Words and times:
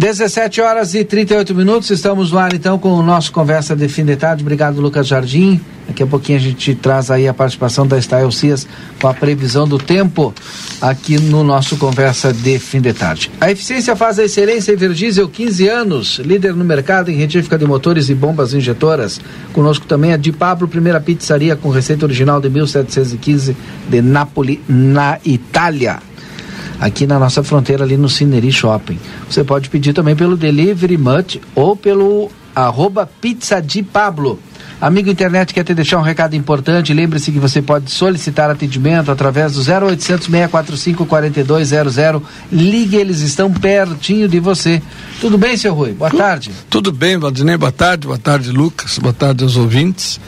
17 0.00 0.62
horas 0.62 0.94
e 0.94 1.04
38 1.04 1.54
minutos, 1.54 1.90
estamos 1.90 2.34
ar 2.34 2.54
então 2.54 2.78
com 2.78 2.94
o 2.94 3.02
nosso 3.02 3.30
Conversa 3.30 3.76
de 3.76 3.86
Fim 3.86 4.02
de 4.02 4.16
Tarde. 4.16 4.42
Obrigado, 4.42 4.80
Lucas 4.80 5.06
Jardim. 5.06 5.60
Daqui 5.86 6.02
a 6.02 6.06
pouquinho 6.06 6.38
a 6.38 6.40
gente 6.40 6.74
traz 6.74 7.10
aí 7.10 7.28
a 7.28 7.34
participação 7.34 7.86
da 7.86 7.98
Estael 7.98 8.32
Cias 8.32 8.66
com 8.98 9.08
a 9.08 9.12
previsão 9.12 9.68
do 9.68 9.76
tempo 9.76 10.34
aqui 10.80 11.20
no 11.20 11.44
nosso 11.44 11.76
Conversa 11.76 12.32
de 12.32 12.58
Fim 12.58 12.80
de 12.80 12.94
Tarde. 12.94 13.30
A 13.38 13.50
eficiência 13.50 13.94
faz 13.94 14.18
a 14.18 14.24
excelência 14.24 14.72
Everdiesel 14.72 15.28
15 15.28 15.68
anos, 15.68 16.18
líder 16.20 16.54
no 16.54 16.64
mercado 16.64 17.10
em 17.10 17.16
retífica 17.16 17.58
de 17.58 17.66
motores 17.66 18.08
e 18.08 18.14
bombas 18.14 18.54
injetoras. 18.54 19.20
Conosco 19.52 19.84
também 19.84 20.14
a 20.14 20.16
Di 20.16 20.32
Pablo, 20.32 20.66
primeira 20.66 20.98
pizzaria 20.98 21.56
com 21.56 21.68
receita 21.68 22.06
original 22.06 22.40
de 22.40 22.48
1715 22.48 23.54
de 23.86 24.00
Nápoles, 24.00 24.60
na 24.66 25.18
Itália 25.26 25.98
aqui 26.80 27.06
na 27.06 27.18
nossa 27.18 27.42
fronteira, 27.42 27.84
ali 27.84 27.96
no 27.96 28.08
Cineri 28.08 28.50
Shopping. 28.50 28.98
Você 29.28 29.44
pode 29.44 29.68
pedir 29.68 29.92
também 29.92 30.16
pelo 30.16 30.36
Delivery 30.36 30.96
Much 30.96 31.38
ou 31.54 31.76
pelo 31.76 32.30
arroba 32.54 33.06
Pizza 33.06 33.60
de 33.60 33.82
Pablo. 33.82 34.38
Amigo 34.80 35.10
internet, 35.10 35.52
quer 35.52 35.62
te 35.62 35.74
deixar 35.74 35.98
um 35.98 36.02
recado 36.02 36.34
importante? 36.34 36.94
Lembre-se 36.94 37.30
que 37.30 37.38
você 37.38 37.60
pode 37.60 37.90
solicitar 37.90 38.48
atendimento 38.48 39.10
através 39.10 39.52
do 39.52 39.60
0800 39.60 40.26
645 40.26 41.04
4200. 41.04 41.94
Ligue, 42.50 42.96
eles 42.96 43.20
estão 43.20 43.52
pertinho 43.52 44.26
de 44.26 44.40
você. 44.40 44.80
Tudo 45.20 45.36
bem, 45.36 45.54
seu 45.54 45.74
Rui? 45.74 45.92
Boa 45.92 46.10
tarde. 46.10 46.50
Tudo 46.70 46.90
bem, 46.92 47.18
Valdinei. 47.18 47.58
Boa 47.58 47.70
tarde. 47.70 48.06
Boa 48.06 48.18
tarde, 48.18 48.50
Lucas. 48.50 48.98
Boa 48.98 49.12
tarde 49.12 49.44
aos 49.44 49.54
ouvintes. 49.58 50.18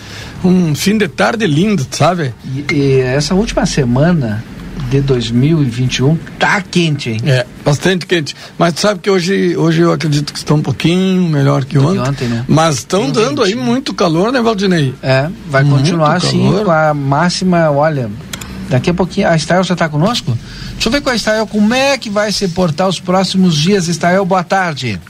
Um 0.45 0.75
fim 0.75 0.99
de 0.99 1.09
tarde 1.09 1.47
lindo, 1.47 1.87
sabe? 1.91 2.35
E, 2.45 2.75
e 2.75 3.01
essa 3.01 3.35
última 3.35 3.65
semana 3.65 4.45
de 4.91 5.01
2021 5.01 6.17
tá 6.39 6.61
quente, 6.61 7.11
hein? 7.11 7.21
É, 7.25 7.47
bastante 7.65 8.07
quente. 8.07 8.37
Mas 8.59 8.75
sabe 8.75 9.01
que 9.01 9.11
hoje, 9.11 9.57
hoje 9.57 9.83
eu 9.83 9.93
acredito 9.93 10.33
que 10.33 10.39
está 10.39 10.55
um 10.55 10.63
pouquinho 10.63 11.29
melhor 11.29 11.65
que 11.65 11.79
ontem. 11.79 12.01
ontem 12.01 12.29
né? 12.29 12.45
Mas 12.49 12.77
estão 12.77 13.11
dando 13.11 13.43
aí 13.43 13.55
muito 13.55 13.95
calor, 13.95 14.33
né, 14.33 14.41
Valdinei? 14.41 14.95
É, 15.03 15.29
vai 15.49 15.63
muito 15.63 15.79
continuar 15.79 16.17
assim 16.17 16.63
com 16.65 16.71
a 16.71 16.93
máxima, 16.93 17.71
olha, 17.71 18.11
daqui 18.69 18.91
a 18.91 18.95
pouquinho. 18.95 19.29
A 19.29 19.37
Estael 19.37 19.65
já 19.65 19.75
está 19.75 19.89
conosco? 19.89 20.37
Deixa 20.73 20.89
eu 20.89 20.93
ver 20.93 21.01
com 21.01 21.11
a 21.11 21.15
Estael 21.15 21.47
como 21.47 21.73
é 21.73 21.97
que 21.97 22.11
vai 22.11 22.33
se 22.33 22.49
portar 22.49 22.89
os 22.89 23.01
próximos 23.01 23.57
dias. 23.57 23.89
Estael, 23.89 24.25
boa 24.25 24.45
tarde. 24.45 25.01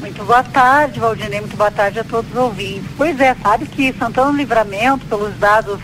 Muito 0.00 0.24
boa 0.24 0.42
tarde, 0.42 1.00
Valdinei. 1.00 1.40
Muito 1.40 1.56
boa 1.56 1.70
tarde 1.70 1.98
a 1.98 2.04
todos 2.04 2.30
os 2.30 2.36
ouvintes. 2.36 2.88
Pois 2.96 3.18
é, 3.20 3.34
sabe 3.42 3.66
que 3.66 3.92
Santana 3.98 4.30
Livramento, 4.32 5.04
pelos 5.06 5.34
dados 5.38 5.80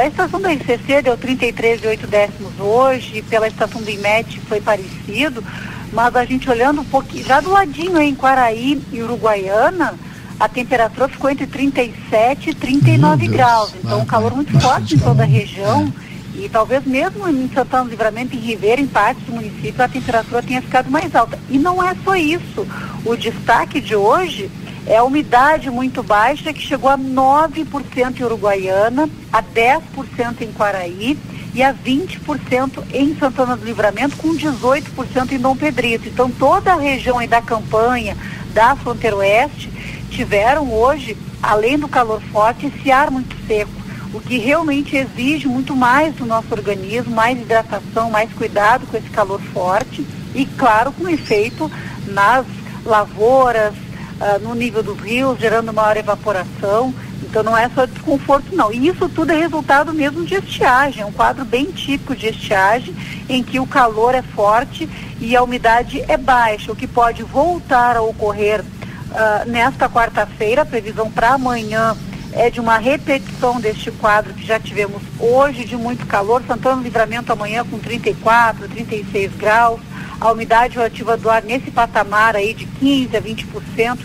da 0.00 0.06
estação 0.06 0.40
da 0.40 0.50
ICC 0.54 1.02
deu 1.02 1.18
33,8 1.18 2.06
décimos 2.06 2.58
hoje, 2.58 3.20
pela 3.28 3.46
estação 3.46 3.82
do 3.82 3.90
IMET 3.90 4.40
foi 4.48 4.58
parecido, 4.58 5.44
mas 5.92 6.16
a 6.16 6.24
gente 6.24 6.48
olhando 6.48 6.80
um 6.80 6.84
pouquinho, 6.86 7.26
já 7.26 7.38
do 7.38 7.50
ladinho 7.50 8.00
em 8.00 8.14
Quaraí 8.14 8.80
e 8.90 9.02
Uruguaiana, 9.02 9.94
a 10.38 10.48
temperatura 10.48 11.06
ficou 11.06 11.28
entre 11.28 11.46
37 11.46 12.48
e 12.48 12.54
39 12.54 13.28
graus. 13.28 13.74
Então, 13.84 14.00
um 14.00 14.06
calor 14.06 14.34
muito 14.34 14.58
forte 14.58 14.94
em 14.94 14.98
toda 14.98 15.22
a 15.22 15.26
região. 15.26 15.92
E 16.34 16.48
talvez 16.48 16.86
mesmo 16.86 17.28
em 17.28 17.50
Santana 17.52 17.84
do 17.84 17.90
Livramento, 17.90 18.34
em 18.34 18.38
Ribeira, 18.38 18.80
em 18.80 18.86
partes 18.86 19.22
do 19.26 19.32
município, 19.32 19.84
a 19.84 19.88
temperatura 19.88 20.42
tenha 20.42 20.62
ficado 20.62 20.90
mais 20.90 21.14
alta. 21.14 21.38
E 21.50 21.58
não 21.58 21.86
é 21.86 21.94
só 22.02 22.16
isso. 22.16 22.66
O 23.04 23.14
destaque 23.16 23.82
de 23.82 23.94
hoje 23.94 24.50
é 24.90 24.96
a 24.96 25.04
umidade 25.04 25.70
muito 25.70 26.02
baixa, 26.02 26.52
que 26.52 26.60
chegou 26.60 26.90
a 26.90 26.98
9% 26.98 28.18
em 28.18 28.24
Uruguaiana, 28.24 29.08
a 29.32 29.40
10% 29.40 30.40
em 30.40 30.50
Quaraí 30.50 31.16
e 31.54 31.62
a 31.62 31.72
20% 31.72 32.82
em 32.92 33.16
Santana 33.16 33.56
do 33.56 33.64
Livramento, 33.64 34.16
com 34.16 34.34
18% 34.34 35.30
em 35.30 35.38
Dom 35.38 35.54
Pedrito. 35.54 36.08
Então, 36.08 36.28
toda 36.28 36.72
a 36.72 36.76
região 36.76 37.24
da 37.24 37.40
campanha, 37.40 38.16
da 38.52 38.74
fronteira 38.74 39.14
oeste, 39.14 39.70
tiveram 40.10 40.72
hoje, 40.72 41.16
além 41.40 41.78
do 41.78 41.86
calor 41.86 42.20
forte, 42.32 42.66
esse 42.66 42.90
ar 42.90 43.12
muito 43.12 43.36
seco, 43.46 43.70
o 44.12 44.18
que 44.18 44.38
realmente 44.38 44.96
exige 44.96 45.46
muito 45.46 45.76
mais 45.76 46.16
do 46.16 46.26
nosso 46.26 46.48
organismo, 46.50 47.14
mais 47.14 47.40
hidratação, 47.40 48.10
mais 48.10 48.32
cuidado 48.32 48.88
com 48.88 48.96
esse 48.96 49.10
calor 49.10 49.40
forte 49.54 50.04
e, 50.34 50.44
claro, 50.44 50.90
com 50.90 51.08
efeito 51.08 51.70
nas 52.08 52.44
lavouras, 52.84 53.72
uh, 54.20 54.38
no 54.40 54.54
nível 54.54 54.82
dos 54.82 54.98
rios, 55.00 55.38
gerando 55.38 55.72
maior 55.72 55.96
evaporação. 55.96 56.94
Então 57.22 57.42
não 57.42 57.56
é 57.56 57.68
só 57.68 57.86
desconforto 57.86 58.54
não. 58.54 58.72
E 58.72 58.88
isso 58.88 59.08
tudo 59.08 59.32
é 59.32 59.36
resultado 59.36 59.92
mesmo 59.92 60.24
de 60.24 60.34
estiagem, 60.34 61.02
é 61.02 61.06
um 61.06 61.12
quadro 61.12 61.44
bem 61.44 61.66
típico 61.66 62.14
de 62.14 62.26
estiagem, 62.28 62.94
em 63.28 63.42
que 63.42 63.60
o 63.60 63.66
calor 63.66 64.14
é 64.14 64.22
forte 64.22 64.88
e 65.20 65.36
a 65.36 65.42
umidade 65.42 66.04
é 66.08 66.16
baixa, 66.16 66.72
o 66.72 66.76
que 66.76 66.86
pode 66.86 67.22
voltar 67.22 67.96
a 67.96 68.02
ocorrer 68.02 68.60
uh, 68.62 69.48
nesta 69.48 69.88
quarta-feira, 69.88 70.62
a 70.62 70.66
previsão 70.66 71.10
para 71.10 71.34
amanhã 71.34 71.96
é 72.32 72.48
de 72.48 72.60
uma 72.60 72.78
repetição 72.78 73.60
deste 73.60 73.90
quadro 73.90 74.32
que 74.34 74.46
já 74.46 74.58
tivemos 74.58 75.02
hoje 75.18 75.64
de 75.64 75.76
muito 75.76 76.06
calor, 76.06 76.42
Santana 76.46 76.82
Livramento 76.82 77.32
amanhã 77.32 77.64
com 77.64 77.78
34, 77.78 78.68
36 78.68 79.32
graus, 79.34 79.80
a 80.20 80.30
umidade 80.30 80.74
relativa 80.74 81.16
do 81.16 81.30
ar 81.30 81.42
nesse 81.42 81.70
patamar 81.70 82.36
aí 82.36 82.52
de 82.52 82.66
15 82.66 83.16
a 83.16 83.22
20%, 83.22 83.98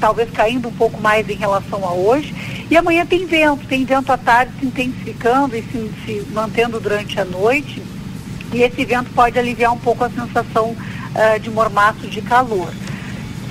talvez 0.00 0.30
caindo 0.30 0.68
um 0.68 0.72
pouco 0.72 1.00
mais 1.00 1.28
em 1.28 1.34
relação 1.34 1.84
a 1.84 1.92
hoje. 1.92 2.34
E 2.70 2.76
amanhã 2.76 3.04
tem 3.04 3.26
vento, 3.26 3.66
tem 3.66 3.84
vento 3.84 4.10
à 4.10 4.16
tarde 4.16 4.52
se 4.58 4.66
intensificando 4.66 5.56
e 5.56 5.62
se, 5.62 5.92
se 6.04 6.26
mantendo 6.32 6.80
durante 6.80 7.20
a 7.20 7.24
noite. 7.24 7.82
E 8.52 8.62
esse 8.62 8.84
vento 8.84 9.10
pode 9.10 9.38
aliviar 9.38 9.72
um 9.72 9.78
pouco 9.78 10.04
a 10.04 10.10
sensação 10.10 10.70
uh, 10.70 11.40
de 11.40 11.50
mormaço 11.50 12.06
de 12.06 12.22
calor. 12.22 12.72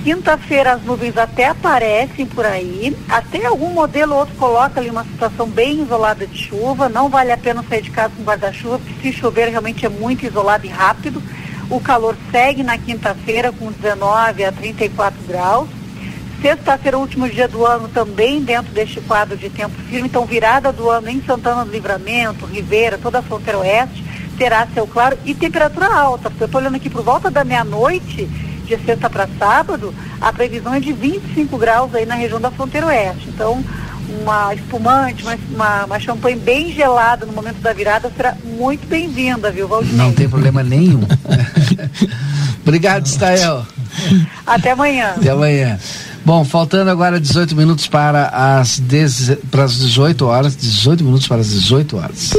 Quinta-feira 0.03 0.73
as 0.73 0.83
nuvens 0.83 1.17
até 1.17 1.47
aparecem 1.47 2.25
por 2.25 2.45
aí, 2.45 2.95
até 3.09 3.45
algum 3.45 3.73
modelo 3.73 4.13
ou 4.13 4.19
outro 4.19 4.35
coloca 4.35 4.79
ali 4.79 4.89
uma 4.89 5.03
situação 5.03 5.47
bem 5.47 5.81
isolada 5.81 6.25
de 6.25 6.45
chuva, 6.45 6.87
não 6.87 7.09
vale 7.09 7.31
a 7.31 7.37
pena 7.37 7.63
sair 7.67 7.81
de 7.81 7.91
casa 7.91 8.13
com 8.15 8.23
guarda-chuva, 8.23 8.79
porque 8.79 9.11
se 9.11 9.17
chover 9.17 9.49
realmente 9.49 9.85
é 9.85 9.89
muito 9.89 10.25
isolado 10.25 10.65
e 10.65 10.69
rápido. 10.69 11.21
O 11.69 11.81
calor 11.81 12.15
segue 12.31 12.63
na 12.63 12.77
quinta-feira 12.77 13.51
com 13.51 13.71
19 13.71 14.45
a 14.45 14.51
34 14.51 15.19
graus. 15.27 15.67
Sexta-feira, 16.41 16.97
último 16.97 17.27
dia 17.27 17.47
do 17.47 17.65
ano, 17.65 17.89
também 17.89 18.41
dentro 18.41 18.71
deste 18.71 19.01
quadro 19.01 19.35
de 19.35 19.49
tempo 19.49 19.75
firme. 19.89 20.07
Então, 20.07 20.25
virada 20.25 20.71
do 20.71 20.89
ano 20.89 21.09
em 21.09 21.21
Santana 21.23 21.65
do 21.65 21.71
Livramento, 21.71 22.45
Ribeira, 22.45 22.97
toda 22.97 23.19
a 23.19 23.21
fronteira 23.21 23.59
oeste, 23.59 24.03
terá 24.37 24.65
céu 24.73 24.87
claro 24.87 25.17
e 25.25 25.33
temperatura 25.33 25.87
alta. 25.87 26.29
Porque 26.29 26.43
eu 26.43 26.45
estou 26.45 26.61
olhando 26.61 26.75
aqui 26.75 26.89
por 26.89 27.03
volta 27.03 27.29
da 27.29 27.43
meia-noite, 27.43 28.25
de 28.65 28.77
sexta 28.85 29.09
para 29.09 29.27
sábado, 29.39 29.93
a 30.21 30.31
previsão 30.31 30.73
é 30.73 30.79
de 30.79 30.93
25 30.93 31.57
graus 31.57 31.93
aí 31.93 32.05
na 32.05 32.15
região 32.15 32.39
da 32.39 32.51
fronteira 32.51 32.87
oeste. 32.87 33.27
Então, 33.29 33.63
uma 34.09 34.53
espumante, 34.53 35.23
uma, 35.23 35.37
uma, 35.53 35.85
uma 35.85 35.99
champanhe 35.99 36.37
bem 36.37 36.71
gelada 36.71 37.25
no 37.25 37.33
momento 37.33 37.59
da 37.59 37.73
virada 37.73 38.11
será 38.15 38.35
muito 38.43 38.87
bem-vinda, 38.87 39.51
viu, 39.51 39.67
Valdir? 39.67 39.93
Não 39.93 40.11
tem 40.13 40.27
problema 40.27 40.63
nenhum. 40.63 41.01
Obrigado, 42.61 43.05
Stael. 43.05 43.65
Até 44.45 44.71
amanhã. 44.71 45.13
Até 45.17 45.29
amanhã. 45.29 45.79
Bom, 46.25 46.43
faltando 46.43 46.91
agora 46.91 47.19
18 47.19 47.55
minutos 47.55 47.87
para 47.87 48.27
as, 48.27 48.79
dez, 48.79 49.37
para 49.49 49.63
as 49.63 49.77
18 49.77 50.25
horas, 50.25 50.57
18 50.57 51.03
minutos 51.03 51.27
para 51.27 51.39
as 51.39 51.49
18 51.49 51.97
horas. 51.97 52.33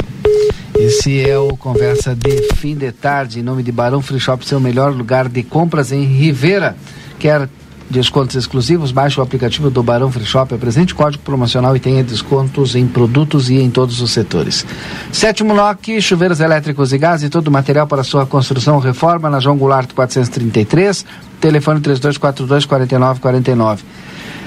Esse 0.77 1.27
é 1.27 1.37
o 1.37 1.57
Conversa 1.57 2.15
de 2.15 2.55
Fim 2.55 2.75
de 2.75 2.91
Tarde, 2.91 3.39
em 3.39 3.43
nome 3.43 3.63
de 3.63 3.71
Barão 3.71 4.01
Free 4.01 4.19
Shop, 4.19 4.45
seu 4.45 4.59
melhor 4.59 4.93
lugar 4.93 5.27
de 5.27 5.43
compras 5.43 5.91
em 5.91 6.05
Rivera. 6.05 6.75
Quer 7.17 7.49
descontos 7.89 8.35
exclusivos, 8.35 8.91
baixe 8.91 9.19
o 9.19 9.23
aplicativo 9.23 9.69
do 9.69 9.81
Barão 9.81 10.11
Free 10.11 10.25
Shop, 10.25 10.53
apresente 10.53 10.93
código 10.93 11.23
promocional 11.23 11.75
e 11.75 11.79
tenha 11.79 12.03
descontos 12.03 12.75
em 12.75 12.85
produtos 12.87 13.49
e 13.49 13.55
em 13.55 13.69
todos 13.69 14.01
os 14.01 14.11
setores. 14.11 14.65
Sétimo 15.11 15.53
NOC, 15.53 15.99
chuveiros 16.01 16.39
elétricos 16.39 16.93
e 16.93 16.97
gás 16.97 17.23
e 17.23 17.29
todo 17.29 17.47
o 17.47 17.51
material 17.51 17.87
para 17.87 18.03
sua 18.03 18.25
construção 18.25 18.75
ou 18.75 18.81
reforma 18.81 19.29
na 19.29 19.39
João 19.39 19.57
Goulart 19.57 19.93
433, 19.93 21.05
telefone 21.39 21.79
3242 21.79 22.65
4949. 22.65 23.83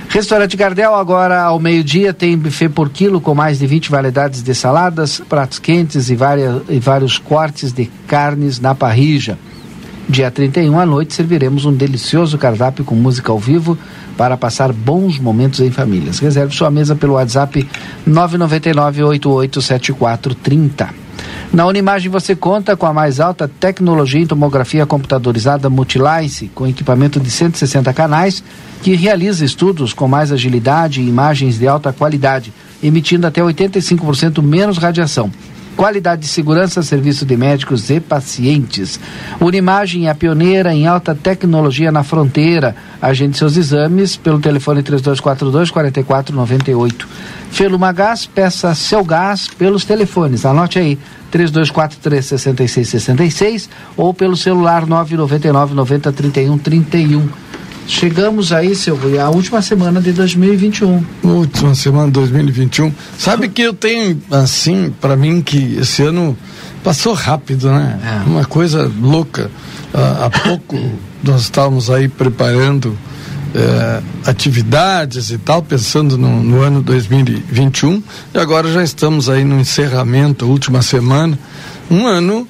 Restaurante 0.09 0.59
Gardel, 0.59 0.95
agora 0.95 1.41
ao 1.41 1.59
meio-dia, 1.59 2.13
tem 2.13 2.37
buffet 2.37 2.69
por 2.69 2.91
quilo 2.91 3.19
com 3.19 3.35
mais 3.35 3.59
de 3.59 3.67
20 3.67 3.91
variedades 3.91 4.43
de 4.43 4.55
saladas, 4.55 5.23
pratos 5.27 5.59
quentes 5.59 6.11
e, 6.11 6.15
várias, 6.15 6.63
e 6.69 6.79
vários 6.79 7.17
cortes 7.17 7.73
de 7.73 7.87
carnes 8.07 8.61
na 8.61 8.75
parrija. 8.75 9.39
Dia 10.09 10.31
31 10.31 10.79
à 10.79 10.85
noite 10.85 11.15
serviremos 11.15 11.65
um 11.65 11.73
delicioso 11.73 12.37
cardápio 12.37 12.85
com 12.85 12.95
música 12.95 13.31
ao 13.31 13.39
vivo 13.39 13.79
para 14.17 14.37
passar 14.37 14.73
bons 14.73 15.19
momentos 15.19 15.61
em 15.61 15.71
famílias. 15.71 16.19
Reserve 16.19 16.53
sua 16.55 16.71
mesa 16.71 16.97
pelo 16.97 17.15
WhatsApp 17.15 17.67
999-887430. 18.09 20.89
Na 21.53 21.67
Unimagem 21.67 22.11
você 22.11 22.35
conta 22.35 22.77
com 22.77 22.87
a 22.87 22.93
mais 22.93 23.21
alta 23.21 23.47
tecnologia 23.47 24.21
em 24.21 24.27
tomografia 24.27 24.85
computadorizada 24.85 25.71
Multilice, 25.71 26.51
com 26.55 26.67
equipamento 26.67 27.21
de 27.21 27.31
160 27.31 27.93
canais, 27.93 28.43
que 28.83 28.97
realiza 28.97 29.45
estudos 29.45 29.93
com 29.93 30.09
mais 30.09 30.33
agilidade 30.33 31.01
e 31.01 31.09
imagens 31.09 31.59
de 31.59 31.69
alta 31.69 31.93
qualidade, 31.93 32.53
emitindo 32.83 33.27
até 33.27 33.41
85% 33.41 34.43
menos 34.43 34.79
radiação 34.79 35.31
Qualidade 35.77 36.23
de 36.23 36.29
segurança, 36.29 36.83
serviço 36.83 37.25
de 37.25 37.37
médicos 37.37 37.89
e 37.91 37.99
pacientes. 37.99 39.01
Unimagem 39.41 40.07
é 40.07 40.11
a 40.11 40.15
pioneira 40.15 40.73
em 40.75 40.87
alta 40.87 41.15
tecnologia 41.15 41.91
na 41.91 42.05
fronteira. 42.05 42.77
Agende 43.01 43.39
seus 43.39 43.57
exames 43.57 44.15
pelo 44.17 44.39
telefone 44.39 44.83
3242-4498. 44.83 47.07
Feluma 47.51 47.91
Gás, 47.93 48.27
peça 48.27 48.75
seu 48.75 49.03
gás 49.05 49.49
pelos 49.49 49.85
telefones. 49.85 50.47
Anote 50.47 50.79
aí, 50.79 50.97
3243-6666 51.33 53.69
ou 53.97 54.13
pelo 54.13 54.37
celular 54.37 54.87
999 54.87 55.75
90 55.75 56.13
31 56.13 56.59
31. 56.59 57.27
Chegamos 57.87 58.53
aí, 58.53 58.75
Silvio, 58.75 59.21
a 59.21 59.29
última 59.29 59.61
semana 59.61 60.01
de 60.01 60.13
2021. 60.13 61.05
Última 61.23 61.75
semana 61.75 62.07
de 62.07 62.13
2021. 62.13 62.93
Sabe 63.19 63.49
que 63.49 63.63
eu 63.63 63.75
tenho, 63.75 64.21
assim, 64.31 64.93
para 65.01 65.17
mim, 65.17 65.43
que 65.43 65.77
esse 65.81 66.03
ano 66.03 66.37
passou 66.85 67.13
rápido, 67.13 67.71
né? 67.71 67.99
É. 68.05 68.29
Uma 68.29 68.45
coisa 68.45 68.91
louca. 69.01 69.51
há 69.93 70.31
pouco 70.31 70.79
nós 71.23 71.43
estávamos 71.43 71.89
aí 71.91 72.09
preparando 72.09 72.99
é, 73.55 74.03
atividades 74.27 75.31
e 75.31 75.39
tal, 75.39 75.63
pensando 75.63 76.17
no, 76.19 76.43
no, 76.43 76.61
ano 76.63 76.83
2021, 76.83 78.03
e 78.35 78.39
agora 78.39 78.73
já 78.73 78.83
estamos 78.83 79.29
aí 79.29 79.45
no 79.45 79.61
encerramento, 79.61 80.47
última 80.47 80.83
semana. 80.83 81.39
Um 81.91 82.07
ano 82.07 82.49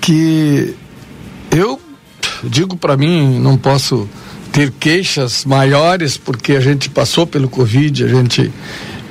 que 0.00 0.74
eu 1.50 1.80
digo 2.44 2.76
para 2.76 2.96
mim, 2.96 3.38
não 3.40 3.58
posso 3.58 4.08
ter 4.58 4.72
queixas 4.72 5.44
maiores, 5.44 6.16
porque 6.16 6.54
a 6.54 6.60
gente 6.60 6.90
passou 6.90 7.24
pelo 7.24 7.48
Covid, 7.48 8.02
a 8.02 8.08
gente 8.08 8.50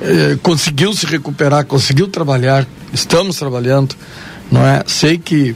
eh, 0.01 0.38
conseguiu 0.44 0.91
se 0.91 1.05
recuperar, 1.05 1.65
conseguiu 1.65 2.09
trabalhar, 2.09 2.67
estamos 2.91 3.38
trabalhando, 3.38 3.95
não 4.51 4.61
é? 4.61 4.83
Sei 4.85 5.17
que 5.17 5.55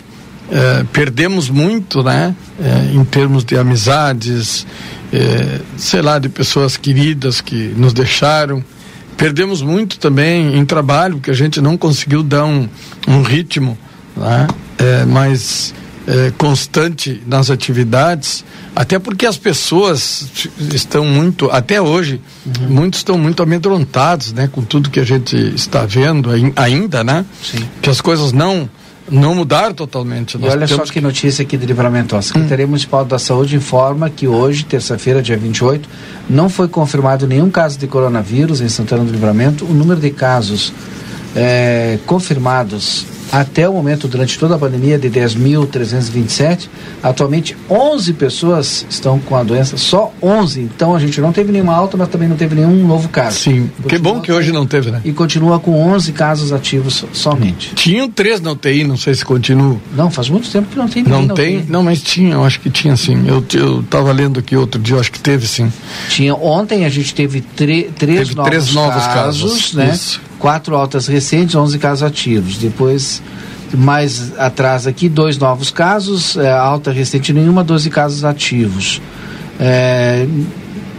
eh, 0.49 0.85
perdemos 0.93 1.49
muito, 1.49 2.01
né? 2.01 2.33
Eh, 2.57 2.91
em 2.93 3.03
termos 3.03 3.43
de 3.43 3.57
amizades, 3.57 4.65
sei 5.75 6.01
lá, 6.01 6.17
de 6.19 6.29
pessoas 6.29 6.77
queridas 6.77 7.41
que 7.41 7.73
nos 7.75 7.91
deixaram. 7.91 8.63
Perdemos 9.17 9.61
muito 9.61 9.99
também 9.99 10.55
em 10.57 10.63
trabalho, 10.63 11.15
porque 11.15 11.31
a 11.31 11.33
gente 11.33 11.59
não 11.59 11.75
conseguiu 11.75 12.23
dar 12.23 12.45
um, 12.45 12.65
um 13.09 13.21
ritmo, 13.21 13.77
né? 14.15 14.47
mas 15.05 15.73
constante 16.37 17.21
nas 17.25 17.49
atividades 17.49 18.43
até 18.75 18.97
porque 18.97 19.25
as 19.25 19.37
pessoas 19.37 20.25
estão 20.73 21.05
muito, 21.05 21.49
até 21.51 21.81
hoje, 21.81 22.21
uhum. 22.45 22.69
muitos 22.69 22.99
estão 23.01 23.17
muito 23.17 23.43
amedrontados, 23.43 24.31
né, 24.31 24.49
com 24.51 24.61
tudo 24.61 24.89
que 24.89 24.99
a 24.99 25.03
gente 25.03 25.35
está 25.35 25.85
vendo 25.85 26.29
ainda, 26.55 27.03
né? 27.03 27.25
Sim. 27.43 27.67
Que 27.81 27.89
as 27.89 27.99
coisas 27.99 28.31
não 28.31 28.69
não 29.09 29.35
mudaram 29.35 29.73
totalmente. 29.73 30.37
Nós 30.37 30.53
e 30.53 30.55
olha 30.55 30.67
só 30.67 30.83
que 30.83 31.01
notícia 31.01 31.43
aqui 31.43 31.57
de 31.57 31.65
livramento. 31.65 32.15
A 32.15 32.21
Secretaria 32.21 32.65
hum. 32.65 32.69
Municipal 32.69 33.03
da 33.03 33.19
Saúde 33.19 33.57
informa 33.57 34.09
que 34.09 34.25
hoje, 34.25 34.63
terça-feira, 34.63 35.21
dia 35.21 35.35
28, 35.35 35.89
não 36.29 36.47
foi 36.47 36.69
confirmado 36.69 37.27
nenhum 37.27 37.49
caso 37.49 37.77
de 37.77 37.87
coronavírus 37.87 38.61
em 38.61 38.69
Santana 38.69 39.03
do 39.03 39.11
Livramento. 39.11 39.65
O 39.65 39.73
número 39.73 39.99
de 39.99 40.11
casos 40.11 40.71
é, 41.35 41.99
confirmados 42.05 43.05
até 43.31 43.67
o 43.67 43.73
momento, 43.73 44.07
durante 44.07 44.37
toda 44.37 44.55
a 44.55 44.59
pandemia, 44.59 44.99
de 44.99 45.09
10.327. 45.09 46.67
Atualmente, 47.01 47.55
11 47.69 48.13
pessoas 48.13 48.85
estão 48.89 49.19
com 49.19 49.35
a 49.35 49.43
doença, 49.43 49.77
só 49.77 50.11
11. 50.21 50.61
Então, 50.61 50.95
a 50.95 50.99
gente 50.99 51.19
não 51.21 51.31
teve 51.31 51.51
nenhuma 51.51 51.73
alta, 51.73 51.95
mas 51.95 52.09
também 52.09 52.27
não 52.27 52.35
teve 52.35 52.55
nenhum 52.55 52.85
novo 52.85 53.07
caso. 53.09 53.39
Sim, 53.39 53.69
continua 53.77 53.89
que 53.89 53.97
bom 53.97 54.19
que 54.19 54.31
hoje 54.31 54.51
não 54.51 54.65
teve, 54.67 54.91
né? 54.91 55.01
E 55.05 55.13
continua 55.13 55.59
com 55.59 55.71
11 55.93 56.11
casos 56.11 56.51
ativos 56.51 57.05
somente. 57.13 57.73
Tinham 57.75 58.09
três 58.09 58.41
na 58.41 58.51
UTI, 58.51 58.83
não 58.83 58.97
sei 58.97 59.15
se 59.15 59.23
continua. 59.23 59.77
Não, 59.95 60.11
faz 60.11 60.29
muito 60.29 60.49
tempo 60.49 60.67
que 60.69 60.77
não 60.77 60.87
tem 60.87 61.03
Não 61.03 61.27
tem? 61.29 61.65
Não, 61.69 61.83
mas 61.83 62.01
tinha, 62.01 62.33
eu 62.33 62.43
acho 62.43 62.59
que 62.59 62.69
tinha 62.69 62.95
sim. 62.97 63.25
Eu, 63.27 63.43
eu 63.53 63.83
tava 63.83 64.11
lendo 64.11 64.39
aqui 64.39 64.55
outro 64.57 64.81
dia, 64.81 64.95
eu 64.95 64.99
acho 64.99 65.11
que 65.11 65.19
teve 65.19 65.47
sim. 65.47 65.71
Tinha, 66.09 66.35
ontem 66.35 66.85
a 66.85 66.89
gente 66.89 67.15
teve 67.15 67.41
três, 67.41 67.87
teve 67.97 68.35
novos, 68.35 68.49
três 68.49 68.73
novos 68.73 69.05
casos, 69.05 69.41
casos 69.41 69.73
né? 69.73 69.91
Isso 69.93 70.31
quatro 70.41 70.75
altas 70.75 71.05
recentes, 71.05 71.53
11 71.53 71.77
casos 71.77 72.03
ativos. 72.03 72.57
Depois, 72.57 73.20
mais 73.73 74.37
atrás 74.37 74.85
aqui, 74.85 75.07
dois 75.07 75.37
novos 75.37 75.71
casos, 75.71 76.35
é, 76.37 76.51
alta 76.51 76.91
recente 76.91 77.31
nenhuma, 77.33 77.63
12 77.63 77.89
casos 77.89 78.23
ativos. 78.23 79.01
É, 79.59 80.27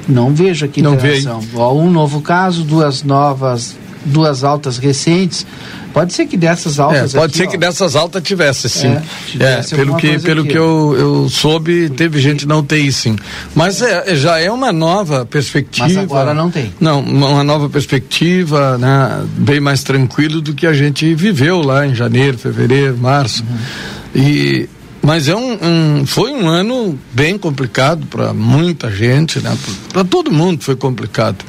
não 0.08 0.34
vejo 0.34 0.64
aqui 0.64 0.82
não 0.82 0.94
interação. 0.94 1.40
Um 1.74 1.90
novo 1.90 2.20
caso, 2.20 2.64
duas 2.64 3.02
novas, 3.02 3.76
duas 4.04 4.44
altas 4.44 4.78
recentes. 4.78 5.46
Pode 5.93 6.14
ser 6.14 6.26
que 6.26 6.37
dessas 6.37 6.81
altas. 6.81 7.14
É, 7.14 7.19
pode 7.19 7.32
aqui, 7.32 7.38
ser 7.38 7.49
ó, 7.49 7.50
que 7.50 7.58
dessas 7.58 7.94
altas 7.96 8.22
tivesse, 8.22 8.69
sim. 8.69 8.88
É, 8.88 9.02
tivesse 9.26 9.75
é 9.75 9.76
pelo 9.76 9.96
que, 9.96 10.19
pelo 10.20 10.44
que 10.44 10.56
eu, 10.56 10.96
eu 10.99 11.28
soube, 11.28 11.90
teve 11.90 12.19
gente 12.19 12.46
não 12.46 12.62
tem 12.64 12.90
sim. 12.90 13.16
Mas 13.54 13.82
é, 13.82 14.16
já 14.16 14.38
é 14.38 14.50
uma 14.50 14.72
nova 14.72 15.26
perspectiva. 15.26 15.88
Mas 15.88 15.99
agora 15.99 16.32
não 16.32 16.50
tem. 16.50 16.72
Não, 16.81 17.00
uma 17.00 17.44
nova 17.44 17.69
perspectiva, 17.69 18.78
né? 18.78 19.22
Bem 19.37 19.60
mais 19.60 19.82
tranquilo 19.82 20.40
do 20.40 20.54
que 20.54 20.66
a 20.66 20.72
gente 20.72 21.14
viveu 21.14 21.60
lá 21.60 21.87
em 21.87 21.94
janeiro, 21.94 22.38
fevereiro, 22.38 22.96
março. 22.96 23.43
Uhum. 23.43 24.22
E 24.22 24.69
mas 25.02 25.28
é 25.28 25.34
um, 25.34 25.58
um, 25.60 26.06
foi 26.06 26.32
um 26.32 26.49
ano 26.49 26.96
bem 27.12 27.37
complicado 27.37 28.06
para 28.06 28.32
muita 28.32 28.90
gente, 28.90 29.40
né? 29.40 29.56
Para 29.93 30.04
todo 30.04 30.31
mundo 30.31 30.62
foi 30.62 30.76
complicado. 30.76 31.44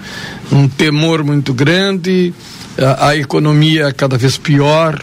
Um 0.51 0.67
temor 0.67 1.23
muito 1.23 1.53
grande, 1.53 2.33
a, 2.77 3.09
a, 3.09 3.17
economia 3.17 3.93
cada 3.93 4.17
vez 4.17 4.37
pior, 4.37 4.99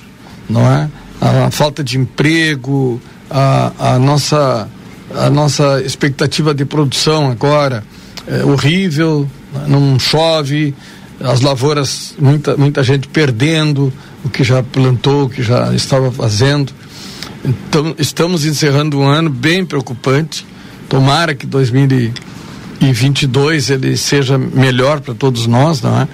não 0.48 0.62
é? 0.62 0.90
A, 1.20 1.46
a 1.46 1.50
falta 1.52 1.84
de 1.84 1.96
emprego, 1.96 3.00
a, 3.30 3.72
a, 3.78 3.98
nossa, 4.00 4.68
a 5.14 5.30
nossa 5.30 5.80
expectativa 5.82 6.52
de 6.52 6.64
produção 6.64 7.30
agora 7.30 7.84
é 8.26 8.44
horrível, 8.44 9.30
não 9.68 9.96
chove, 9.96 10.74
as 11.22 11.40
lavouras, 11.40 12.14
muita, 12.18 12.56
muita 12.56 12.82
gente 12.82 13.06
perdendo 13.06 13.92
o 14.24 14.28
que 14.28 14.42
já 14.42 14.62
plantou, 14.62 15.26
o 15.26 15.28
que 15.28 15.42
já 15.42 15.72
estava 15.72 16.10
fazendo. 16.10 16.72
Então, 17.44 17.94
estamos 17.98 18.44
encerrando 18.44 18.98
um 18.98 19.08
ano 19.08 19.30
bem 19.30 19.64
preocupante. 19.64 20.44
Tomara 20.88 21.34
que 21.34 21.46
2022 21.46 23.70
ele 23.70 23.96
seja 23.96 24.36
melhor 24.36 25.00
para 25.00 25.14
todos 25.14 25.46
nós, 25.46 25.80
não 25.80 26.00
é? 26.00 26.08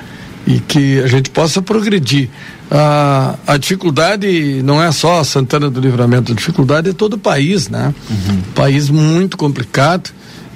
e 0.47 0.61
que 0.61 1.01
a 1.01 1.09
gente 1.09 1.29
possa 1.31 1.61
progredir. 1.61 2.29
A, 2.71 3.35
a 3.47 3.57
dificuldade 3.57 4.63
não 4.63 4.83
é 4.83 4.93
só 4.93 5.23
Santana 5.25 5.69
do 5.69 5.81
Livramento, 5.81 6.33
a 6.33 6.35
dificuldade 6.35 6.91
é 6.91 6.93
todo 6.93 7.15
o 7.15 7.19
país, 7.19 7.69
né? 7.69 7.93
Uhum. 8.09 8.41
País 8.55 8.89
muito 8.89 9.37
complicado, 9.37 10.11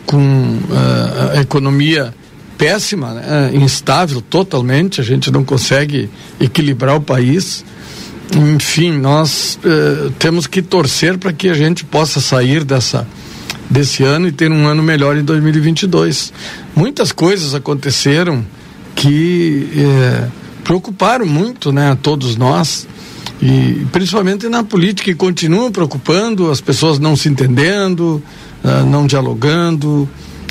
com 0.06 0.18
uh, 0.18 1.36
a 1.36 1.40
economia 1.40 2.14
péssima, 2.56 3.14
né? 3.14 3.50
instável 3.54 4.20
totalmente, 4.20 5.00
a 5.00 5.04
gente 5.04 5.30
não 5.30 5.44
consegue 5.44 6.10
equilibrar 6.38 6.96
o 6.96 7.00
país. 7.00 7.64
Enfim, 8.36 8.92
nós 8.92 9.58
uh, 9.64 10.10
temos 10.12 10.46
que 10.46 10.62
torcer 10.62 11.18
para 11.18 11.32
que 11.32 11.48
a 11.48 11.54
gente 11.54 11.84
possa 11.84 12.20
sair 12.20 12.64
dessa 12.64 13.06
desse 13.68 14.02
ano 14.02 14.26
e 14.26 14.32
ter 14.32 14.50
um 14.50 14.66
ano 14.66 14.82
melhor 14.82 15.16
em 15.16 15.22
2022. 15.22 16.32
Muitas 16.74 17.12
coisas 17.12 17.54
aconteceram 17.54 18.44
que 18.96 19.68
é, 19.76 20.28
preocuparam 20.64 21.24
muito 21.24 21.70
né, 21.70 21.92
a 21.92 21.96
todos 21.96 22.36
nós, 22.36 22.88
e 23.40 23.86
principalmente 23.92 24.48
na 24.48 24.64
política, 24.64 25.10
que 25.10 25.14
continuam 25.14 25.70
preocupando, 25.70 26.50
as 26.50 26.60
pessoas 26.60 26.98
não 26.98 27.16
se 27.16 27.28
entendendo, 27.28 28.22
uh, 28.64 28.84
não 28.84 29.06
dialogando 29.06 30.08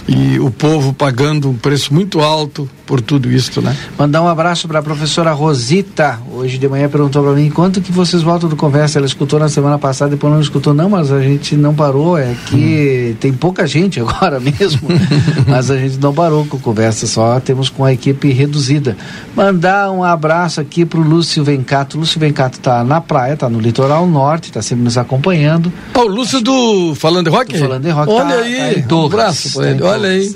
e 0.09 0.39
o 0.39 0.49
povo 0.49 0.91
pagando 0.91 1.49
um 1.51 1.53
preço 1.55 1.93
muito 1.93 2.19
alto 2.19 2.67
por 2.87 2.99
tudo 2.99 3.31
isso, 3.31 3.61
né? 3.61 3.77
Mandar 3.95 4.23
um 4.23 4.27
abraço 4.27 4.67
para 4.67 4.79
a 4.79 4.81
professora 4.81 5.31
Rosita. 5.31 6.19
Hoje 6.33 6.57
de 6.57 6.67
manhã 6.67 6.89
perguntou 6.89 7.21
para 7.21 7.33
mim 7.33 7.51
quanto 7.51 7.79
que 7.79 7.91
vocês 7.91 8.23
voltam 8.23 8.49
do 8.49 8.55
conversa. 8.55 8.97
Ela 8.97 9.05
escutou 9.05 9.39
na 9.39 9.47
semana 9.47 9.77
passada, 9.77 10.09
depois 10.09 10.33
não 10.33 10.41
escutou 10.41 10.73
não, 10.73 10.89
mas 10.89 11.11
a 11.11 11.21
gente 11.21 11.55
não 11.55 11.75
parou. 11.75 12.17
É 12.17 12.35
que 12.47 13.11
hum. 13.11 13.17
tem 13.19 13.31
pouca 13.31 13.67
gente 13.67 13.99
agora 14.01 14.39
mesmo, 14.39 14.87
mas 15.47 15.69
a 15.69 15.77
gente 15.77 15.99
não 15.99 16.11
parou 16.11 16.43
com 16.45 16.57
conversa. 16.57 17.05
Só 17.05 17.39
temos 17.39 17.69
com 17.69 17.85
a 17.85 17.93
equipe 17.93 18.31
reduzida. 18.31 18.97
Mandar 19.35 19.91
um 19.91 20.03
abraço 20.03 20.59
aqui 20.59 20.83
para 20.83 20.99
o 20.99 21.03
Lúcio 21.03 21.43
Vencato. 21.43 21.99
Lúcio 21.99 22.19
Vencato 22.19 22.57
está 22.57 22.83
na 22.83 22.99
praia, 22.99 23.33
está 23.33 23.47
no 23.47 23.59
litoral 23.59 24.07
norte, 24.07 24.45
está 24.45 24.63
sempre 24.63 24.83
nos 24.83 24.97
acompanhando. 24.97 25.71
Oh, 25.93 25.99
o 25.99 26.07
Lúcio 26.07 26.41
do 26.41 26.95
Falando 26.95 27.29
de 27.29 27.31
Rock? 27.31 27.53
Do 27.53 27.59
Falando 27.59 27.83
de 27.83 27.91
Rock. 27.91 28.11
Olha 28.11 28.35
tá, 28.35 28.41
aí, 28.41 28.81
tá 28.81 28.95
um 28.95 29.05
abraço. 29.05 29.61
Olha 29.99 30.09
aí. 30.09 30.35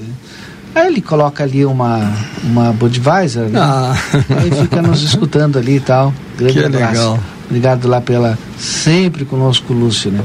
Aí 0.75 0.87
ele 0.87 1.01
coloca 1.01 1.43
ali 1.43 1.65
uma, 1.65 2.11
uma 2.43 2.73
Budweiser, 2.73 3.43
né? 3.43 3.59
Ah. 3.59 3.95
Aí 4.41 4.51
fica 4.61 4.81
nos 4.81 5.03
escutando 5.03 5.59
ali 5.59 5.75
e 5.75 5.79
tal. 5.79 6.13
Grande 6.37 6.53
que 6.53 6.65
abraço. 6.65 6.93
legal. 6.93 7.19
Obrigado 7.45 7.87
lá 7.87 8.01
pela. 8.01 8.37
Sempre 8.57 9.25
conosco, 9.25 9.71
Lúcio, 9.73 10.09
né? 10.09 10.23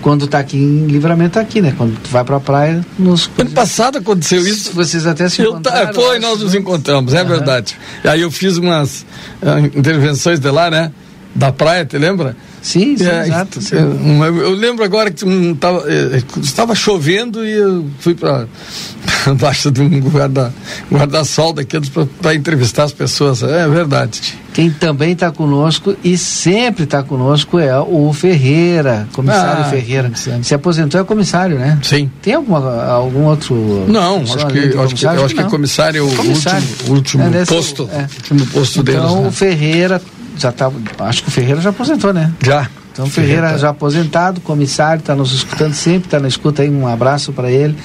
Quando 0.00 0.26
tá 0.26 0.38
aqui 0.38 0.56
em 0.56 0.86
livramento, 0.86 1.34
tá 1.34 1.40
aqui, 1.40 1.60
né? 1.60 1.74
Quando 1.76 1.94
tu 2.00 2.08
vai 2.08 2.24
pra 2.24 2.40
praia, 2.40 2.84
nos. 2.98 3.30
Ano 3.36 3.50
passado 3.50 3.98
aconteceu 3.98 4.40
isso. 4.46 4.72
Vocês 4.72 5.06
até 5.06 5.28
se 5.28 5.42
encontraram. 5.42 5.92
Foi, 5.92 6.18
nós 6.18 6.40
nos 6.40 6.54
encontramos, 6.54 7.12
é 7.12 7.20
uhum. 7.20 7.28
verdade. 7.28 7.76
Aí 8.02 8.22
eu 8.22 8.30
fiz 8.30 8.56
umas 8.56 9.04
uh, 9.42 9.66
intervenções 9.76 10.40
de 10.40 10.50
lá, 10.50 10.70
né? 10.70 10.90
da 11.34 11.52
praia, 11.52 11.84
te 11.84 11.98
lembra? 11.98 12.36
Sim, 12.62 12.96
sim, 12.96 13.06
é, 13.06 13.26
exato. 13.26 13.60
Sim. 13.60 13.76
Eu, 13.76 14.36
eu, 14.36 14.50
lembro 14.50 14.84
agora 14.84 15.10
que 15.10 15.24
um, 15.24 15.54
tava, 15.54 15.84
é, 15.90 16.22
estava 16.42 16.74
chovendo 16.74 17.44
e 17.44 17.52
eu 17.52 17.86
fui 17.98 18.14
para 18.14 18.46
baixo 19.40 19.70
de 19.70 19.80
um 19.80 20.00
guarda, 20.00 20.52
guarda-sol 20.90 21.52
daqueles 21.52 21.88
para 21.88 22.34
entrevistar 22.34 22.84
as 22.84 22.92
pessoas. 22.92 23.42
É 23.42 23.66
verdade. 23.68 24.20
Quem 24.52 24.68
também 24.68 25.12
está 25.12 25.30
conosco 25.30 25.96
e 26.02 26.18
sempre 26.18 26.84
está 26.84 27.02
conosco 27.02 27.58
é 27.58 27.78
o 27.78 28.12
Ferreira, 28.12 29.08
comissário 29.12 29.62
ah, 29.62 29.70
Ferreira. 29.70 30.12
Se 30.42 30.54
aposentou 30.54 31.00
é 31.00 31.04
comissário, 31.04 31.58
né? 31.58 31.78
Sim. 31.82 32.10
Tem 32.20 32.34
alguma, 32.34 32.84
algum 32.84 33.24
outro. 33.24 33.54
Não, 33.88 34.22
acho 34.22 34.46
que, 34.48 34.58
acho 34.58 34.94
que, 34.94 35.04
eu 35.04 35.24
acho 35.24 35.34
que 35.34 35.44
comissário 35.44 35.98
é 35.98 36.02
o 36.02 36.16
comissário. 36.16 36.66
último, 36.88 36.94
último 36.94 37.36
é, 37.36 37.44
posto. 37.44 37.88
É. 37.92 38.02
Último 38.02 38.46
posto 38.46 38.80
então, 38.80 38.84
deles. 38.84 39.10
Então 39.10 39.22
né? 39.22 39.28
o 39.28 39.32
Ferreira 39.32 40.02
já 40.42 40.52
tá. 40.52 40.70
Acho 41.00 41.22
que 41.22 41.28
o 41.28 41.32
Ferreira 41.32 41.60
já 41.60 41.70
aposentou, 41.70 42.12
né? 42.12 42.32
Já. 42.42 42.68
Então 42.92 43.06
o 43.06 43.10
Ferreira 43.10 43.56
já 43.56 43.70
aposentado, 43.70 44.40
comissário, 44.40 45.00
está 45.00 45.14
nos 45.14 45.32
escutando 45.32 45.72
sempre, 45.74 46.08
está 46.08 46.18
na 46.18 46.26
escuta 46.26 46.62
aí, 46.62 46.70
um 46.70 46.86
abraço 46.86 47.32
para 47.32 47.50
ele 47.50 47.76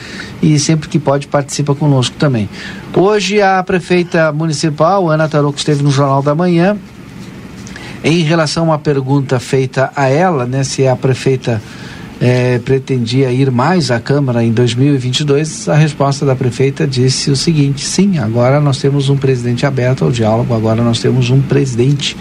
e 0.42 0.60
sempre 0.60 0.90
que 0.90 0.98
pode 0.98 1.28
participa 1.28 1.76
conosco 1.76 2.16
também. 2.18 2.50
Hoje 2.94 3.42
a 3.42 3.62
prefeita 3.64 4.32
municipal, 4.32 5.10
Ana 5.10 5.30
Taroco, 5.30 5.58
esteve 5.58 5.84
no 5.84 5.92
Jornal 5.92 6.24
da 6.24 6.34
Manhã 6.34 6.76
em 8.04 8.24
relação 8.24 8.64
a 8.64 8.68
uma 8.68 8.80
pergunta 8.80 9.40
feita 9.40 9.92
a 9.96 10.10
ela, 10.10 10.46
né, 10.46 10.64
se 10.64 10.88
a 10.88 10.96
prefeita 10.96 11.62
é, 12.26 12.58
pretendia 12.58 13.32
ir 13.32 13.52
mais 13.52 13.92
à 13.92 14.00
Câmara 14.00 14.44
em 14.44 14.52
2022, 14.52 15.70
a 15.70 15.76
resposta 15.76 16.26
da 16.26 16.36
prefeita 16.36 16.88
disse 16.88 17.30
o 17.30 17.36
seguinte: 17.36 17.86
sim, 17.86 18.18
agora 18.18 18.60
nós 18.60 18.80
temos 18.80 19.10
um 19.10 19.16
presidente 19.16 19.64
aberto 19.64 20.04
ao 20.04 20.12
diálogo, 20.12 20.52
agora 20.56 20.82
nós 20.82 21.00
temos 21.00 21.30
um 21.30 21.40
presidente. 21.40 22.18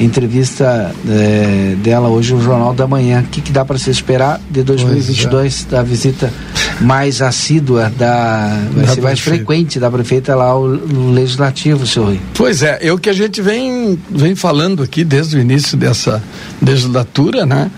Entrevista 0.00 0.92
é, 1.06 1.76
dela 1.82 2.08
hoje 2.08 2.32
no 2.34 2.40
Jornal 2.40 2.72
da 2.72 2.86
Manhã. 2.86 3.20
O 3.20 3.24
que, 3.24 3.40
que 3.40 3.52
dá 3.52 3.64
para 3.64 3.78
se 3.78 3.90
esperar 3.90 4.40
de 4.50 4.62
2022 4.62 5.66
é. 5.68 5.70
da 5.70 5.82
visita 5.82 6.32
mais 6.80 7.20
assídua, 7.20 7.92
da, 7.96 8.58
vai 8.72 8.86
da 8.86 8.94
ser 8.94 9.00
mais 9.00 9.20
frequente 9.20 9.78
da 9.78 9.90
prefeita 9.90 10.34
lá 10.34 10.46
ao, 10.46 10.64
Legislativo, 10.64 11.86
senhor 11.86 12.06
Rui? 12.06 12.20
Pois 12.34 12.62
é, 12.62 12.78
é 12.80 12.92
o 12.92 12.98
que 12.98 13.10
a 13.10 13.12
gente 13.12 13.42
vem, 13.42 13.98
vem 14.10 14.34
falando 14.34 14.82
aqui 14.82 15.04
desde 15.04 15.36
o 15.36 15.40
início 15.40 15.76
dessa 15.76 16.22
legislatura, 16.60 17.44
né? 17.44 17.70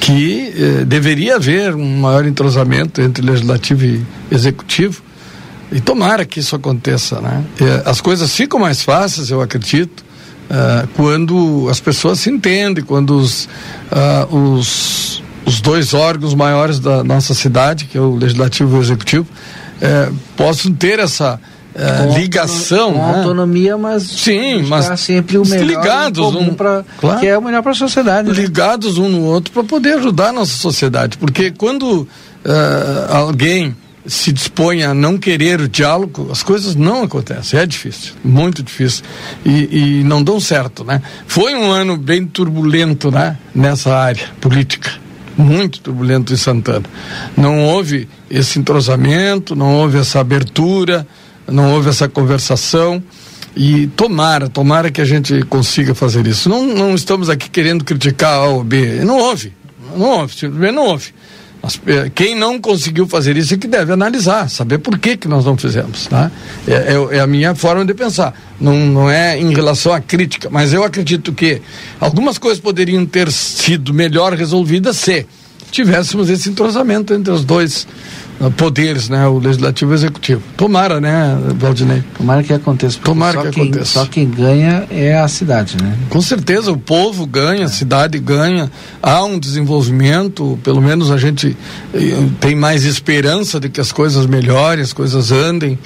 Que 0.00 0.52
eh, 0.56 0.84
deveria 0.86 1.36
haver 1.36 1.74
um 1.74 2.00
maior 2.00 2.24
entrosamento 2.24 3.02
entre 3.02 3.24
legislativo 3.24 3.84
e 3.84 4.02
executivo. 4.30 5.02
E 5.70 5.80
tomara 5.80 6.24
que 6.24 6.40
isso 6.40 6.56
aconteça, 6.56 7.20
né? 7.20 7.44
Eh, 7.60 7.82
as 7.84 8.00
coisas 8.00 8.34
ficam 8.34 8.58
mais 8.58 8.82
fáceis, 8.82 9.30
eu 9.30 9.40
acredito, 9.42 10.02
uh, 10.50 10.88
quando 10.96 11.68
as 11.70 11.78
pessoas 11.78 12.18
se 12.18 12.30
entendem, 12.30 12.82
quando 12.82 13.16
os, 13.16 13.44
uh, 13.92 14.34
os, 14.34 15.22
os 15.44 15.60
dois 15.60 15.94
órgãos 15.94 16.34
maiores 16.34 16.80
da 16.80 17.04
nossa 17.04 17.34
cidade, 17.34 17.84
que 17.84 17.96
é 17.96 18.00
o 18.00 18.16
legislativo 18.16 18.76
e 18.76 18.78
o 18.78 18.82
executivo, 18.82 19.26
uh, 19.30 20.14
possam 20.36 20.72
ter 20.72 20.98
essa 20.98 21.38
uh, 21.74 22.18
ligação. 22.18 22.92
Com 22.92 22.98
né? 22.98 23.18
autonomia, 23.18 23.76
mas 23.76 24.02
sim, 24.02 24.62
mas 24.64 25.00
sempre 25.00 25.38
o 25.38 25.44
melhor 25.44 25.66
ligados 25.66 26.34
um, 26.34 26.54
pra, 26.54 26.84
claro, 26.98 27.20
que 27.20 27.26
é 27.26 27.36
o 27.36 27.42
melhor 27.42 27.62
para 27.62 27.72
a 27.72 27.74
sociedade. 27.74 28.28
Né? 28.28 28.34
Ligados 28.34 28.98
um 28.98 29.08
no 29.08 29.22
outro 29.22 29.52
para 29.52 29.64
poder 29.64 29.94
ajudar 29.94 30.28
a 30.28 30.32
nossa 30.32 30.56
sociedade, 30.56 31.18
porque 31.18 31.50
quando 31.50 32.02
uh, 32.02 32.08
alguém 33.14 33.74
se 34.06 34.32
dispõe 34.32 34.82
a 34.82 34.94
não 34.94 35.18
querer 35.18 35.60
o 35.60 35.68
diálogo, 35.68 36.28
as 36.32 36.42
coisas 36.42 36.74
não 36.74 37.02
acontecem. 37.02 37.58
É 37.60 37.66
difícil, 37.66 38.14
muito 38.24 38.62
difícil. 38.62 39.04
E, 39.44 40.00
e, 40.00 40.04
não 40.04 40.22
dão 40.22 40.40
certo, 40.40 40.84
né? 40.84 41.02
Foi 41.26 41.54
um 41.54 41.70
ano 41.70 41.96
bem 41.96 42.26
turbulento, 42.26 43.10
né? 43.10 43.36
Nessa 43.54 43.94
área 43.94 44.28
política. 44.40 44.90
Muito 45.36 45.80
turbulento 45.80 46.32
em 46.32 46.36
Santana. 46.36 46.84
Não 47.36 47.64
houve 47.64 48.08
esse 48.30 48.58
entrosamento, 48.58 49.54
não 49.54 49.76
houve 49.76 49.98
essa 49.98 50.20
abertura, 50.20 51.06
não 51.50 51.74
houve 51.74 51.88
essa 51.88 52.08
conversação 52.08 53.02
e 53.56 53.88
tomara, 53.88 54.48
tomara 54.48 54.90
que 54.90 55.00
a 55.00 55.04
gente 55.04 55.42
consiga 55.44 55.94
fazer 55.94 56.26
isso. 56.26 56.48
Não, 56.48 56.66
não 56.66 56.94
estamos 56.94 57.28
aqui 57.28 57.50
querendo 57.50 57.84
criticar 57.84 58.34
A 58.34 58.44
ou 58.44 58.64
B, 58.64 59.04
não 59.04 59.18
houve, 59.18 59.52
não 59.96 60.20
houve, 60.20 60.34
simplesmente 60.34 60.74
não 60.74 60.86
houve. 60.86 61.12
Mas, 61.62 61.78
eh, 61.86 62.10
quem 62.14 62.34
não 62.34 62.58
conseguiu 62.58 63.06
fazer 63.06 63.36
isso 63.36 63.52
é 63.52 63.56
que 63.58 63.66
deve 63.66 63.92
analisar, 63.92 64.48
saber 64.48 64.78
por 64.78 64.98
que, 64.98 65.16
que 65.16 65.28
nós 65.28 65.44
não 65.44 65.56
fizemos. 65.56 66.06
Tá? 66.06 66.30
É, 66.66 66.72
é, 66.72 67.16
é, 67.16 67.20
a 67.20 67.26
minha 67.26 67.54
forma 67.54 67.84
de 67.84 67.92
pensar. 67.92 68.34
Não, 68.58 68.74
não 68.74 69.10
é 69.10 69.38
em 69.38 69.52
relação 69.52 69.92
à 69.92 70.00
crítica, 70.00 70.48
mas 70.50 70.72
eu 70.72 70.82
acredito 70.82 71.32
que 71.32 71.60
algumas 72.00 72.38
coisas 72.38 72.60
poderiam 72.60 73.04
ter 73.04 73.30
sido 73.30 73.92
melhor 73.92 74.32
resolvidas 74.32 74.96
se 74.96 75.26
tivéssemos 75.70 76.28
esse 76.28 76.48
entrosamento 76.48 77.14
entre 77.14 77.32
os 77.32 77.44
dois 77.44 77.86
poderes, 78.56 79.08
né? 79.08 79.26
O 79.26 79.38
legislativo 79.38 79.90
e 79.90 79.94
o 79.94 79.96
executivo. 79.96 80.42
Tomara, 80.56 81.00
né, 81.00 81.38
Valdinei? 81.56 82.02
Tomara 82.16 82.42
que 82.42 82.52
aconteça. 82.52 82.98
Tomara 83.02 83.42
que 83.42 83.50
quem, 83.50 83.62
aconteça. 83.64 83.84
Só 83.84 84.06
quem 84.06 84.30
ganha 84.30 84.86
é 84.90 85.18
a 85.18 85.28
cidade, 85.28 85.76
né? 85.82 85.98
Com 86.08 86.22
certeza, 86.22 86.72
o 86.72 86.78
povo 86.78 87.26
ganha, 87.26 87.66
a 87.66 87.68
cidade 87.68 88.18
ganha, 88.18 88.70
há 89.02 89.22
um 89.24 89.38
desenvolvimento, 89.38 90.58
pelo 90.62 90.80
menos 90.80 91.10
a 91.10 91.18
gente 91.18 91.56
eh, 91.92 91.98
tem 92.40 92.54
mais 92.54 92.84
esperança 92.84 93.60
de 93.60 93.68
que 93.68 93.80
as 93.80 93.92
coisas 93.92 94.26
melhorem, 94.26 94.82
as 94.82 94.92
coisas 94.92 95.30
andem 95.32 95.78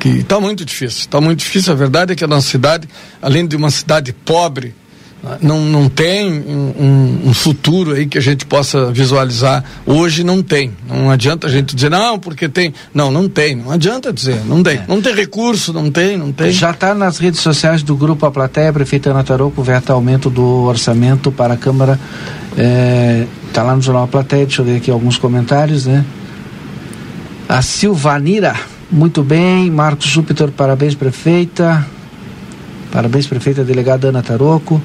que 0.00 0.08
está 0.08 0.40
muito 0.40 0.64
difícil, 0.64 1.00
está 1.00 1.20
muito 1.20 1.38
difícil. 1.38 1.72
A 1.72 1.76
verdade 1.76 2.12
é 2.12 2.16
que 2.16 2.24
a 2.24 2.26
nossa 2.26 2.48
cidade, 2.48 2.88
além 3.20 3.46
de 3.46 3.54
uma 3.54 3.70
cidade 3.70 4.12
pobre, 4.12 4.74
não, 5.40 5.60
não 5.60 5.88
tem 5.88 6.32
um, 6.32 7.20
um, 7.26 7.34
futuro 7.34 7.92
aí 7.92 8.06
que 8.06 8.18
a 8.18 8.20
gente 8.20 8.44
possa 8.44 8.90
visualizar. 8.90 9.62
Hoje 9.86 10.24
não 10.24 10.42
tem. 10.42 10.72
Não 10.88 11.10
adianta 11.10 11.46
a 11.46 11.50
gente 11.50 11.76
dizer, 11.76 11.90
não, 11.90 12.18
porque 12.18 12.48
tem. 12.48 12.74
Não, 12.92 13.08
não 13.12 13.28
tem. 13.28 13.54
Não 13.54 13.70
adianta 13.70 14.12
dizer, 14.12 14.44
não 14.44 14.64
tem. 14.64 14.78
É. 14.78 14.84
Não 14.88 15.00
tem 15.00 15.14
recurso, 15.14 15.72
não 15.72 15.92
tem, 15.92 16.16
não 16.16 16.32
tem. 16.32 16.50
Já 16.50 16.72
está 16.72 16.92
nas 16.92 17.18
redes 17.18 17.38
sociais 17.38 17.84
do 17.84 17.94
Grupo 17.94 18.26
A 18.26 18.32
Plateia, 18.32 18.72
Prefeita 18.72 19.10
Ana 19.10 19.22
Tarouco, 19.22 19.62
verta 19.62 19.92
aumento 19.92 20.28
do 20.28 20.64
orçamento 20.64 21.30
para 21.30 21.54
a 21.54 21.56
Câmara. 21.56 22.00
Está 22.50 22.62
é, 22.62 23.26
tá 23.52 23.62
lá 23.62 23.76
no 23.76 23.82
Jornal 23.82 24.04
A 24.04 24.08
Plateia, 24.08 24.44
deixa 24.44 24.60
eu 24.60 24.66
ver 24.66 24.78
aqui 24.78 24.90
alguns 24.90 25.18
comentários, 25.18 25.86
né? 25.86 26.04
A 27.48 27.62
Silvanira, 27.62 28.56
muito 28.90 29.22
bem. 29.22 29.70
Marcos 29.70 30.06
Júpiter, 30.06 30.50
parabéns, 30.50 30.96
prefeita. 30.96 31.86
Parabéns, 32.90 33.26
prefeita 33.28 33.62
delegada 33.62 34.08
Ana 34.08 34.20
Taroco 34.20 34.82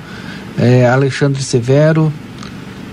é, 0.58 0.88
Alexandre 0.88 1.42
Severo, 1.42 2.12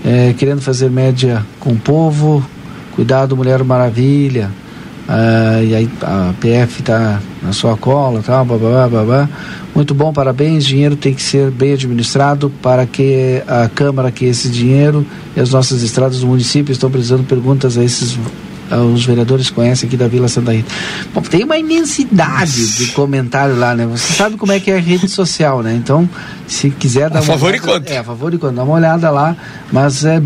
é, 0.03 0.33
querendo 0.33 0.61
fazer 0.61 0.89
média 0.89 1.45
com 1.59 1.71
o 1.71 1.77
povo, 1.77 2.45
cuidado 2.95 3.35
Mulher 3.35 3.63
Maravilha, 3.63 4.51
ah, 5.07 5.61
e 5.63 5.75
aí 5.75 5.89
a 6.01 6.33
PF 6.39 6.81
está 6.81 7.21
na 7.41 7.53
sua 7.53 7.77
cola, 7.77 8.23
tal, 8.23 8.43
babá, 8.43 8.87
babá. 8.87 9.29
Muito 9.73 9.93
bom, 9.93 10.11
parabéns. 10.11 10.65
Dinheiro 10.65 10.95
tem 10.95 11.13
que 11.13 11.21
ser 11.21 11.51
bem 11.51 11.73
administrado 11.73 12.51
para 12.61 12.85
que 12.85 13.43
a 13.47 13.69
Câmara, 13.69 14.11
que 14.11 14.25
esse 14.25 14.49
dinheiro 14.49 15.05
e 15.35 15.39
as 15.39 15.51
nossas 15.51 15.83
estradas 15.83 16.21
do 16.21 16.27
município 16.27 16.71
estão 16.71 16.89
precisando 16.89 17.23
perguntas 17.23 17.77
a 17.77 17.83
esses 17.83 18.17
os 18.93 19.05
vereadores 19.05 19.49
conhecem 19.49 19.87
aqui 19.87 19.95
da 19.95 20.07
Vila 20.07 20.27
Santa 20.27 20.51
Rita. 20.51 20.71
Bom, 21.13 21.21
tem 21.21 21.43
uma 21.43 21.57
imensidade 21.57 22.75
de 22.77 22.87
comentário 22.87 23.55
lá, 23.55 23.75
né? 23.75 23.85
Você 23.85 24.13
sabe 24.13 24.37
como 24.37 24.51
é 24.51 24.59
que 24.59 24.71
é 24.71 24.77
a 24.77 24.79
rede 24.79 25.07
social, 25.07 25.61
né? 25.61 25.73
Então, 25.75 26.09
se 26.47 26.69
quiser 26.69 27.09
dar 27.09 27.19
a 27.19 27.21
uma 27.21 27.33
favor 27.33 27.49
olhada, 27.49 27.57
e 27.57 27.69
quanto? 27.69 27.89
É, 27.89 27.97
a 27.97 28.03
favor 28.03 28.33
e 28.33 28.37
quanto, 28.37 28.55
dá 28.55 28.63
uma 28.63 28.73
olhada 28.73 29.09
lá. 29.09 29.35
Mas 29.71 30.03
é, 30.03 30.21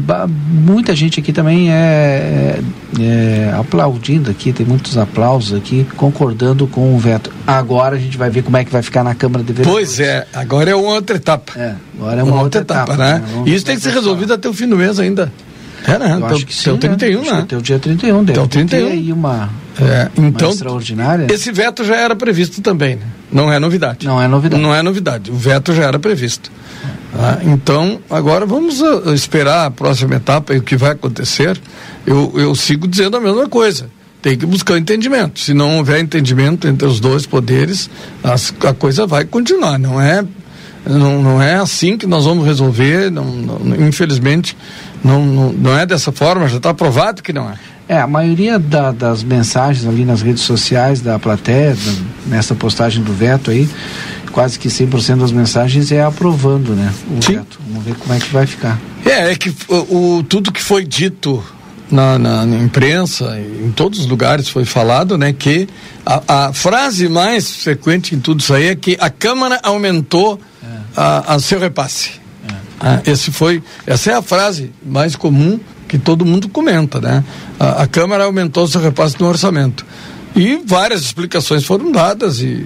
muita 0.50 0.96
gente 0.96 1.20
aqui 1.20 1.34
também 1.34 1.72
é, 1.72 2.60
é, 3.00 3.02
é, 3.02 3.54
aplaudindo 3.58 4.30
aqui, 4.32 4.54
tem 4.54 4.66
muitos 4.66 4.98
aplausos 4.98 5.58
aqui, 5.58 5.86
concordando 5.96 6.68
com 6.68 6.96
o 6.96 6.98
veto. 6.98 7.32
Agora 7.46 7.96
a 7.96 8.00
gente 8.00 8.18
vai 8.18 8.30
ver 8.30 8.44
como 8.44 8.58
é 8.58 8.64
que 8.64 8.72
vai 8.72 8.82
ficar 8.82 9.04
na 9.04 9.16
Câmara 9.16 9.44
de 9.44 9.54
Vereadores. 9.54 9.90
Pois 9.90 10.00
é, 10.00 10.28
agora 10.34 10.70
é 10.70 10.76
uma 10.76 10.94
outra 10.94 11.16
etapa. 11.16 11.54
É, 11.56 11.76
agora 11.98 12.22
é 12.22 12.24
uma, 12.24 12.34
uma 12.34 12.42
outra, 12.42 12.62
outra, 12.62 12.76
etapa, 12.76 12.94
etapa 12.94 13.20
né? 13.20 13.24
né? 13.36 13.44
Isso 13.52 13.66
tem 13.66 13.76
que 13.76 13.82
ser 13.82 13.92
resolvido 13.92 14.34
até 14.34 14.48
o 14.48 14.54
fim 14.54 14.68
do 14.68 14.78
mês 14.78 15.00
ainda. 15.00 15.32
É, 15.88 15.98
né? 15.98 16.18
Eu 16.20 16.26
acho 16.26 16.46
que 16.46 16.54
sim, 16.54 16.70
até 16.72 16.92
o 16.92 16.98
31, 16.98 17.22
né? 17.22 17.32
Até 17.32 17.58
o 17.58 17.62
dia 17.62 17.80
31, 17.80 18.24
deve 18.24 18.40
até 18.40 18.42
o 18.42 18.48
31. 18.48 18.68
ter 18.68 18.92
aí 18.92 19.12
uma, 19.12 19.50
é, 19.80 20.10
então, 20.18 20.50
uma 20.50 20.54
extraordinária. 20.54 21.28
Esse 21.32 21.52
veto 21.52 21.84
já 21.84 21.96
era 21.96 22.16
previsto 22.16 22.62
também, 22.62 22.96
né? 22.96 23.06
Não 23.32 23.52
é 23.52 23.60
novidade. 23.60 24.06
Não 24.06 24.22
é 24.22 24.28
novidade. 24.28 24.62
Não 24.62 24.76
é 24.76 24.84
novidade. 24.84 25.32
O 25.32 25.36
veto 25.36 25.74
já 25.74 25.84
era 25.84 25.98
previsto. 25.98 26.52
Ah, 27.14 27.40
então, 27.44 28.00
agora 28.10 28.46
vamos 28.46 28.82
uh, 28.82 29.14
esperar 29.14 29.66
a 29.66 29.72
próxima 29.72 30.16
etapa 30.16 30.54
e 30.54 30.58
o 30.58 30.62
que 30.62 30.76
vai 30.76 30.92
acontecer. 30.92 31.60
Eu, 32.06 32.34
eu 32.36 32.54
sigo 32.56 32.88
dizendo 32.88 33.18
a 33.18 33.22
mesma 33.22 33.48
coisa. 33.48 33.90
Tem 34.22 34.38
que 34.38 34.46
buscar 34.46 34.78
entendimento. 34.78 35.40
Se 35.40 35.54
não 35.54 35.78
houver 35.78 36.02
entendimento 36.02 36.68
entre 36.68 36.86
os 36.86 37.00
dois 37.00 37.26
poderes, 37.26 37.90
as, 38.24 38.54
a 38.66 38.74
coisa 38.74 39.08
vai 39.08 39.24
continuar. 39.24 39.80
Não 39.80 40.00
é, 40.00 40.24
não, 40.86 41.24
não 41.24 41.42
é 41.42 41.56
assim 41.56 41.98
que 41.98 42.06
nós 42.06 42.26
vamos 42.26 42.46
resolver. 42.46 43.10
Não, 43.10 43.24
não, 43.24 43.88
infelizmente, 43.88 44.58
não, 45.04 45.26
não, 45.26 45.54
não 45.54 45.78
é 45.78 45.86
dessa 45.86 46.12
forma, 46.12 46.48
já 46.48 46.58
está 46.58 46.74
provado 46.74 47.22
que 47.22 47.34
não 47.34 47.50
é. 47.50 47.54
É, 47.88 48.00
a 48.00 48.08
maioria 48.08 48.60
da, 48.60 48.92
das 48.92 49.24
mensagens 49.24 49.88
ali 49.88 50.06
nas 50.06 50.22
redes 50.22 50.44
sociais 50.44 51.02
da 51.02 51.18
plateia, 51.18 51.74
da, 51.74 51.92
nessa 52.28 52.54
postagem 52.54 53.04
do 53.04 53.12
veto 53.12 53.50
aí, 53.50 53.68
quase 54.32 54.60
que 54.60 54.68
100% 54.68 55.18
das 55.18 55.32
mensagens 55.32 55.92
é 55.92 56.04
aprovando, 56.04 56.76
né? 56.76 56.94
O 57.10 57.24
Sim. 57.24 57.34
veto. 57.34 57.60
Vamos 57.68 57.84
ver 57.84 57.96
como 57.96 58.14
é 58.14 58.20
que 58.20 58.32
vai 58.32 58.46
ficar. 58.46 58.80
É, 59.04 59.32
é 59.32 59.36
que 59.36 59.54
o, 59.68 60.18
o 60.18 60.24
tudo 60.24 60.52
que 60.52 60.62
foi 60.62 60.86
dito 60.86 61.44
na, 61.92 62.20
na, 62.20 62.46
na, 62.46 62.58
imprensa, 62.58 63.40
em 63.40 63.72
todos 63.72 64.00
os 64.00 64.06
lugares 64.06 64.48
foi 64.48 64.66
falado, 64.66 65.18
né, 65.18 65.34
que 65.34 65.68
a, 66.06 66.48
a, 66.48 66.54
frase 66.54 67.10
mais 67.10 67.64
frequente 67.64 68.14
em 68.14 68.20
tudo 68.20 68.42
isso 68.42 68.54
aí 68.54 68.68
é 68.68 68.76
que 68.76 68.98
a 69.00 69.10
Câmara 69.10 69.60
aumentou 69.64 70.40
é. 70.64 70.68
a, 70.96 71.36
a, 71.36 71.40
seu 71.40 71.60
repasse. 71.60 72.19
Ah, 72.80 73.02
esse 73.06 73.32
foi, 73.32 73.62
essa 73.86 74.12
é 74.12 74.14
a 74.14 74.22
frase 74.22 74.72
mais 74.86 75.16
comum 75.16 75.60
que 75.88 75.98
todo 75.98 76.26
mundo 76.26 76.48
comenta, 76.48 77.02
né? 77.02 77.24
A, 77.60 77.84
a 77.84 77.88
Câmara 77.88 78.24
aumentou 78.24 78.68
seu 78.68 78.80
repasse 78.80 79.20
no 79.20 79.28
orçamento. 79.28 79.86
E 80.36 80.62
várias 80.66 81.02
explicações 81.02 81.66
foram 81.66 81.92
dadas 81.92 82.40
e 82.40 82.66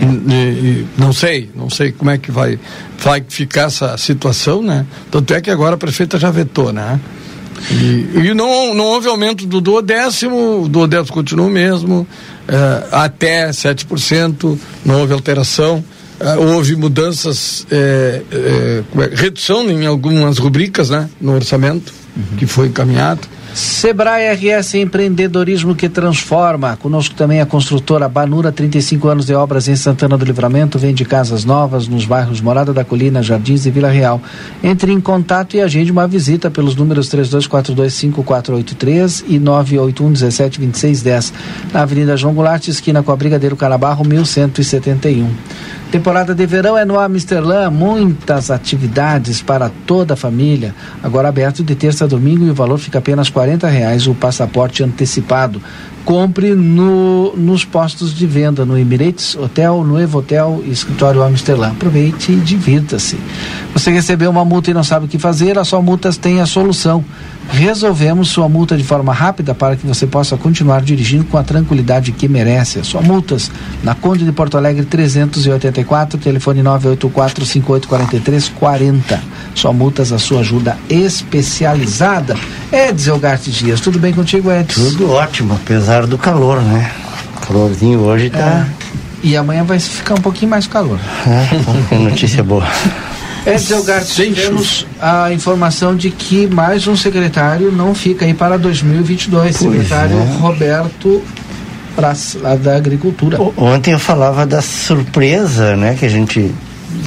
e, 0.00 0.04
e, 0.04 0.86
não 0.96 1.12
sei, 1.12 1.50
não 1.56 1.68
sei 1.68 1.90
como 1.90 2.10
é 2.10 2.18
que 2.18 2.30
vai, 2.30 2.58
vai 2.98 3.24
ficar 3.28 3.62
essa 3.62 3.96
situação, 3.96 4.62
né? 4.62 4.86
Tanto 5.10 5.34
é 5.34 5.40
que 5.40 5.50
agora 5.50 5.74
a 5.74 5.78
prefeita 5.78 6.18
já 6.18 6.30
vetou, 6.30 6.72
né? 6.72 7.00
E, 7.70 8.28
e 8.28 8.34
não, 8.34 8.74
não 8.74 8.84
houve 8.84 9.08
aumento 9.08 9.44
do 9.44 9.60
duodécimo, 9.60 10.62
o 10.62 10.68
duodécimo 10.68 11.12
continua 11.12 11.46
o 11.46 11.50
mesmo, 11.50 12.06
eh, 12.46 12.88
até 12.92 13.50
7%, 13.50 14.56
não 14.84 15.00
houve 15.00 15.12
alteração. 15.12 15.82
Eh, 16.20 16.36
houve 16.36 16.74
mudanças, 16.74 17.66
eh, 17.70 18.22
é, 18.32 18.82
redução 19.14 19.70
em 19.70 19.86
algumas 19.86 20.38
rubricas 20.38 20.90
né, 20.90 21.08
no 21.20 21.34
orçamento, 21.34 21.92
uhum. 22.16 22.36
que 22.36 22.46
foi 22.46 22.68
encaminhado. 22.68 23.20
Sebrae 23.54 24.34
RS 24.34 24.74
Empreendedorismo 24.74 25.74
que 25.74 25.88
transforma. 25.88 26.76
Conosco 26.76 27.14
também 27.14 27.40
a 27.40 27.46
construtora 27.46 28.06
Banura, 28.08 28.52
35 28.52 29.08
anos 29.08 29.26
de 29.26 29.34
obras 29.34 29.66
em 29.66 29.74
Santana 29.74 30.16
do 30.16 30.24
Livramento, 30.24 30.78
vende 30.78 31.04
casas 31.04 31.44
novas 31.44 31.88
nos 31.88 32.04
bairros 32.04 32.40
Morada 32.40 32.72
da 32.72 32.84
Colina, 32.84 33.20
Jardins 33.22 33.66
e 33.66 33.70
Vila 33.70 33.88
Real. 33.88 34.22
Entre 34.62 34.92
em 34.92 35.00
contato 35.00 35.56
e 35.56 35.60
agende 35.60 35.90
uma 35.90 36.06
visita 36.06 36.48
pelos 36.50 36.76
números 36.76 37.08
32425483 37.08 39.24
e 39.26 39.40
981172610, 39.40 41.32
na 41.72 41.82
Avenida 41.82 42.16
João 42.16 42.34
Goulart, 42.34 42.68
esquina 42.68 43.02
com 43.02 43.10
a 43.10 43.16
Brigadeiro 43.16 43.56
Canabarro, 43.56 44.04
1171. 44.04 45.28
Temporada 45.90 46.34
de 46.34 46.44
verão 46.44 46.76
é 46.76 46.84
no 46.84 47.00
Amsterdã, 47.00 47.70
muitas 47.70 48.50
atividades 48.50 49.40
para 49.40 49.70
toda 49.86 50.12
a 50.12 50.16
família. 50.16 50.74
Agora 51.02 51.28
aberto 51.28 51.64
de 51.64 51.74
terça 51.74 52.04
a 52.04 52.06
domingo 52.06 52.44
e 52.44 52.50
o 52.50 52.54
valor 52.54 52.76
fica 52.76 52.98
apenas 52.98 53.28
R$ 53.30 53.56
reais 53.70 54.06
o 54.06 54.14
passaporte 54.14 54.82
antecipado. 54.82 55.62
Compre 56.04 56.54
no, 56.54 57.34
nos 57.36 57.64
postos 57.64 58.14
de 58.14 58.26
venda 58.26 58.66
no 58.66 58.76
Emirates 58.76 59.34
Hotel, 59.34 59.82
no 59.82 60.18
Hotel 60.18 60.62
e 60.62 60.70
Escritório 60.70 61.22
Amsterdã. 61.22 61.70
Aproveite 61.70 62.32
e 62.32 62.36
divirta-se. 62.36 63.18
Você 63.72 63.90
recebeu 63.90 64.30
uma 64.30 64.44
multa 64.44 64.70
e 64.70 64.74
não 64.74 64.84
sabe 64.84 65.06
o 65.06 65.08
que 65.08 65.18
fazer? 65.18 65.58
A 65.58 65.64
sua 65.64 65.80
multas 65.80 66.18
tem 66.18 66.40
a 66.40 66.46
solução. 66.46 67.02
Resolvemos 67.50 68.28
sua 68.28 68.48
multa 68.48 68.76
de 68.76 68.84
forma 68.84 69.12
rápida 69.12 69.54
para 69.54 69.76
que 69.76 69.86
você 69.86 70.06
possa 70.06 70.36
continuar 70.36 70.82
dirigindo 70.82 71.24
com 71.24 71.38
a 71.38 71.42
tranquilidade 71.42 72.12
que 72.12 72.28
merece. 72.28 72.82
Sua 72.84 73.02
multas 73.02 73.50
na 73.82 73.94
Conde 73.94 74.24
de 74.24 74.32
Porto 74.32 74.56
Alegre 74.56 74.84
384, 74.84 76.18
telefone 76.18 76.62
984 76.62 77.44
5843 77.44 78.48
40. 78.48 79.22
Sua 79.54 79.72
multas, 79.72 80.12
a 80.12 80.18
sua 80.18 80.40
ajuda 80.40 80.76
especializada. 80.88 82.36
Edson 82.70 83.12
Elgarte 83.12 83.50
Dias, 83.50 83.80
tudo 83.80 83.98
bem 83.98 84.12
contigo, 84.12 84.52
Edson? 84.52 84.80
Tudo 84.90 85.10
ótimo, 85.10 85.54
apesar 85.54 86.06
do 86.06 86.18
calor, 86.18 86.60
né? 86.62 86.90
calorzinho 87.48 88.00
hoje 88.00 88.28
tá. 88.28 88.66
É. 88.84 88.88
E 89.22 89.36
amanhã 89.36 89.64
vai 89.64 89.78
ficar 89.80 90.14
um 90.14 90.20
pouquinho 90.20 90.50
mais 90.50 90.66
calor. 90.66 91.00
É, 91.90 91.98
notícia 91.98 92.44
boa. 92.44 92.66
Edson 93.54 93.82
Garcia, 93.82 94.32
temos 94.32 94.86
a 95.00 95.32
informação 95.32 95.96
de 95.96 96.10
que 96.10 96.46
mais 96.46 96.86
um 96.86 96.96
secretário 96.96 97.72
não 97.72 97.94
fica 97.94 98.24
aí 98.24 98.34
para 98.34 98.58
2022, 98.58 99.56
pois 99.56 99.72
secretário 99.72 100.18
é. 100.18 100.38
Roberto 100.38 101.22
Praz, 101.96 102.36
lá 102.40 102.54
da 102.54 102.76
Agricultura. 102.76 103.38
Ontem 103.56 103.92
eu 103.92 103.98
falava 103.98 104.46
da 104.46 104.62
surpresa, 104.62 105.76
né, 105.76 105.96
que 105.98 106.04
a 106.04 106.08
gente 106.08 106.52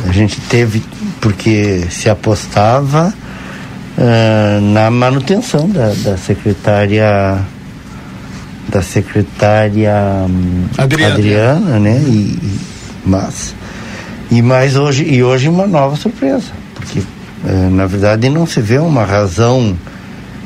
a 0.08 0.12
gente 0.12 0.40
teve 0.42 0.84
porque 1.20 1.86
se 1.90 2.10
apostava 2.10 3.14
uh, 3.98 4.62
na 4.62 4.92
manutenção 4.92 5.70
da, 5.70 5.94
da 6.04 6.18
secretária 6.18 7.40
da 8.70 8.82
secretária 8.82 9.94
um, 10.30 10.66
Adriana. 10.78 11.14
Adriana, 11.14 11.80
né, 11.80 12.02
e, 12.06 12.40
e 12.42 12.60
mas 13.06 13.56
e 14.32 14.42
mais 14.42 14.78
hoje 14.78 15.04
e 15.04 15.22
hoje 15.22 15.50
uma 15.50 15.68
nova 15.68 15.98
surpresa, 15.98 16.52
porque 16.74 17.04
eh, 17.46 17.70
na 17.70 17.86
verdade 17.86 18.30
não 18.30 18.48
se 18.48 18.62
vê 18.62 18.78
uma 18.78 19.04
razão 19.04 19.78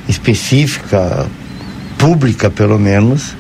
específica 0.10 1.28
pública, 1.98 2.50
pelo 2.50 2.80
menos, 2.80 3.36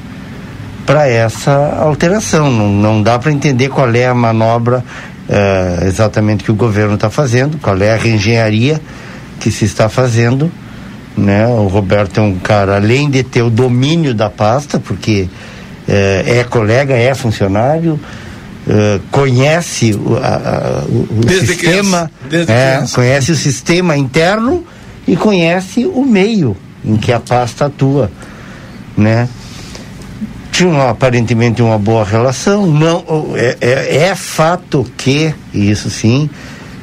para 0.86 1.08
essa 1.08 1.76
alteração. 1.80 2.52
Não, 2.52 2.70
não 2.70 3.02
dá 3.02 3.18
para 3.18 3.32
entender 3.32 3.70
qual 3.70 3.94
é 3.94 4.06
a 4.06 4.14
manobra 4.14 4.84
eh, 5.28 5.80
exatamente 5.88 6.44
que 6.44 6.52
o 6.52 6.56
governo 6.56 6.94
está 6.94 7.10
fazendo, 7.10 7.58
qual 7.58 7.82
é 7.82 7.94
a 7.94 7.98
reengenharia 7.98 8.80
que 9.40 9.52
se 9.52 9.66
está 9.66 9.90
fazendo. 9.90 10.52
Né? 11.18 11.48
O 11.48 11.68
Roberto 11.68 12.20
é 12.20 12.24
um 12.24 12.38
cara, 12.38 12.76
além 12.76 13.10
de 13.10 13.24
ter 13.24 13.42
o 13.42 13.50
domínio 13.50 14.14
da 14.14 14.30
pasta, 14.30 14.80
porque 14.80 15.28
eh, 15.88 16.24
é 16.40 16.44
colega, 16.44 16.94
é 16.94 17.14
funcionário, 17.16 18.00
Uh, 18.68 19.00
conhece 19.12 19.94
o, 19.94 20.18
a, 20.18 20.84
o 20.90 21.30
sistema, 21.30 22.10
é, 22.48 22.84
conhece 22.96 23.32
o 23.32 23.36
sistema 23.36 23.96
interno 23.96 24.66
e 25.08 25.16
conhece 25.16 25.86
o 25.86 26.04
meio 26.04 26.58
em 26.84 26.98
que 26.98 27.12
a 27.12 27.20
pasta 27.20 27.66
atua, 27.66 28.12
né? 28.98 29.28
Tinha 30.52 30.90
aparentemente 30.90 31.62
uma 31.62 31.78
boa 31.78 32.06
relação, 32.06 32.66
não 32.66 33.04
é, 33.36 33.58
é, 33.60 33.98
é 34.08 34.16
fato 34.16 34.86
que 34.98 35.34
isso 35.54 35.90
sim 35.90 36.30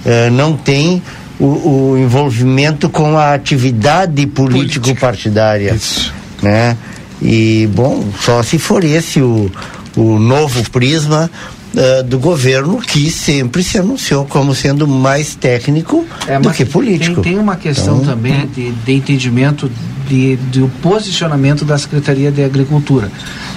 uh, 0.05 0.31
não 0.31 0.57
tem 0.57 1.03
o, 1.41 1.47
o, 1.91 1.99
envolvimento 1.99 2.89
com 2.89 3.17
a 3.17 3.35
atividade 3.35 4.27
político 4.27 4.95
partidária, 4.97 5.75
isso. 5.75 6.13
né? 6.43 6.77
E 7.21 7.69
bom, 7.73 8.05
só 8.21 8.43
se 8.43 8.59
for 8.59 8.85
esse 8.85 9.21
o, 9.21 9.51
o 9.97 10.19
novo 10.19 10.69
prisma 10.71 11.31
uh, 11.75 12.03
do 12.03 12.19
governo 12.19 12.79
que 12.79 13.11
sempre 13.11 13.63
se 13.63 13.79
anunciou 13.79 14.25
como 14.25 14.55
sendo 14.55 14.87
mais 14.87 15.35
técnico 15.35 16.07
é, 16.27 16.39
do 16.39 16.51
que 16.51 16.65
político. 16.65 17.23
Tem, 17.23 17.33
tem 17.35 17.39
uma 17.39 17.57
questão 17.57 17.97
então, 17.97 18.15
também 18.15 18.47
de, 18.49 18.71
de 18.71 18.93
entendimento 18.93 19.71
de, 20.09 20.37
do 20.37 20.69
posicionamento 20.83 21.65
da 21.65 21.79
Secretaria 21.79 22.31
de 22.31 22.45
Agricultura. 22.45 23.11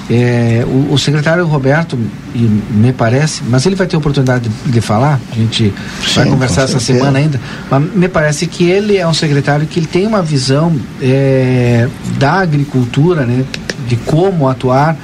É, 0.09 0.63
o, 0.67 0.93
o, 0.93 0.97
secretário 0.97 1.45
Roberto, 1.47 1.97
me 2.35 2.93
parece, 2.93 3.41
mas 3.49 3.65
ele 3.65 3.75
vai 3.75 3.87
ter 3.87 3.97
oportunidade 3.97 4.47
de, 4.47 4.71
de 4.71 4.81
falar, 4.81 5.19
a 5.31 5.35
gente 5.35 5.73
Sim, 6.05 6.13
vai 6.13 6.25
conversar 6.29 6.63
essa 6.63 6.79
semana 6.79 7.17
ainda, 7.17 7.41
mas 7.69 7.93
me 7.93 8.07
parece 8.07 8.45
que 8.45 8.69
ele 8.69 8.97
é 8.97 9.07
um 9.07 9.13
secretário 9.13 9.65
que 9.65 9.79
ele 9.79 9.87
tem 9.87 10.05
uma 10.05 10.21
visão 10.21 10.75
é, 11.01 11.89
da 12.19 12.33
agricultura, 12.33 13.25
né, 13.25 13.43
de 13.87 13.95
como 13.95 14.47
atuar 14.47 14.95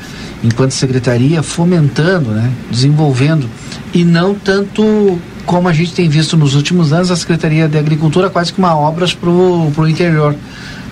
enquanto 0.44 0.72
secretaria, 0.72 1.44
fomentando, 1.44 2.32
né, 2.32 2.52
desenvolvendo, 2.70 3.50
e 3.94 4.04
não 4.04 4.34
tanto 4.34 5.20
como 5.46 5.68
a 5.68 5.74
gente 5.74 5.94
tem 5.94 6.08
visto 6.08 6.38
nos 6.38 6.56
últimos 6.56 6.94
anos, 6.94 7.12
a 7.12 7.16
Secretaria 7.16 7.68
de 7.68 7.78
Agricultura 7.78 8.30
quase 8.30 8.54
que 8.54 8.60
uma 8.60 8.76
obras 8.76 9.14
para 9.14 9.30
o 9.30 9.88
interior, 9.88 10.36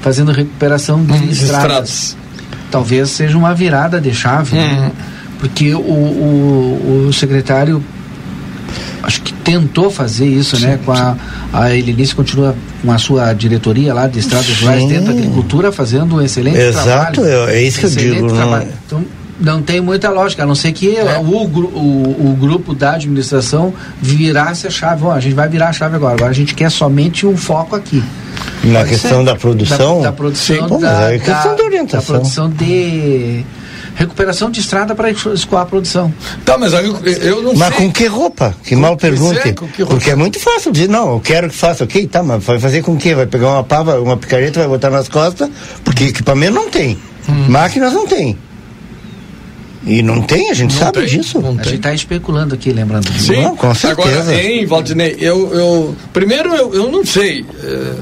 fazendo 0.01 0.31
recuperação 0.31 1.03
de 1.03 1.13
hum, 1.13 1.29
estradas. 1.29 2.17
Talvez 2.71 3.09
seja 3.09 3.37
uma 3.37 3.53
virada 3.53 3.99
de 4.01 4.13
chave, 4.13 4.55
né? 4.55 4.73
hum. 4.73 4.81
né? 4.81 4.91
porque 5.39 5.73
o, 5.73 5.79
o, 5.79 7.05
o, 7.07 7.13
secretário 7.13 7.81
acho 9.01 9.21
que 9.21 9.31
tentou 9.31 9.89
fazer 9.89 10.27
isso, 10.27 10.57
sim, 10.57 10.65
né? 10.65 10.79
Com 10.85 10.91
a, 10.91 11.15
a 11.53 11.73
Elinice 11.73 12.13
continua 12.13 12.53
com 12.83 12.91
a 12.91 12.97
sua 12.97 13.31
diretoria 13.33 13.93
lá 13.93 14.07
de 14.07 14.19
estradas 14.19 14.59
rurais 14.59 14.85
dentro 14.87 15.05
da 15.05 15.11
agricultura, 15.11 15.71
fazendo 15.71 16.17
um 16.17 16.21
excelente 16.21 16.57
Exato, 16.57 16.85
trabalho. 16.85 17.21
Exato, 17.21 17.49
é 17.51 17.61
isso 17.63 17.79
que 17.79 17.85
eu 17.85 17.89
digo. 17.89 18.33
Não... 18.33 18.61
Então, 18.85 19.05
não 19.39 19.61
tem 19.61 19.79
muita 19.79 20.09
lógica, 20.09 20.43
a 20.43 20.45
não 20.45 20.55
ser 20.55 20.71
que 20.73 20.95
é. 20.95 21.17
o, 21.17 21.23
o, 21.23 22.31
o, 22.31 22.37
grupo 22.37 22.73
da 22.73 22.93
administração 22.93 23.73
virasse 24.01 24.67
a 24.67 24.69
chave. 24.69 25.01
Bom, 25.01 25.11
a 25.11 25.19
gente 25.19 25.33
vai 25.33 25.47
virar 25.47 25.69
a 25.69 25.73
chave 25.73 25.95
agora. 25.95 26.15
Agora 26.15 26.31
a 26.31 26.33
gente 26.33 26.53
quer 26.53 26.69
somente 26.69 27.25
um 27.25 27.37
foco 27.37 27.75
aqui. 27.75 28.03
Na 28.63 28.79
Pode 28.79 28.89
questão 28.89 29.19
ser? 29.19 29.25
da 29.25 29.35
produção? 29.35 30.01
Da, 30.01 30.09
da 30.09 30.11
produção, 30.11 30.69
Sim, 30.69 30.79
da, 30.79 31.13
é 31.13 31.19
questão 31.19 31.51
da, 31.51 31.55
de 31.55 31.61
orientação. 31.61 32.15
Da 32.15 32.19
produção 32.19 32.49
de 32.49 33.45
recuperação 33.95 34.49
de 34.49 34.61
estrada 34.61 34.95
para 34.95 35.11
escoar 35.11 35.63
a 35.63 35.65
produção. 35.65 36.13
Tá, 36.45 36.57
mas 36.57 36.71
eu, 36.71 36.97
eu 37.21 37.43
não 37.43 37.53
mas 37.53 37.75
sei. 37.75 37.85
com 37.85 37.91
que 37.91 38.05
roupa? 38.05 38.55
Que 38.63 38.75
com 38.75 38.81
mal 38.81 38.95
pergunte. 38.95 39.39
É, 39.39 39.53
que 39.53 39.85
Porque 39.85 40.11
é 40.11 40.15
muito 40.15 40.39
fácil 40.39 40.71
dizer, 40.71 40.87
não, 40.87 41.13
eu 41.13 41.19
quero 41.19 41.49
que 41.49 41.55
faça, 41.55 41.83
ok, 41.83 42.07
tá, 42.07 42.23
mas 42.23 42.43
vai 42.43 42.59
fazer 42.59 42.81
com 42.81 42.95
que? 42.97 43.13
Vai 43.13 43.25
pegar 43.25 43.49
uma 43.49 43.63
pava, 43.63 43.99
uma 43.99 44.15
picareta, 44.15 44.59
vai 44.59 44.69
botar 44.69 44.89
nas 44.89 45.09
costas, 45.09 45.49
porque 45.83 46.05
equipamento 46.05 46.53
não 46.53 46.69
tem. 46.69 46.97
Hum. 47.27 47.45
Máquinas 47.49 47.91
não 47.91 48.07
tem. 48.07 48.37
E 49.89 50.03
não 50.03 50.21
tem, 50.21 50.51
a 50.51 50.53
gente 50.53 50.73
não 50.73 50.79
sabe 50.79 50.99
tem, 50.99 51.05
disso. 51.07 51.39
a 51.39 51.63
gente 51.63 51.75
está 51.75 51.93
especulando 51.93 52.53
aqui, 52.53 52.71
lembrando. 52.71 53.11
Sim, 53.19 53.41
não, 53.41 53.55
com 53.55 53.73
certeza. 53.73 54.09
Agora, 54.09 54.41
hein, 54.41 54.65
Valdinei, 54.65 55.17
eu, 55.19 55.53
eu 55.53 55.95
primeiro 56.13 56.53
eu, 56.53 56.73
eu 56.73 56.91
não 56.91 57.03
sei. 57.03 57.43
É, 57.63 57.93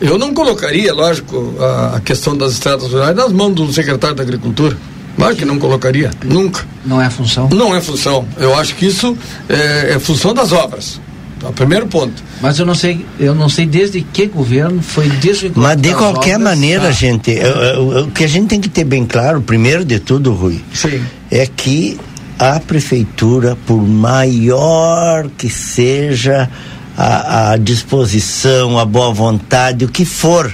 eu 0.00 0.18
não 0.18 0.32
colocaria, 0.32 0.92
lógico, 0.92 1.54
a, 1.58 1.96
a, 1.96 2.00
questão 2.00 2.36
das 2.36 2.52
estradas 2.52 2.90
rurais 2.90 3.14
nas 3.14 3.32
mãos 3.32 3.54
do 3.54 3.72
secretário 3.72 4.16
da 4.16 4.22
Agricultura. 4.22 4.76
Claro 5.16 5.34
que 5.36 5.44
não 5.44 5.58
colocaria, 5.58 6.10
nunca. 6.24 6.64
Não 6.84 7.00
é 7.00 7.08
função? 7.08 7.48
Não 7.50 7.74
é 7.74 7.80
função. 7.80 8.26
Eu 8.38 8.54
acho 8.54 8.74
que 8.74 8.86
isso 8.86 9.16
é, 9.48 9.94
é 9.94 9.98
função 9.98 10.34
das 10.34 10.52
obras. 10.52 11.00
Tá, 11.40 11.52
primeiro 11.52 11.86
ponto. 11.86 12.22
Mas 12.40 12.58
eu 12.58 12.66
não 12.66 12.74
sei, 12.74 13.04
eu 13.18 13.34
não 13.34 13.48
sei 13.48 13.66
desde 13.66 14.00
que 14.00 14.26
governo 14.26 14.82
foi 14.82 15.08
desvinculado. 15.08 15.80
Mas 15.80 15.82
de 15.82 15.94
qualquer 15.94 16.36
obras, 16.36 16.50
maneira, 16.50 16.88
ah. 16.88 16.92
gente, 16.92 17.34
o 17.78 18.10
que 18.10 18.24
a 18.24 18.28
gente 18.28 18.48
tem 18.48 18.60
que 18.60 18.68
ter 18.68 18.84
bem 18.84 19.04
claro, 19.04 19.40
primeiro 19.40 19.84
de 19.84 19.98
tudo, 19.98 20.32
Rui, 20.32 20.62
Sim. 20.72 21.00
É 21.30 21.46
que 21.46 21.98
a 22.38 22.60
prefeitura, 22.60 23.56
por 23.66 23.80
maior 23.82 25.28
que 25.36 25.48
seja 25.48 26.50
a, 26.96 27.52
a 27.52 27.56
disposição, 27.56 28.78
a 28.78 28.84
boa 28.84 29.12
vontade, 29.12 29.84
o 29.84 29.88
que 29.88 30.04
for, 30.04 30.52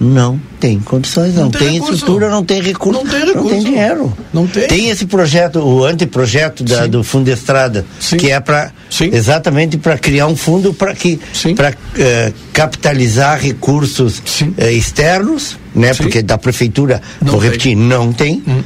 não 0.00 0.40
tem 0.58 0.78
condições, 0.80 1.34
não, 1.34 1.44
não 1.44 1.50
tem, 1.50 1.68
tem 1.68 1.76
estrutura, 1.76 2.28
não 2.28 2.44
tem 2.44 2.60
recurso, 2.60 3.02
não 3.02 3.10
tem, 3.10 3.20
recurso, 3.20 3.42
não 3.42 3.48
tem 3.48 3.62
dinheiro. 3.62 4.12
Não 4.32 4.46
tem. 4.46 4.66
Tem 4.66 4.88
esse 4.90 5.06
projeto, 5.06 5.60
o 5.60 5.84
anteprojeto 5.84 6.64
da, 6.64 6.86
do 6.86 7.04
Fundo 7.04 7.28
Estrada, 7.28 7.84
Sim. 8.00 8.16
que 8.16 8.30
é 8.30 8.40
para 8.40 8.72
exatamente 9.12 9.76
para 9.76 9.96
criar 9.96 10.26
um 10.26 10.36
fundo 10.36 10.74
para 10.74 10.94
que 10.94 11.20
para 11.54 11.74
eh, 11.96 12.32
capitalizar 12.52 13.40
recursos 13.40 14.22
eh, 14.58 14.72
externos, 14.72 15.56
né? 15.74 15.94
Porque 15.94 16.22
da 16.22 16.38
prefeitura, 16.38 17.00
não 17.20 17.32
vou 17.32 17.40
repetir, 17.40 17.76
não 17.76 18.12
tem. 18.12 18.42
Hum. 18.46 18.62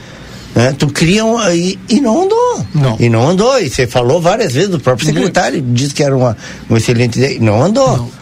Né? 0.55 0.75
Tu 0.77 0.87
cria 0.89 1.25
um, 1.25 1.41
e, 1.51 1.79
e, 1.89 2.01
não 2.01 2.23
andou. 2.23 2.67
Não. 2.75 2.97
E 2.99 3.09
não 3.09 3.29
andou. 3.29 3.59
E 3.61 3.69
você 3.69 3.87
falou 3.87 4.21
várias 4.21 4.55
vezes, 4.55 4.75
o 4.75 4.81
próprio 4.81 5.07
secretário 5.07 5.61
disse 5.61 5.95
que 5.95 6.03
era 6.03 6.17
uma, 6.17 6.37
uma 6.69 6.79
excelente 6.79 7.19
ideia. 7.19 7.39
Não 7.41 7.63
andou. 7.63 7.97
Não. 7.97 8.19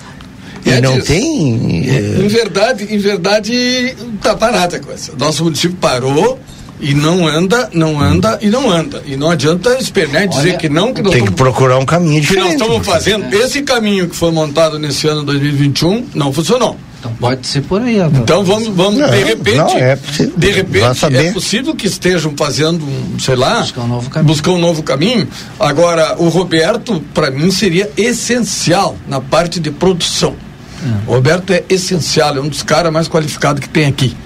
E 0.66 0.70
é 0.70 0.80
não 0.80 1.00
tem. 1.00 1.88
É... 1.88 2.24
Em 2.24 2.28
verdade, 2.28 2.88
em 2.90 2.98
verdade, 2.98 3.96
tá 4.20 4.34
parada 4.34 4.76
a 4.76 4.80
coisa. 4.80 5.12
Nosso 5.16 5.44
município 5.44 5.76
parou 5.80 6.38
e 6.80 6.92
não 6.92 7.26
anda, 7.26 7.70
não 7.72 8.00
anda 8.00 8.38
e 8.42 8.48
não 8.48 8.70
anda. 8.70 9.02
E 9.06 9.16
não 9.16 9.30
adianta 9.30 9.78
esperar 9.78 10.24
e 10.24 10.28
dizer 10.28 10.58
que 10.58 10.68
não, 10.68 10.92
que 10.92 11.02
Tem 11.02 11.24
que 11.24 11.32
procurar 11.32 11.78
um 11.78 11.86
caminho 11.86 12.20
diferente. 12.20 12.48
Que 12.48 12.58
nós 12.58 12.62
estamos 12.62 12.86
fazendo. 12.86 13.34
É. 13.34 13.38
Esse 13.38 13.62
caminho 13.62 14.08
que 14.08 14.16
foi 14.16 14.32
montado 14.32 14.78
nesse 14.78 15.06
ano 15.06 15.22
2021 15.22 16.06
não 16.14 16.32
funcionou. 16.32 16.76
Então 16.98 17.12
pode 17.14 17.46
ser 17.46 17.62
por 17.62 17.80
aí. 17.82 17.98
Então 17.98 18.44
vamos, 18.44 18.68
vamos 18.68 18.98
não, 18.98 19.10
de 19.10 19.22
repente, 19.22 19.56
não, 19.56 19.78
é 19.78 19.96
possível. 19.96 20.34
de 20.36 20.50
repente 20.50 21.14
é 21.14 21.32
possível 21.32 21.74
que 21.74 21.86
estejam 21.86 22.34
fazendo, 22.36 22.84
um, 22.84 23.18
sei 23.18 23.36
lá, 23.36 23.60
buscar 23.60 23.82
um 23.82 23.88
novo 23.88 24.10
caminho. 24.10 24.28
Buscar 24.28 24.50
um 24.52 24.58
novo 24.58 24.82
caminho. 24.82 25.28
Agora, 25.60 26.16
o 26.18 26.28
Roberto, 26.28 27.02
para 27.14 27.30
mim, 27.30 27.50
seria 27.50 27.90
essencial 27.96 28.96
na 29.06 29.20
parte 29.20 29.60
de 29.60 29.70
produção. 29.70 30.34
É. 30.82 31.10
O 31.10 31.14
Roberto 31.14 31.52
é 31.52 31.64
essencial, 31.68 32.36
é 32.36 32.40
um 32.40 32.48
dos 32.48 32.62
caras 32.62 32.92
mais 32.92 33.08
qualificados 33.08 33.60
que 33.60 33.68
tem 33.68 33.86
aqui. 33.86 34.16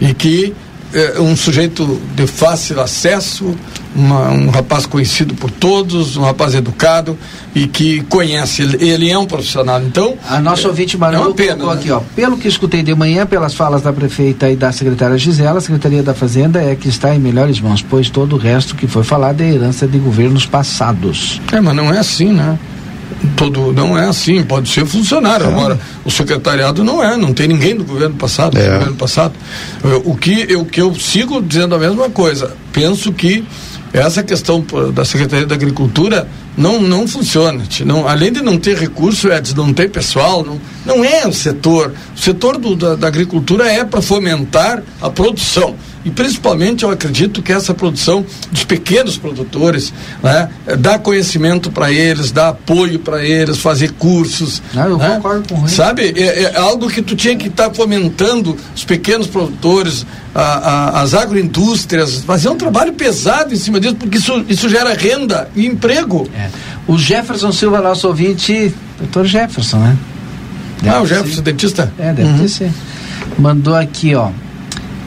E 0.00 0.12
que 0.12 0.54
é 0.96 1.20
um 1.20 1.36
sujeito 1.36 2.00
de 2.14 2.26
fácil 2.26 2.80
acesso, 2.80 3.54
uma, 3.94 4.30
um 4.30 4.48
rapaz 4.48 4.86
conhecido 4.86 5.34
por 5.34 5.50
todos, 5.50 6.16
um 6.16 6.22
rapaz 6.22 6.54
educado 6.54 7.18
e 7.54 7.66
que 7.66 8.00
conhece. 8.04 8.62
Ele, 8.62 9.10
é 9.10 9.18
um 9.18 9.26
profissional. 9.26 9.82
Então. 9.82 10.16
A 10.26 10.40
nossa 10.40 10.62
é, 10.62 10.68
ouvinte 10.68 10.96
Manuel 10.96 11.30
é 11.30 11.34
pena, 11.34 11.66
né? 11.66 11.72
aqui, 11.72 11.90
ó. 11.90 12.00
Pelo 12.14 12.38
que 12.38 12.48
escutei 12.48 12.82
de 12.82 12.94
manhã, 12.94 13.26
pelas 13.26 13.52
falas 13.52 13.82
da 13.82 13.92
prefeita 13.92 14.48
e 14.50 14.56
da 14.56 14.72
secretária 14.72 15.18
Gisela, 15.18 15.58
a 15.58 15.60
Secretaria 15.60 16.02
da 16.02 16.14
Fazenda 16.14 16.62
é 16.62 16.74
que 16.74 16.88
está 16.88 17.14
em 17.14 17.18
melhores 17.18 17.60
mãos, 17.60 17.82
pois 17.82 18.08
todo 18.08 18.34
o 18.34 18.38
resto 18.38 18.74
que 18.74 18.86
foi 18.86 19.04
falado 19.04 19.42
é 19.42 19.50
herança 19.50 19.86
de 19.86 19.98
governos 19.98 20.46
passados. 20.46 21.42
É, 21.52 21.60
mas 21.60 21.76
não 21.76 21.92
é 21.92 21.98
assim, 21.98 22.32
né? 22.32 22.58
Todo 23.36 23.72
não 23.72 23.96
é 23.96 24.06
assim, 24.06 24.42
pode 24.42 24.68
ser 24.68 24.86
funcionário. 24.86 25.46
É. 25.46 25.48
Agora, 25.48 25.78
o 26.04 26.10
secretariado 26.10 26.84
não 26.84 27.02
é, 27.02 27.16
não 27.16 27.32
tem 27.32 27.48
ninguém 27.48 27.74
do 27.74 27.84
governo 27.84 28.16
passado, 28.16 28.58
é. 28.58 28.64
do 28.64 28.72
governo 28.72 28.96
passado. 28.96 29.34
Eu, 29.82 30.02
o 30.04 30.16
que 30.16 30.46
eu 30.48 30.64
que 30.64 30.80
eu 30.80 30.94
sigo 30.94 31.42
dizendo 31.42 31.74
a 31.74 31.78
mesma 31.78 32.08
coisa. 32.10 32.54
Penso 32.72 33.12
que 33.12 33.44
essa 33.92 34.22
questão 34.22 34.64
da 34.92 35.04
Secretaria 35.04 35.46
da 35.46 35.54
Agricultura 35.54 36.28
não 36.56 36.80
não 36.80 37.06
funciona. 37.06 37.62
Não, 37.84 38.06
além 38.06 38.32
de 38.32 38.42
não 38.42 38.58
ter 38.58 38.76
recurso, 38.76 39.30
é 39.30 39.40
de 39.40 39.56
não 39.56 39.72
ter 39.72 39.90
pessoal, 39.90 40.44
não, 40.44 40.60
não 40.84 41.04
é 41.04 41.26
o 41.26 41.32
setor. 41.32 41.92
O 42.14 42.18
setor 42.18 42.58
do, 42.58 42.76
da, 42.76 42.94
da 42.94 43.06
agricultura 43.06 43.70
é 43.70 43.84
para 43.84 44.02
fomentar 44.02 44.82
a 45.00 45.08
produção 45.08 45.74
e 46.06 46.10
principalmente 46.10 46.84
eu 46.84 46.90
acredito 46.90 47.42
que 47.42 47.52
essa 47.52 47.74
produção 47.74 48.24
dos 48.52 48.62
pequenos 48.62 49.18
produtores, 49.18 49.92
né, 50.22 50.48
dá 50.78 51.00
conhecimento 51.00 51.68
para 51.68 51.90
eles, 51.90 52.30
dá 52.30 52.50
apoio 52.50 53.00
para 53.00 53.24
eles, 53.24 53.58
fazer 53.58 53.90
cursos. 53.90 54.62
Não, 54.72 54.84
eu 54.90 54.98
né? 54.98 55.16
concordo 55.16 55.52
com 55.52 55.66
isso. 55.66 55.74
Sabe? 55.74 56.14
É, 56.16 56.44
é, 56.44 56.56
algo 56.58 56.88
que 56.88 57.02
tu 57.02 57.16
tinha 57.16 57.34
que 57.34 57.48
estar 57.48 57.70
tá 57.70 57.74
fomentando 57.74 58.56
os 58.72 58.84
pequenos 58.84 59.26
produtores, 59.26 60.06
a, 60.32 60.42
a, 60.42 61.02
as 61.02 61.12
agroindústrias, 61.12 62.22
fazer 62.22 62.50
um 62.50 62.56
trabalho 62.56 62.92
pesado 62.92 63.52
em 63.52 63.56
cima 63.56 63.80
disso, 63.80 63.96
porque 63.96 64.18
isso, 64.18 64.44
isso 64.48 64.68
gera 64.68 64.94
renda 64.94 65.50
e 65.56 65.66
emprego. 65.66 66.30
É. 66.32 66.50
O 66.86 66.96
Jefferson 66.96 67.50
Silva, 67.50 67.80
nosso 67.80 68.06
ouvinte, 68.06 68.72
doutor 68.96 69.26
Jefferson, 69.26 69.78
né? 69.78 69.96
Deve 70.80 70.94
ah, 70.94 71.02
o 71.02 71.06
Jefferson, 71.06 71.34
ser. 71.34 71.42
dentista? 71.42 71.92
É, 71.98 72.12
deve 72.12 72.28
uhum. 72.28 72.46
ser. 72.46 72.70
Mandou 73.36 73.74
aqui, 73.74 74.14
ó. 74.14 74.30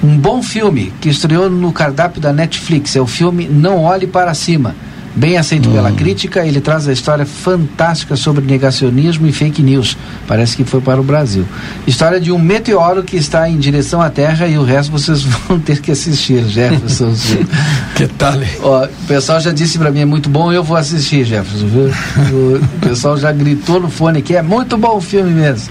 Um 0.02 0.18
bom 0.18 0.42
filme 0.42 0.94
que 1.02 1.10
estreou 1.10 1.50
no 1.50 1.74
cardápio 1.74 2.22
da 2.22 2.32
Netflix. 2.32 2.96
É 2.96 3.02
o 3.02 3.08
filme 3.08 3.48
Não 3.48 3.84
Olhe 3.84 4.08
Para 4.08 4.34
Cima 4.34 4.76
Bem 5.20 5.38
aceito 5.38 5.68
hum. 5.68 5.74
pela 5.74 5.92
crítica, 5.92 6.46
ele 6.46 6.62
traz 6.62 6.88
a 6.88 6.94
história 6.94 7.26
fantástica 7.26 8.16
sobre 8.16 8.46
negacionismo 8.46 9.28
e 9.28 9.34
fake 9.34 9.62
news. 9.62 9.98
Parece 10.26 10.56
que 10.56 10.64
foi 10.64 10.80
para 10.80 11.02
o 11.02 11.04
Brasil. 11.04 11.46
História 11.86 12.22
de 12.22 12.32
um 12.32 12.40
meteoro 12.40 13.04
que 13.04 13.18
está 13.18 13.50
em 13.50 13.58
direção 13.58 14.02
à 14.02 14.10
Terra 14.10 14.48
e 14.48 14.58
o 14.58 14.64
resto 14.64 14.94
vocês 14.94 15.24
vão 15.46 15.60
ter 15.60 15.82
que 15.82 15.92
assistir, 15.92 16.46
Jefferson. 16.46 17.14
que 17.96 18.08
tal? 18.08 18.36
Ó, 18.62 18.86
o 18.86 19.08
pessoal 19.08 19.42
já 19.42 19.52
disse 19.52 19.78
para 19.78 19.92
mim, 19.92 20.00
é 20.00 20.06
muito 20.06 20.30
bom, 20.30 20.54
eu 20.54 20.64
vou 20.64 20.78
assistir, 20.78 21.26
Jefferson. 21.26 21.68
Viu? 21.68 21.92
O 22.32 22.62
pessoal 22.80 23.18
já 23.18 23.34
gritou 23.34 23.82
no 23.82 23.90
fone 23.90 24.22
que 24.22 24.38
é 24.38 24.42
muito 24.42 24.78
bom 24.78 24.96
o 24.96 25.02
filme 25.02 25.32
mesmo. 25.32 25.68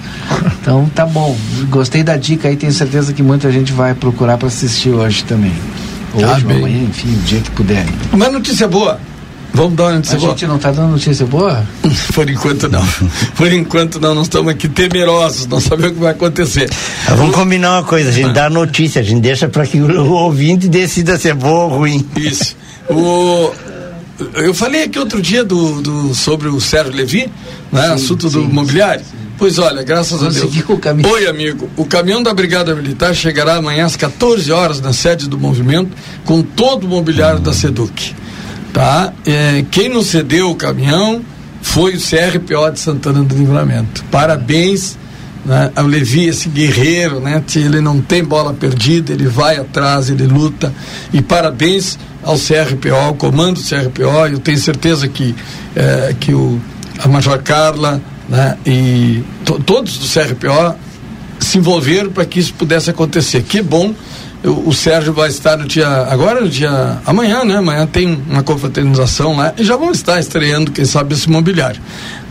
Então 0.61 0.91
tá 0.95 1.07
bom. 1.07 1.35
Gostei 1.71 2.03
da 2.03 2.19
dica 2.19 2.49
aí, 2.49 2.57
tenho 2.57 2.73
certeza 2.73 3.15
que 3.15 3.23
muita 3.23 3.51
gente 3.51 3.73
vai 3.73 3.95
procurar 3.95 4.37
para 4.37 4.49
assistir 4.49 4.91
hoje 4.91 5.25
também. 5.25 5.55
Hoje, 6.13 6.25
ah, 6.27 6.37
amanhã, 6.37 6.83
enfim, 6.83 7.15
o 7.15 7.23
dia 7.23 7.41
que 7.41 7.51
puder. 7.53 7.87
Uma 8.13 8.29
notícia 8.29 8.69
boa. 8.69 9.01
Vamos 9.53 9.75
dar 9.77 9.85
uma 9.85 9.95
notícia 9.95 10.17
a 10.17 10.21
boa. 10.21 10.31
A 10.31 10.37
gente 10.37 10.47
não 10.47 10.57
está 10.57 10.71
dando 10.71 10.91
notícia 10.91 11.27
boa? 11.27 11.67
Por 12.15 12.31
enquanto 12.31 12.69
não. 12.69 12.87
Por 13.37 13.53
enquanto 13.53 14.01
não, 14.01 14.15
nós 14.15 14.27
estamos 14.27 14.51
aqui 14.51 14.69
temerosos, 14.69 15.47
não 15.47 15.61
sabemos 15.61 15.93
o 15.93 15.95
que 15.95 16.01
vai 16.01 16.13
acontecer. 16.13 16.71
Ah, 17.07 17.15
vamos 17.15 17.35
combinar 17.35 17.73
uma 17.73 17.85
coisa, 17.85 18.11
a 18.11 18.13
gente 18.13 18.33
dá 18.33 18.49
notícia, 18.49 19.01
a 19.01 19.05
gente 19.05 19.21
deixa 19.21 19.49
para 19.49 19.67
que 19.67 19.81
o 19.81 20.13
ouvinte 20.13 20.69
decida 20.69 21.19
se 21.19 21.29
é 21.29 21.35
boa 21.35 21.65
ou 21.65 21.79
ruim. 21.79 22.07
Isso. 22.17 22.57
O, 22.89 23.53
eu 24.35 24.55
falei 24.55 24.85
aqui 24.85 24.99
outro 24.99 25.21
dia 25.21 25.45
do, 25.45 25.81
do 25.81 26.15
sobre 26.15 26.49
o 26.49 26.61
Sérgio 26.61 26.93
Levi, 26.95 27.31
né, 27.73 27.83
sim, 27.83 27.93
assunto 27.93 28.31
sim, 28.31 28.41
do 28.41 28.49
mobiliário. 28.49 29.05
Sim. 29.05 29.29
Pois 29.39 29.57
olha, 29.57 29.85
graças 29.85 30.21
a 30.21 30.29
Deus. 30.31 30.53
O 30.69 30.79
caminhão. 30.79 31.13
Oi, 31.13 31.29
amigo. 31.29 31.71
O 31.77 31.85
caminhão 31.85 32.21
da 32.21 32.35
Brigada 32.35 32.75
Militar 32.75 33.15
chegará 33.15 33.55
amanhã 33.55 33.87
às 33.87 33.95
14 33.95 34.51
horas 34.51 34.81
na 34.81 34.93
sede 34.93 35.29
do 35.29 35.39
movimento 35.39 35.97
com 36.25 36.43
todo 36.43 36.85
o 36.85 36.89
mobiliário 36.89 37.39
da 37.39 37.53
SEDUC. 37.53 38.17
Tá? 38.79 39.12
É, 39.27 39.64
quem 39.73 39.88
nos 39.88 40.07
cedeu 40.07 40.51
o 40.51 40.55
caminhão 40.55 41.21
foi 41.61 41.97
o 41.97 41.99
CRPO 41.99 42.71
de 42.73 42.79
Santana 42.79 43.25
do 43.25 43.35
Livramento. 43.35 44.05
Parabéns 44.05 44.97
né, 45.45 45.73
ao 45.75 45.85
Levi, 45.85 46.27
esse 46.27 46.49
guerreiro, 46.49 47.19
né? 47.19 47.43
Ele 47.57 47.81
não 47.81 48.01
tem 48.01 48.23
bola 48.23 48.55
perdida, 48.55 49.12
ele 49.12 49.27
vai 49.27 49.57
atrás, 49.57 50.11
ele 50.11 50.29
luta. 50.29 50.73
E 51.12 51.21
parabéns 51.21 51.99
ao 52.23 52.37
CRPO, 52.37 52.95
ao 52.95 53.14
comando 53.14 53.61
do 53.61 53.69
CRPO. 53.69 54.27
Eu 54.31 54.38
tenho 54.38 54.59
certeza 54.59 55.09
que, 55.09 55.35
é, 55.75 56.14
que 56.21 56.33
o, 56.33 56.61
a 57.01 57.09
Major 57.09 57.43
Carla 57.43 58.01
né, 58.29 58.57
e 58.64 59.25
to, 59.45 59.59
todos 59.59 59.99
do 59.99 60.07
CRPO 60.07 60.77
se 61.41 61.59
envolveram 61.59 62.12
para 62.12 62.25
que 62.25 62.38
isso 62.38 62.55
pudesse 62.55 62.91
acontecer. 62.91 63.43
Que 63.43 63.61
bom 63.61 63.93
o, 64.44 64.72
Sérgio 64.72 65.12
vai 65.12 65.29
estar 65.29 65.57
no 65.57 65.66
dia. 65.66 65.88
Agora, 65.88 66.40
no 66.40 66.48
dia. 66.48 66.98
Amanhã, 67.05 67.44
né? 67.44 67.57
Amanhã 67.57 67.87
tem 67.87 68.22
uma 68.29 68.42
confraternização 68.42 69.37
lá 69.37 69.53
e 69.57 69.64
já 69.64 69.77
vão 69.77 69.90
estar 69.90 70.20
estreando, 70.20 70.70
quem 70.70 70.85
sabe, 70.85 71.14
esse 71.14 71.29
mobiliário. 71.29 71.81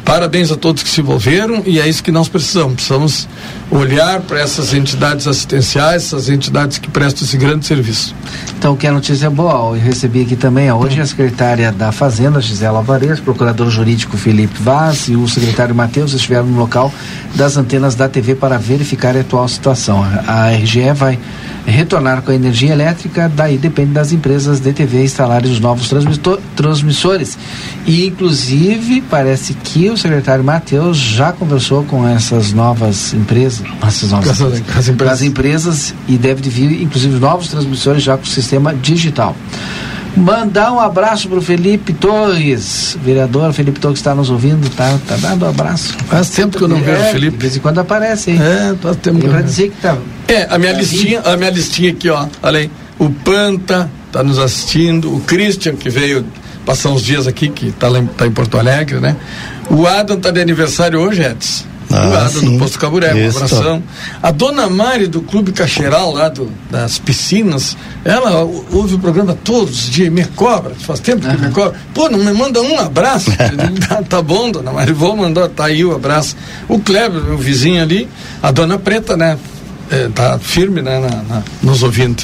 Parabéns 0.07 0.49
a 0.53 0.55
todos 0.55 0.83
que 0.83 0.89
se 0.89 1.01
envolveram 1.01 1.63
e 1.65 1.81
é 1.81 1.87
isso 1.87 2.01
que 2.01 2.13
nós 2.13 2.29
precisamos. 2.29 2.75
Precisamos 2.75 3.27
olhar 3.69 4.21
para 4.21 4.39
essas 4.39 4.73
entidades 4.73 5.27
assistenciais, 5.27 6.05
essas 6.05 6.29
entidades 6.29 6.77
que 6.77 6.89
prestam 6.89 7.25
esse 7.27 7.35
grande 7.35 7.65
serviço. 7.65 8.15
Então, 8.57 8.73
que 8.77 8.87
a 8.87 8.91
notícia 8.93 9.29
boa, 9.29 9.75
eu 9.75 9.81
recebi 9.81 10.21
aqui 10.21 10.37
também, 10.37 10.71
hoje 10.71 11.01
a 11.01 11.05
secretária 11.05 11.73
da 11.73 11.91
Fazenda, 11.91 12.39
Gisela 12.39 12.77
Alvarez, 12.77 13.19
procurador 13.19 13.69
jurídico 13.69 14.15
Felipe 14.15 14.57
Vaz 14.61 15.09
e 15.09 15.15
o 15.17 15.27
secretário 15.27 15.75
Matheus 15.75 16.13
estiveram 16.13 16.45
no 16.45 16.57
local 16.57 16.89
das 17.35 17.57
antenas 17.57 17.93
da 17.93 18.07
TV 18.07 18.33
para 18.33 18.57
verificar 18.57 19.15
a 19.17 19.19
atual 19.19 19.45
situação. 19.49 20.01
A 20.25 20.51
RGE 20.51 20.93
vai 20.93 21.19
retornar 21.65 22.21
com 22.21 22.31
a 22.31 22.35
energia 22.35 22.71
elétrica, 22.71 23.29
daí 23.33 23.57
depende 23.57 23.91
das 23.91 24.13
empresas 24.13 24.61
de 24.61 24.71
TV 24.71 25.03
instalarem 25.03 25.51
os 25.51 25.59
novos 25.59 25.91
transmissores. 26.55 27.37
E, 27.85 28.07
inclusive, 28.07 29.01
parece 29.01 29.53
que 29.53 29.89
o 29.89 29.96
secretário 29.97 30.43
Matheus 30.43 30.97
já 30.97 31.31
conversou 31.31 31.83
com 31.83 32.07
essas 32.07 32.53
novas 32.53 33.13
empresas, 33.13 33.65
essas 33.85 34.11
novas 34.11 34.41
as, 34.41 34.87
empresas. 34.89 35.09
as 35.09 35.21
empresas, 35.21 35.93
e 36.07 36.17
deve 36.17 36.49
vir, 36.49 36.81
inclusive, 36.81 37.19
novos 37.19 37.49
transmissores 37.49 38.03
já 38.03 38.17
com 38.17 38.23
o 38.23 38.27
sistema 38.27 38.73
digital. 38.73 39.35
Mandar 40.15 40.71
um 40.73 40.79
abraço 40.79 41.29
para 41.29 41.37
o 41.37 41.41
Felipe 41.41 41.93
Torres, 41.93 42.97
vereador 43.03 43.53
Felipe 43.53 43.79
Torres 43.79 43.99
está 43.99 44.15
nos 44.15 44.31
ouvindo, 44.31 44.67
tá, 44.75 44.97
tá 45.07 45.15
dando 45.15 45.45
um 45.45 45.49
abraço. 45.49 45.95
Faz 46.07 46.31
tempo 46.31 46.57
que 46.57 46.63
eu 46.63 46.67
não 46.67 46.81
vejo 46.81 47.03
é, 47.03 47.09
o 47.09 47.11
Felipe. 47.11 47.37
De 47.37 47.41
vez 47.43 47.55
em 47.55 47.59
quando 47.59 47.79
aparece, 47.79 48.31
hein? 48.31 48.39
É, 48.41 48.75
faz 48.81 48.97
tempo 48.97 49.19
que 49.19 49.27
eu 49.27 49.43
dizer 49.43 49.69
que 49.69 49.79
tá. 49.79 49.95
É, 50.27 50.47
a 50.49 50.57
minha 50.57 50.73
tá 50.73 50.79
listinha, 50.79 51.21
a 51.21 51.37
minha 51.37 51.51
listinha 51.51 51.91
aqui, 51.91 52.09
ó, 52.09 52.25
olha 52.41 52.59
aí. 52.59 52.71
O 52.97 53.11
Panta 53.11 53.91
está 54.07 54.23
nos 54.23 54.39
assistindo, 54.39 55.15
o 55.15 55.19
Christian 55.19 55.75
que 55.75 55.87
veio 55.87 56.25
passar 56.65 56.89
uns 56.89 57.03
dias 57.03 57.27
aqui, 57.27 57.47
que 57.47 57.67
está 57.67 57.87
tá 58.17 58.25
em 58.25 58.31
Porto 58.31 58.57
Alegre, 58.57 58.99
né? 58.99 59.15
O 59.69 59.85
Adam 59.85 60.17
está 60.17 60.31
de 60.31 60.41
aniversário 60.41 60.99
hoje, 60.99 61.23
Edson. 61.23 61.65
Ah, 61.89 62.29
do 62.33 62.57
Posto 62.57 62.79
Caburé, 62.79 63.13
um 63.13 63.29
abração. 63.29 63.81
A 64.21 64.29
dona 64.31 64.69
Mari 64.69 65.07
do 65.07 65.21
Clube 65.21 65.53
Cacheral, 65.53 66.13
lá 66.13 66.27
do, 66.27 66.51
das 66.69 66.99
piscinas, 66.99 67.77
ela 68.03 68.43
ouve 68.43 68.95
o 68.95 68.99
programa 68.99 69.37
todos 69.41 69.85
os 69.85 69.89
dias, 69.89 70.11
me 70.11 70.25
cobra, 70.25 70.73
faz 70.75 70.99
tempo 70.99 71.27
que 71.27 71.37
me 71.37 71.49
cobra. 71.51 71.79
Pô, 71.93 72.09
não 72.09 72.19
me 72.19 72.33
manda 72.33 72.61
um 72.61 72.77
abraço? 72.77 73.31
tá, 73.87 74.03
tá, 74.03 74.21
bom, 74.21 74.51
dona 74.51 74.71
Mari, 74.71 74.91
vou 74.91 75.15
mandar, 75.15 75.47
tá 75.47 75.65
aí 75.65 75.83
o 75.85 75.95
abraço. 75.95 76.35
O 76.67 76.77
Kleber, 76.79 77.23
meu 77.23 77.37
vizinho 77.37 77.81
ali, 77.81 78.07
a 78.43 78.51
dona 78.51 78.77
Preta, 78.77 79.15
né? 79.15 79.37
É, 79.89 80.09
tá 80.13 80.37
firme, 80.37 80.81
né, 80.81 80.99
na, 80.99 81.23
na, 81.23 81.43
nos 81.63 81.81
ouvindo. 81.81 82.21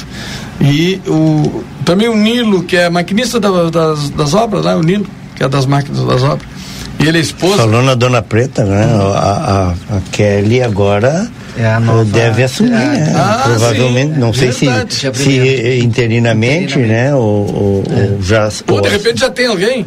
E 0.60 1.00
o, 1.06 1.64
também 1.86 2.08
o 2.08 2.16
Nilo, 2.16 2.62
que 2.64 2.76
é 2.76 2.90
maquinista 2.90 3.40
da, 3.40 3.70
das, 3.70 4.10
das 4.10 4.34
obras, 4.34 4.62
lá, 4.62 4.76
o 4.76 4.82
Nilo, 4.82 5.06
que 5.34 5.42
é 5.42 5.48
das 5.48 5.64
máquinas 5.64 6.04
das 6.04 6.22
obras 6.22 6.53
e 6.98 7.06
ele 7.06 7.18
é 7.18 7.20
esposa. 7.20 7.58
Falou 7.58 7.82
na 7.82 7.94
Dona 7.94 8.22
Preta, 8.22 8.64
né? 8.64 8.84
A, 9.14 9.74
a, 9.90 9.96
a 9.96 10.00
Kelly 10.12 10.62
agora 10.62 11.28
é 11.56 11.78
nova... 11.78 12.04
deve 12.04 12.42
assumir, 12.42 12.72
é. 12.72 12.76
né? 12.76 13.12
Ah, 13.16 13.42
Provavelmente, 13.44 14.14
sim. 14.14 14.20
não 14.20 14.32
sei 14.32 14.52
se, 14.52 14.66
se 15.12 15.80
interinamente, 15.82 16.78
né? 16.78 17.14
Ou, 17.14 17.22
ou, 17.22 17.84
é. 17.90 18.12
ou 18.12 18.22
já. 18.22 18.48
Ou 18.68 18.80
de 18.80 18.88
repente 18.88 19.20
já 19.20 19.30
tem 19.30 19.46
alguém. 19.46 19.86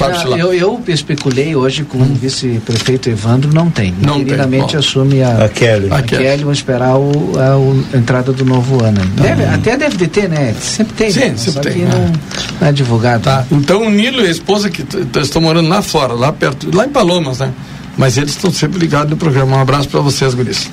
Ah, 0.00 0.38
eu, 0.38 0.52
eu 0.54 0.80
especulei 0.88 1.56
hoje 1.56 1.84
com 1.84 1.98
hum. 1.98 2.02
o 2.02 2.14
vice-prefeito 2.14 3.10
Evandro, 3.10 3.52
não 3.52 3.70
tem. 3.70 3.94
Não 4.00 4.20
Inteiramente 4.20 4.76
assume 4.76 5.22
a, 5.22 5.44
a 5.44 5.48
Kelly. 5.48 5.88
A, 5.90 6.02
Kelly, 6.02 6.42
vamos 6.42 6.58
esperar 6.58 6.96
o, 6.96 7.32
a, 7.36 7.94
a, 7.94 7.98
entrada 7.98 8.32
do 8.32 8.44
novo 8.44 8.82
ano. 8.84 9.00
Deve, 9.16 9.42
hum. 9.42 9.54
Até 9.54 9.76
deve 9.76 9.96
de 9.96 10.06
ter, 10.06 10.28
né? 10.28 10.54
Sempre 10.60 10.94
tem. 10.94 11.10
Sim, 11.10 11.20
né? 11.20 11.36
sempre 11.36 11.72
tem. 11.72 11.82
Não, 11.84 12.12
não, 12.60 12.68
é 12.68 12.72
divulgado. 12.72 13.24
Tá. 13.24 13.44
Então 13.50 13.86
o 13.86 13.90
Nilo 13.90 14.22
e 14.22 14.28
a 14.28 14.30
esposa 14.30 14.70
que 14.70 14.84
estão 15.20 15.42
morando 15.42 15.68
lá 15.68 15.82
fora, 15.82 16.12
lá 16.12 16.32
perto, 16.32 16.74
lá 16.74 16.86
em 16.86 16.90
Palomas, 16.90 17.40
né? 17.40 17.52
Mas 17.96 18.16
eles 18.16 18.30
estão 18.30 18.52
sempre 18.52 18.78
ligados 18.78 19.10
no 19.10 19.16
programa. 19.16 19.56
Um 19.56 19.60
abraço 19.60 19.88
para 19.88 20.00
vocês, 20.00 20.32
guris. 20.34 20.70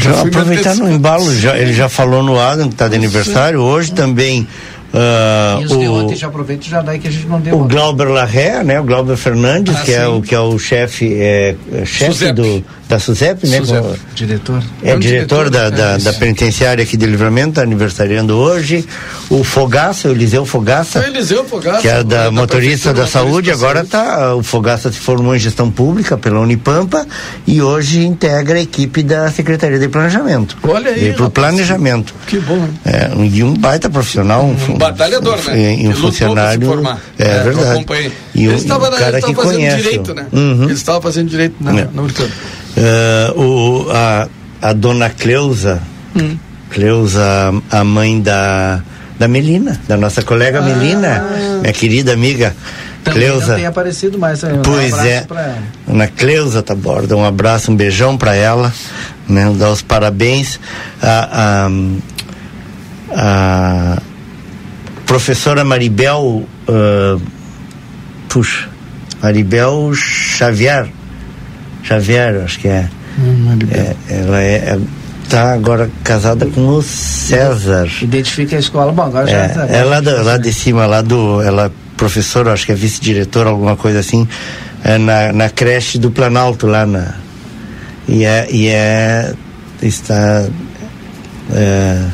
Já 0.00 0.22
aproveitar 0.22 0.76
no 0.76 0.90
embalo, 0.90 1.34
já, 1.34 1.58
ele 1.58 1.72
já 1.72 1.88
falou 1.88 2.22
no 2.22 2.38
Adam 2.38 2.68
que 2.68 2.74
está 2.74 2.88
de 2.88 2.94
aniversário, 2.94 3.60
hoje 3.60 3.92
também 3.92 4.46
Uh, 4.88 5.60
e 5.60 5.64
os 5.66 5.72
o, 5.72 5.78
de 5.78 5.88
ontem 5.88 6.16
já 6.16 6.28
aproveita 6.28 6.64
já 6.64 6.80
daí 6.80 6.98
que 6.98 7.08
a 7.08 7.10
gente 7.10 7.26
não 7.26 7.40
deu. 7.40 7.60
O 7.60 7.64
Glauber 7.64 8.08
Larré, 8.08 8.64
né? 8.64 8.80
O 8.80 8.84
Glauber 8.84 9.16
Fernandes, 9.16 9.76
ah, 9.76 9.82
que, 9.82 9.92
é 9.92 10.08
o, 10.08 10.22
que 10.22 10.34
é 10.34 10.40
o 10.40 10.58
chefe 10.58 11.14
é, 11.14 11.54
é 11.72 11.84
chefe 11.84 12.32
do, 12.32 12.64
da 12.88 12.98
SUSEP, 12.98 13.46
né? 13.46 13.58
SUSEP. 13.58 14.00
diretor. 14.14 14.62
É, 14.82 14.92
é 14.92 14.96
diretor, 14.96 14.98
diretor 14.98 15.50
da, 15.50 15.70
da, 15.70 15.90
é 15.92 15.98
da, 15.98 16.12
penitenciária 16.14 16.82
aqui 16.82 16.96
de 16.96 17.04
Livramento, 17.04 17.54
tá 17.54 17.62
aniversariando 17.62 18.34
hoje. 18.34 18.84
O 19.28 19.44
Fogaça, 19.44 20.08
o 20.08 20.12
Eliseu 20.12 20.46
Fogaça. 20.46 21.00
É 21.00 21.02
o 21.02 21.06
Eliseu 21.08 21.44
Fogaça. 21.44 21.82
Que 21.82 21.88
é 21.88 22.02
da, 22.02 22.24
da 22.24 22.30
motorista 22.30 22.94
da 22.94 23.06
saúde, 23.06 23.50
agora 23.50 23.84
tá. 23.84 24.34
O 24.34 24.42
Fogaça 24.42 24.90
se 24.90 24.98
formou 24.98 25.36
em 25.36 25.38
gestão 25.38 25.70
pública 25.70 26.16
pela 26.16 26.40
Unipampa 26.40 27.06
e 27.46 27.60
hoje 27.60 28.06
integra 28.06 28.58
a 28.58 28.62
equipe 28.62 29.02
da 29.02 29.30
Secretaria 29.30 29.78
de 29.78 29.88
Planejamento. 29.88 30.56
Olha 30.62 30.90
aí. 30.90 31.10
E 31.10 31.12
pro 31.12 31.28
planejamento. 31.28 32.14
Que 32.26 32.38
bom. 32.40 32.68
É, 32.86 33.10
e 33.30 33.42
um 33.42 33.52
baita 33.52 33.90
profissional. 33.90 34.44
Um, 34.44 34.72
um 34.72 34.78
batalhador, 34.78 35.38
né? 35.46 35.74
E 35.74 35.88
um 35.88 35.94
funcionário. 35.94 36.70
É, 37.18 37.28
é 37.28 37.42
verdade. 37.42 37.86
E 38.34 38.48
um, 38.48 38.52
ele 38.52 38.60
estava, 38.60 38.88
um 38.88 38.98
cara 38.98 39.18
ele 39.18 39.26
que 39.26 39.34
fazendo 39.34 39.54
conhece. 39.54 39.76
direito, 39.76 40.14
né? 40.14 40.26
Uhum. 40.32 40.64
Ele 40.64 40.72
estava 40.72 41.02
fazendo 41.02 41.28
direito 41.28 41.56
na, 41.60 41.80
é. 41.80 41.88
na 41.92 42.02
Uh, 42.76 43.40
o, 43.40 43.90
a, 43.90 44.28
a 44.62 44.72
dona 44.72 45.10
Cleusa, 45.10 45.82
hum. 46.14 46.36
Cleusa, 46.70 47.52
a 47.70 47.84
mãe 47.84 48.20
da, 48.20 48.82
da 49.18 49.26
Melina, 49.26 49.80
da 49.88 49.96
nossa 49.96 50.22
colega 50.22 50.58
ah. 50.58 50.62
Melina, 50.62 51.24
minha 51.60 51.72
querida 51.72 52.12
amiga. 52.12 52.54
Também 53.02 53.22
Cleusa. 53.22 53.54
tem 53.54 53.66
aparecido 53.66 54.18
mais. 54.18 54.42
Né? 54.42 54.60
Pois 54.62 54.92
um 54.92 55.00
é. 55.00 55.26
Na 55.86 56.06
Cleusa 56.08 56.62
Taborda, 56.62 57.16
um 57.16 57.24
abraço, 57.24 57.70
um 57.70 57.76
beijão 57.76 58.16
para 58.16 58.34
ela, 58.34 58.72
né? 59.28 59.50
Dar 59.56 59.70
os 59.70 59.82
parabéns. 59.82 60.60
A, 61.02 61.68
a, 63.14 63.96
a 63.96 64.02
professora 65.06 65.64
Maribel, 65.64 66.46
uh, 66.68 67.22
puxa, 68.28 68.68
Maribel 69.22 69.92
Xavier, 69.94 70.88
Xavier, 71.82 72.42
acho 72.44 72.58
que 72.58 72.68
é. 72.68 72.88
Hum, 73.18 73.58
é 73.70 73.96
ela 74.08 74.42
é, 74.42 74.78
está 75.24 75.52
agora 75.52 75.90
casada 76.02 76.46
com 76.46 76.66
o 76.68 76.82
César. 76.82 77.88
Identifica 78.00 78.56
a 78.56 78.58
escola, 78.58 78.92
bom, 78.92 79.02
agora 79.02 79.30
é, 79.30 79.48
já 79.48 79.54
tá. 79.54 79.66
É 79.66 79.84
lá, 79.84 80.00
do, 80.00 80.22
lá 80.22 80.36
de 80.36 80.52
cima, 80.52 80.86
lá 80.86 81.02
do. 81.02 81.42
Ela 81.42 81.66
é 81.66 81.70
professora, 81.96 82.52
acho 82.52 82.64
que 82.64 82.72
é 82.72 82.74
vice-diretora, 82.74 83.50
alguma 83.50 83.76
coisa 83.76 83.98
assim, 83.98 84.26
é 84.84 84.98
na, 84.98 85.32
na 85.32 85.50
creche 85.50 85.98
do 85.98 86.10
Planalto, 86.10 86.66
lá 86.66 86.86
na. 86.86 87.14
E 88.06 88.24
é. 88.24 88.46
E 88.50 88.68
é 88.68 89.34
está. 89.82 90.46
É, 91.52 92.04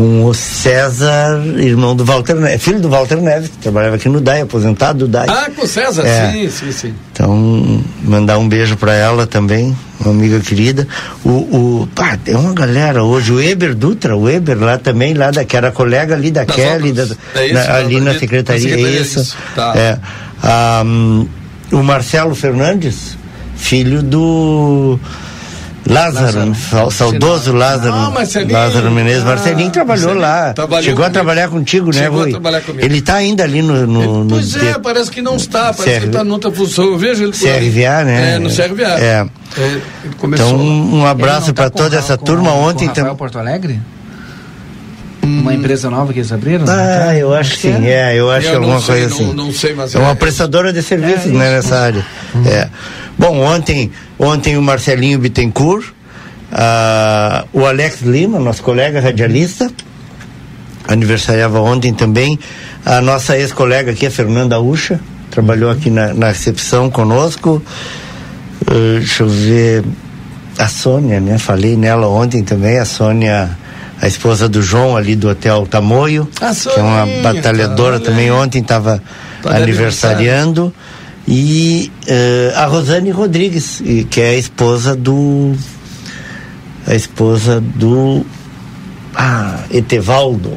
com 0.00 0.24
o 0.24 0.32
César, 0.32 1.42
irmão 1.58 1.94
do 1.94 2.06
Walter 2.06 2.34
Neves, 2.36 2.62
filho 2.62 2.80
do 2.80 2.88
Walter 2.88 3.20
Neves, 3.20 3.50
que 3.50 3.58
trabalhava 3.58 3.96
aqui 3.96 4.08
no 4.08 4.18
DAI, 4.18 4.40
aposentado 4.40 5.00
do 5.00 5.08
DAI. 5.08 5.26
Ah, 5.28 5.50
com 5.54 5.62
o 5.62 5.68
César, 5.68 6.06
é. 6.06 6.32
sim, 6.32 6.48
sim, 6.48 6.72
sim. 6.72 6.94
Então, 7.12 7.84
mandar 8.02 8.38
um 8.38 8.48
beijo 8.48 8.78
para 8.78 8.94
ela 8.94 9.26
também, 9.26 9.76
uma 10.00 10.10
amiga 10.10 10.40
querida. 10.40 10.88
O, 11.22 11.28
o 11.82 11.88
pá, 11.94 12.16
tem 12.16 12.34
uma 12.34 12.54
galera 12.54 13.04
hoje, 13.04 13.30
o 13.30 13.42
Eber 13.42 13.74
Dutra, 13.74 14.16
o 14.16 14.26
Eber 14.26 14.58
lá 14.58 14.78
também, 14.78 15.12
lá 15.12 15.30
da, 15.30 15.44
que 15.44 15.54
era 15.54 15.70
colega 15.70 16.14
ali 16.14 16.30
da 16.30 16.44
das 16.44 16.56
Kelly, 16.56 16.92
da, 16.92 17.02
é 17.34 17.44
isso, 17.44 17.54
na, 17.54 17.74
ali 17.74 18.00
na 18.00 18.18
secretaria, 18.18 18.76
é 18.76 18.80
isso. 18.80 19.20
isso. 19.20 19.36
Tá. 19.54 19.74
É, 19.76 19.98
um, 20.82 21.28
o 21.72 21.82
Marcelo 21.82 22.34
Fernandes, 22.34 23.18
filho 23.54 24.02
do 24.02 24.98
Lázaro, 25.90 26.48
Lázaro. 26.48 26.90
saudoso 26.90 27.52
Lázaro, 27.52 27.96
não, 27.96 28.14
Lázaro 28.50 28.90
Menezes, 28.90 29.24
Marcelinho 29.24 29.70
trabalhou 29.70 30.14
lá, 30.14 30.52
trabalhou 30.52 30.84
chegou 30.84 31.04
a 31.04 31.10
trabalhar 31.10 31.48
contigo, 31.48 31.94
né, 31.94 32.06
Rui? 32.06 32.32
Ele 32.78 32.98
está 32.98 33.16
ainda 33.16 33.44
ali 33.44 33.60
no, 33.60 33.86
no, 33.86 34.24
no 34.24 34.30
Pois 34.30 34.56
é, 34.56 34.78
parece 34.78 35.10
que 35.10 35.20
não 35.20 35.36
está, 35.36 35.72
parece 35.72 35.96
CR... 35.96 36.00
que 36.00 36.06
está 36.06 36.24
noutra 36.24 36.50
função, 36.50 36.84
eu 36.84 36.98
vejo 36.98 37.24
ele 37.24 37.32
CRVA, 37.32 38.04
né? 38.04 38.34
É, 38.34 38.38
no 38.38 38.48
CRVA. 38.48 39.00
É. 39.00 39.26
é 39.58 39.80
então, 40.22 40.56
um 40.56 41.04
abraço 41.04 41.52
para 41.52 41.68
tá 41.68 41.82
toda 41.82 41.96
essa 41.96 42.16
com, 42.16 42.24
turma 42.24 42.50
com, 42.50 42.58
ontem. 42.58 42.88
Com 42.88 42.94
Rafael 42.94 43.16
Porto 43.16 43.38
Alegre? 43.38 43.80
Uma 45.38 45.54
empresa 45.54 45.88
nova 45.90 46.12
que 46.12 46.18
eles 46.18 46.32
abriram? 46.32 46.64
Ah, 46.68 47.14
eu 47.16 47.32
acho 47.32 47.54
que 47.54 47.62
sim, 47.62 47.86
é, 47.86 48.14
eu 48.16 48.30
acho 48.30 48.48
eu 48.48 48.50
que 48.50 48.56
alguma 48.56 48.80
sei, 48.80 48.94
coisa 49.00 49.14
assim. 49.14 49.26
Não, 49.26 49.34
não 49.46 49.52
sei, 49.52 49.74
mas 49.74 49.94
é 49.94 49.98
uma 49.98 50.10
é, 50.10 50.14
prestadora 50.14 50.72
de 50.72 50.82
serviços, 50.82 51.26
é, 51.26 51.34
né, 51.34 51.50
nessa 51.50 51.78
área. 51.78 52.04
Uhum. 52.34 52.46
É. 52.46 52.68
Bom, 53.18 53.38
ontem, 53.40 53.90
ontem 54.18 54.56
o 54.56 54.62
Marcelinho 54.62 55.18
Bittencourt, 55.18 55.88
uh, 55.88 57.48
o 57.52 57.66
Alex 57.66 58.00
Lima, 58.02 58.38
nosso 58.38 58.62
colega 58.62 59.00
radialista, 59.00 59.70
aniversariava 60.88 61.60
ontem 61.60 61.92
também, 61.92 62.38
a 62.84 63.00
nossa 63.00 63.36
ex-colega 63.36 63.92
aqui, 63.92 64.06
a 64.06 64.10
Fernanda 64.10 64.58
Ucha, 64.58 65.00
trabalhou 65.30 65.70
aqui 65.70 65.90
na, 65.90 66.12
na 66.14 66.28
recepção 66.28 66.90
conosco. 66.90 67.62
Uh, 68.62 68.98
deixa 68.98 69.22
eu 69.22 69.28
ver. 69.28 69.84
A 70.58 70.68
Sônia, 70.68 71.20
né? 71.20 71.38
Falei 71.38 71.74
nela 71.74 72.06
ontem 72.06 72.42
também, 72.42 72.78
a 72.78 72.84
Sônia, 72.84 73.56
a 74.00 74.06
esposa 74.06 74.48
do 74.48 74.62
João 74.62 74.96
ali 74.96 75.14
do 75.14 75.28
Hotel 75.28 75.66
Tamoio, 75.66 76.26
que 76.26 76.80
é 76.80 76.82
uma 76.82 77.06
batalhadora 77.22 77.98
tá, 77.98 78.06
também, 78.06 78.30
ontem 78.30 78.60
estava 78.60 79.02
aniversariando. 79.44 80.72
E 81.28 81.92
uh, 82.08 82.58
a 82.58 82.64
Rosane 82.66 83.10
Rodrigues, 83.10 83.82
que 84.08 84.20
é 84.20 84.30
a 84.30 84.36
esposa 84.36 84.96
do. 84.96 85.54
A 86.86 86.94
esposa 86.94 87.60
do. 87.60 88.24
Ah, 89.14 89.64
Etevaldo, 89.70 90.56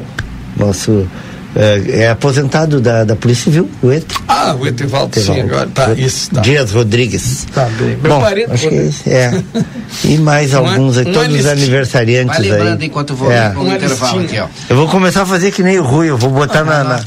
nosso 0.56 1.06
é, 1.56 2.02
é, 2.02 2.08
aposentado 2.08 2.80
da, 2.80 3.04
da 3.04 3.14
Polícia 3.16 3.44
Civil, 3.44 3.68
o 3.82 3.92
Et. 3.92 4.04
Ah, 4.26 4.56
o 4.58 4.66
Etevaldo, 4.66 5.18
sim, 5.18 5.40
agora 5.40 5.68
tá, 5.72 5.92
isso, 5.92 6.30
tá. 6.30 6.40
Dias 6.40 6.72
Rodrigues. 6.72 7.46
Tá 7.54 7.68
bem. 7.78 7.96
Meu 8.02 8.12
Bom, 8.12 8.20
parente, 8.20 8.50
acho 8.50 8.68
que 8.68 8.74
é, 9.06 9.10
é. 9.10 9.42
E 10.04 10.18
mais 10.18 10.52
um 10.52 10.58
alguns, 10.58 10.98
aí, 10.98 11.04
todos 11.12 11.34
os 11.34 11.46
aniversariantes 11.46 12.38
Vai 12.38 12.48
lembrando 12.48 12.80
aí. 12.80 12.86
enquanto 12.86 13.10
eu 13.10 13.16
vou 13.16 13.30
é. 13.30 13.54
um 13.56 13.74
intervalo 13.74 14.20
aqui, 14.20 14.38
ó. 14.38 14.46
Eu 14.68 14.76
vou 14.76 14.88
começar 14.88 15.22
a 15.22 15.26
fazer 15.26 15.52
que 15.52 15.62
nem 15.62 15.78
o 15.78 15.84
Rui, 15.84 16.10
eu 16.10 16.16
vou 16.16 16.30
botar 16.30 16.60
ah, 16.60 16.64
na, 16.64 16.84
na 16.84 17.04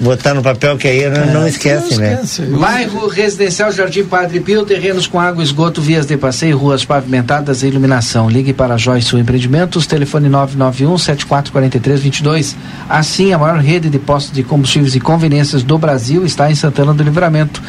botar 0.00 0.34
no 0.34 0.42
papel 0.42 0.76
que 0.76 0.88
aí 0.88 1.08
não, 1.08 1.40
não 1.40 1.46
esquece, 1.46 1.96
né? 1.96 2.20
Bairro 2.58 3.06
Residencial 3.06 3.70
Jardim 3.70 4.04
Padre 4.04 4.40
Pio, 4.40 4.64
terrenos 4.64 5.06
com 5.06 5.20
água, 5.20 5.42
esgoto, 5.42 5.80
vias 5.80 6.06
de 6.06 6.16
passeio, 6.16 6.58
ruas 6.58 6.84
pavimentadas 6.84 7.62
e 7.62 7.68
iluminação. 7.68 8.28
Ligue 8.28 8.52
para 8.52 8.76
Joyce 8.76 9.16
Empreendimentos, 9.16 9.86
telefone 9.86 10.28
991 10.28 10.98
7443 10.98 12.00
22. 12.00 12.56
Assim, 12.88 13.32
a 13.32 13.38
maior 13.38 13.58
rede 13.58 13.83
rede 13.84 13.90
de 13.90 13.98
postos 13.98 14.32
de 14.32 14.42
combustíveis 14.42 14.94
e 14.94 15.00
conveniências 15.00 15.62
do 15.62 15.76
Brasil 15.76 16.24
está 16.24 16.50
em 16.50 16.54
Santana 16.54 16.94
do 16.94 17.02
Livramento. 17.02 17.62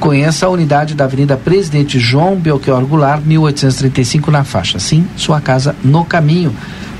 Conheça 0.00 0.46
a 0.46 0.48
unidade 0.48 0.94
da 0.94 1.04
Avenida 1.04 1.36
Presidente 1.36 2.00
João 2.00 2.36
Belchior 2.36 2.84
Goulart, 2.84 3.22
1835, 3.24 4.30
na 4.30 4.42
faixa. 4.42 4.78
Sim, 4.78 5.06
sua 5.16 5.38
casa 5.40 5.76
no 5.84 6.04
caminho. 6.04 6.54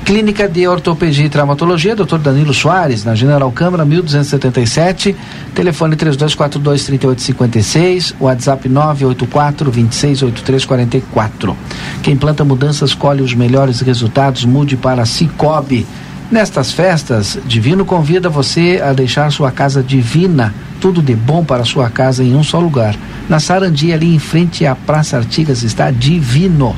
Clínica 0.05 0.47
de 0.49 0.67
Ortopedia 0.67 1.25
e 1.25 1.29
Traumatologia, 1.29 1.95
Dr. 1.95 2.17
Danilo 2.17 2.53
Soares, 2.53 3.05
na 3.05 3.13
General 3.13 3.51
Câmara 3.51 3.85
1277, 3.85 5.15
telefone 5.53 5.95
3242-3856, 5.95 8.15
WhatsApp 8.19 8.67
984-268344. 8.67 11.55
Quem 12.01 12.15
planta 12.15 12.43
mudanças 12.43 12.95
colhe 12.95 13.21
os 13.21 13.35
melhores 13.35 13.81
resultados, 13.81 14.43
mude 14.43 14.75
para 14.75 15.05
Cicobi. 15.05 15.85
Nestas 16.31 16.71
festas, 16.71 17.37
Divino 17.45 17.83
convida 17.83 18.29
você 18.29 18.81
a 18.81 18.93
deixar 18.93 19.29
sua 19.33 19.51
casa 19.51 19.83
divina, 19.83 20.55
tudo 20.79 21.01
de 21.01 21.13
bom 21.13 21.43
para 21.43 21.65
sua 21.65 21.89
casa 21.89 22.23
em 22.23 22.33
um 22.33 22.41
só 22.41 22.57
lugar. 22.57 22.95
Na 23.27 23.37
Sarandia, 23.37 23.95
ali 23.95 24.15
em 24.15 24.19
frente 24.19 24.65
à 24.65 24.73
Praça 24.73 25.17
Artigas, 25.17 25.61
está 25.61 25.91
Divino. 25.91 26.73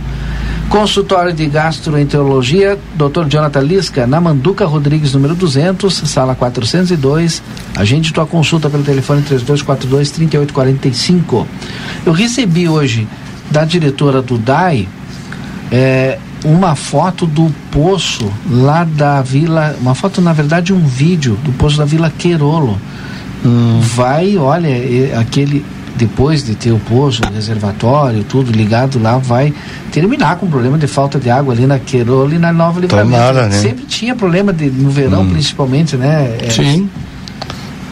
Consultório 0.70 1.32
de 1.32 1.46
Gastroenterologia, 1.46 2.80
Dr. 2.96 3.28
Jonathan 3.30 3.60
Lisca, 3.60 4.08
na 4.08 4.20
Manduca 4.20 4.66
Rodrigues, 4.66 5.14
número 5.14 5.36
200, 5.36 5.94
sala 5.94 6.34
402. 6.34 7.44
Agende 7.76 8.12
tua 8.12 8.26
consulta 8.26 8.72
pelo 8.72 8.82
telefone 8.82 9.22
3242-3845. 9.22 11.46
Eu 12.04 12.12
recebi 12.12 12.68
hoje 12.68 13.08
da 13.52 13.64
diretora 13.64 14.20
do 14.20 14.36
DAI 14.36 14.88
é, 15.72 16.18
uma 16.44 16.76
foto 16.76 17.26
do 17.26 17.54
poço 17.72 18.32
lá 18.50 18.84
da 18.84 19.22
vila, 19.22 19.76
uma 19.80 19.96
foto 19.96 20.22
na 20.22 20.34
verdade 20.34 20.74
um 20.74 20.86
vídeo 20.86 21.38
do 21.44 21.52
poço 21.54 21.78
da 21.78 21.86
Vila 21.86 22.12
Querolo. 22.18 22.80
Hum. 23.46 23.80
Vai, 23.82 24.38
olha, 24.38 24.70
aquele 25.20 25.66
depois 25.96 26.44
de 26.44 26.56
ter 26.56 26.72
o 26.72 26.80
poço, 26.80 27.22
o 27.24 27.34
reservatório, 27.34 28.24
tudo 28.24 28.52
ligado 28.52 29.00
lá, 29.00 29.18
vai 29.18 29.54
terminar 29.92 30.38
com 30.38 30.48
problema 30.48 30.78
de 30.78 30.88
falta 30.88 31.20
de 31.20 31.30
água 31.30 31.54
ali 31.54 31.68
na 31.68 31.78
Querolo 31.78 32.34
e 32.34 32.40
na 32.40 32.52
Nova 32.52 32.80
Livramento. 32.80 33.12
Tomara, 33.12 33.48
né? 33.48 33.60
Sempre 33.60 33.86
tinha 33.86 34.16
problema 34.16 34.52
de, 34.52 34.70
no 34.70 34.90
verão, 34.90 35.22
hum. 35.22 35.30
principalmente, 35.30 35.96
né? 35.96 36.38
É, 36.42 36.50
Sim. 36.50 36.90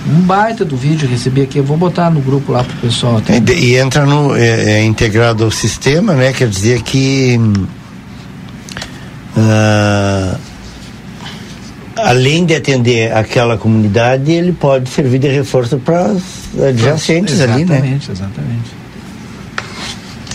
Um 0.10 0.22
baita 0.22 0.66
do 0.66 0.76
vídeo 0.76 1.08
recebi 1.08 1.42
aqui, 1.44 1.60
eu 1.60 1.64
vou 1.64 1.78
botar 1.78 2.10
no 2.10 2.22
grupo 2.22 2.52
lá 2.52 2.64
pro 2.64 2.76
pessoal. 2.78 3.22
E, 3.30 3.52
e, 3.52 3.76
entra 3.76 4.04
no 4.04 4.36
é, 4.36 4.80
é 4.80 4.84
integrado 4.84 5.44
ao 5.44 5.52
sistema, 5.52 6.14
né? 6.14 6.34
Quer 6.34 6.50
dizer 6.50 6.82
que 6.82 7.40
Uh, 9.36 10.38
além 11.96 12.46
de 12.46 12.56
atender 12.56 13.13
aquela 13.13 13.58
comunidade, 13.58 14.32
ele 14.32 14.52
pode 14.52 14.89
servir 14.89 15.20
de 15.20 15.28
reforço 15.28 15.78
para 15.78 16.06
as 16.06 16.24
adjacentes 16.60 17.39
ali, 17.39 17.65
né? 17.65 17.76
Exatamente, 17.78 18.12
exatamente. 18.12 18.72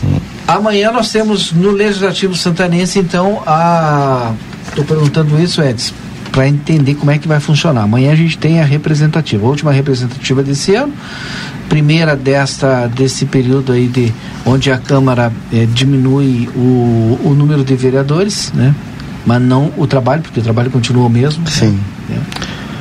Hum. 0.04 0.20
Amanhã 0.46 0.92
nós 0.92 1.10
temos 1.10 1.52
no 1.52 1.70
Legislativo 1.70 2.34
Santanense, 2.34 2.98
então, 2.98 3.42
a. 3.46 4.32
Estou 4.68 4.84
perguntando 4.84 5.40
isso, 5.40 5.62
Edson, 5.62 5.94
para 6.36 6.46
entender 6.46 6.94
como 6.96 7.10
é 7.10 7.16
que 7.16 7.26
vai 7.26 7.40
funcionar. 7.40 7.84
Amanhã 7.84 8.12
a 8.12 8.14
gente 8.14 8.36
tem 8.36 8.60
a 8.60 8.64
representativa, 8.66 9.42
a 9.46 9.48
última 9.48 9.72
representativa 9.72 10.42
desse 10.42 10.74
ano, 10.74 10.92
primeira 11.66 12.14
desta 12.14 12.86
desse 12.88 13.24
período 13.24 13.72
aí 13.72 13.86
de 13.88 14.12
onde 14.44 14.70
a 14.70 14.76
Câmara 14.76 15.32
eh, 15.50 15.66
diminui 15.72 16.46
o, 16.54 17.18
o 17.24 17.34
número 17.34 17.64
de 17.64 17.74
vereadores, 17.74 18.52
né? 18.52 18.74
mas 19.24 19.40
não 19.40 19.72
o 19.78 19.86
trabalho, 19.86 20.20
porque 20.20 20.38
o 20.38 20.42
trabalho 20.42 20.70
continua 20.70 21.06
o 21.06 21.08
mesmo. 21.08 21.42
Né? 21.42 21.50
Sim. 21.50 21.80
Né? 22.06 22.18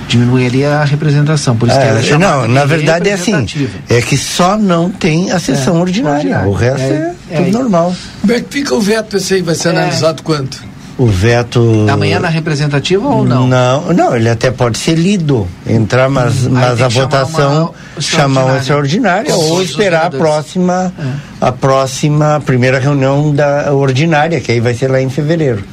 Diminuiria 0.10 0.80
a 0.80 0.84
representação, 0.84 1.56
por 1.56 1.70
isso 1.70 1.78
é, 1.78 1.82
que 1.82 1.88
ela 1.88 2.00
é 2.02 2.18
Não, 2.18 2.48
na 2.50 2.66
verdade 2.66 3.08
é 3.10 3.14
assim, 3.14 3.48
é 3.88 4.02
que 4.02 4.18
só 4.18 4.58
não 4.58 4.90
tem 4.90 5.32
a 5.32 5.40
sessão 5.40 5.78
é, 5.78 5.80
ordinária, 5.80 6.20
ordinária, 6.20 6.50
o 6.50 6.54
resto 6.54 6.82
é, 6.82 7.16
é, 7.32 7.38
tudo 7.38 7.52
normal. 7.58 7.96
Como 8.20 8.34
é 8.34 8.42
que 8.42 8.52
fica 8.52 8.76
o 8.76 8.82
veto 8.82 9.16
esse 9.16 9.36
aí? 9.36 9.42
Vai 9.42 9.56
ser 9.56 9.70
analisado 9.70 10.22
quanto? 10.24 10.75
O 10.98 11.08
veto. 11.08 11.86
Amanhã 11.90 12.20
na 12.20 12.30
representativa 12.30 13.06
ou 13.06 13.26
não? 13.26 13.48
Não, 13.48 13.94
não, 13.94 14.16
ele 14.16 14.30
até 14.30 14.50
pode 14.50 14.78
ser 14.78 14.96
lido, 14.96 15.46
entrar, 15.68 16.10
mas, 16.10 16.46
hum, 16.46 16.52
mas 16.52 16.82
a 16.82 16.88
votação 16.88 17.74
chamar 18.00 18.46
uma 18.46 18.58
extraordinária 18.58 19.36
ou 19.36 19.62
esperar 19.62 20.06
a 20.06 20.10
próxima, 20.10 20.94
a 21.42 21.52
próxima 21.52 22.42
primeira 22.46 22.80
reunião 22.80 23.36
da 23.36 23.74
ordinária, 23.74 24.40
que 24.40 24.54
aí 24.54 24.62
vai 24.62 24.74
ser 24.74 24.90
lá 24.90 25.02
em 25.02 25.10
fevereiro. 25.10 25.64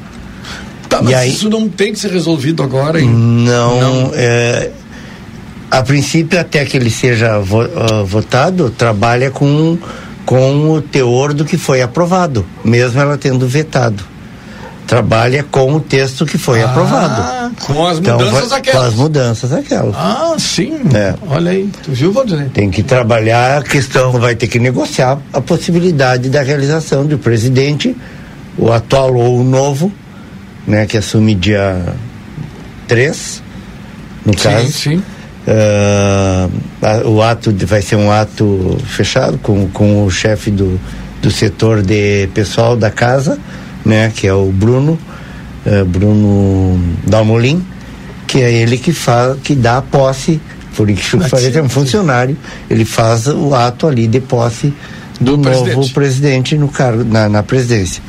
Tá, 0.88 1.00
mas 1.00 1.14
aí, 1.14 1.30
isso 1.30 1.48
não 1.48 1.68
tem 1.68 1.92
que 1.92 2.00
ser 2.00 2.10
resolvido 2.10 2.62
agora, 2.62 3.00
hein? 3.00 3.08
Não. 3.08 3.80
não. 3.80 4.10
É, 4.14 4.70
a 5.70 5.82
princípio, 5.82 6.38
até 6.38 6.64
que 6.66 6.76
ele 6.76 6.90
seja 6.90 7.38
vo, 7.38 7.62
uh, 7.62 8.04
votado, 8.04 8.68
trabalha 8.68 9.30
com, 9.30 9.78
com 10.26 10.70
o 10.70 10.82
teor 10.82 11.32
do 11.32 11.46
que 11.46 11.56
foi 11.56 11.80
aprovado, 11.80 12.44
mesmo 12.62 13.00
ela 13.00 13.16
tendo 13.16 13.46
vetado. 13.48 14.11
Trabalha 14.92 15.42
com 15.42 15.72
o 15.72 15.80
texto 15.80 16.26
que 16.26 16.36
foi 16.36 16.60
ah, 16.60 16.66
aprovado. 16.66 17.56
Com 17.64 17.86
as 17.86 17.96
então, 17.96 18.18
mudanças 18.18 18.44
então, 18.44 18.58
aquelas. 18.58 18.82
Com 18.82 18.88
as 18.88 18.94
mudanças 18.94 19.52
aquelas. 19.54 19.94
Ah, 19.96 20.34
sim. 20.38 20.80
É. 20.94 21.14
Olha 21.30 21.50
aí, 21.50 21.70
tu 21.82 21.92
viu, 21.92 22.12
Valdir? 22.12 22.50
Tem 22.50 22.70
que 22.70 22.82
trabalhar 22.82 23.56
a 23.56 23.62
questão, 23.62 24.12
vai 24.12 24.34
ter 24.34 24.48
que 24.48 24.58
negociar 24.58 25.18
a 25.32 25.40
possibilidade 25.40 26.28
da 26.28 26.42
realização 26.42 27.06
do 27.06 27.16
presidente, 27.16 27.96
o 28.58 28.70
atual 28.70 29.14
ou 29.14 29.40
o 29.40 29.42
novo, 29.42 29.90
né, 30.66 30.84
que 30.84 30.98
assume 30.98 31.34
dia 31.34 31.82
3, 32.86 33.42
no 34.26 34.38
sim, 34.38 34.42
caso. 34.42 34.72
Sim. 34.72 35.02
Uh, 35.48 37.08
o 37.08 37.22
ato 37.22 37.50
vai 37.64 37.80
ser 37.80 37.96
um 37.96 38.12
ato 38.12 38.76
fechado 38.84 39.38
com, 39.38 39.70
com 39.70 40.04
o 40.04 40.10
chefe 40.10 40.50
do, 40.50 40.78
do 41.22 41.30
setor 41.30 41.80
de 41.80 42.26
pessoal 42.34 42.76
da 42.76 42.90
casa, 42.90 43.38
né, 43.84 44.12
que 44.14 44.26
é 44.26 44.34
o 44.34 44.46
Bruno, 44.46 44.98
uh, 45.66 45.84
Bruno 45.84 46.78
Dalmolin, 47.06 47.64
que 48.26 48.40
é 48.40 48.52
ele 48.52 48.78
que 48.78 48.92
faz, 48.92 49.38
que 49.42 49.54
dá 49.54 49.78
a 49.78 49.82
posse, 49.82 50.40
por 50.76 50.88
isso 50.88 51.18
que 51.18 51.58
é 51.58 51.62
um 51.62 51.68
funcionário, 51.68 52.36
ele 52.70 52.84
faz 52.84 53.26
o 53.26 53.54
ato 53.54 53.86
ali 53.86 54.06
de 54.06 54.20
posse 54.20 54.72
do, 55.20 55.36
do 55.36 55.50
novo 55.50 55.64
presidente. 55.64 55.92
presidente 55.92 56.58
no 56.58 56.68
cargo, 56.68 57.04
na, 57.04 57.28
na 57.28 57.42
presidência. 57.42 58.02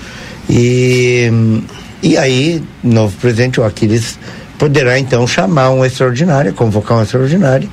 E 0.49 1.31
e 2.03 2.17
aí, 2.17 2.61
novo 2.83 3.15
presidente, 3.15 3.61
o 3.61 3.63
Aquiles, 3.63 4.19
poderá 4.59 4.99
então 4.99 5.25
chamar 5.25 5.69
uma 5.69 5.87
extraordinária, 5.87 6.51
convocar 6.51 6.97
uma 6.97 7.03
extraordinária, 7.03 7.69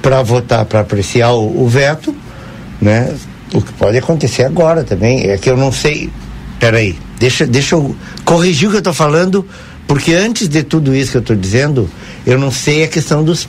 para 0.00 0.22
votar, 0.22 0.64
para 0.64 0.80
apreciar 0.80 1.32
o, 1.32 1.64
o, 1.64 1.68
veto, 1.68 2.14
né? 2.80 3.12
O 3.52 3.60
que 3.60 3.72
pode 3.72 3.98
acontecer 3.98 4.44
agora 4.44 4.84
também. 4.84 5.28
É 5.28 5.36
que 5.36 5.50
eu 5.50 5.56
não 5.56 5.72
sei. 5.72 6.10
Peraí, 6.60 6.96
deixa, 7.20 7.46
deixa 7.46 7.74
eu 7.74 7.94
corrigir 8.24 8.66
o 8.66 8.70
que 8.70 8.78
eu 8.78 8.80
estou 8.80 8.94
falando, 8.94 9.46
porque 9.86 10.14
antes 10.14 10.48
de 10.48 10.62
tudo 10.62 10.94
isso 10.94 11.12
que 11.12 11.18
eu 11.18 11.20
estou 11.20 11.36
dizendo, 11.36 11.88
eu 12.26 12.38
não 12.38 12.50
sei 12.50 12.82
a 12.84 12.88
questão 12.88 13.22
dos 13.22 13.46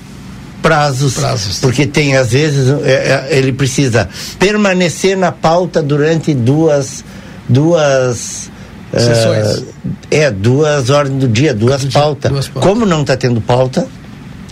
prazos, 0.61 1.15
prazos. 1.15 1.59
porque 1.59 1.87
tem 1.87 2.17
às 2.17 2.33
vezes 2.33 2.69
é, 2.83 2.91
é, 3.31 3.37
ele 3.37 3.53
precisa 3.53 4.07
permanecer 4.37 5.17
na 5.17 5.31
pauta 5.31 5.81
durante 5.81 6.33
duas 6.33 7.03
duas 7.49 8.51
Sessões. 8.91 9.63
É, 10.11 10.23
é, 10.23 10.31
duas 10.31 10.89
ordens 10.89 11.21
do 11.21 11.27
dia, 11.29 11.53
duas 11.53 11.85
pautas. 11.85 12.29
Duas 12.29 12.47
pautas. 12.49 12.69
Como 12.69 12.85
não 12.85 13.01
está 13.01 13.15
tendo 13.15 13.39
pauta, 13.39 13.87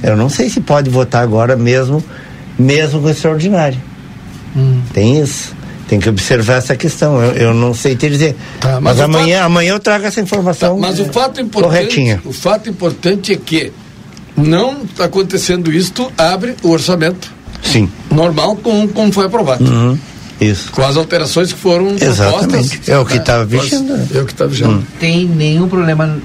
eu 0.02 0.16
não 0.16 0.30
sei 0.30 0.50
se 0.50 0.62
pode 0.62 0.90
votar 0.90 1.22
agora 1.22 1.58
mesmo, 1.58 2.02
mesmo 2.58 3.02
com 3.02 3.10
extraordinário. 3.10 3.78
Hum. 4.56 4.82
Tem 4.94 5.20
isso. 5.22 5.54
Tem 5.90 6.00
que 6.00 6.08
observar 6.08 6.56
essa 6.56 6.76
questão. 6.76 7.22
Eu, 7.22 7.32
eu 7.34 7.54
não 7.54 7.74
sei 7.74 7.96
te 7.96 8.08
dizer. 8.10 8.36
Tá, 8.60 8.74
mas, 8.80 8.98
mas 8.98 9.00
amanhã, 9.02 9.38
fato... 9.40 9.46
amanhã 9.48 9.74
eu 9.74 9.80
trago 9.80 10.06
essa 10.06 10.22
informação. 10.22 10.76
Tá, 10.80 10.88
mas 10.88 11.00
o 11.00 11.06
fato 11.06 11.42
importante, 11.42 11.72
corretinha. 11.72 12.22
o 12.24 12.32
fato 12.32 12.70
importante 12.70 13.34
é 13.34 13.38
que 13.38 13.74
não 14.38 14.84
está 14.84 15.06
acontecendo 15.06 15.72
isto, 15.72 16.12
abre 16.18 16.56
o 16.64 16.70
orçamento 16.70 17.34
Sim. 17.64 17.90
Normal 18.10 18.56
como, 18.58 18.88
como 18.88 19.12
foi 19.12 19.26
aprovado. 19.26 19.64
Uhum. 19.66 19.98
Isso. 20.40 20.72
Com 20.72 20.82
as 20.84 20.96
alterações 20.96 21.52
que 21.52 21.60
foram 21.60 21.96
Exatamente. 22.00 22.48
propostas. 22.78 22.90
É 22.90 22.98
o 22.98 23.06
que 23.06 23.18
estava 23.18 23.46
vigendo. 23.46 23.98
né? 23.98 24.08
É 24.16 24.20
o 24.22 24.26
que 24.26 24.32
está 24.32 24.46
vigendo. 24.46 24.72
Não 24.72 24.82
tem 25.00 25.26
nenhum 25.26 25.68
problema 25.68 26.18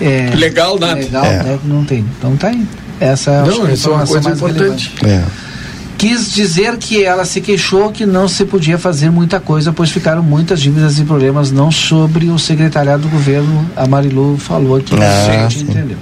é, 0.00 0.30
Legal, 0.34 0.78
nada. 0.78 0.94
legal, 1.00 1.24
É. 1.24 1.42
né? 1.42 1.58
Não 1.64 1.84
tem. 1.84 2.04
Então 2.18 2.36
tá 2.36 2.48
aí. 2.48 2.66
Essa 2.98 3.30
é 3.30 3.42
Não, 3.46 3.64
a 3.64 3.72
isso 3.72 3.88
é 3.88 3.92
uma 3.92 4.06
coisa 4.06 4.28
mais 4.28 4.36
importante. 4.38 4.92
relevante. 5.00 5.06
É. 5.06 5.49
Quis 6.00 6.32
dizer 6.32 6.78
que 6.78 7.04
ela 7.04 7.26
se 7.26 7.42
queixou 7.42 7.92
que 7.92 8.06
não 8.06 8.26
se 8.26 8.46
podia 8.46 8.78
fazer 8.78 9.10
muita 9.10 9.38
coisa, 9.38 9.70
pois 9.70 9.90
ficaram 9.90 10.22
muitas 10.22 10.58
dívidas 10.58 10.98
e 10.98 11.04
problemas, 11.04 11.52
não 11.52 11.70
sobre 11.70 12.30
o 12.30 12.38
secretariado 12.38 13.02
do 13.02 13.08
governo. 13.10 13.70
A 13.76 13.86
Marilu 13.86 14.38
falou 14.38 14.76
aqui, 14.76 14.94
Ah, 14.98 15.26
a 15.28 15.48
gente 15.48 15.58
sim. 15.58 15.64
entendeu. 15.70 15.98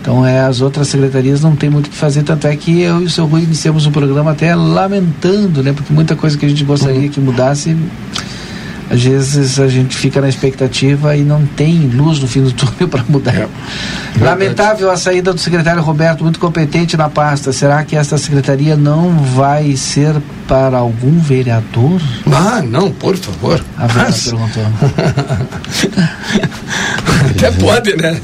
Então, 0.00 0.24
é, 0.24 0.38
as 0.38 0.60
outras 0.60 0.86
secretarias 0.86 1.40
não 1.40 1.56
tem 1.56 1.68
muito 1.68 1.88
o 1.88 1.90
que 1.90 1.96
fazer, 1.96 2.22
tanto 2.22 2.46
é 2.46 2.54
que 2.54 2.80
eu 2.82 3.00
e 3.00 3.06
o 3.06 3.10
seu 3.10 3.26
Rui 3.26 3.42
iniciamos 3.42 3.86
o 3.86 3.90
programa 3.90 4.30
até 4.30 4.54
lamentando, 4.54 5.64
né? 5.64 5.72
Porque 5.72 5.92
muita 5.92 6.14
coisa 6.14 6.38
que 6.38 6.46
a 6.46 6.48
gente 6.48 6.62
gostaria 6.62 7.08
que 7.08 7.18
mudasse, 7.18 7.76
às 8.90 9.02
vezes 9.02 9.58
a 9.58 9.68
gente 9.68 9.96
fica 9.96 10.20
na 10.20 10.28
expectativa 10.28 11.16
e 11.16 11.22
não 11.22 11.46
tem 11.46 11.88
luz 11.88 12.18
no 12.18 12.28
fim 12.28 12.42
do 12.42 12.52
túnel 12.52 12.88
para 12.88 13.04
mudar. 13.08 13.48
Lamentável 14.20 14.90
a 14.90 14.96
saída 14.96 15.32
do 15.32 15.40
secretário 15.40 15.82
Roberto, 15.82 16.22
muito 16.22 16.38
competente 16.38 16.96
na 16.96 17.08
pasta. 17.08 17.52
Será 17.52 17.82
que 17.84 17.96
esta 17.96 18.18
secretaria 18.18 18.76
não 18.76 19.18
vai 19.18 19.76
ser 19.76 20.14
para 20.46 20.78
algum 20.78 21.18
vereador? 21.18 22.00
Ah, 22.30 22.62
não, 22.62 22.92
por 22.92 23.16
favor. 23.16 23.64
A 23.76 23.86
Vera 23.86 24.06
Mas, 24.06 24.24
perguntou. 24.24 24.64
até 27.30 27.50
pode, 27.52 27.96
né? 27.96 28.20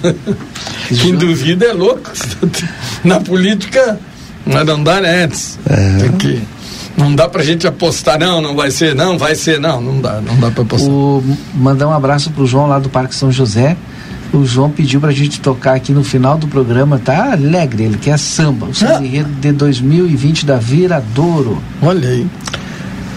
Quem 0.89 1.17
duvida 1.17 1.67
é 1.67 1.73
louco. 1.73 2.11
Na 3.03 3.21
política, 3.21 3.99
mas 4.47 4.67
não 4.67 4.83
dá, 4.83 5.01
né? 5.01 5.29
Tem 6.01 6.13
que. 6.13 6.43
Não 6.97 7.15
dá 7.15 7.29
pra 7.29 7.43
gente 7.43 7.67
apostar, 7.67 8.19
não, 8.19 8.41
não 8.43 8.55
vai 8.55 8.71
ser, 8.71 8.95
não, 8.95 9.17
vai 9.17 9.35
ser, 9.35 9.59
não, 9.61 9.81
não 9.81 10.01
dá, 10.01 10.21
não 10.21 10.37
dá 10.39 10.51
pra 10.51 10.63
apostar. 10.63 10.91
O, 10.91 11.23
mandar 11.55 11.89
um 11.89 11.93
abraço 11.95 12.31
pro 12.31 12.47
João 12.47 12.67
lá 12.67 12.79
do 12.79 12.89
Parque 12.91 13.15
São 13.15 13.31
José. 13.33 13.77
O 14.33 14.45
João 14.45 14.71
pediu 14.71 15.01
pra 15.01 15.11
gente 15.11 15.41
tocar 15.41 15.75
aqui 15.75 15.93
no 15.93 16.05
final 16.05 16.37
do 16.39 16.47
programa, 16.47 16.99
tá 17.03 17.33
alegre, 17.33 17.85
ele 17.85 17.97
quer 17.99 18.19
samba. 18.19 18.67
O 18.67 18.75
samba 18.75 18.99
Ah. 18.99 19.05
enredo 19.05 19.29
de 19.41 19.51
2020 19.53 20.47
da 20.47 20.57
Viradouro, 20.57 21.61
Olha 21.83 22.09
aí, 22.09 22.27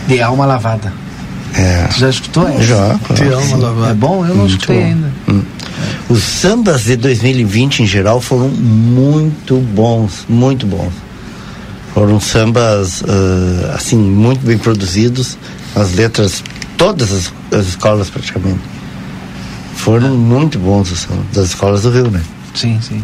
de 0.07 0.21
alma 0.21 0.45
lavada. 0.45 0.91
É. 1.55 1.87
Tu 1.93 1.99
já 1.99 2.09
escutou? 2.09 2.47
essa? 2.47 2.63
Já, 2.63 2.99
claro. 3.05 3.37
amo, 3.37 3.53
É 3.53 3.57
lavado. 3.57 3.95
bom? 3.95 4.25
Eu 4.25 4.29
não 4.29 4.35
Muito 4.37 4.51
escutei 4.55 4.77
bom. 4.79 4.85
ainda. 4.85 5.11
Os 6.09 6.23
sambas 6.23 6.85
de 6.85 6.95
2020 6.95 7.83
em 7.83 7.85
geral 7.85 8.19
foram 8.19 8.49
muito 8.49 9.57
bons, 9.57 10.25
muito 10.27 10.65
bons. 10.65 10.91
Foram 11.93 12.19
sambas 12.19 13.03
ah, 13.07 13.75
assim 13.75 13.97
muito 13.97 14.45
bem 14.45 14.57
produzidos, 14.57 15.37
as 15.75 15.93
letras 15.93 16.43
todas 16.77 17.11
as, 17.11 17.33
as 17.57 17.67
escolas 17.67 18.09
praticamente. 18.09 18.59
Foram 19.75 20.15
muito 20.15 20.57
bons 20.59 20.91
os 20.91 20.99
sambas 20.99 21.25
das 21.33 21.47
escolas 21.49 21.83
do 21.83 21.91
Rio, 21.91 22.09
né? 22.09 22.21
Sim, 22.55 22.79
sim. 22.81 23.03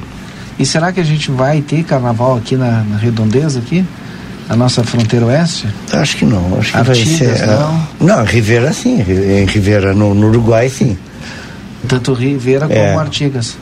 E 0.58 0.66
será 0.66 0.92
que 0.92 1.00
a 1.00 1.04
gente 1.04 1.32
vai 1.32 1.62
ter 1.62 1.84
carnaval 1.84 2.38
aqui 2.38 2.56
na, 2.56 2.84
na 2.84 2.98
redondeza 2.98 3.60
aqui? 3.60 3.86
A 4.50 4.56
nossa 4.56 4.84
fronteira 4.84 5.28
oeste? 5.28 5.68
Acho 5.94 6.18
que 6.18 6.26
não, 6.26 6.58
acho 6.58 6.72
que 6.72 6.78
Artigas, 6.78 7.20
vai 7.20 7.38
ser. 7.38 7.50
ah, 7.50 7.88
não, 8.02 8.24
Rivera 8.26 8.74
sim, 8.74 9.00
em 9.00 9.46
Rivera 9.46 9.94
no, 9.94 10.14
no 10.16 10.28
Uruguai 10.30 10.70
sim. 10.70 10.98
Tanto 11.88 12.14
Rivera 12.14 12.68
como 12.68 12.78
É. 12.78 12.96
Artigas. 12.96 13.58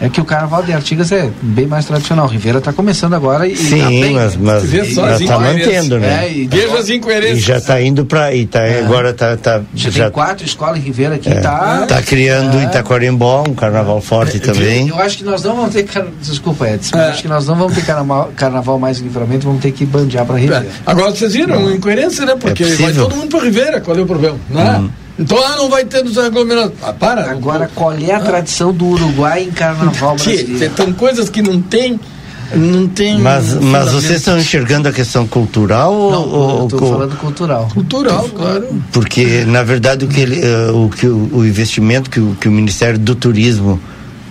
É 0.00 0.08
que 0.10 0.20
o 0.20 0.24
carnaval 0.24 0.62
de 0.62 0.72
Artigas 0.72 1.10
é 1.12 1.30
bem 1.40 1.66
mais 1.66 1.86
tradicional. 1.86 2.26
Rivera 2.26 2.58
está 2.58 2.72
começando 2.74 3.14
agora 3.14 3.48
e 3.48 3.56
Sim, 3.56 3.80
tá 3.80 3.88
bem. 3.88 4.12
mas, 4.12 4.36
mas 4.36 4.62
Você 4.62 4.66
vê 4.68 4.84
só 4.92 5.08
já 5.08 5.16
está 5.18 5.38
mantendo, 5.38 5.98
né? 5.98 6.26
É, 6.26 6.32
e 6.32 6.46
Veja 6.46 6.78
as 6.78 6.88
E 6.90 6.94
incoerências. 6.96 7.42
já 7.42 7.56
está 7.56 7.80
indo 7.80 8.04
para 8.04 8.34
e 8.34 8.44
tá, 8.46 8.60
agora 8.84 9.14
tá, 9.14 9.34
tá 9.36 9.62
já, 9.74 9.88
já 9.90 10.04
tem 10.04 10.12
quatro 10.12 10.44
escolas 10.44 10.76
em 10.78 10.82
Rivera 10.82 11.14
aqui, 11.14 11.30
é, 11.30 11.40
tá? 11.40 11.86
tá 11.88 12.02
criando 12.02 12.58
É. 12.58 12.64
Itaquarembó, 12.64 13.44
um 13.48 13.54
carnaval 13.54 14.00
forte 14.00 14.38
também. 14.40 14.88
Eu 14.88 14.98
acho 15.00 15.16
que 15.18 15.24
nós 15.24 15.42
não 15.42 15.56
vamos 15.56 15.72
ter. 15.72 15.84
car- 15.84 16.06
Desculpa, 16.20 16.68
Edson. 16.68 16.98
É. 16.98 17.08
Acho 17.08 17.22
que 17.22 17.28
nós 17.28 17.46
não 17.46 17.54
vamos 17.56 17.74
ter 17.74 17.82
carnaval, 17.84 18.30
carnaval 18.36 18.78
mais 18.78 19.00
em 19.00 19.04
livramento, 19.04 19.46
vamos 19.46 19.62
ter 19.62 19.72
que 19.72 19.86
bandear 19.86 20.26
para 20.26 20.36
Rivera. 20.36 20.64
É. 20.66 20.70
Agora 20.84 21.10
vocês 21.12 21.32
viram, 21.32 21.72
incoerência, 21.72 22.26
né? 22.26 22.34
Porque 22.38 22.62
É 22.62 22.66
vai 22.76 22.92
todo 22.92 23.16
mundo 23.16 23.28
pra 23.28 23.40
Ribeira, 23.40 23.80
qual 23.80 23.96
é 23.96 24.00
o 24.02 24.06
problema? 24.06 24.36
Né? 24.50 24.84
Então, 25.18 25.38
ah, 25.44 25.56
não 25.56 25.68
vai 25.70 25.84
ter 25.84 26.02
nos 26.02 26.18
aglomerados. 26.18 26.72
Ah, 26.82 26.92
para. 26.92 27.30
Agora, 27.30 27.70
qual 27.74 27.92
é 27.92 28.12
a 28.12 28.20
tradição 28.20 28.72
do 28.72 28.84
Uruguai 28.86 29.44
em 29.44 29.50
carnaval 29.52 30.16
brasileiro? 30.16 30.74
São 30.76 30.92
coisas 30.92 31.28
que 31.28 31.40
não 31.40 31.60
tem. 31.62 32.00
Não 32.54 32.86
tem. 32.88 33.18
Mas, 33.20 33.54
mas 33.54 33.90
vocês 33.92 34.18
estão 34.18 34.38
enxergando 34.38 34.86
a 34.88 34.92
questão 34.92 35.26
cultural 35.26 35.92
ou, 35.94 36.10
Não, 36.12 36.28
ou- 36.28 36.64
estou 36.66 36.82
ou- 36.84 36.92
falando 36.92 37.16
cultural. 37.16 37.68
Cultural, 37.72 38.28
claro. 38.36 38.68
porque 38.92 39.44
na 39.46 39.62
verdade 39.62 40.04
o 40.04 40.08
que 40.08 40.20
ele, 40.20 40.40
eh, 40.40 40.70
o 40.70 40.88
que 40.90 41.06
o, 41.06 41.30
o 41.32 41.44
investimento 41.46 42.10
que 42.10 42.20
o, 42.20 42.36
que 42.38 42.46
o 42.46 42.52
Ministério 42.52 42.98
do 42.98 43.14
Turismo 43.14 43.80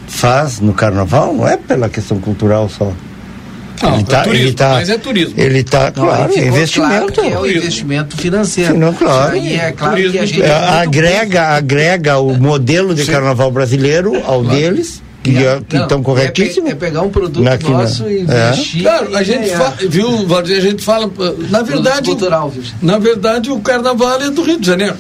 faz 0.08 0.60
no 0.60 0.74
Carnaval 0.74 1.34
não 1.34 1.48
é 1.48 1.58
pela 1.58 1.90
questão 1.90 2.20
cultural 2.20 2.70
só. 2.70 2.92
Não, 3.84 3.96
ele 3.96 4.04
tá, 4.06 4.20
é 4.20 4.24
turismo, 4.24 4.46
ele 4.48 4.54
tá, 4.54 4.70
mas 4.70 4.90
é 4.90 4.98
turismo. 4.98 5.34
Ele 5.38 5.64
tá, 5.64 5.94
Não, 5.96 6.06
claro, 6.06 6.34
é 6.34 6.48
investimento. 6.48 6.90
Claro 6.92 7.12
que 7.12 7.20
é 7.22 7.40
o 7.40 7.46
investimento 7.52 8.18
financeiro. 8.18 8.74
Sim, 8.74 8.80
não, 8.80 8.94
claro. 8.94 9.34
Aí 9.34 9.56
é 9.56 9.72
claro 9.72 9.94
Turismo, 9.96 10.12
que 10.14 10.20
a 10.20 10.26
gente. 10.26 10.42
É, 10.42 10.46
é 10.48 10.54
agrega, 10.54 11.44
agrega 11.50 12.18
o 12.20 12.38
modelo 12.38 12.96
de 12.96 13.06
carnaval 13.06 13.52
brasileiro 13.52 14.14
ao 14.26 14.44
deles, 14.44 15.02
que 15.24 15.38
É, 15.38 15.42
é- 15.56 15.62
que 15.68 15.76
não, 15.76 15.84
estão 15.84 15.98
é 15.98 16.02
pe- 16.02 16.06
corretíssimos. 16.06 16.72
É, 16.72 16.76
pegar 16.76 17.02
um 17.02 17.10
produto 17.10 17.42
na- 17.44 17.58
nosso 17.58 18.04
e 18.10 18.18
é. 18.18 18.22
investir. 18.22 18.82
Claro, 18.84 19.16
a 19.16 19.22
e 19.22 19.26
gente 19.26 19.50
fala, 19.50 19.76
viu, 19.90 20.28
Valdir, 20.28 20.58
a 20.58 20.62
gente 20.62 20.84
fala, 20.84 21.12
na 21.50 21.62
verdade, 21.62 22.10
cultural, 22.10 22.50
viu? 22.50 22.64
na 22.82 22.98
verdade 22.98 23.50
o 23.52 23.60
carnaval 23.60 24.22
é 24.22 24.30
do 24.30 24.44
Rio 24.44 24.60
de 24.60 24.68
Janeiro. 24.68 24.96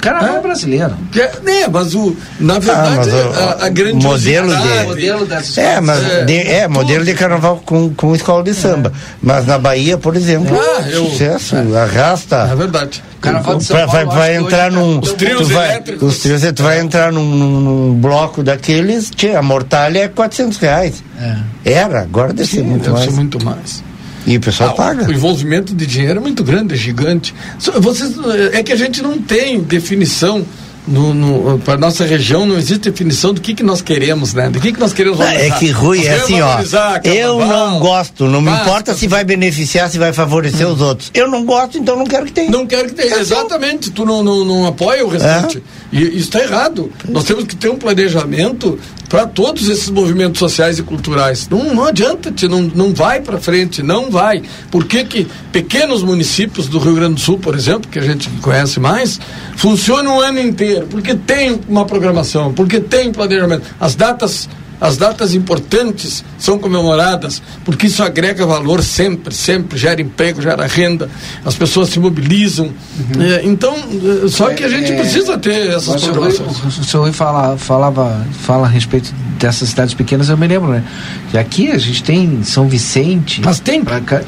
Carnaval 0.00 0.36
É? 0.36 0.40
brasileiro. 0.40 0.94
Que 1.10 1.20
é, 1.20 1.32
né, 1.42 1.66
mas 1.70 1.94
o, 1.94 2.16
na 2.38 2.56
Ah, 2.56 2.58
verdade, 2.58 2.96
mas 2.96 3.06
o- 3.08 3.60
a, 3.62 3.66
a 3.66 3.68
grandiosidade... 3.68 4.46
modelo 4.46 4.56
de- 4.56 4.84
modelo 4.86 5.26
das 5.26 5.58
É, 5.58 5.80
mas 5.80 6.04
É, 6.04 6.24
de- 6.24 6.36
é, 6.48 6.68
modelo 6.68 7.04
de 7.04 7.14
carnaval 7.14 7.62
com, 7.64 7.92
com 7.94 8.14
escola 8.14 8.42
de 8.44 8.54
samba. 8.54 8.92
Mas 9.22 9.46
na 9.46 9.58
Bahia, 9.58 9.96
por 9.98 10.14
exemplo, 10.16 10.56
Ah, 10.58 10.82
eu- 10.88 11.06
sucesso, 11.06 11.56
É 11.56 11.80
arrasta. 11.80 12.54
verdade. 12.54 13.02
Carnaval 13.20 13.56
de 13.56 13.64
São 13.64 13.76
Vai, 13.76 13.86
vai, 13.86 14.04
Paulo, 14.04 14.20
vai 14.20 14.30
que 14.36 14.42
entrar 14.44 14.66
hoje 14.68 14.76
num. 14.76 15.00
tá- 15.00 15.06
Os 15.08 15.12
trios 15.14 15.48
tu 15.48 15.54
vai, 15.54 15.68
elétricos. 15.70 16.08
Os 16.14 16.18
trios, 16.20 16.42
tu 16.54 16.62
vai 16.62 16.78
entrar 16.80 17.12
num, 17.12 17.24
num- 17.24 17.94
bloco 17.94 18.42
daqueles, 18.42 19.10
tchê, 19.10 19.34
a 19.34 19.42
mortalha 19.42 20.00
é 20.00 20.08
400 20.08 20.58
reais. 20.58 21.02
É. 21.20 21.36
Era, 21.72 22.02
agora 22.02 22.32
deve 22.32 22.48
ser 22.48 22.62
muito 22.62 22.82
deve 22.82 22.92
mais. 22.92 23.04
ser 23.06 23.10
muito 23.12 23.44
mais. 23.44 23.82
E 24.26 24.36
o 24.36 24.40
pessoal 24.40 24.70
Ah, 24.70 24.74
paga. 24.74 25.06
O 25.08 25.12
envolvimento 25.12 25.74
de 25.74 25.86
dinheiro 25.86 26.18
é 26.18 26.22
muito 26.22 26.42
grande, 26.42 26.74
é 26.74 26.76
gigante. 26.76 27.32
Vocês, 27.78 28.14
é 28.52 28.62
que 28.62 28.72
a 28.72 28.76
gente 28.76 29.00
não 29.00 29.18
tem 29.18 29.60
definição. 29.60 30.44
No, 30.86 31.12
no, 31.12 31.58
para 31.58 31.76
nossa 31.76 32.04
região 32.04 32.46
não 32.46 32.56
existe 32.56 32.90
definição 32.90 33.34
do 33.34 33.40
que, 33.40 33.54
que 33.54 33.62
nós 33.62 33.82
queremos, 33.82 34.32
né? 34.34 34.48
Do 34.48 34.60
que, 34.60 34.72
que 34.72 34.78
nós 34.78 34.92
queremos 34.92 35.20
É 35.20 35.50
que 35.50 35.70
Rui, 35.70 35.98
Nós 35.98 36.06
é 36.06 36.14
assim, 36.14 36.40
ó. 36.40 36.58
Eu 37.04 37.38
não 37.40 37.80
gosto, 37.80 38.26
não 38.26 38.40
me 38.40 38.50
importa 38.50 38.94
se 38.94 39.08
vai 39.08 39.24
beneficiar, 39.24 39.90
se 39.90 39.98
vai 39.98 40.12
favorecer 40.12 40.66
os 40.66 40.80
outros. 40.80 41.10
Eu 41.12 41.28
não 41.28 41.44
gosto, 41.44 41.76
então 41.76 41.96
não 41.96 42.06
quero 42.06 42.26
que 42.26 42.32
tenha. 42.32 42.50
Não 42.50 42.66
quero 42.66 42.88
que 42.88 42.94
tenha. 42.94 43.16
Exatamente, 43.16 43.90
tu 43.90 44.04
não, 44.04 44.22
não, 44.22 44.44
não 44.44 44.66
apoia 44.66 45.04
o 45.04 45.08
restante. 45.08 45.62
E 45.92 46.02
isso 46.02 46.16
está 46.16 46.40
errado. 46.40 46.92
Nós 47.08 47.24
temos 47.24 47.44
que 47.44 47.56
ter 47.56 47.68
um 47.68 47.76
planejamento 47.76 48.78
para 49.08 49.26
todos 49.26 49.68
esses 49.68 49.88
movimentos 49.88 50.38
sociais 50.38 50.78
e 50.78 50.82
culturais. 50.82 51.48
Não, 51.48 51.74
não 51.74 51.84
adianta, 51.84 52.30
te, 52.30 52.48
não, 52.48 52.62
não 52.62 52.92
vai 52.92 53.20
para 53.20 53.38
frente, 53.38 53.82
não 53.82 54.10
vai. 54.10 54.42
Por 54.70 54.84
que, 54.84 55.04
que 55.04 55.26
pequenos 55.52 56.02
municípios 56.02 56.68
do 56.68 56.78
Rio 56.78 56.94
Grande 56.94 57.14
do 57.14 57.20
Sul, 57.20 57.38
por 57.38 57.54
exemplo, 57.54 57.88
que 57.90 57.98
a 57.98 58.02
gente 58.02 58.28
conhece 58.42 58.80
mais, 58.80 59.20
funcionam 59.56 60.18
o 60.18 60.20
ano 60.20 60.40
inteiro? 60.40 60.75
Porque 60.82 61.14
tem 61.14 61.60
uma 61.68 61.84
programação, 61.84 62.52
porque 62.52 62.80
tem 62.80 63.12
planejamento. 63.12 63.62
As 63.80 63.94
datas 63.94 64.48
as 64.78 64.98
datas 64.98 65.32
importantes 65.34 66.22
são 66.38 66.58
comemoradas, 66.58 67.40
porque 67.64 67.86
isso 67.86 68.02
agrega 68.02 68.44
valor 68.44 68.82
sempre, 68.82 69.34
sempre, 69.34 69.78
gera 69.78 70.02
emprego, 70.02 70.42
gera 70.42 70.66
renda, 70.66 71.08
as 71.46 71.54
pessoas 71.54 71.88
se 71.88 71.98
mobilizam. 71.98 72.70
É, 73.18 73.40
então, 73.42 73.74
é, 73.74 74.28
só 74.28 74.50
que 74.50 74.62
a 74.62 74.68
gente 74.68 74.92
É, 74.92 74.96
precisa 75.00 75.38
ter 75.38 75.68
essas 75.68 75.88
Mas 75.88 75.96
o 75.96 75.98
senhor 76.00 76.12
programações. 76.12 76.78
O 76.78 76.84
senhor 76.84 77.10
fala, 77.14 77.56
falava 77.56 78.26
fala 78.42 78.66
a 78.66 78.70
respeito 78.70 79.14
dessas 79.38 79.70
cidades 79.70 79.94
pequenas, 79.94 80.28
eu 80.28 80.36
me 80.36 80.46
lembro, 80.46 80.68
né? 80.70 80.84
Que 81.30 81.38
aqui 81.38 81.70
a 81.70 81.78
gente 81.78 82.02
tem 82.02 82.42
São 82.44 82.68
Vicente. 82.68 83.40
Mas 83.42 83.58
tem. 83.60 83.82
pra 83.82 84.00
cá- 84.02 84.22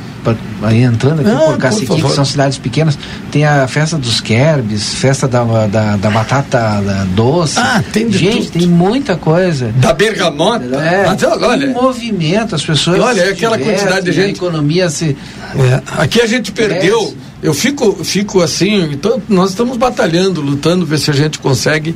aí 0.62 0.82
entrando 0.82 1.20
aqui 1.20 1.30
Ah, 1.30 1.38
por 1.38 1.52
por 1.52 1.58
Caciqui, 1.58 2.02
que 2.02 2.10
são 2.12 2.24
cidades 2.24 2.58
pequenas, 2.58 2.98
tem 3.30 3.44
a 3.44 3.66
festa 3.68 3.96
dos 3.96 4.20
Kerbs, 4.20 4.94
festa 4.94 5.26
da, 5.28 5.44
da, 5.66 5.96
da 5.96 6.10
batata 6.10 6.58
da 6.82 7.04
doce. 7.14 7.58
Ah, 7.58 7.82
tem 7.92 8.08
de 8.08 8.18
Gente, 8.18 8.46
tudo. 8.50 8.58
tem 8.60 8.68
muita 8.68 9.16
coisa. 9.16 9.72
Da 9.76 9.92
bergamota. 9.92 10.64
É, 10.76 11.06
Mas, 11.06 11.22
olha, 11.22 11.66
movimento, 11.72 12.54
as 12.54 12.64
pessoas. 12.64 13.00
Olha, 13.00 13.20
é 13.20 13.26
se 13.26 13.32
aquela 13.32 13.56
divertem, 13.56 13.80
quantidade 13.84 14.04
de 14.04 14.10
A 14.10 14.24
gente. 14.26 14.36
economia 14.36 14.88
se. 14.90 15.16
É, 15.56 15.82
aqui 16.02 16.20
a 16.20 16.26
gente 16.26 16.52
perdeu. 16.52 17.14
Eu 17.40 17.54
fico, 17.54 18.02
fico 18.04 18.42
assim, 18.42 18.90
então, 18.92 19.22
nós 19.28 19.50
estamos 19.50 19.76
batalhando, 19.76 20.40
lutando, 20.40 20.84
ver 20.84 20.98
se 20.98 21.08
a 21.08 21.14
gente 21.14 21.38
consegue 21.38 21.94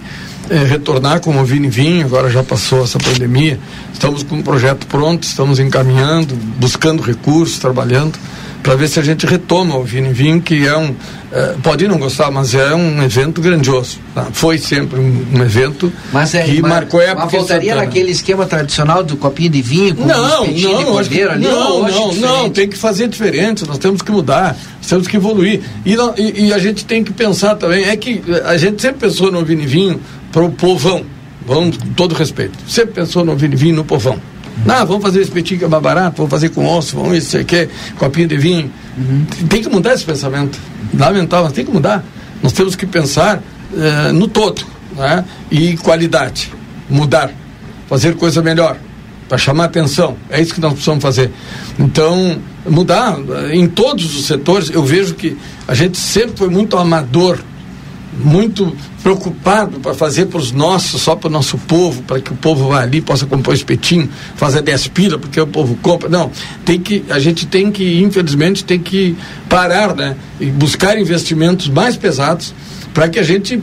eh, 0.53 0.65
retornar 0.65 1.21
como 1.21 1.41
o 1.41 1.45
Vini 1.47 1.71
Vinho, 1.71 2.05
agora 2.05 2.29
já 2.29 2.43
passou 2.43 2.85
essa 2.85 2.99
pandemia. 2.99 3.59
Estamos 3.91 4.23
com 4.23 4.37
um 4.37 4.43
projeto 4.43 4.87
pronto, 4.87 5.23
estamos 5.23 5.59
encaminhando, 5.59 6.37
buscando 6.59 7.03
recursos, 7.03 7.59
trabalhando 7.59 8.19
para 8.63 8.77
ver 8.77 8.87
se 8.89 9.01
a 9.01 9.03
gente 9.03 9.27
retoma 9.27 9.77
o 9.77 9.83
Vini 9.83 10.13
Vinho, 10.13 10.41
que 10.41 10.67
é 10.67 10.77
um. 10.77 10.95
É, 11.33 11.55
pode 11.63 11.89
não 11.89 11.99
gostar, 11.99 12.31
mas 12.31 12.55
é 12.55 12.75
um 12.75 13.03
evento 13.03 13.41
grandioso. 13.41 13.99
Tá? 14.15 14.27
Foi 14.31 14.59
sempre 14.59 15.01
um, 15.01 15.25
um 15.35 15.43
evento 15.43 15.91
mas 16.13 16.35
é, 16.35 16.43
que 16.43 16.61
mas, 16.61 16.71
marcou 16.71 17.01
a 17.01 17.05
época. 17.05 17.25
Mas 17.25 17.33
voltaria 17.33 17.75
naquele 17.75 18.11
esquema 18.11 18.45
tradicional 18.45 19.03
do 19.03 19.17
copinho 19.17 19.49
de 19.49 19.63
vinho 19.63 19.97
com 19.97 20.05
não, 20.05 20.45
um 20.45 20.47
não, 20.47 20.79
de 20.79 20.85
cordeiro 20.85 21.31
ali? 21.31 21.45
Não, 21.45 21.89
não, 21.89 22.15
não, 22.15 22.51
tem 22.51 22.69
que 22.69 22.77
fazer 22.77 23.09
diferente, 23.09 23.67
nós 23.67 23.79
temos 23.79 24.03
que 24.03 24.13
mudar, 24.13 24.55
nós 24.77 24.87
temos 24.87 25.09
que 25.09 25.17
evoluir. 25.17 25.63
E, 25.85 25.97
não, 25.97 26.15
e, 26.19 26.49
e, 26.49 26.53
a 26.53 26.59
gente 26.59 26.85
tem 26.85 27.03
que 27.03 27.13
pensar 27.13 27.55
também, 27.57 27.85
é 27.85 27.97
que 27.97 28.23
a 28.45 28.59
gente 28.59 28.83
sempre 28.83 29.09
pensou 29.09 29.33
no 29.33 29.43
Vini 29.43 29.67
Vinho 29.67 30.01
para 30.33 30.43
o 30.43 30.51
povão, 30.51 31.05
vamos 31.47 31.77
com 31.77 31.89
todo 31.93 32.15
respeito, 32.15 32.59
sempre 32.67 32.95
pensou 32.95 33.25
no 33.25 33.37
Vinho 33.37 33.77
no 33.77 33.85
povão. 33.85 34.19
Não, 34.65 34.87
vamos 34.87 35.03
fazer 35.03 35.21
espetinho 35.23 35.59
que 35.61 35.65
é 35.65 35.69
mais 35.69 35.83
barato, 35.83 36.17
vamos 36.19 36.31
fazer 36.31 36.51
com 36.51 36.67
osso, 36.67 36.97
vamos 36.97 37.17
isso 37.17 37.37
aqui, 37.37 37.69
copinho 37.99 38.29
de 38.29 38.37
vinho. 38.37 38.71
Uhum. 38.97 39.25
Tem 39.49 39.63
que 39.63 39.69
mudar 39.69 39.95
esse 39.95 40.05
pensamento. 40.05 40.59
Lamentável, 40.97 41.47
mas 41.47 41.53
tem 41.53 41.65
que 41.65 41.71
mudar. 41.73 42.05
Nós 42.43 42.53
temos 42.53 42.77
que 42.77 42.87
pensar 42.87 43.43
eh, 43.75 44.13
no 44.13 44.29
todo 44.29 44.65
né? 44.97 45.25
e 45.51 45.77
qualidade. 45.79 46.53
Mudar. 46.89 47.31
Fazer 47.89 48.15
coisa 48.15 48.43
melhor. 48.43 48.77
Para 49.29 49.39
chamar 49.39 49.65
atenção. 49.65 50.17
É 50.29 50.41
isso 50.41 50.55
que 50.55 50.61
nós 50.61 50.73
precisamos 50.75 51.03
fazer. 51.03 51.31
Então, 51.79 52.39
mudar 52.69 53.19
eh, 53.19 53.57
em 53.57 53.67
todos 53.67 54.15
os 54.15 54.27
setores. 54.27 54.71
Eu 54.71 54.85
vejo 54.85 55.15
que 55.15 55.37
a 55.67 55.75
gente 55.75 55.99
sempre 55.99 56.37
foi 56.37 56.49
muito 56.49 56.77
amador 56.77 57.39
muito 58.13 58.77
preocupado 59.03 59.81
para 59.81 59.95
fazer 59.95 60.27
para 60.27 60.39
os 60.39 60.53
nossos, 60.53 61.01
só 61.01 61.17
para 61.17 61.29
o 61.29 61.31
nosso 61.31 61.57
povo, 61.59 62.03
para 62.03 62.21
que 62.21 62.33
o 62.33 62.37
povo 62.37 62.69
vá 62.69 62.83
ali, 62.83 63.01
possa 63.01 63.27
comprar 63.27 63.55
espetinho, 63.55 64.09
fazer 64.37 64.63
10 64.63 64.89
pila, 64.89 65.19
porque 65.19 65.41
o 65.41 65.47
povo 65.47 65.77
compra. 65.83 66.09
Não, 66.09 66.31
tem 66.65 66.79
que, 66.81 67.05
a 67.09 67.19
gente 67.19 67.47
tem 67.47 67.71
que, 67.71 68.01
infelizmente, 68.01 68.65
tem 68.65 68.79
que 68.79 69.17
parar, 69.49 69.95
né? 69.95 70.17
E 70.41 70.47
buscar 70.47 70.99
investimentos 70.99 71.69
mais 71.69 71.97
pesados 71.97 72.55
para 72.93 73.09
que 73.09 73.19
a 73.19 73.23
gente 73.23 73.63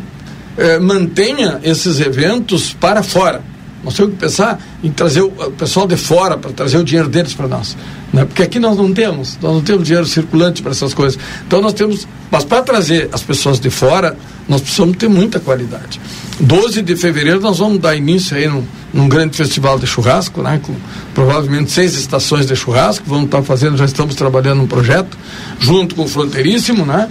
eh, 0.57 0.79
mantenha 0.79 1.59
esses 1.63 1.99
eventos 1.99 2.73
para 2.73 3.03
fora. 3.03 3.41
Nós 3.83 3.93
temos 3.93 4.13
que 4.13 4.19
pensar 4.19 4.59
em 4.83 4.91
trazer 4.91 5.21
o, 5.21 5.31
pessoal 5.51 5.87
de 5.87 5.95
fora 5.95 6.37
para 6.37 6.51
trazer 6.51 6.77
o 6.77 6.83
dinheiro 6.83 7.07
deles 7.07 7.33
para 7.33 7.47
nós. 7.47 7.77
Né? 8.11 8.25
Porque 8.25 8.43
aqui 8.43 8.59
nós 8.59 8.75
não 8.77 8.93
temos, 8.93 9.37
nós 9.41 9.53
não 9.53 9.61
temos 9.61 9.85
dinheiro 9.85 10.05
circulante 10.05 10.61
para 10.61 10.71
essas 10.71 10.93
coisas. 10.93 11.19
Então 11.47 11.61
nós 11.61 11.73
temos, 11.73 12.07
mas 12.29 12.43
para 12.43 12.61
trazer 12.61 13.09
as 13.13 13.23
pessoas 13.23 13.59
de 13.59 13.69
fora, 13.69 14.17
nós 14.49 14.61
precisamos 14.61 14.97
ter 14.97 15.07
muita 15.07 15.39
qualidade. 15.39 16.01
12 16.39 16.81
de 16.81 16.95
fevereiro 16.95 17.39
nós 17.39 17.59
vamos 17.59 17.79
dar 17.79 17.95
início 17.95 18.35
aí 18.35 18.47
num, 18.47 18.63
num 18.91 19.07
grande 19.07 19.37
festival 19.37 19.77
de 19.77 19.85
churrasco, 19.85 20.41
né? 20.41 20.59
com 20.61 20.73
provavelmente 21.13 21.71
seis 21.71 21.93
estações 21.93 22.47
de 22.47 22.55
churrasco, 22.55 23.05
vamos 23.07 23.25
estar 23.25 23.43
fazendo, 23.43 23.77
já 23.77 23.85
estamos 23.85 24.15
trabalhando 24.15 24.63
um 24.63 24.67
projeto, 24.67 25.15
junto 25.59 25.93
com 25.93 26.03
o 26.03 26.07
Fronteiríssimo, 26.07 26.85
né? 26.85 27.07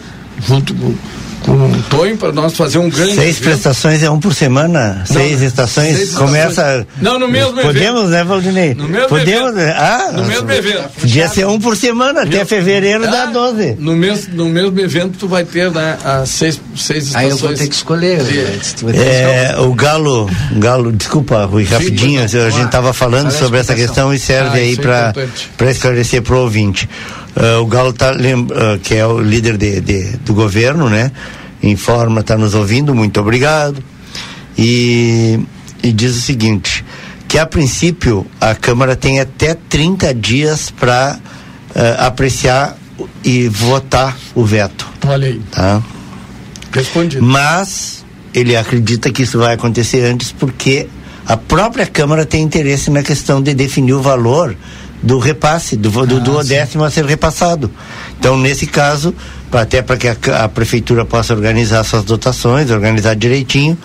junto 0.46 0.74
com 0.74 0.92
com 1.48 1.66
o 1.66 1.82
Tonho 1.84 2.16
para 2.16 2.32
nós 2.32 2.54
fazer 2.54 2.78
um 2.78 2.90
grande. 2.90 3.14
Seis 3.14 3.36
evento. 3.36 3.42
prestações 3.42 4.02
é 4.02 4.10
um 4.10 4.20
por 4.20 4.34
semana? 4.34 4.96
Não, 4.98 5.06
seis 5.06 5.40
estações? 5.40 5.96
Seis 5.96 6.14
Começa. 6.14 6.48
Estações. 6.48 6.86
Não, 7.00 7.18
no 7.18 7.28
mesmo 7.28 7.54
Podemos, 7.54 7.70
evento. 7.70 7.88
Podemos, 7.88 8.10
né, 8.10 8.24
Valdinei? 8.24 8.74
No 8.74 8.88
mesmo 8.88 9.08
Podemos, 9.08 9.52
evento. 9.52 9.76
Ah, 9.78 10.10
no 10.12 10.24
mesmo 10.24 10.50
evento. 10.50 10.88
Podia 11.00 11.28
ser 11.28 11.46
um 11.46 11.58
por 11.58 11.76
semana, 11.76 12.22
até 12.22 12.44
fevereiro 12.44 13.04
ah, 13.04 13.10
dá 13.10 13.26
12. 13.26 13.76
No 13.78 13.96
mesmo, 13.96 14.34
no 14.34 14.46
mesmo 14.46 14.78
evento 14.78 15.18
tu 15.18 15.28
vai 15.28 15.44
ter 15.44 15.70
né, 15.70 15.96
as 16.04 16.28
seis, 16.28 16.60
seis 16.76 17.06
estações. 17.06 17.24
Aí 17.24 17.30
eu 17.30 17.36
vou 17.36 17.54
ter 17.54 17.66
que 17.66 17.74
escolher. 17.74 18.20
É, 18.94 19.56
o 19.58 19.72
Galo, 19.74 20.28
Galo, 20.52 20.92
desculpa, 20.92 21.44
Rui, 21.44 21.64
rapidinho, 21.64 22.28
Sim, 22.28 22.38
a 22.38 22.50
gente 22.50 22.66
estava 22.66 22.92
falando 22.92 23.30
sobre 23.30 23.58
essa 23.58 23.74
questão 23.74 24.12
e 24.12 24.18
serve 24.18 24.58
ah, 24.58 24.62
aí 24.62 24.76
para 24.76 25.70
esclarecer 25.70 26.22
para 26.22 26.34
o 26.34 26.40
ouvinte. 26.40 26.88
Uh, 27.38 27.62
o 27.62 27.66
Galo 27.66 27.92
tá, 27.92 28.10
uh, 28.10 28.78
que 28.80 28.96
é 28.96 29.06
o 29.06 29.20
líder 29.20 29.56
de, 29.56 29.80
de, 29.80 30.16
do 30.18 30.34
governo, 30.34 30.90
né? 30.90 31.12
Informa, 31.62 32.20
está 32.20 32.36
nos 32.36 32.54
ouvindo, 32.54 32.94
muito 32.94 33.20
obrigado. 33.20 33.82
E, 34.56 35.38
e 35.82 35.92
diz 35.92 36.16
o 36.16 36.20
seguinte: 36.20 36.84
que 37.28 37.38
a 37.38 37.46
princípio 37.46 38.26
a 38.40 38.54
Câmara 38.54 38.96
tem 38.96 39.20
até 39.20 39.54
30 39.54 40.14
dias 40.14 40.70
para 40.70 41.18
uh, 41.18 41.78
eh, 41.78 41.96
apreciar 41.98 42.76
e 43.22 43.48
votar 43.48 44.16
o 44.34 44.44
veto. 44.44 44.88
Olha 45.06 45.28
aí. 45.28 45.40
Tá? 45.50 45.82
Respondido. 46.72 47.22
Mas 47.22 48.04
ele 48.32 48.56
acredita 48.56 49.10
que 49.10 49.22
isso 49.22 49.38
vai 49.38 49.54
acontecer 49.54 50.04
antes 50.04 50.32
porque 50.32 50.88
a 51.26 51.36
própria 51.36 51.86
Câmara 51.86 52.24
tem 52.24 52.42
interesse 52.42 52.90
na 52.90 53.02
questão 53.02 53.42
de 53.42 53.52
definir 53.54 53.92
o 53.92 54.00
valor 54.00 54.56
do 55.02 55.18
repasse, 55.18 55.76
do, 55.76 55.90
do, 55.90 56.16
ah, 56.16 56.20
do 56.20 56.44
décimo 56.44 56.84
a 56.84 56.90
ser 56.90 57.04
repassado. 57.04 57.70
Então, 58.18 58.36
nesse 58.36 58.66
caso, 58.66 59.14
até 59.52 59.80
para 59.82 59.96
que 59.96 60.08
a, 60.08 60.16
a, 60.44 60.48
prefeitura 60.48 61.04
possa 61.04 61.34
organizar 61.34 61.84
suas 61.84 62.04
dotações, 62.04 62.70
organizar 62.70 63.14
direitinho, 63.14 63.78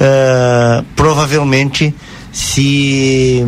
uh, 0.00 0.84
provavelmente 0.94 1.94
se, 2.32 3.44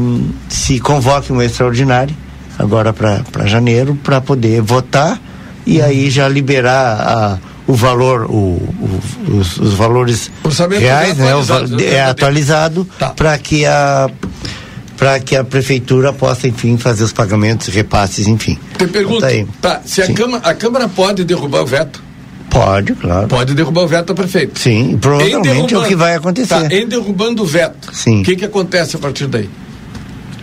se 0.49 0.81
convoque 0.81 1.33
um 1.33 1.41
extraordinário 1.41 2.17
agora 2.59 2.93
para 2.93 3.47
janeiro 3.47 3.99
para 4.03 4.21
poder 4.21 4.61
votar 4.61 5.21
e 5.65 5.81
aí 5.81 6.11
já 6.11 6.29
liberar 6.29 7.01
a, 7.01 7.39
o 7.67 7.75
valor, 7.75 8.25
o, 8.25 8.35
o 8.35 9.01
os, 9.29 9.57
os, 9.59 9.75
valores 9.75 10.31
reais, 10.79 11.17
né, 11.17 11.33
o, 11.35 11.81
é 11.81 12.03
atualizado 12.03 12.87
tá. 12.99 13.11
para 13.11 13.39
que 13.39 13.65
a 13.65 14.11
para 15.03 15.19
que 15.19 15.35
a 15.35 15.43
prefeitura 15.43 16.13
possa, 16.13 16.47
enfim, 16.47 16.79
fazer 16.79 17.03
os 17.03 17.13
pagamentos, 17.13 17.67
repasses, 17.67 18.29
enfim. 18.29 18.57
Tem 18.79 18.87
pergunta. 18.87 19.27
Tá, 19.61 19.75
tá, 19.75 19.81
se 19.85 20.01
a 20.01 20.15
Câmara, 20.15 20.49
a 20.49 20.55
Câmara 20.55 20.89
pode 20.89 21.25
derrubar 21.25 21.63
o 21.63 21.67
veto? 21.67 22.01
Pode, 22.49 22.95
claro. 22.95 23.27
Pode 23.27 23.53
derrubar 23.53 23.83
o 23.83 23.89
veto, 23.89 24.15
prefeito. 24.15 24.61
Sim, 24.61 24.97
provavelmente 25.01 25.75
é 25.75 25.79
o 25.79 25.83
que 25.83 25.97
vai 25.97 26.15
acontecer. 26.15 26.69
Tá, 26.69 26.73
em 26.73 26.87
derrubando 26.87 27.43
o 27.43 27.47
veto, 27.47 27.91
o 27.91 28.23
que, 28.23 28.37
que 28.37 28.45
acontece 28.45 28.95
a 28.95 28.99
partir 29.01 29.27
daí? 29.27 29.51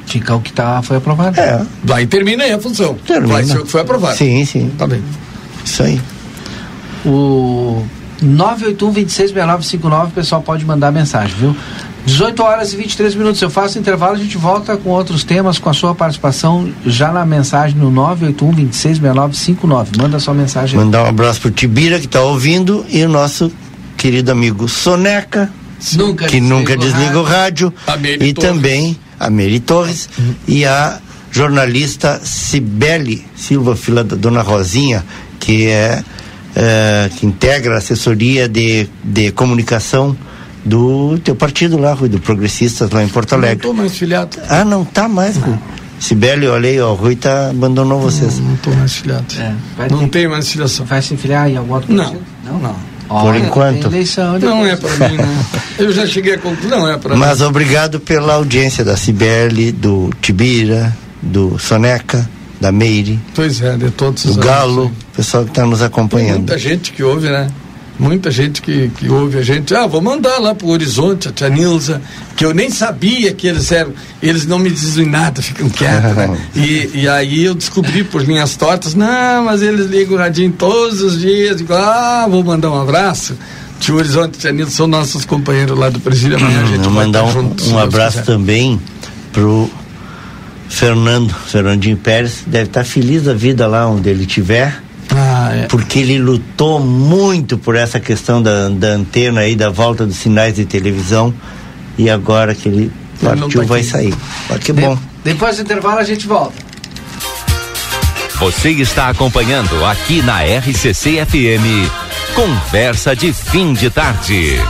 Fica 0.05 0.35
o 0.35 0.41
que 0.41 0.51
tá, 0.51 0.81
foi 0.81 0.97
aprovado. 0.97 1.39
É. 1.39 1.65
Vai 1.81 2.05
termina 2.05 2.43
aí 2.43 2.51
a 2.51 2.59
função. 2.59 2.95
Termina. 3.07 3.35
Vai 3.35 3.45
ser 3.45 3.59
o 3.59 3.63
que 3.63 3.71
foi 3.71 3.79
aprovado. 3.79 4.17
Sim, 4.17 4.43
sim. 4.43 4.69
Tá 4.77 4.85
bem. 4.85 5.01
Isso 5.63 5.83
aí. 5.83 6.01
O 7.05 7.85
981 8.21 8.91
266959, 8.91 10.07
o 10.07 10.11
pessoal 10.11 10.41
pode 10.41 10.65
mandar 10.65 10.91
mensagem, 10.91 11.33
viu? 11.37 11.55
18 12.09 12.43
horas 12.43 12.73
e 12.73 12.77
23 12.77 13.15
minutos. 13.15 13.41
Eu 13.41 13.49
faço 13.49 13.77
intervalo, 13.77 14.15
a 14.15 14.17
gente 14.17 14.37
volta 14.37 14.75
com 14.75 14.89
outros 14.89 15.23
temas, 15.23 15.59
com 15.59 15.69
a 15.69 15.73
sua 15.73 15.93
participação 15.93 16.71
já 16.85 17.11
na 17.11 17.25
mensagem 17.25 17.77
no 17.77 17.91
981 17.91 18.51
266959. 18.65 19.91
Manda 19.97 20.19
sua 20.19 20.33
mensagem. 20.33 20.79
Mandar 20.79 21.03
um 21.03 21.07
abraço 21.07 21.41
pro 21.41 21.51
Tibira 21.51 21.99
que 21.99 22.05
está 22.05 22.21
ouvindo 22.21 22.85
e 22.89 23.03
o 23.03 23.09
nosso 23.09 23.51
querido 23.95 24.31
amigo 24.31 24.67
Soneca, 24.67 25.51
nunca 25.93 26.25
que 26.27 26.39
nunca 26.39 26.75
desliga 26.75 27.19
o 27.19 27.23
rádio. 27.23 27.73
e 28.19 28.33
Torres. 28.33 28.49
também 28.49 28.97
a 29.19 29.29
Mary 29.29 29.59
Torres 29.59 30.09
uhum. 30.17 30.33
e 30.47 30.65
a 30.65 30.99
jornalista 31.31 32.19
Cibele 32.23 33.25
Silva, 33.35 33.75
filha 33.75 34.03
da 34.03 34.15
Dona 34.15 34.41
Rosinha, 34.41 35.05
que 35.39 35.67
é, 35.67 36.01
é 36.55 37.09
que 37.15 37.25
integra 37.25 37.75
a 37.75 37.77
assessoria 37.77 38.47
de, 38.47 38.87
de 39.03 39.31
comunicação 39.31 40.17
do 40.63 41.17
teu 41.19 41.35
partido 41.35 41.77
lá, 41.77 41.93
Rui, 41.93 42.09
do 42.09 42.19
Progressistas 42.19 42.89
lá 42.91 43.03
em 43.03 43.07
Porto 43.07 43.33
Alegre. 43.33 43.63
Não 43.63 43.71
estou 43.71 43.73
mais 43.73 43.97
filiado. 43.97 44.37
Ah, 44.47 44.65
não 44.65 44.83
tá 44.83 45.07
mais, 45.07 45.37
Rui. 45.37 45.57
Sibeli, 45.99 46.47
olha 46.47 46.69
aí, 46.69 46.79
ó, 46.79 46.91
o 46.91 46.95
Rui 46.95 47.15
tá, 47.15 47.49
abandonou 47.49 47.99
vocês. 47.99 48.39
Não 48.39 48.53
estou 48.53 48.73
mais 48.73 48.95
filiado. 48.95 49.25
É, 49.37 49.89
não 49.89 49.99
ter, 50.07 50.19
tem 50.19 50.27
mais 50.27 50.49
filiação. 50.49 50.85
Vai 50.85 51.01
se 51.01 51.17
filiar 51.17 51.49
em 51.49 51.57
algum 51.57 51.73
outro 51.73 51.93
partido? 51.93 52.21
Não, 52.45 52.53
não. 52.53 52.69
não. 52.69 52.99
Por 53.09 53.35
enquanto. 53.35 53.87
Eleição, 53.87 54.37
não 54.37 54.65
é 54.65 54.75
para 54.75 55.09
mim, 55.09 55.17
não. 55.17 55.45
Eu 55.85 55.91
já 55.91 56.05
cheguei 56.05 56.35
a 56.35 56.37
concluir, 56.37 56.69
não 56.69 56.87
é 56.87 56.95
para 56.95 57.15
mim. 57.15 57.19
Mas 57.19 57.41
obrigado 57.41 57.99
pela 57.99 58.35
audiência 58.35 58.85
da 58.85 58.95
Sibeli, 58.95 59.71
do 59.71 60.11
Tibira, 60.21 60.95
do 61.21 61.57
Soneca, 61.57 62.29
da 62.61 62.71
Meire. 62.71 63.19
Pois 63.33 63.61
é, 63.61 63.75
de 63.75 63.89
todos 63.89 64.25
os 64.25 64.35
Do 64.35 64.43
Galo, 64.43 64.91
pessoal 65.15 65.43
que 65.43 65.49
está 65.49 65.65
nos 65.65 65.81
acompanhando. 65.81 66.45
Tem 66.45 66.55
muita 66.55 66.57
gente 66.57 66.91
que 66.91 67.01
ouve, 67.01 67.29
né? 67.29 67.47
Muita 67.99 68.31
gente 68.31 68.61
que, 68.61 68.89
que 68.97 69.09
ouve 69.09 69.37
a 69.37 69.41
gente, 69.43 69.75
ah, 69.75 69.85
vou 69.85 70.01
mandar 70.01 70.39
lá 70.39 70.55
para 70.55 70.65
o 70.65 70.69
Horizonte, 70.69 71.27
a 71.27 71.31
tia 71.31 71.49
Nilza, 71.49 72.01
que 72.35 72.45
eu 72.45 72.53
nem 72.53 72.71
sabia 72.71 73.33
que 73.33 73.45
eles 73.45 73.69
eram, 73.71 73.91
eles 74.23 74.45
não 74.45 74.57
me 74.57 74.69
dizem 74.69 75.05
nada, 75.05 75.41
ficam 75.41 75.69
quietos, 75.69 76.15
né? 76.15 76.37
E, 76.55 76.89
e 76.93 77.07
aí 77.07 77.43
eu 77.43 77.53
descobri 77.53 78.03
por 78.03 78.23
linhas 78.23 78.55
tortas, 78.55 78.95
não, 78.95 79.43
mas 79.43 79.61
eles 79.61 79.87
ligam 79.87 80.15
o 80.15 80.17
radinho 80.17 80.51
todos 80.53 81.01
os 81.01 81.19
dias, 81.19 81.57
digo, 81.57 81.73
ah, 81.73 82.25
vou 82.29 82.43
mandar 82.43 82.71
um 82.71 82.81
abraço. 82.81 83.37
Tio 83.79 83.95
Horizonte 83.95 84.35
e 84.35 84.39
tia 84.39 84.51
Nilza 84.51 84.71
são 84.71 84.87
nossos 84.87 85.25
companheiros 85.25 85.77
lá 85.77 85.89
do 85.89 85.99
presídio, 85.99 86.37
amanhã 86.37 86.63
a 86.63 86.65
gente 86.65 86.83
vai 86.83 87.05
mandar 87.05 87.25
um, 87.25 87.31
junto, 87.31 87.69
um 87.69 87.77
abraço 87.77 88.23
também 88.23 88.79
pro 89.33 89.69
Fernando, 90.69 91.33
Fernandinho 91.33 91.97
Pérez, 91.97 92.43
deve 92.47 92.65
estar 92.65 92.85
feliz 92.85 93.23
da 93.23 93.33
vida 93.33 93.67
lá 93.67 93.87
onde 93.87 94.09
ele 94.09 94.23
estiver 94.23 94.81
ah, 95.15 95.51
é. 95.55 95.67
Porque 95.67 95.99
ele 95.99 96.19
lutou 96.19 96.79
muito 96.79 97.57
por 97.57 97.75
essa 97.75 97.99
questão 97.99 98.41
da, 98.41 98.69
da 98.69 98.89
antena 98.89 99.41
aí, 99.41 99.55
da 99.55 99.69
volta 99.69 100.05
dos 100.05 100.17
sinais 100.17 100.55
de 100.55 100.65
televisão. 100.65 101.33
E 101.97 102.09
agora 102.09 102.55
que 102.55 102.69
ele 102.69 102.91
partiu, 103.21 103.61
tá 103.61 103.67
vai 103.67 103.83
sair. 103.83 104.13
Olha 104.49 104.59
que 104.59 104.71
bom. 104.71 104.97
depois 105.23 105.57
do 105.57 105.63
intervalo 105.63 105.99
a 105.99 106.03
gente 106.03 106.27
volta. 106.27 106.69
Você 108.39 108.69
está 108.69 109.09
acompanhando 109.09 109.83
aqui 109.85 110.21
na 110.21 110.41
RCC 110.43 111.25
FM. 111.25 111.91
Conversa 112.33 113.13
de 113.13 113.33
fim 113.33 113.73
de 113.73 113.89
tarde. 113.89 114.61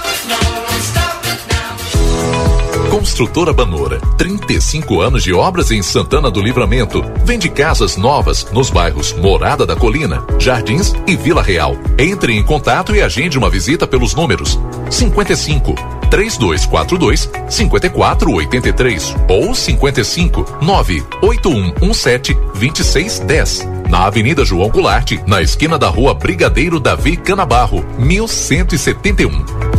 Construtora 2.89 3.53
Banora, 3.53 3.98
35 4.19 4.99
anos 4.99 5.23
de 5.23 5.33
obras 5.33 5.71
em 5.71 5.81
Santana 5.81 6.29
do 6.29 6.41
Livramento. 6.41 7.01
Vende 7.23 7.47
casas 7.47 7.95
novas 7.95 8.45
nos 8.51 8.69
bairros 8.69 9.13
Morada 9.13 9.65
da 9.65 9.77
Colina, 9.77 10.21
Jardins 10.37 10.93
e 11.07 11.15
Vila 11.15 11.41
Real. 11.41 11.77
Entre 11.97 12.33
em 12.33 12.43
contato 12.43 12.93
e 12.93 13.01
agende 13.01 13.37
uma 13.37 13.49
visita 13.49 13.87
pelos 13.87 14.13
números 14.13 14.59
55 14.91 15.73
3242 16.09 17.29
5483 17.49 19.15
ou 19.29 19.55
55 19.55 20.57
98117 20.61 22.33
2610. 22.33 23.67
Na 23.89 24.05
Avenida 24.05 24.43
João 24.43 24.69
Goulart, 24.69 25.13
na 25.25 25.41
esquina 25.41 25.79
da 25.79 25.87
Rua 25.87 26.13
Brigadeiro 26.13 26.77
Davi 26.77 27.15
Canabarro, 27.15 27.85
1171. 27.97 29.78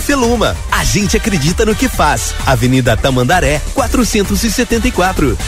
Feluma. 0.00 0.56
A 0.70 0.82
gente 0.84 1.16
acredita 1.16 1.64
no 1.64 1.74
que 1.74 1.88
faz. 1.88 2.34
Avenida 2.46 2.96
Tamandaré, 2.96 3.60
474. 3.74 5.38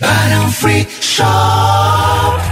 Barão 0.00 0.52
Free 0.52 0.86
Shop. 1.00 2.49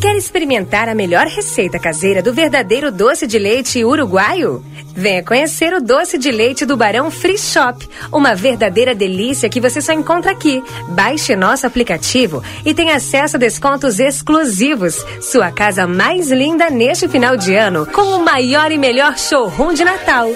Quer 0.00 0.14
experimentar 0.14 0.88
a 0.88 0.94
melhor 0.94 1.26
receita 1.26 1.78
caseira 1.78 2.22
do 2.22 2.32
verdadeiro 2.32 2.92
doce 2.92 3.26
de 3.26 3.38
leite 3.38 3.82
uruguaio? 3.82 4.62
Venha 4.94 5.22
conhecer 5.22 5.72
o 5.72 5.80
doce 5.80 6.18
de 6.18 6.30
leite 6.30 6.66
do 6.66 6.76
Barão 6.76 7.10
Free 7.10 7.38
Shop, 7.38 7.86
uma 8.12 8.34
verdadeira 8.34 8.94
delícia 8.94 9.48
que 9.48 9.60
você 9.60 9.80
só 9.80 9.92
encontra 9.92 10.32
aqui. 10.32 10.62
Baixe 10.90 11.34
nosso 11.34 11.66
aplicativo 11.66 12.42
e 12.64 12.74
tenha 12.74 12.96
acesso 12.96 13.36
a 13.36 13.38
descontos 13.38 13.98
exclusivos. 13.98 15.04
Sua 15.20 15.50
casa 15.50 15.86
mais 15.86 16.30
linda 16.30 16.68
neste 16.70 17.08
final 17.08 17.36
de 17.36 17.54
ano 17.54 17.86
com 17.86 18.16
o 18.16 18.24
maior 18.24 18.70
e 18.70 18.78
melhor 18.78 19.18
showroom 19.18 19.72
de 19.72 19.84
Natal. 19.84 20.30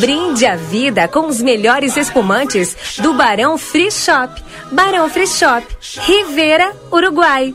Brinde 0.00 0.44
a 0.44 0.56
vida 0.56 1.06
com 1.06 1.26
os 1.26 1.40
melhores 1.40 1.96
espumantes 1.96 2.76
do 2.98 3.14
Barão 3.14 3.56
Free 3.56 3.92
Shop. 3.92 4.42
Barão 4.72 5.08
Free 5.08 5.26
Shop, 5.26 5.64
Rivera, 6.02 6.72
Uruguai. 6.92 7.54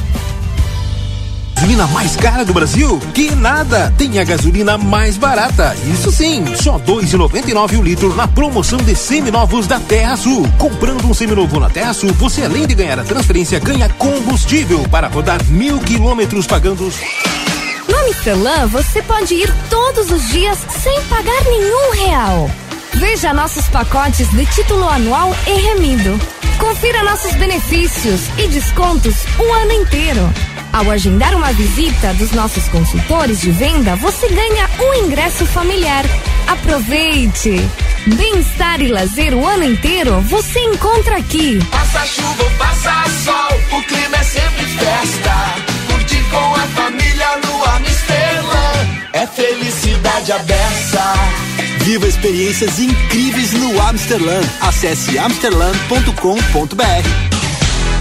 gasolina 1.61 1.85
mais 1.87 2.15
cara 2.15 2.43
do 2.43 2.55
Brasil? 2.55 2.99
Que 3.13 3.35
nada! 3.35 3.93
Tem 3.95 4.17
a 4.17 4.23
gasolina 4.23 4.79
mais 4.79 5.15
barata. 5.15 5.75
Isso 5.93 6.11
sim, 6.11 6.43
só 6.55 6.79
dois 6.79 7.13
e 7.13 7.17
noventa 7.17 7.51
e 7.51 7.53
nove 7.53 7.77
o 7.77 7.83
litro 7.83 8.15
na 8.15 8.27
promoção 8.27 8.79
de 8.79 8.95
seminovos 8.95 9.67
da 9.67 9.79
Terra 9.79 10.17
Sul. 10.17 10.43
Comprando 10.57 11.05
um 11.05 11.13
seminovo 11.13 11.59
na 11.59 11.69
Terra 11.69 11.93
Sul, 11.93 12.11
você 12.13 12.45
além 12.45 12.65
de 12.65 12.73
ganhar 12.73 12.99
a 12.99 13.03
transferência, 13.03 13.59
ganha 13.59 13.87
combustível 13.89 14.79
para 14.89 15.07
rodar 15.07 15.39
mil 15.49 15.77
quilômetros 15.77 16.47
pagando. 16.47 16.91
No 17.87 17.97
Amsterdã, 18.07 18.65
você 18.65 19.03
pode 19.03 19.35
ir 19.35 19.53
todos 19.69 20.09
os 20.09 20.29
dias 20.29 20.57
sem 20.81 20.99
pagar 21.03 21.43
nenhum 21.43 21.91
real. 21.93 22.49
Veja 22.93 23.33
nossos 23.33 23.67
pacotes 23.67 24.29
de 24.31 24.45
título 24.45 24.87
anual 24.87 25.35
e 25.47 25.53
remido. 25.61 26.19
Confira 26.59 27.03
nossos 27.03 27.33
benefícios 27.35 28.21
e 28.37 28.47
descontos 28.47 29.15
o 29.39 29.53
ano 29.53 29.71
inteiro. 29.71 30.21
Ao 30.71 30.89
agendar 30.89 31.35
uma 31.35 31.51
visita 31.51 32.13
dos 32.13 32.31
nossos 32.31 32.67
consultores 32.69 33.41
de 33.41 33.51
venda, 33.51 33.95
você 33.95 34.27
ganha 34.29 34.69
um 34.79 35.05
ingresso 35.05 35.45
familiar. 35.45 36.05
Aproveite! 36.47 37.55
Bem-estar 38.07 38.81
e 38.81 38.87
lazer 38.87 39.33
o 39.33 39.45
ano 39.45 39.63
inteiro 39.63 40.19
você 40.21 40.59
encontra 40.59 41.17
aqui. 41.17 41.59
Passa 41.69 42.05
chuva 42.05 42.51
passa 42.57 43.03
sol, 43.23 43.77
o 43.77 43.83
clima 43.83 44.17
é 44.17 44.23
sempre 44.23 44.65
festa. 44.65 45.35
Curtir 45.87 46.23
com 46.31 46.55
a 46.55 46.67
família 46.67 47.37
no 47.43 47.63
Amsterdã 47.75 48.71
é 49.13 49.27
felicidade 49.27 50.31
aberta. 50.31 51.70
Viva 51.83 52.07
experiências 52.07 52.79
incríveis 52.79 53.53
no 53.53 53.81
Amsterdã. 53.81 54.39
Acesse 54.61 55.17
amsterdã.com.br. 55.17 57.40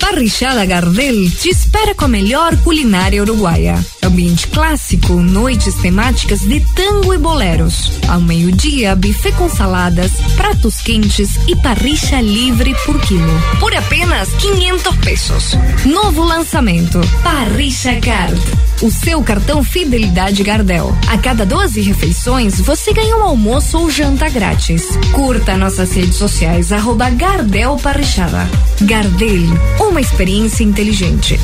Parrichada 0.00 0.64
Gardel 0.64 1.30
te 1.30 1.48
espera 1.48 1.94
com 1.94 2.04
a 2.04 2.08
melhor 2.08 2.56
culinária 2.58 3.22
uruguaia. 3.22 3.84
Ambiente 4.02 4.46
clássico, 4.48 5.14
noites 5.14 5.74
temáticas 5.74 6.40
de 6.40 6.60
tango 6.74 7.12
e 7.12 7.18
boleros. 7.18 7.92
Ao 8.08 8.20
meio-dia, 8.20 8.94
buffet 8.94 9.32
com 9.32 9.48
saladas, 9.48 10.12
pratos 10.36 10.80
quentes 10.80 11.30
e 11.48 11.56
parricha 11.56 12.20
livre 12.20 12.74
por 12.84 13.00
quilo. 13.00 13.40
Por 13.58 13.74
apenas 13.74 14.28
500 14.34 14.96
pesos. 14.96 15.58
Novo 15.84 16.22
lançamento: 16.22 17.00
Parricha 17.22 17.98
Card. 18.00 18.40
O 18.82 18.90
seu 18.90 19.22
cartão 19.22 19.64
Fidelidade 19.64 20.42
Gardel. 20.42 20.94
A 21.08 21.16
cada 21.16 21.46
12 21.46 21.80
refeições, 21.80 22.60
você 22.60 22.92
ganha 22.92 23.16
um 23.16 23.22
almoço 23.22 23.78
ou 23.78 23.90
janta 23.90 24.28
grátis. 24.28 24.86
Curta 25.12 25.56
nossas 25.56 25.92
redes 25.94 26.16
sociais, 26.16 26.72
arroba 26.72 27.08
Gardel 27.08 27.76
Parrichada. 27.82 28.46
Gardel, 28.82 29.46
uma 29.88 30.00
experiência 30.00 30.64
inteligente. 30.64 31.38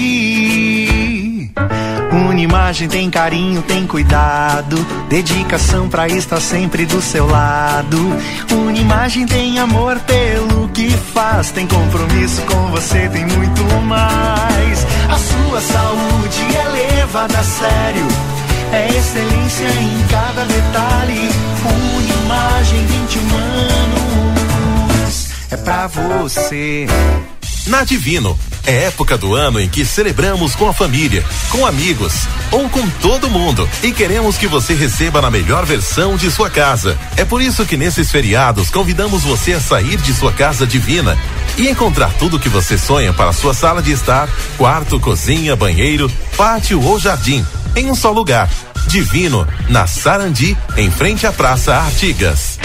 Unimagem 2.11 2.87
tem 2.87 3.09
carinho, 3.09 3.61
tem 3.63 3.85
cuidado, 3.87 4.77
dedicação 5.09 5.89
pra 5.89 6.07
estar 6.07 6.39
sempre 6.39 6.85
do 6.85 7.01
seu 7.01 7.27
lado. 7.27 7.97
Unimagem 8.51 9.25
tem 9.25 9.59
amor 9.59 9.99
pelo 10.01 10.69
que 10.69 10.89
faz, 10.89 11.51
tem 11.51 11.67
compromisso 11.67 12.41
com 12.43 12.67
você, 12.71 13.09
tem 13.09 13.25
muito 13.25 13.63
mais. 13.85 14.85
A 15.09 15.17
sua 15.17 15.61
saúde 15.61 16.43
é 16.55 16.95
levada 16.97 17.37
a 17.37 17.43
sério, 17.43 18.07
é 18.71 18.87
excelência 18.89 19.67
em 19.67 20.07
cada 20.09 20.45
detalhe. 20.45 21.29
Unimagem 22.33 22.85
21 22.87 23.19
anos, 24.95 25.29
é 25.51 25.57
pra 25.57 25.85
você. 25.85 26.87
Na 27.67 27.83
Divino, 27.83 28.37
é 28.65 28.85
época 28.85 29.15
do 29.19 29.35
ano 29.35 29.61
em 29.61 29.69
que 29.69 29.85
celebramos 29.85 30.55
com 30.55 30.67
a 30.67 30.73
família, 30.73 31.23
com 31.49 31.63
amigos 31.63 32.27
ou 32.51 32.67
com 32.69 32.89
todo 33.01 33.29
mundo 33.29 33.69
e 33.83 33.91
queremos 33.91 34.35
que 34.35 34.47
você 34.47 34.73
receba 34.73 35.21
na 35.21 35.29
melhor 35.29 35.63
versão 35.63 36.17
de 36.17 36.31
sua 36.31 36.49
casa. 36.49 36.97
É 37.15 37.23
por 37.23 37.39
isso 37.39 37.67
que 37.67 37.77
nesses 37.77 38.09
feriados 38.11 38.71
convidamos 38.71 39.23
você 39.23 39.53
a 39.53 39.61
sair 39.61 39.97
de 39.97 40.11
sua 40.11 40.31
casa 40.33 40.65
divina 40.65 41.15
e 41.55 41.69
encontrar 41.69 42.11
tudo 42.17 42.37
o 42.37 42.39
que 42.39 42.49
você 42.49 42.79
sonha 42.79 43.13
para 43.13 43.31
sua 43.31 43.53
sala 43.53 43.81
de 43.81 43.91
estar, 43.91 44.27
quarto, 44.57 44.99
cozinha, 44.99 45.55
banheiro, 45.55 46.11
pátio 46.35 46.81
ou 46.81 46.99
jardim, 46.99 47.45
em 47.75 47.91
um 47.91 47.95
só 47.95 48.11
lugar. 48.11 48.49
Divino, 48.87 49.47
na 49.69 49.87
Sarandi, 49.87 50.57
em 50.77 50.89
frente 50.91 51.25
à 51.25 51.31
Praça 51.31 51.75
Artigas. 51.75 52.59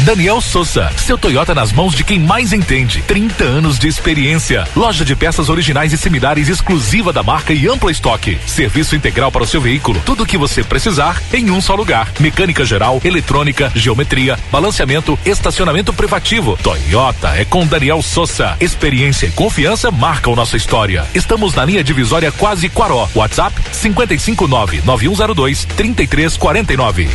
Daniel 0.00 0.40
Souza, 0.40 0.90
seu 0.98 1.16
Toyota 1.16 1.54
nas 1.54 1.72
mãos 1.72 1.94
de 1.94 2.02
quem 2.02 2.18
mais 2.18 2.52
entende. 2.52 3.00
30 3.06 3.44
anos 3.44 3.78
de 3.78 3.86
experiência. 3.86 4.66
Loja 4.76 5.04
de 5.04 5.14
peças 5.14 5.48
originais 5.48 5.92
e 5.92 5.96
similares 5.96 6.48
exclusiva 6.48 7.12
da 7.12 7.22
marca 7.22 7.52
e 7.52 7.68
amplo 7.68 7.88
estoque. 7.88 8.36
Serviço 8.46 8.96
integral 8.96 9.30
para 9.30 9.44
o 9.44 9.46
seu 9.46 9.60
veículo. 9.60 10.02
Tudo 10.04 10.24
o 10.24 10.26
que 10.26 10.36
você 10.36 10.62
precisar 10.64 11.22
em 11.32 11.50
um 11.50 11.60
só 11.60 11.74
lugar. 11.74 12.12
Mecânica 12.18 12.64
geral, 12.64 13.00
eletrônica, 13.04 13.72
geometria, 13.74 14.38
balanceamento, 14.50 15.18
estacionamento 15.24 15.92
privativo. 15.92 16.58
Toyota 16.62 17.28
é 17.28 17.44
com 17.44 17.66
Daniel 17.66 18.02
Souza. 18.02 18.56
Experiência 18.60 19.26
e 19.26 19.30
confiança 19.30 19.90
marcam 19.90 20.34
nossa 20.34 20.56
história. 20.56 21.06
Estamos 21.14 21.54
na 21.54 21.64
linha 21.64 21.84
divisória 21.84 22.32
quase 22.32 22.68
Quaró. 22.68 23.08
WhatsApp 23.14 23.54
559 23.72 24.82
9102 24.84 25.63
3349. 25.64 27.08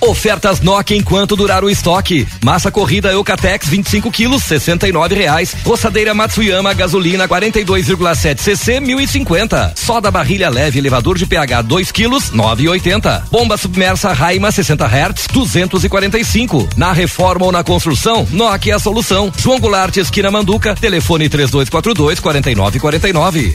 Ofertas 0.00 0.60
Nokia 0.60 0.96
enquanto 0.96 1.36
durar 1.36 1.64
o 1.64 1.70
estoque. 1.70 2.26
Massa 2.42 2.70
corrida 2.70 3.10
Eucatex 3.10 3.68
25 3.68 4.10
quilos, 4.10 4.42
69 4.44 5.14
reais. 5.14 5.56
Roçadeira 5.64 6.14
Matsuyama 6.14 6.72
gasolina 6.72 7.28
42,7 7.28 8.38
cc 8.38 8.80
1050. 8.80 9.72
Soda 9.74 10.10
barrilha 10.10 10.48
leve 10.48 10.78
elevador 10.78 11.18
de 11.18 11.26
pH 11.26 11.62
2 11.62 11.92
quilos 11.92 12.30
9,80. 12.30 13.24
Bomba 13.30 13.56
submersa 13.56 14.12
Raima 14.12 14.52
60 14.52 14.86
Hz 14.86 15.26
245. 15.32 16.68
Na 16.76 16.92
reforma 16.92 17.46
ou 17.46 17.52
na 17.52 17.64
construção, 17.64 18.26
Nokia 18.30 18.74
é 18.74 18.76
a 18.76 18.78
solução. 18.78 19.32
João 19.36 19.58
Goulart 19.58 19.96
esquina 19.96 20.30
Manduca, 20.30 20.74
telefone 20.74 21.28
3242 21.28 22.20
4949. 22.20 23.54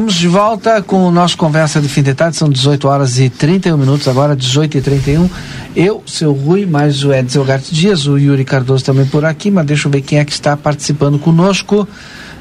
Estamos 0.00 0.14
de 0.14 0.28
volta 0.28 0.80
com 0.80 1.04
o 1.04 1.10
nosso 1.10 1.36
Conversa 1.36 1.78
de 1.78 1.86
Fim 1.86 2.02
de 2.02 2.14
Tarde, 2.14 2.34
são 2.34 2.48
18 2.48 2.88
horas 2.88 3.18
e 3.18 3.28
31 3.28 3.76
minutos, 3.76 4.08
agora 4.08 4.34
18 4.34 4.78
e 4.78 4.80
31. 4.80 5.28
Eu, 5.76 6.02
seu 6.06 6.32
Rui, 6.32 6.64
mais 6.64 7.04
o 7.04 7.12
Edson 7.12 7.44
Garte 7.44 7.74
Dias, 7.74 8.06
o 8.06 8.16
Yuri 8.16 8.42
Cardoso 8.42 8.82
também 8.82 9.04
por 9.04 9.26
aqui, 9.26 9.50
mas 9.50 9.66
deixa 9.66 9.88
eu 9.88 9.92
ver 9.92 10.00
quem 10.00 10.18
é 10.18 10.24
que 10.24 10.32
está 10.32 10.56
participando 10.56 11.18
conosco. 11.18 11.86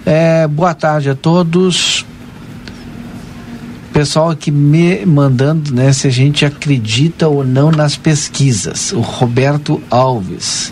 É, 0.06 0.48
boa 0.48 0.74
tarde 0.74 1.10
a 1.10 1.16
todos. 1.16 2.06
Pessoal 3.92 4.30
aqui 4.30 4.52
me 4.52 5.06
mandando 5.06 5.76
né, 5.76 5.92
se 5.92 6.08
a 6.08 6.12
gente 6.12 6.46
acredita 6.46 7.28
ou 7.28 7.44
não 7.44 7.72
nas 7.72 7.98
pesquisas. 7.98 8.94
O 8.94 9.02
Roberto 9.02 9.82
Alves. 9.90 10.72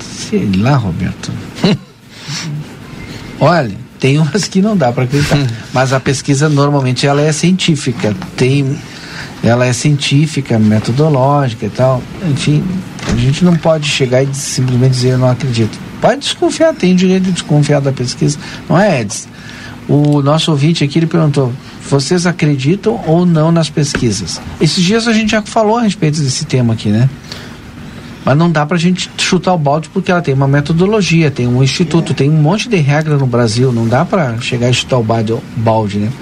Sei 0.00 0.50
lá, 0.56 0.74
Roberto. 0.74 1.30
Olha, 3.38 3.83
tem 4.04 4.18
umas 4.18 4.44
que 4.46 4.60
não 4.60 4.76
dá 4.76 4.92
para 4.92 5.04
acreditar, 5.04 5.38
mas 5.72 5.94
a 5.94 5.98
pesquisa 5.98 6.46
normalmente 6.46 7.06
ela 7.06 7.22
é 7.22 7.32
científica, 7.32 8.14
tem, 8.36 8.78
ela 9.42 9.64
é 9.64 9.72
científica, 9.72 10.58
metodológica 10.58 11.64
e 11.64 11.70
tal. 11.70 12.02
Enfim, 12.30 12.62
a 13.10 13.16
gente 13.16 13.42
não 13.42 13.56
pode 13.56 13.88
chegar 13.88 14.22
e 14.22 14.28
simplesmente 14.34 14.90
dizer 14.90 15.12
eu 15.12 15.18
não 15.18 15.30
acredito. 15.30 15.78
Pode 16.02 16.20
desconfiar, 16.20 16.74
tem 16.74 16.94
direito 16.94 17.22
de 17.22 17.32
desconfiar 17.32 17.80
da 17.80 17.92
pesquisa, 17.92 18.36
não 18.68 18.78
é, 18.78 19.00
Edson? 19.00 19.26
O 19.88 20.20
nosso 20.20 20.50
ouvinte 20.50 20.84
aqui 20.84 20.98
ele 20.98 21.06
perguntou: 21.06 21.50
vocês 21.88 22.26
acreditam 22.26 23.02
ou 23.06 23.24
não 23.24 23.50
nas 23.50 23.70
pesquisas? 23.70 24.38
Esses 24.60 24.84
dias 24.84 25.08
a 25.08 25.14
gente 25.14 25.30
já 25.30 25.40
falou 25.40 25.78
a 25.78 25.82
respeito 25.82 26.20
desse 26.20 26.44
tema 26.44 26.74
aqui, 26.74 26.90
né? 26.90 27.08
Mas 28.24 28.36
não 28.36 28.50
dá 28.50 28.64
para 28.64 28.76
a 28.76 28.80
gente 28.80 29.10
chutar 29.18 29.52
o 29.52 29.58
balde 29.58 29.88
porque 29.90 30.10
ela 30.10 30.22
tem 30.22 30.32
uma 30.32 30.48
metodologia, 30.48 31.30
tem 31.30 31.46
um 31.46 31.62
instituto, 31.62 32.14
tem 32.14 32.30
um 32.30 32.40
monte 32.40 32.68
de 32.68 32.76
regra 32.76 33.16
no 33.16 33.26
Brasil. 33.26 33.72
Não 33.72 33.86
dá 33.86 34.04
para 34.04 34.40
chegar 34.40 34.70
e 34.70 34.74
chutar 34.74 34.98
o 34.98 35.02
balde, 35.02 35.36
balde 35.56 35.98
né? 35.98 36.12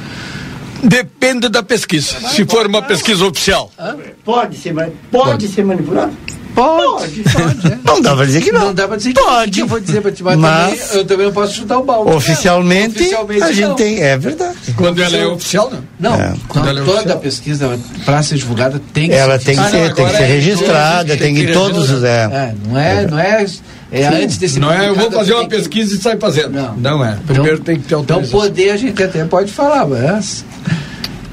Depende 0.82 1.48
da 1.48 1.62
pesquisa. 1.62 2.28
Se 2.28 2.44
for 2.44 2.66
uma 2.66 2.82
pesquisa 2.82 3.24
oficial. 3.24 3.70
Pode 4.24 4.57
ser, 4.57 4.74
pode, 4.74 4.92
pode. 5.11 5.48
ser 5.48 5.64
manipulado? 5.64 6.12
Pode, 6.55 7.22
pode. 7.22 7.66
é. 7.72 7.78
Não 7.84 8.00
dá 8.00 8.14
pra 8.14 8.24
dizer 8.24 8.42
que 8.42 8.53
não. 8.53 8.61
Não 8.66 8.74
dá 8.74 8.86
pra 8.88 8.96
dizer 8.96 9.12
que 9.12 9.20
Pode. 9.20 9.50
que 9.50 9.61
eu 9.62 9.66
vou 9.66 9.80
dizer 9.80 10.00
pra 10.03 10.12
ti, 10.12 10.22
mas, 10.22 10.36
Mas- 10.38 10.80
também, 10.80 10.96
eu 10.98 11.05
também 11.07 11.26
não 11.26 11.32
posso 11.32 11.55
chutar 11.55 11.78
o 11.78 11.84
balde. 11.84 12.12
Oficialmente, 12.12 12.96
Oficialmente, 13.00 13.42
a 13.42 13.53
gente 13.53 13.68
não. 13.68 13.74
tem. 13.74 13.98
É 14.03 14.16
verdade. 14.18 14.57
Quando 14.76 15.03
ela 15.03 15.16
é 15.16 15.26
oficial, 15.26 15.70
não. 15.70 15.82
Não, 16.11 16.14
É. 16.20 16.34
não, 16.55 16.68
ela 16.68 16.80
é 16.80 16.84
toda 16.84 16.98
oficial. 16.98 17.18
pesquisa 17.18 17.78
para 18.05 18.22
ser 18.22 18.36
divulgada 18.36 18.80
tem 18.92 19.09
que 19.09 19.14
Ela 19.14 19.38
ser 19.38 19.44
tem 19.46 19.55
que 19.55 19.61
Ah, 19.61 19.64
não, 19.64 19.94
tem 19.94 20.07
que 20.07 20.16
ser 20.16 20.22
é 20.22 20.26
registrada, 20.26 21.16
tem 21.16 21.34
que 21.34 21.46
todos 21.53 21.90
os. 21.90 22.03
É. 22.05 22.24
É, 22.24 22.55
não 22.66 22.78
é, 22.78 23.07
não 23.07 23.18
é, 23.18 23.46
é 23.90 24.07
antes 24.07 24.36
desse 24.38 24.59
Não 24.59 24.72
é, 24.72 24.88
eu 24.88 24.94
vou 24.94 25.11
fazer 25.11 25.32
uma 25.32 25.40
tem 25.40 25.48
que- 25.50 25.57
pesquisa 25.57 25.94
e 25.94 25.98
sair 25.98 26.18
fazendo. 26.18 26.50
Não. 26.50 26.76
Não 26.76 27.05
é. 27.05 27.16
Primeiro 27.26 27.59
tem 27.61 27.76
que 27.76 27.82
ter 27.82 27.94
Então 27.94 28.16
autorização. 28.16 28.40
poder 28.40 28.70
a 28.70 28.76
gente 28.76 29.03
até 29.03 29.24
pode 29.24 29.50
falar, 29.53 29.86
mas 29.86 30.44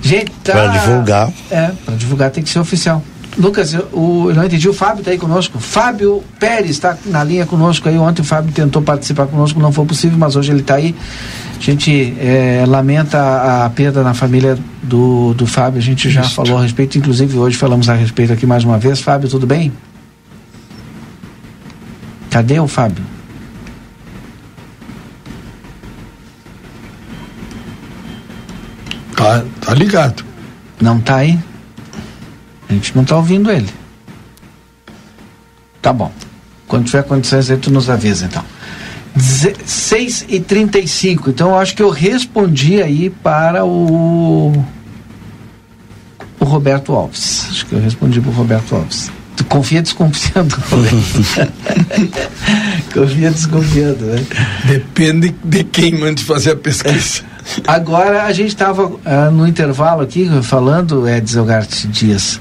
gente 0.01 0.31
tá 0.43 0.53
Pra 0.53 0.67
divulgar. 0.67 1.31
É, 1.51 1.71
para 1.85 1.95
divulgar 1.95 2.31
tem 2.31 2.43
que 2.43 2.49
ser 2.49 2.59
oficial. 2.59 3.03
Lucas, 3.39 3.73
eu, 3.73 3.87
o, 3.93 4.29
eu 4.29 4.35
não 4.35 4.43
entendi, 4.43 4.67
o 4.67 4.73
Fábio 4.73 4.99
está 4.99 5.11
aí 5.11 5.17
conosco. 5.17 5.59
Fábio 5.59 6.21
Pérez 6.37 6.71
está 6.71 6.97
na 7.05 7.23
linha 7.23 7.45
conosco 7.45 7.87
aí. 7.87 7.97
Ontem 7.97 8.21
o 8.21 8.25
Fábio 8.25 8.51
tentou 8.51 8.81
participar 8.81 9.27
conosco, 9.27 9.57
não 9.61 9.71
foi 9.71 9.85
possível, 9.85 10.17
mas 10.17 10.35
hoje 10.35 10.51
ele 10.51 10.59
está 10.59 10.75
aí. 10.75 10.93
A 11.57 11.61
gente 11.61 12.15
é, 12.19 12.65
lamenta 12.67 13.17
a, 13.17 13.65
a 13.65 13.69
perda 13.69 14.03
na 14.03 14.13
família 14.13 14.57
do, 14.83 15.33
do 15.35 15.47
Fábio. 15.47 15.79
A 15.79 15.81
gente 15.81 16.09
já 16.09 16.21
Isso. 16.21 16.35
falou 16.35 16.57
a 16.57 16.63
respeito, 16.63 16.97
inclusive 16.97 17.37
hoje 17.37 17.55
falamos 17.55 17.87
a 17.87 17.93
respeito 17.93 18.33
aqui 18.33 18.45
mais 18.45 18.65
uma 18.65 18.77
vez. 18.77 18.99
Fábio, 18.99 19.29
tudo 19.29 19.47
bem? 19.47 19.71
Cadê 22.29 22.59
o 22.59 22.67
Fábio? 22.67 23.03
Tá, 29.15 29.43
tá 29.61 29.73
ligado. 29.73 30.25
Não 30.81 30.99
tá 30.99 31.17
aí? 31.17 31.39
A 32.69 32.73
gente 32.73 32.95
não 32.95 33.03
está 33.03 33.17
ouvindo 33.17 33.51
ele. 33.51 33.69
Tá 35.81 35.91
bom. 35.91 36.11
Quando 36.67 36.85
tiver 36.85 37.03
condições 37.03 37.49
aí, 37.49 37.57
tu 37.57 37.71
nos 37.71 37.89
avisa 37.89 38.27
então. 38.27 38.45
6 39.65 40.25
e 40.29 40.39
35 40.39 41.31
Então 41.31 41.49
eu 41.49 41.57
acho 41.57 41.75
que 41.75 41.81
eu 41.81 41.89
respondi 41.89 42.81
aí 42.81 43.09
para 43.09 43.65
o. 43.65 44.53
O 46.39 46.45
Roberto 46.45 46.93
Alves. 46.93 47.47
Acho 47.49 47.65
que 47.65 47.73
eu 47.73 47.81
respondi 47.81 48.21
para 48.21 48.29
o 48.29 48.33
Roberto 48.33 48.75
Alves. 48.75 49.11
Tu 49.39 49.45
confia 49.45 49.81
desconfiando, 49.81 50.53
confia 52.93 53.31
desconfiando, 53.31 54.05
né? 54.05 54.21
Depende 54.65 55.33
de 55.41 55.63
quem 55.63 55.97
mande 55.97 56.25
fazer 56.25 56.51
a 56.51 56.55
pesquisa. 56.57 57.21
Agora 57.65 58.23
a 58.23 58.33
gente 58.33 58.49
estava 58.49 58.85
uh, 58.85 59.31
no 59.31 59.47
intervalo 59.47 60.01
aqui 60.01 60.29
falando, 60.43 61.07
Edson 61.07 61.45
Gart 61.45 61.85
Dias, 61.85 62.37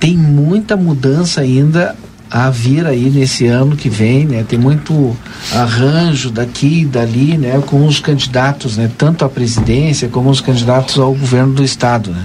tem 0.00 0.16
muita 0.16 0.74
mudança 0.74 1.42
ainda 1.42 1.94
a 2.30 2.48
vir 2.48 2.86
aí 2.86 3.10
nesse 3.10 3.46
ano 3.46 3.76
que 3.76 3.90
vem, 3.90 4.24
né? 4.24 4.42
Tem 4.48 4.58
muito 4.58 5.14
arranjo 5.52 6.30
daqui 6.30 6.80
e 6.80 6.86
dali, 6.86 7.36
né? 7.36 7.62
Com 7.66 7.86
os 7.86 8.00
candidatos, 8.00 8.78
né? 8.78 8.90
Tanto 8.96 9.22
à 9.22 9.28
presidência 9.28 10.08
como 10.08 10.30
os 10.30 10.40
candidatos 10.40 10.98
ao 10.98 11.12
governo 11.12 11.52
do 11.52 11.62
estado, 11.62 12.10
né? 12.10 12.24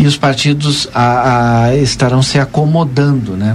E 0.00 0.06
os 0.06 0.16
partidos 0.16 0.88
a, 0.94 1.66
a, 1.66 1.76
estarão 1.76 2.22
se 2.22 2.38
acomodando, 2.38 3.36
né? 3.36 3.54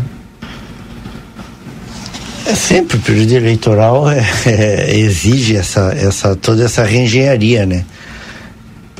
É 2.46 2.54
sempre 2.54 2.98
o 2.98 3.00
período 3.00 3.32
eleitoral 3.32 4.12
é, 4.12 4.24
é, 4.46 4.96
exige 4.96 5.56
essa, 5.56 5.92
essa 5.98 6.36
toda 6.36 6.64
essa 6.64 6.84
reengenharia, 6.84 7.66
né? 7.66 7.84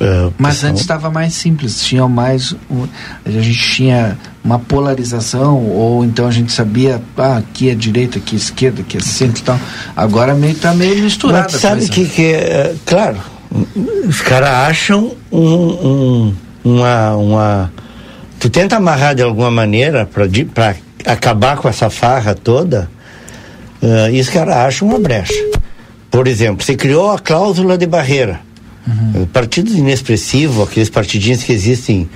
Uh, 0.00 0.34
Mas 0.36 0.64
antes 0.64 0.80
estava 0.80 1.08
mais 1.08 1.34
simples, 1.34 1.84
tinha 1.84 2.08
mais. 2.08 2.52
a 3.24 3.30
gente 3.30 3.62
tinha 3.74 4.18
uma 4.42 4.58
polarização, 4.58 5.64
ou 5.68 6.04
então 6.04 6.26
a 6.26 6.32
gente 6.32 6.50
sabia, 6.50 7.00
ah, 7.16 7.36
aqui 7.36 7.70
é 7.70 7.76
direita, 7.76 8.18
aqui 8.18 8.34
é 8.34 8.38
esquerda, 8.38 8.80
aqui 8.80 8.96
é 8.96 9.00
centro 9.00 9.40
e 9.40 9.44
tal. 9.44 9.60
Agora 9.96 10.34
meio 10.34 10.52
está 10.52 10.74
meio 10.74 11.00
misturado. 11.00 11.48
Mas 11.52 11.60
sabe 11.60 11.88
que, 11.88 12.06
que 12.06 12.24
é, 12.24 12.74
claro, 12.84 13.18
os 14.08 14.20
caras 14.20 14.50
acham 14.50 15.12
um, 15.30 15.40
um, 15.40 16.34
uma, 16.68 17.16
uma. 17.16 17.72
Tu 18.38 18.50
tenta 18.50 18.76
amarrar 18.76 19.14
de 19.14 19.22
alguma 19.22 19.50
maneira 19.50 20.08
para 20.54 20.76
acabar 21.04 21.56
com 21.56 21.68
essa 21.68 21.88
farra 21.88 22.34
toda, 22.34 22.90
uh, 23.82 24.10
e 24.10 24.20
os 24.20 24.28
caras 24.28 24.56
acham 24.56 24.88
uma 24.88 24.98
brecha. 24.98 25.32
Por 26.10 26.26
exemplo, 26.26 26.64
você 26.64 26.76
criou 26.76 27.10
a 27.10 27.18
cláusula 27.18 27.76
de 27.76 27.86
barreira 27.86 28.46
Uhum. 28.86 29.26
Partidos 29.26 29.74
inexpressivos, 29.74 30.68
aqueles 30.68 30.88
partidinhos 30.88 31.42
que 31.42 31.52
existem 31.52 32.08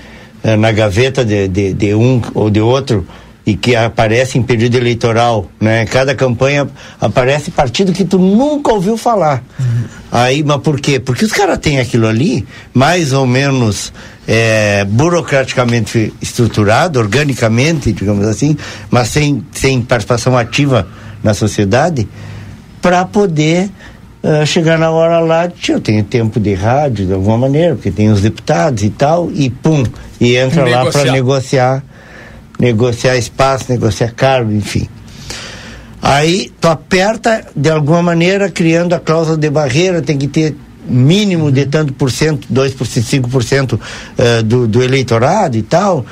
eh, 0.42 0.56
na 0.56 0.70
gaveta 0.70 1.24
de, 1.24 1.48
de, 1.48 1.72
de, 1.72 1.94
um 1.94 2.22
ou 2.32 2.48
de 2.48 2.60
outro 2.60 3.06
e 3.50 3.56
que 3.56 3.74
aparecem 3.74 4.40
em 4.40 4.44
período 4.44 4.76
eleitoral, 4.76 5.50
né? 5.60 5.84
Cada 5.86 6.14
campanha 6.14 6.68
aparece 7.00 7.50
partido 7.50 7.92
que 7.92 8.04
tu 8.04 8.16
nunca 8.16 8.72
ouviu 8.72 8.96
falar. 8.96 9.42
Uhum. 9.58 9.84
Aí, 10.12 10.44
mas 10.44 10.58
por 10.58 10.80
quê? 10.80 11.00
Porque 11.00 11.24
os 11.24 11.32
caras 11.32 11.58
têm 11.58 11.80
aquilo 11.80 12.06
ali, 12.06 12.46
mais 12.72 13.12
ou 13.12 13.26
menos 13.26 13.92
é, 14.26 14.84
burocraticamente 14.84 16.14
estruturado, 16.22 17.00
organicamente, 17.00 17.92
digamos 17.92 18.24
assim, 18.24 18.56
mas 18.88 19.08
sem, 19.08 19.44
sem 19.50 19.82
participação 19.82 20.38
ativa 20.38 20.86
na 21.20 21.34
sociedade, 21.34 22.08
para 22.80 23.04
poder 23.04 23.68
Uh, 24.22 24.44
chegar 24.44 24.78
na 24.78 24.90
hora 24.90 25.18
lá, 25.18 25.50
eu 25.66 25.80
tenho 25.80 26.04
tempo 26.04 26.38
de 26.38 26.52
rádio 26.52 27.06
de 27.06 27.12
alguma 27.14 27.38
maneira, 27.38 27.74
porque 27.74 27.90
tem 27.90 28.10
os 28.10 28.20
deputados 28.20 28.82
e 28.82 28.90
tal, 28.90 29.30
e 29.32 29.48
pum, 29.48 29.82
e 30.20 30.36
entra 30.36 30.62
negociar. 30.62 30.84
lá 30.84 30.92
para 30.92 31.12
negociar, 31.12 31.84
negociar 32.60 33.16
espaço, 33.16 33.66
negociar 33.68 34.12
cargo, 34.12 34.52
enfim. 34.52 34.86
Aí 36.02 36.50
tu 36.60 36.68
aperta 36.68 37.46
de 37.54 37.70
alguma 37.70 38.02
maneira, 38.02 38.50
criando 38.50 38.94
a 38.94 39.00
cláusula 39.00 39.36
de 39.36 39.50
barreira, 39.50 40.00
tem 40.00 40.16
que 40.16 40.28
ter 40.28 40.56
mínimo 40.86 41.52
de 41.52 41.66
tanto 41.66 41.92
por 41.92 42.10
cento, 42.10 42.48
2%, 42.52 42.74
5% 43.28 43.74
uh, 43.74 44.42
do, 44.42 44.66
do 44.66 44.82
eleitorado 44.82 45.56
e 45.56 45.62
tal. 45.62 46.04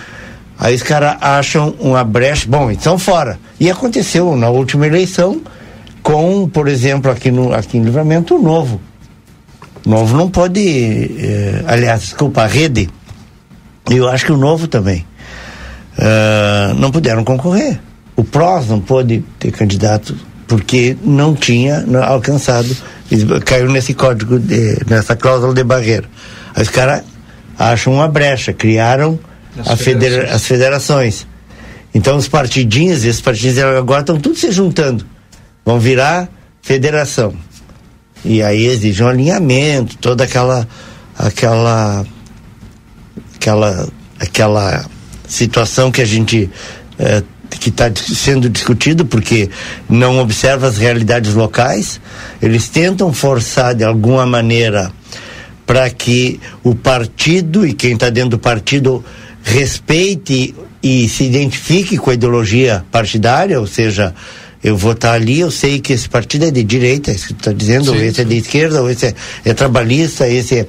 Aí 0.59 0.75
os 0.75 0.83
caras 0.83 1.17
acham 1.21 1.75
uma 1.79 2.03
brecha, 2.03 2.47
bom, 2.49 2.71
então 2.71 2.99
fora. 2.99 3.39
E 3.61 3.71
aconteceu 3.71 4.37
na 4.37 4.49
última 4.49 4.87
eleição, 4.87 5.41
com, 6.03 6.49
por 6.49 6.69
exemplo, 6.69 7.11
aqui 7.11 7.31
no 7.31 7.53
aqui 7.53 7.79
em 7.79 7.83
Livramento, 7.83 8.37
o 8.37 8.43
Novo. 8.43 8.81
O 9.87 9.89
Novo 9.89 10.17
não 10.17 10.29
pode, 10.29 10.61
eh, 10.61 11.63
aliás, 11.67 12.01
desculpa, 12.01 12.43
a 12.43 12.47
Rede, 12.47 12.91
eu 13.89 14.09
acho 14.09 14.27
que 14.27 14.33
o 14.33 14.37
Novo 14.37 14.67
também, 14.67 15.07
uh, 15.99 16.75
não 16.75 16.91
puderam 16.91 17.25
concorrer. 17.25 17.81
O 18.17 18.25
PROS 18.25 18.69
não 18.69 18.81
pôde 18.81 19.25
ter 19.39 19.53
candidato 19.53 20.17
porque 20.47 20.97
não 21.03 21.35
tinha 21.35 21.85
alcançado, 22.05 22.75
caiu 23.45 23.69
nesse 23.71 23.93
código, 23.95 24.39
de, 24.39 24.79
nessa 24.89 25.15
cláusula 25.15 25.53
de 25.53 25.63
barreira. 25.63 26.09
Aí 26.55 26.63
os 26.63 26.71
caras 26.71 27.03
acham 27.59 27.93
uma 27.93 28.09
brecha, 28.09 28.53
criaram 28.53 29.19
as, 29.59 29.81
federações. 29.81 30.35
as 30.35 30.47
federações. 30.47 31.27
Então 31.95 32.17
os 32.17 32.29
partidinhos, 32.29 33.05
esses 33.05 33.21
partidinhos 33.21 33.59
agora 33.59 34.01
estão 34.01 34.19
todos 34.19 34.41
se 34.41 34.51
juntando 34.51 35.05
vão 35.69 35.79
virar 35.79 36.31
federação. 36.63 37.35
E 38.25 38.43
aí 38.43 38.65
exige 38.65 39.05
um 39.05 39.09
alinhamento, 39.09 39.99
toda 39.99 40.25
aquela 40.25 40.67
aquela 41.15 42.07
aquela 43.35 43.87
aquela 44.19 44.87
situação 45.29 45.91
que 45.91 46.01
a 46.01 46.05
gente 46.05 46.51
é, 46.99 47.23
que 47.61 47.71
está 47.71 47.91
sendo 47.95 48.49
discutido 48.49 49.07
porque 49.07 49.49
não 49.89 50.19
observa 50.19 50.67
as 50.67 50.77
realidades 50.77 51.35
locais, 51.35 52.01
eles 52.43 52.69
tentam 52.69 53.13
forçar 53.13 53.75
de 53.75 53.85
alguma 53.85 54.27
maneira 54.27 54.93
para 55.67 55.89
que 55.91 56.41
o 56.63 56.75
partido 56.75 57.67
e 57.67 57.73
quem 57.73 57.95
está 57.95 58.11
dentro 58.11 58.31
do 58.31 58.39
partido 58.39 59.05
respeite 59.43 60.55
e 60.83 61.09
se 61.09 61.25
identifique 61.25 61.97
com 61.97 62.11
a 62.11 62.15
ideologia 62.15 62.85
partidária, 62.91 63.59
ou 63.61 63.67
seja, 63.67 64.15
eu 64.63 64.77
vou 64.77 64.93
estar 64.93 65.13
ali, 65.13 65.41
eu 65.41 65.51
sei 65.51 65.81
que 65.81 65.93
esse 65.93 66.09
partido 66.09 66.47
é 66.47 66.51
de 66.51 66.63
direita, 66.63 67.11
é 67.11 67.15
isso 67.15 67.29
que 67.29 67.35
tu 67.35 67.41
está 67.41 67.53
dizendo, 67.53 67.87
sim, 67.87 67.91
ou 67.91 67.97
esse 67.97 68.21
é 68.21 68.25
de 68.25 68.37
esquerda, 68.37 68.83
ou 68.83 68.91
esse 68.91 69.07
é, 69.07 69.15
é, 69.45 69.55
trabalhista, 69.55 70.29
esse 70.29 70.61
é. 70.61 70.67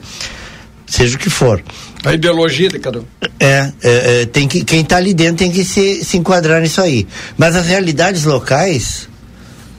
Seja 0.89 1.15
o 1.15 1.19
que 1.19 1.29
for. 1.29 1.61
A 2.03 2.13
ideologia 2.13 2.69
de 2.69 2.79
cada 2.79 2.99
um. 2.99 3.05
É, 3.39 3.71
é, 3.81 4.21
é 4.21 4.25
tem 4.25 4.47
que, 4.47 4.63
quem 4.63 4.81
está 4.81 4.97
ali 4.97 5.13
dentro 5.13 5.37
tem 5.37 5.51
que 5.51 5.63
se, 5.63 6.03
se 6.03 6.17
enquadrar 6.17 6.61
nisso 6.61 6.81
aí. 6.81 7.07
Mas 7.37 7.55
as 7.55 7.67
realidades 7.67 8.23
locais, 8.23 9.07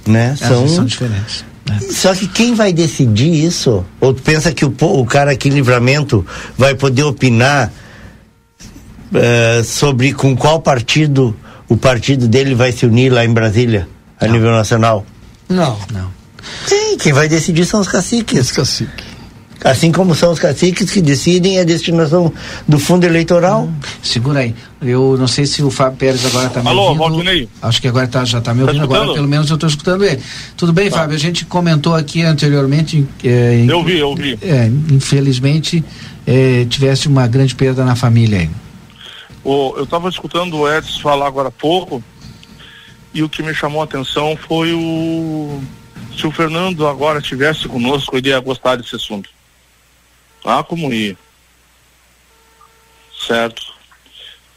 né, 0.07 0.37
são. 0.37 0.69
são 0.69 0.85
diferentes. 0.85 1.45
Né? 1.69 1.79
Só 1.91 2.15
que 2.15 2.27
quem 2.27 2.55
vai 2.55 2.73
decidir 2.73 3.45
isso? 3.45 3.85
Ou 4.01 4.15
tu 4.15 4.23
pensa 4.23 4.53
que 4.53 4.65
o, 4.65 4.75
o 4.81 5.05
cara 5.05 5.33
aqui 5.33 5.49
em 5.49 5.53
livramento 5.53 6.27
vai 6.57 6.75
poder 6.75 7.03
opinar 7.03 7.73
uh, 9.13 9.65
sobre 9.65 10.13
com 10.13 10.37
qual 10.37 10.61
partido 10.61 11.37
o 11.69 11.77
partido 11.77 12.27
dele 12.27 12.55
vai 12.55 12.73
se 12.73 12.85
unir 12.87 13.11
lá 13.11 13.25
em 13.25 13.33
Brasília? 13.33 13.87
a 14.21 14.27
não. 14.27 14.35
nível 14.35 14.51
nacional? 14.53 15.07
Não. 15.49 15.79
Não. 15.93 16.11
Sim, 16.67 16.97
quem 16.99 17.13
vai 17.13 17.29
decidir 17.29 17.65
são 17.65 17.81
os 17.81 17.89
caciques. 17.89 18.39
Os 18.39 18.53
caciques. 18.53 19.07
Assim 19.63 19.93
como 19.93 20.15
são 20.15 20.33
os 20.33 20.39
caciques 20.39 20.91
que 20.91 21.03
decidem 21.03 21.61
a 21.61 21.65
destinação 21.65 22.33
do 22.67 22.79
fundo 22.79 23.05
eleitoral. 23.05 23.65
Hum, 23.65 23.75
segura 24.03 24.41
aí. 24.41 24.55
Eu 24.81 25.17
não 25.19 25.27
sei 25.27 25.45
se 25.45 25.63
o 25.63 25.71
Fábio 25.71 25.99
Pérez 25.99 26.25
agora 26.25 26.47
está 26.47 26.63
me 26.63 26.69
Alô, 26.69 26.83
ouvindo. 26.83 27.03
Alô, 27.03 27.13
Valdinei. 27.17 27.49
Acho 27.61 27.81
que 27.83 27.89
agora 27.89 28.09
tá, 28.09 28.25
já 28.25 28.39
está 28.39 28.55
me 28.55 28.63
ouvindo. 28.63 28.79
Tá 28.79 28.85
agora, 28.85 29.13
pelo 29.13 29.29
menos, 29.29 29.51
eu 29.51 29.55
estou 29.55 29.69
escutando 29.69 30.05
ele. 30.05 30.21
Tudo 30.57 30.73
bem, 30.73 30.89
tá. 30.89 30.99
Fábio? 30.99 31.15
A 31.15 31.19
gente 31.19 31.45
comentou 31.45 31.95
aqui 31.95 32.23
anteriormente. 32.23 33.07
É, 33.23 33.65
eu 33.69 33.85
vi, 33.85 33.99
eu 33.99 34.15
vi. 34.15 34.39
É, 34.41 34.67
infelizmente, 34.91 35.85
é, 36.27 36.65
tivesse 36.65 37.07
uma 37.07 37.27
grande 37.27 37.55
perda 37.55 37.85
na 37.85 37.95
família 37.95 38.41
aí. 38.41 38.51
Oh, 39.45 39.75
eu 39.77 39.85
estava 39.85 40.09
escutando 40.09 40.57
o 40.57 40.71
Edson 40.71 41.01
falar 41.01 41.27
agora 41.27 41.49
há 41.49 41.53
pouco 41.53 42.03
e 43.13 43.23
o 43.23 43.29
que 43.29 43.43
me 43.43 43.55
chamou 43.55 43.81
a 43.81 43.85
atenção 43.85 44.39
foi 44.47 44.73
o 44.73 45.61
se 46.17 46.27
o 46.27 46.31
Fernando 46.31 46.87
agora 46.87 47.19
estivesse 47.19 47.67
conosco, 47.67 48.17
ele 48.17 48.29
ia 48.29 48.39
gostar 48.41 48.77
desse 48.77 48.95
assunto. 48.97 49.31
Ah, 50.45 50.63
como 50.63 50.93
ia. 50.93 51.17
Certo. 53.27 53.75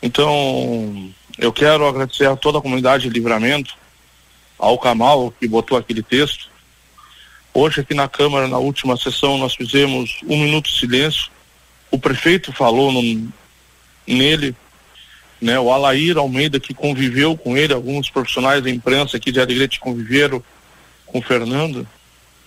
Então, 0.01 1.13
eu 1.37 1.51
quero 1.51 1.87
agradecer 1.87 2.27
a 2.27 2.35
toda 2.35 2.59
a 2.59 2.61
comunidade 2.61 3.03
de 3.03 3.09
livramento, 3.09 3.75
ao 4.57 4.77
Camal, 4.77 5.33
que 5.39 5.47
botou 5.47 5.77
aquele 5.77 6.01
texto. 6.01 6.49
Hoje 7.53 7.81
aqui 7.81 7.93
na 7.93 8.07
Câmara, 8.07 8.47
na 8.47 8.57
última 8.57 8.97
sessão, 8.97 9.37
nós 9.37 9.55
fizemos 9.55 10.19
um 10.23 10.37
minuto 10.37 10.69
de 10.69 10.79
silêncio. 10.79 11.31
O 11.91 11.99
prefeito 11.99 12.51
falou 12.51 12.91
no, 12.91 13.31
nele 14.07 14.55
né? 15.43 15.59
O 15.59 15.71
Alair 15.71 16.17
Almeida 16.17 16.59
que 16.59 16.73
conviveu 16.73 17.35
com 17.35 17.57
ele, 17.57 17.73
alguns 17.73 18.09
profissionais 18.09 18.63
da 18.63 18.69
imprensa 18.69 19.17
aqui 19.17 19.31
de 19.31 19.41
Alegrete 19.41 19.79
conviveram 19.79 20.41
com 21.05 21.19
o 21.19 21.21
Fernando, 21.21 21.85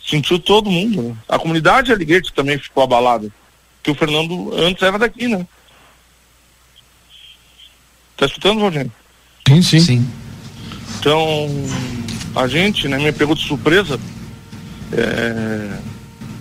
sentiu 0.07 0.39
todo 0.39 0.71
mundo, 0.71 1.03
né? 1.03 1.17
A 1.29 1.39
comunidade 1.39 1.95
de 1.97 2.33
também 2.33 2.59
ficou 2.59 2.85
abalada, 2.85 3.29
que 3.83 3.91
o 3.91 3.95
Fernando 3.95 4.55
antes 4.55 4.83
era 4.83 4.99
daqui, 4.99 5.27
né? 5.27 5.47
Tá 8.17 8.27
escutando, 8.27 8.61
Valdir? 8.61 8.91
Sim, 9.49 9.63
sim. 9.63 9.81
Sim. 9.81 10.11
Então, 10.99 11.49
a 12.35 12.47
gente, 12.47 12.89
né, 12.89 12.99
me 12.99 13.13
pegou 13.13 13.35
de 13.35 13.43
surpresa. 13.43 14.01
É, 14.93 15.79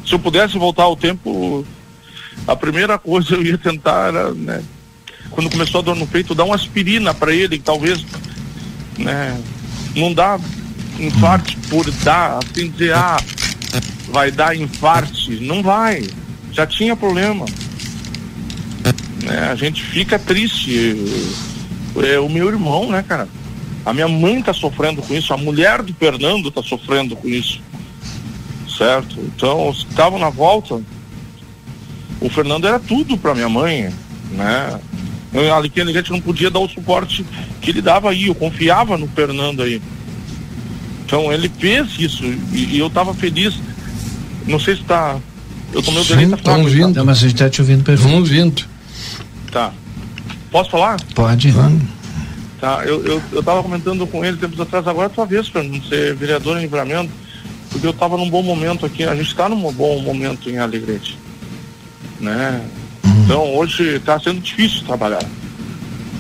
se 0.06 0.14
eu 0.14 0.20
pudesse 0.20 0.58
voltar 0.58 0.84
ao 0.84 0.96
tempo, 0.96 1.66
a 2.48 2.56
primeira 2.56 2.98
coisa 2.98 3.34
eu 3.34 3.44
ia 3.44 3.58
tentar 3.58 4.10
era, 4.10 4.32
né, 4.34 4.64
quando 5.32 5.50
começou 5.50 5.80
a 5.80 5.84
dor 5.84 5.96
no 5.96 6.08
peito, 6.08 6.36
dar 6.36 6.46
uma 6.46 6.56
aspirina 6.56 7.14
para 7.14 7.34
ele, 7.34 7.58
que 7.58 7.64
talvez, 7.64 8.06
né, 8.98 9.42
não 9.96 10.14
dá 10.14 10.40
infarte 11.00 11.58
por 11.70 11.90
dar, 11.92 12.40
assim 12.40 12.70
dizer, 12.70 12.94
ah, 12.94 13.18
vai 14.16 14.32
dar 14.32 14.56
infarte. 14.56 15.42
Não 15.42 15.62
vai. 15.62 16.08
Já 16.54 16.66
tinha 16.66 16.96
problema. 16.96 17.46
Né, 19.22 19.50
a 19.52 19.56
gente 19.56 19.84
fica 19.84 20.18
triste. 20.18 20.96
É 22.02 22.18
o 22.18 22.30
meu 22.30 22.48
irmão, 22.48 22.90
né, 22.90 23.04
cara? 23.04 23.28
A 23.86 23.94
minha 23.94 24.08
mãe 24.08 24.42
tá 24.42 24.54
sofrendo 24.54 25.02
com 25.02 25.14
isso, 25.14 25.34
a 25.34 25.38
mulher 25.38 25.84
do 25.84 25.94
Fernando 25.94 26.50
tá 26.50 26.64
sofrendo 26.64 27.14
com 27.18 27.28
isso. 27.28 27.62
Certo? 28.78 29.20
Então, 29.20 29.70
estavam 29.72 30.18
na 30.18 30.30
volta. 30.30 30.82
O 32.22 32.30
Fernando 32.30 32.68
era 32.68 32.80
tudo 32.80 33.18
para 33.18 33.36
minha 33.36 33.50
mãe, 33.50 33.94
né? 34.32 34.80
Eu, 35.34 35.54
a 35.54 35.62
gente 35.62 36.12
não 36.12 36.22
podia 36.22 36.50
dar 36.50 36.60
o 36.60 36.70
suporte 36.70 37.26
que 37.62 37.70
ele 37.70 37.82
dava 37.82 38.12
aí, 38.12 38.28
eu 38.28 38.36
confiava 38.36 38.98
no 38.98 39.08
Fernando 39.10 39.62
aí. 39.62 39.82
Então 41.06 41.32
ele 41.32 41.50
fez 41.50 42.00
isso 42.00 42.24
e, 42.54 42.76
e 42.76 42.80
eu 42.80 42.88
estava 42.88 43.14
feliz. 43.14 43.60
Não 44.48 44.60
sei 44.60 44.76
se 44.76 44.82
está. 44.82 45.18
Eu 45.74 45.82
tomei 45.82 46.02
o 46.02 46.06
direito 46.06 46.36
Estão 46.36 46.62
ouvindo. 46.62 46.96
Não, 46.96 47.06
mas 47.06 47.18
a 47.18 47.22
gente 47.22 47.34
está 47.34 47.50
te 47.50 47.62
ouvindo 47.62 47.84
perfeito. 47.84 48.16
Ouvindo. 48.16 48.66
Tá. 49.52 49.74
Posso 50.52 50.70
falar? 50.70 50.98
Pode. 51.14 51.54
Tá, 52.60 52.84
eu, 52.86 53.06
eu, 53.06 53.22
eu 53.32 53.44
tava 53.44 53.62
comentando 53.62 54.08
com 54.08 54.24
ele 54.24 54.38
tempos 54.38 54.60
atrás, 54.60 54.88
agora 54.88 55.08
é 55.08 55.10
tua 55.10 55.26
vez, 55.26 55.50
Fernando, 55.50 55.86
ser 55.88 56.16
vereador 56.16 56.58
em 56.58 56.62
livramento, 56.62 57.12
porque 57.70 57.86
eu 57.86 57.92
estava 57.92 58.16
num 58.16 58.30
bom 58.30 58.42
momento 58.42 58.86
aqui, 58.86 59.04
a 59.04 59.14
gente 59.14 59.28
está 59.28 59.50
num 59.50 59.72
bom 59.74 60.00
momento 60.02 60.50
em 60.50 60.58
Alegrete. 60.58 61.18
Né? 62.20 62.66
Então 63.24 63.54
hoje 63.56 63.98
está 63.98 64.20
sendo 64.20 64.40
difícil 64.40 64.84
trabalhar. 64.86 65.24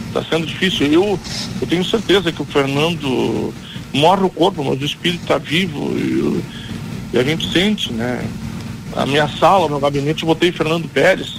Está 0.08 0.24
sendo 0.24 0.46
difícil. 0.46 0.88
Eu, 0.88 1.20
eu 1.62 1.68
tenho 1.68 1.84
certeza 1.86 2.32
que 2.32 2.42
o 2.42 2.46
Fernando 2.46 3.54
morre 3.94 4.24
o 4.24 4.30
corpo, 4.30 4.64
mas 4.64 4.82
o 4.82 4.86
espírito 4.86 5.22
está 5.22 5.38
vivo 5.38 5.98
e, 5.98 6.44
e, 7.16 7.20
a 7.20 7.24
gente 7.24 7.52
sente, 7.52 7.92
né? 7.92 8.24
A 8.96 9.06
minha 9.06 9.28
sala, 9.28 9.68
meu 9.68 9.80
gabinete, 9.80 10.24
eu 10.24 10.28
botei 10.28 10.52
Fernando 10.52 10.88
Pérez. 10.88 11.36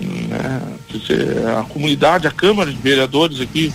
Né? 0.00 0.62
Dizer, 0.88 1.46
a 1.46 1.62
comunidade, 1.62 2.26
a 2.26 2.30
Câmara 2.30 2.70
de 2.70 2.78
Vereadores 2.78 3.40
aqui, 3.40 3.72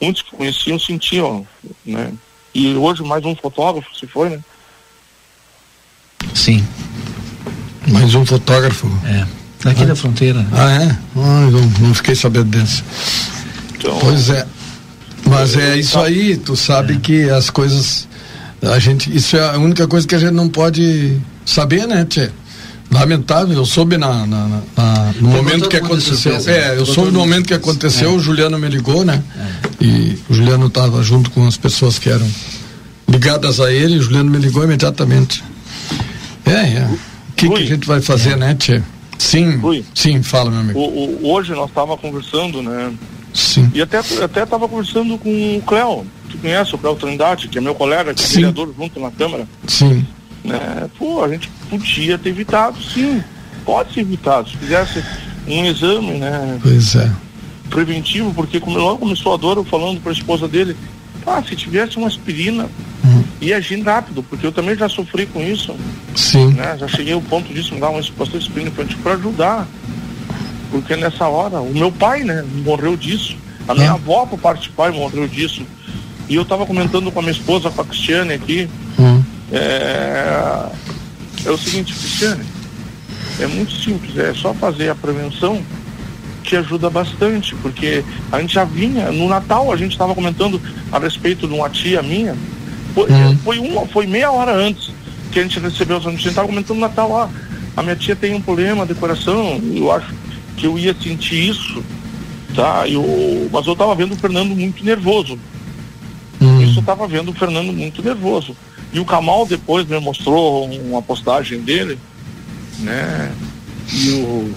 muitos 0.00 0.22
que 0.22 0.36
conheciam 0.36 0.78
sentiam, 0.78 1.46
né? 1.84 2.12
E 2.54 2.74
hoje 2.74 3.02
mais 3.02 3.24
um 3.24 3.34
fotógrafo 3.36 3.94
se 3.96 4.06
foi, 4.06 4.30
né? 4.30 4.40
Sim. 6.34 6.66
Mais 7.88 8.14
um 8.14 8.24
fotógrafo. 8.24 8.86
É. 9.04 9.26
Daqui 9.62 9.82
ah. 9.82 9.86
da 9.86 9.96
fronteira. 9.96 10.46
Ah, 10.52 10.82
é? 10.82 10.98
Ah, 11.16 11.50
não, 11.50 11.86
não 11.86 11.94
fiquei 11.94 12.14
sabendo 12.14 12.46
desse. 12.46 12.82
Então, 13.74 13.98
pois 13.98 14.30
é. 14.30 14.46
Mas 15.26 15.56
é 15.56 15.76
isso 15.76 15.98
aí, 15.98 16.36
tu 16.36 16.56
sabe 16.56 16.94
é. 16.94 16.96
que 16.98 17.30
as 17.30 17.50
coisas. 17.50 18.08
A 18.62 18.78
gente, 18.78 19.14
isso 19.14 19.36
é 19.36 19.54
a 19.54 19.58
única 19.58 19.88
coisa 19.88 20.06
que 20.06 20.14
a 20.14 20.18
gente 20.18 20.32
não 20.32 20.48
pode 20.48 21.16
saber, 21.46 21.86
né, 21.86 22.04
Tchê? 22.04 22.30
Lamentável, 22.90 23.56
eu 23.56 23.64
soube 23.64 23.96
na, 23.96 24.26
na, 24.26 24.62
na 24.76 25.14
no 25.20 25.28
momento 25.28 25.68
que 25.68 25.76
aconteceu. 25.76 26.16
Surpresa, 26.16 26.50
é, 26.50 26.76
eu 26.76 26.84
soube 26.84 27.12
no 27.12 27.20
momento 27.20 27.46
que 27.46 27.54
aconteceu, 27.54 28.10
é. 28.10 28.12
o 28.12 28.18
Juliano 28.18 28.58
me 28.58 28.68
ligou, 28.68 29.04
né? 29.04 29.22
É. 29.80 29.84
E 29.84 30.18
o 30.28 30.34
Juliano 30.34 30.66
estava 30.66 31.00
junto 31.02 31.30
com 31.30 31.46
as 31.46 31.56
pessoas 31.56 31.98
que 31.98 32.10
eram 32.10 32.28
ligadas 33.08 33.60
a 33.60 33.72
ele, 33.72 33.94
e 33.94 33.98
o 33.98 34.02
Juliano 34.02 34.30
me 34.30 34.38
ligou 34.38 34.64
imediatamente. 34.64 35.42
É, 36.44 36.50
é. 36.52 36.88
O 37.30 37.32
que, 37.36 37.48
que 37.48 37.62
a 37.62 37.66
gente 37.66 37.86
vai 37.86 38.00
fazer, 38.00 38.32
é. 38.32 38.36
né, 38.36 38.56
Tchê? 38.56 38.82
Sim, 39.16 39.56
Rui, 39.58 39.84
sim, 39.94 40.22
fala, 40.22 40.50
meu 40.50 40.60
amigo. 40.60 40.78
O, 40.78 41.20
o, 41.22 41.32
hoje 41.32 41.52
nós 41.52 41.68
estávamos 41.68 42.00
conversando, 42.00 42.62
né? 42.62 42.92
Sim. 43.32 43.70
E 43.74 43.80
até 43.80 43.98
até 43.98 44.42
estava 44.42 44.68
conversando 44.68 45.16
com 45.18 45.56
o 45.56 45.62
Cléo. 45.62 46.04
Tu 46.30 46.38
conhece 46.38 46.74
o 46.74 46.78
Cléo 46.78 46.96
Trindade, 46.96 47.48
que 47.48 47.58
é 47.58 47.60
meu 47.60 47.74
colega, 47.74 48.14
que 48.14 48.22
é 48.22 48.26
vereador 48.26 48.72
junto 48.76 49.00
na 49.00 49.10
Câmara? 49.10 49.48
Sim. 49.66 50.06
Né? 50.44 50.88
Pô, 50.98 51.22
a 51.22 51.28
gente 51.28 51.48
podia 51.68 52.18
ter 52.18 52.30
evitado, 52.30 52.80
sim. 52.82 53.22
Pode 53.64 53.92
ser 53.92 54.00
evitado. 54.00 54.48
Se 54.48 54.56
fizesse 54.56 55.04
um 55.46 55.64
exame, 55.64 56.12
né? 56.18 56.58
Pois 56.62 56.94
é. 56.94 57.10
Preventivo, 57.68 58.32
porque 58.34 58.58
como 58.58 58.78
logo 58.78 58.98
começou 58.98 59.34
a 59.34 59.36
dor, 59.36 59.56
eu 59.56 59.64
falando 59.64 60.00
para 60.00 60.10
a 60.10 60.14
esposa 60.14 60.48
dele, 60.48 60.76
ah, 61.26 61.42
se 61.46 61.54
tivesse 61.54 61.96
uma 61.96 62.08
aspirina, 62.08 62.68
uhum. 63.04 63.24
ia 63.40 63.56
agir 63.58 63.80
rápido, 63.82 64.22
porque 64.22 64.46
eu 64.46 64.52
também 64.52 64.76
já 64.76 64.88
sofri 64.88 65.26
com 65.26 65.40
isso. 65.42 65.74
Sim. 66.14 66.52
Né? 66.52 66.76
Já 66.78 66.88
cheguei 66.88 67.12
ao 67.12 67.20
ponto 67.20 67.52
disso, 67.52 67.74
me 67.74 67.80
dar 67.80 67.90
uma 67.90 68.00
bastante 68.00 68.38
aspirina 68.38 68.70
para 69.02 69.14
ajudar. 69.14 69.68
Porque 70.70 70.96
nessa 70.96 71.26
hora, 71.26 71.60
o 71.60 71.72
meu 71.72 71.90
pai, 71.90 72.22
né, 72.22 72.44
morreu 72.64 72.96
disso. 72.96 73.36
A 73.66 73.74
minha 73.74 73.90
ah. 73.90 73.94
avó, 73.94 74.26
por 74.26 74.38
parte 74.38 74.64
de 74.64 74.70
pai, 74.70 74.90
morreu 74.90 75.26
disso. 75.26 75.64
E 76.28 76.34
eu 76.34 76.42
estava 76.42 76.64
comentando 76.64 77.10
com 77.10 77.18
a 77.18 77.22
minha 77.22 77.32
esposa, 77.32 77.70
com 77.70 77.80
a 77.80 77.84
Cristiane 77.84 78.32
aqui. 78.32 78.68
Hum. 78.98 79.22
É, 79.52 80.66
é 81.44 81.50
o 81.50 81.58
seguinte, 81.58 81.92
Cristiane, 81.92 82.44
é 83.40 83.46
muito 83.46 83.72
simples, 83.72 84.16
é 84.16 84.32
só 84.34 84.54
fazer 84.54 84.90
a 84.90 84.94
prevenção 84.94 85.60
que 86.44 86.56
ajuda 86.56 86.88
bastante, 86.88 87.54
porque 87.56 88.04
a 88.30 88.40
gente 88.40 88.54
já 88.54 88.64
vinha, 88.64 89.10
no 89.10 89.28
Natal 89.28 89.72
a 89.72 89.76
gente 89.76 89.92
estava 89.92 90.14
comentando 90.14 90.60
a 90.90 90.98
respeito 90.98 91.46
de 91.46 91.54
uma 91.54 91.68
tia 91.68 92.02
minha, 92.02 92.36
foi, 92.94 93.10
hum. 93.10 93.38
foi, 93.44 93.58
uma, 93.58 93.86
foi 93.86 94.06
meia 94.06 94.30
hora 94.30 94.52
antes 94.52 94.90
que 95.32 95.38
a 95.38 95.42
gente 95.42 95.60
recebeu, 95.60 95.96
a 95.96 96.00
gente 96.00 96.28
estava 96.28 96.48
comentando 96.48 96.76
no 96.76 96.80
Natal, 96.80 97.16
ah, 97.16 97.30
a 97.76 97.82
minha 97.82 97.96
tia 97.96 98.16
tem 98.16 98.34
um 98.34 98.40
problema 98.40 98.84
de 98.84 98.94
coração, 98.94 99.60
eu 99.74 99.90
acho 99.92 100.12
que 100.60 100.66
eu 100.66 100.78
ia 100.78 100.94
sentir 100.94 101.48
isso, 101.48 101.82
tá? 102.54 102.86
Eu, 102.86 103.48
mas 103.50 103.66
eu 103.66 103.72
estava 103.72 103.94
vendo 103.94 104.12
o 104.12 104.16
Fernando 104.16 104.54
muito 104.54 104.84
nervoso. 104.84 105.38
Hum. 106.40 106.60
Isso 106.60 106.78
eu 106.78 106.80
estava 106.80 107.08
vendo 107.08 107.30
o 107.30 107.34
Fernando 107.34 107.72
muito 107.72 108.02
nervoso. 108.02 108.54
E 108.92 109.00
o 109.00 109.04
Kamal 109.04 109.46
depois 109.46 109.86
me 109.86 109.98
mostrou 109.98 110.66
uma 110.66 111.00
postagem 111.00 111.60
dele, 111.60 111.98
né? 112.80 113.32
E 113.92 114.10
o, 114.10 114.54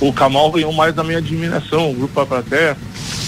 o, 0.00 0.08
o 0.08 0.12
Kamal 0.12 0.50
ganhou 0.52 0.72
mais 0.72 0.94
da 0.94 1.02
minha 1.02 1.18
admiração, 1.18 1.90
o 1.90 1.94
grupo 1.94 2.24
para 2.24 2.42
terra. 2.42 2.76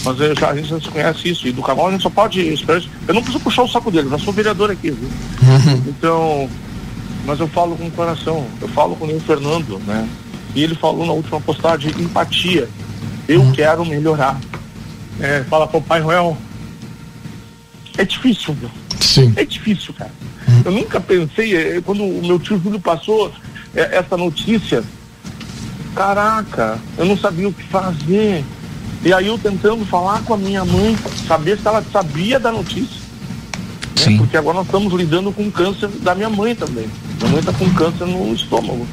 Mas 0.05 0.21
eu 0.21 0.37
já, 0.37 0.51
a 0.51 0.55
gente 0.55 0.69
já 0.69 0.81
se 0.81 0.89
conhece 0.89 1.29
isso. 1.29 1.49
E 1.49 1.53
do 1.53 1.62
Kamal 1.62 1.89
a 1.89 1.91
gente 1.91 2.03
só 2.03 2.11
pode 2.11 2.41
esperar. 2.41 2.83
Eu 3.09 3.15
não 3.15 3.23
preciso 3.23 3.43
puxar 3.43 3.62
o 3.62 3.69
saco 3.69 3.91
dele, 3.91 4.07
eu 4.07 4.11
já 4.11 4.19
sou 4.19 4.33
vereador 4.33 4.71
aqui, 4.71 4.91
viu? 4.91 5.09
Uhum. 5.43 5.83
Então, 5.89 6.49
mas 7.27 7.41
eu 7.41 7.49
falo 7.49 7.75
com 7.77 7.87
o 7.87 7.91
coração, 7.91 8.47
eu 8.61 8.69
falo 8.69 8.95
com 8.97 9.07
o 9.07 9.21
Fernando, 9.21 9.81
né? 9.87 10.07
E 10.55 10.62
ele 10.62 10.74
falou 10.74 11.05
na 11.07 11.12
última 11.12 11.40
postagem, 11.40 11.90
empatia. 11.98 12.68
Eu 13.28 13.42
hum. 13.42 13.52
quero 13.52 13.84
melhorar. 13.84 14.38
É, 15.20 15.44
fala 15.44 15.66
pro 15.66 15.80
Pai 15.80 16.00
Noel. 16.00 16.36
É 17.96 18.05
difícil, 18.05 18.55
viu? 18.55 18.70
Sim. 19.00 19.32
É 19.36 19.44
difícil, 19.44 19.94
cara. 19.94 20.12
Hum. 20.48 20.62
Eu 20.64 20.72
nunca 20.72 21.00
pensei, 21.00 21.57
é, 21.57 21.80
quando 21.80 22.05
o 22.05 22.26
meu 22.26 22.38
tio 22.38 22.61
Júlio 22.61 22.80
passou 22.80 23.32
é, 23.74 23.98
essa 23.98 24.16
notícia, 24.16 24.82
caraca, 25.94 26.78
eu 26.98 27.05
não 27.05 27.16
sabia 27.16 27.48
o 27.48 27.52
que 27.52 27.62
fazer. 27.64 28.44
E 29.05 29.12
aí 29.12 29.26
eu 29.26 29.38
tentando 29.38 29.84
falar 29.84 30.22
com 30.22 30.34
a 30.34 30.36
minha 30.36 30.64
mãe, 30.64 30.96
saber 31.26 31.59
se 31.59 31.66
ela 31.66 31.84
sabia 31.92 32.40
da 32.40 32.50
notícia. 32.50 33.02
Né? 34.07 34.16
Porque 34.18 34.36
agora 34.36 34.59
nós 34.59 34.66
estamos 34.66 34.92
lidando 34.92 35.32
com 35.32 35.50
câncer 35.50 35.88
da 35.88 36.14
minha 36.14 36.30
mãe 36.30 36.55
também. 36.55 36.88
Minha 37.18 37.30
mãe 37.30 37.40
está 37.40 37.52
com 37.52 37.68
câncer 37.74 38.07
no 38.07 38.34
estômago. 38.34 38.86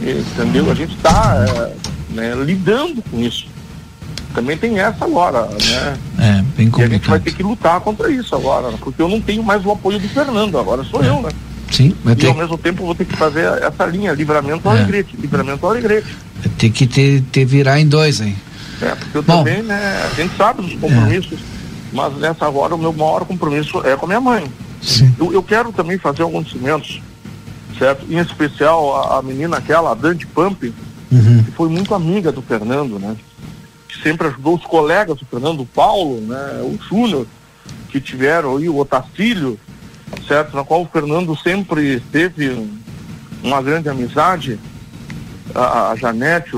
Entendeu? 0.00 0.70
A 0.70 0.74
gente 0.74 0.94
está 0.94 1.44
é, 1.48 1.74
né, 2.14 2.34
lidando 2.34 3.02
com 3.02 3.20
isso. 3.20 3.46
Também 4.34 4.56
tem 4.56 4.78
essa 4.78 5.04
agora, 5.04 5.46
né? 5.46 5.96
É, 6.18 6.42
bem 6.56 6.70
complicado. 6.70 6.78
E 6.78 6.84
a 6.84 6.88
gente 6.88 7.08
vai 7.08 7.20
ter 7.20 7.32
que 7.32 7.42
lutar 7.42 7.80
contra 7.80 8.10
isso 8.10 8.34
agora, 8.34 8.70
porque 8.78 9.00
eu 9.00 9.08
não 9.08 9.20
tenho 9.20 9.42
mais 9.42 9.64
o 9.64 9.70
apoio 9.72 9.98
do 9.98 10.08
Fernando, 10.08 10.58
agora 10.58 10.84
sou 10.84 11.02
é. 11.02 11.08
eu, 11.08 11.22
né? 11.22 11.30
Sim, 11.70 11.94
vai 12.04 12.14
ter... 12.14 12.26
E 12.26 12.28
ao 12.28 12.34
mesmo 12.34 12.56
tempo 12.56 12.84
vou 12.84 12.94
ter 12.94 13.04
que 13.04 13.16
fazer 13.16 13.44
essa 13.62 13.84
linha, 13.86 14.12
livramento 14.12 14.68
ao 14.68 14.76
é. 14.76 14.78
Alegrete, 14.78 15.16
livramento 15.16 15.64
ao 15.64 15.72
Alegrete. 15.72 16.16
Tem 16.56 16.70
que 16.70 16.86
ter, 16.86 17.22
ter 17.32 17.44
virar 17.44 17.80
em 17.80 17.86
dois, 17.86 18.20
hein? 18.20 18.36
É, 18.80 18.94
porque 18.94 19.18
eu 19.18 19.22
Bom, 19.22 19.38
também, 19.38 19.62
né, 19.62 20.08
a 20.10 20.14
gente 20.14 20.36
sabe 20.36 20.62
dos 20.62 20.74
compromissos, 20.74 21.38
é. 21.40 21.44
mas 21.92 22.16
nessa 22.18 22.48
hora 22.48 22.74
o 22.74 22.78
meu 22.78 22.92
maior 22.92 23.24
compromisso 23.24 23.82
é 23.84 23.96
com 23.96 24.06
a 24.06 24.08
minha 24.08 24.20
mãe. 24.20 24.44
Sim. 24.80 25.12
Eu, 25.18 25.32
eu 25.32 25.42
quero 25.42 25.72
também 25.72 25.98
fazer 25.98 26.22
alguns 26.22 26.50
cimentos 26.50 27.00
certo? 27.78 28.04
Em 28.10 28.18
especial 28.18 28.96
a, 28.96 29.18
a 29.18 29.22
menina 29.22 29.56
aquela, 29.56 29.92
a 29.92 29.94
Dante 29.94 30.26
Pump, 30.26 30.72
uhum. 31.10 31.42
que 31.44 31.50
foi 31.52 31.68
muito 31.68 31.94
amiga 31.94 32.32
do 32.32 32.42
Fernando, 32.42 32.98
né? 32.98 33.16
Que 33.88 34.02
sempre 34.02 34.26
ajudou 34.26 34.56
os 34.56 34.64
colegas 34.64 35.18
do 35.18 35.26
Fernando, 35.26 35.60
o 35.60 35.66
Paulo, 35.66 36.20
né? 36.20 36.60
O 36.62 36.78
Júnior, 36.88 37.26
que 37.88 38.00
tiveram 38.00 38.56
aí, 38.56 38.68
o 38.68 38.78
Otacílio, 38.78 39.58
certo? 40.26 40.56
Na 40.56 40.64
qual 40.64 40.82
o 40.82 40.88
Fernando 40.88 41.36
sempre 41.36 42.00
teve 42.12 42.68
uma 43.42 43.62
grande 43.62 43.88
amizade, 43.88 44.58
a, 45.54 45.90
a 45.90 45.96
Janete, 45.96 46.56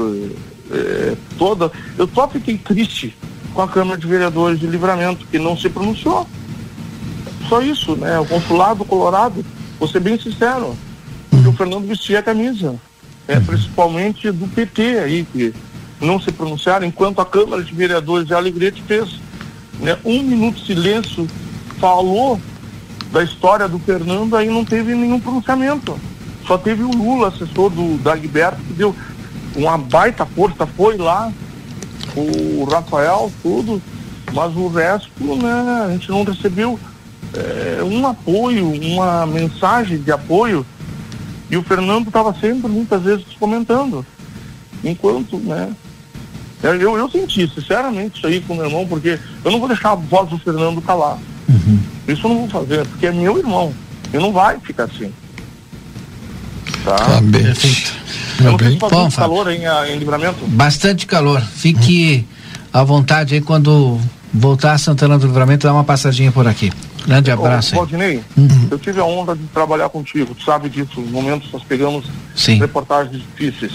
é, 0.70 1.16
toda. 1.38 1.70
Eu 1.98 2.08
só 2.12 2.28
fiquei 2.28 2.56
triste 2.56 3.16
com 3.54 3.62
a 3.62 3.68
Câmara 3.68 3.98
de 3.98 4.06
Vereadores 4.06 4.58
de 4.58 4.66
Livramento, 4.66 5.26
que 5.26 5.38
não 5.38 5.56
se 5.56 5.68
pronunciou. 5.68 6.26
Só 7.48 7.60
isso, 7.60 7.96
né? 7.96 8.18
O 8.18 8.26
consulado 8.26 8.84
colorado, 8.84 9.44
vou 9.78 9.88
ser 9.88 10.00
bem 10.00 10.18
sincero, 10.18 10.76
porque 11.31 11.49
o 11.49 11.53
Fernando 11.53 11.87
vestia 11.87 12.18
a 12.18 12.22
camisa, 12.22 12.74
é, 13.28 13.39
principalmente 13.39 14.31
do 14.33 14.49
PT 14.49 14.99
aí, 14.99 15.26
que 15.33 15.55
não 16.01 16.20
se 16.20 16.33
pronunciaram, 16.33 16.87
enquanto 16.87 17.20
a 17.20 17.26
Câmara 17.26 17.62
de 17.62 17.72
Vereadores 17.72 18.26
de 18.26 18.35
Alegrete 18.35 18.83
fez 18.83 19.20
né, 19.78 19.97
um 20.05 20.22
minuto 20.22 20.57
de 20.57 20.66
silêncio, 20.66 21.28
falou 21.78 22.41
da 23.12 23.22
história 23.22 23.68
do 23.68 23.78
Fernando, 23.78 24.37
aí 24.37 24.49
não 24.49 24.64
teve 24.64 24.95
nenhum 24.95 25.20
pronunciamento. 25.20 25.99
Só 26.47 26.59
teve 26.59 26.83
o 26.83 26.91
Lula, 26.91 27.28
assessor 27.28 27.70
do 27.70 27.99
Dagberto, 27.99 28.61
que 28.62 28.72
deu 28.72 28.95
uma 29.57 29.76
baita 29.76 30.24
força, 30.24 30.66
foi 30.66 30.97
lá, 30.97 31.33
o 32.16 32.64
Rafael, 32.64 33.31
tudo, 33.43 33.81
mas 34.33 34.55
o 34.57 34.68
resto, 34.68 35.37
né, 35.37 35.85
a 35.87 35.91
gente 35.91 36.09
não 36.09 36.24
recebeu 36.24 36.78
é, 37.35 37.83
um 37.83 38.07
apoio, 38.07 38.70
uma 38.72 39.26
mensagem 39.26 39.99
de 39.99 40.11
apoio, 40.11 40.64
e 41.51 41.57
o 41.57 41.62
Fernando 41.62 42.07
estava 42.07 42.32
sempre, 42.34 42.70
muitas 42.70 43.03
vezes, 43.03 43.24
comentando. 43.38 44.07
Enquanto, 44.84 45.36
né, 45.38 45.70
eu, 46.62 46.96
eu 46.96 47.11
senti, 47.11 47.51
sinceramente, 47.53 48.18
isso 48.18 48.26
aí 48.26 48.40
com 48.40 48.55
meu 48.55 48.66
irmão, 48.66 48.86
porque 48.86 49.18
eu 49.44 49.51
não 49.51 49.59
vou 49.59 49.68
deixar 49.68 49.92
a 49.92 49.94
voz 49.94 50.28
do 50.28 50.38
Fernando 50.38 50.80
calar. 50.80 51.18
Uhum. 51.48 51.78
Isso 52.07 52.24
eu 52.24 52.30
não 52.30 52.46
vou 52.46 52.48
fazer, 52.48 52.86
porque 52.86 53.07
é 53.07 53.12
meu 53.12 53.38
irmão. 53.38 53.74
E 54.12 54.18
não 54.18 54.32
vai 54.32 54.59
ficar 54.61 54.84
assim. 54.84 55.12
Tá? 56.84 56.96
tá 56.96 57.20
bem. 57.20 57.42
Perfeito. 57.42 57.92
Eu 58.40 58.53
não 58.53 58.88
faz 58.88 59.16
calor 59.16 59.51
em, 59.51 59.62
em 59.92 59.98
livramento. 59.98 60.46
Bastante 60.46 61.07
calor. 61.07 61.40
Fique 61.40 62.24
à 62.72 62.82
vontade 62.82 63.34
aí 63.34 63.40
quando 63.40 64.01
voltar 64.32 64.72
a 64.72 64.78
Santana 64.78 65.18
do 65.18 65.26
Livramento, 65.26 65.66
dá 65.66 65.72
uma 65.72 65.84
passadinha 65.84 66.32
por 66.32 66.46
aqui. 66.46 66.72
Grande 67.07 67.30
abraço. 67.30 67.74
Ô, 67.74 67.78
Valdinei, 67.78 68.22
uhum. 68.36 68.68
eu 68.70 68.78
tive 68.78 69.01
a 69.01 69.05
honra 69.05 69.36
de 69.36 69.44
trabalhar 69.48 69.88
contigo, 69.88 70.34
tu 70.34 70.44
sabe 70.44 70.68
disso, 70.68 71.01
nos 71.01 71.11
momentos 71.11 71.51
nós 71.53 71.62
pegamos 71.62 72.07
Sim. 72.34 72.59
reportagens 72.59 73.22
difíceis. 73.22 73.72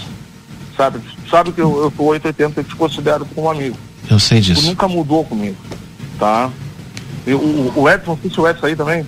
Sabe? 0.76 1.00
Sabe 1.30 1.52
que 1.52 1.60
eu, 1.60 1.82
eu 1.82 1.90
tô 1.90 2.04
880 2.04 2.60
e 2.60 2.64
te 2.64 2.76
considero 2.76 3.26
como 3.34 3.50
amigo. 3.50 3.76
Eu 4.10 4.18
sei 4.18 4.40
disso. 4.40 4.60
Tu 4.60 4.66
nunca 4.66 4.86
mudou 4.86 5.24
comigo, 5.24 5.56
tá? 6.18 6.50
Eu, 7.26 7.38
o, 7.38 7.72
o 7.74 7.90
Edson, 7.90 8.12
não 8.12 8.18
sei 8.20 8.30
se 8.30 8.40
o 8.40 8.46
Edson 8.46 8.60
saiu 8.60 8.76
também. 8.76 9.06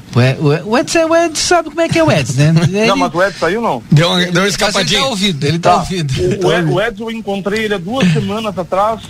O, 0.66 0.76
Edson, 0.76 1.06
o 1.06 1.16
Edson 1.16 1.34
sabe 1.36 1.68
como 1.68 1.80
é 1.80 1.88
que 1.88 1.98
é 1.98 2.02
o 2.02 2.10
Edson, 2.10 2.52
né? 2.52 2.62
Ele... 2.66 2.86
Não, 2.86 2.96
mas 2.96 3.14
o 3.14 3.22
Edson 3.22 3.38
saiu 3.38 3.60
não. 3.60 3.82
Deu 3.92 4.08
uma, 4.08 4.24
deu 4.26 4.42
uma 4.42 4.48
escapadinha. 4.48 4.98
Ele 4.98 5.04
tá 5.04 5.10
ouvido, 5.10 5.46
ele 5.46 5.58
tá, 5.58 5.70
tá. 5.70 5.78
ouvido. 5.78 6.14
O, 6.42 6.46
o, 6.46 6.74
o 6.74 6.82
Edson 6.82 7.04
eu 7.04 7.10
encontrei 7.12 7.64
ele 7.66 7.74
há 7.74 7.78
duas 7.78 8.10
semanas 8.12 8.58
atrás 8.58 9.02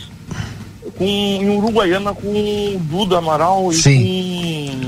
com, 0.98 1.04
em 1.04 1.48
Uruguaiana 1.48 2.12
com 2.12 2.28
o 2.28 2.78
Duda 2.80 3.18
Amaral 3.18 3.72
Sim. 3.72 3.98
e 3.98 4.70
com 4.70 4.87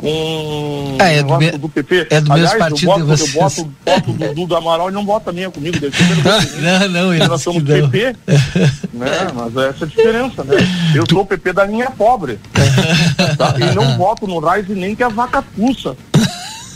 com 0.00 0.96
ah, 0.98 1.08
é 1.08 1.22
do, 1.22 1.36
me... 1.36 1.50
do 1.50 1.68
PP. 1.68 2.06
É 2.08 2.20
do 2.22 2.32
Aliás, 2.32 2.54
mesmo 2.54 2.68
partido 2.70 2.90
eu 2.90 3.06
boto, 3.06 3.22
eu 3.22 3.28
boto, 3.28 3.74
boto 3.84 4.12
do 4.12 4.34
Duda 4.34 4.56
Amaral 4.56 4.88
e 4.88 4.92
não 4.92 5.04
bota 5.04 5.30
nem 5.30 5.50
comigo. 5.50 5.78
Deve 5.78 5.94
ser 5.94 6.06
não, 6.62 6.88
não, 6.88 7.14
ele 7.14 7.28
Nós 7.28 7.42
somos 7.42 7.62
PP, 7.62 8.16
né? 8.94 9.10
mas 9.34 9.56
é 9.56 9.68
essa 9.68 9.84
a 9.84 9.88
diferença, 9.88 10.42
né? 10.42 10.56
Eu 10.94 11.04
sou 11.08 11.20
o 11.20 11.26
PP 11.26 11.52
da 11.52 11.66
linha 11.66 11.90
pobre. 11.90 12.38
tá? 13.36 13.54
E 13.58 13.74
não 13.74 13.96
voto 13.98 14.26
no 14.26 14.38
Rise 14.38 14.74
nem 14.74 14.96
que 14.96 15.02
a 15.02 15.08
vaca 15.08 15.42
puxa. 15.42 15.94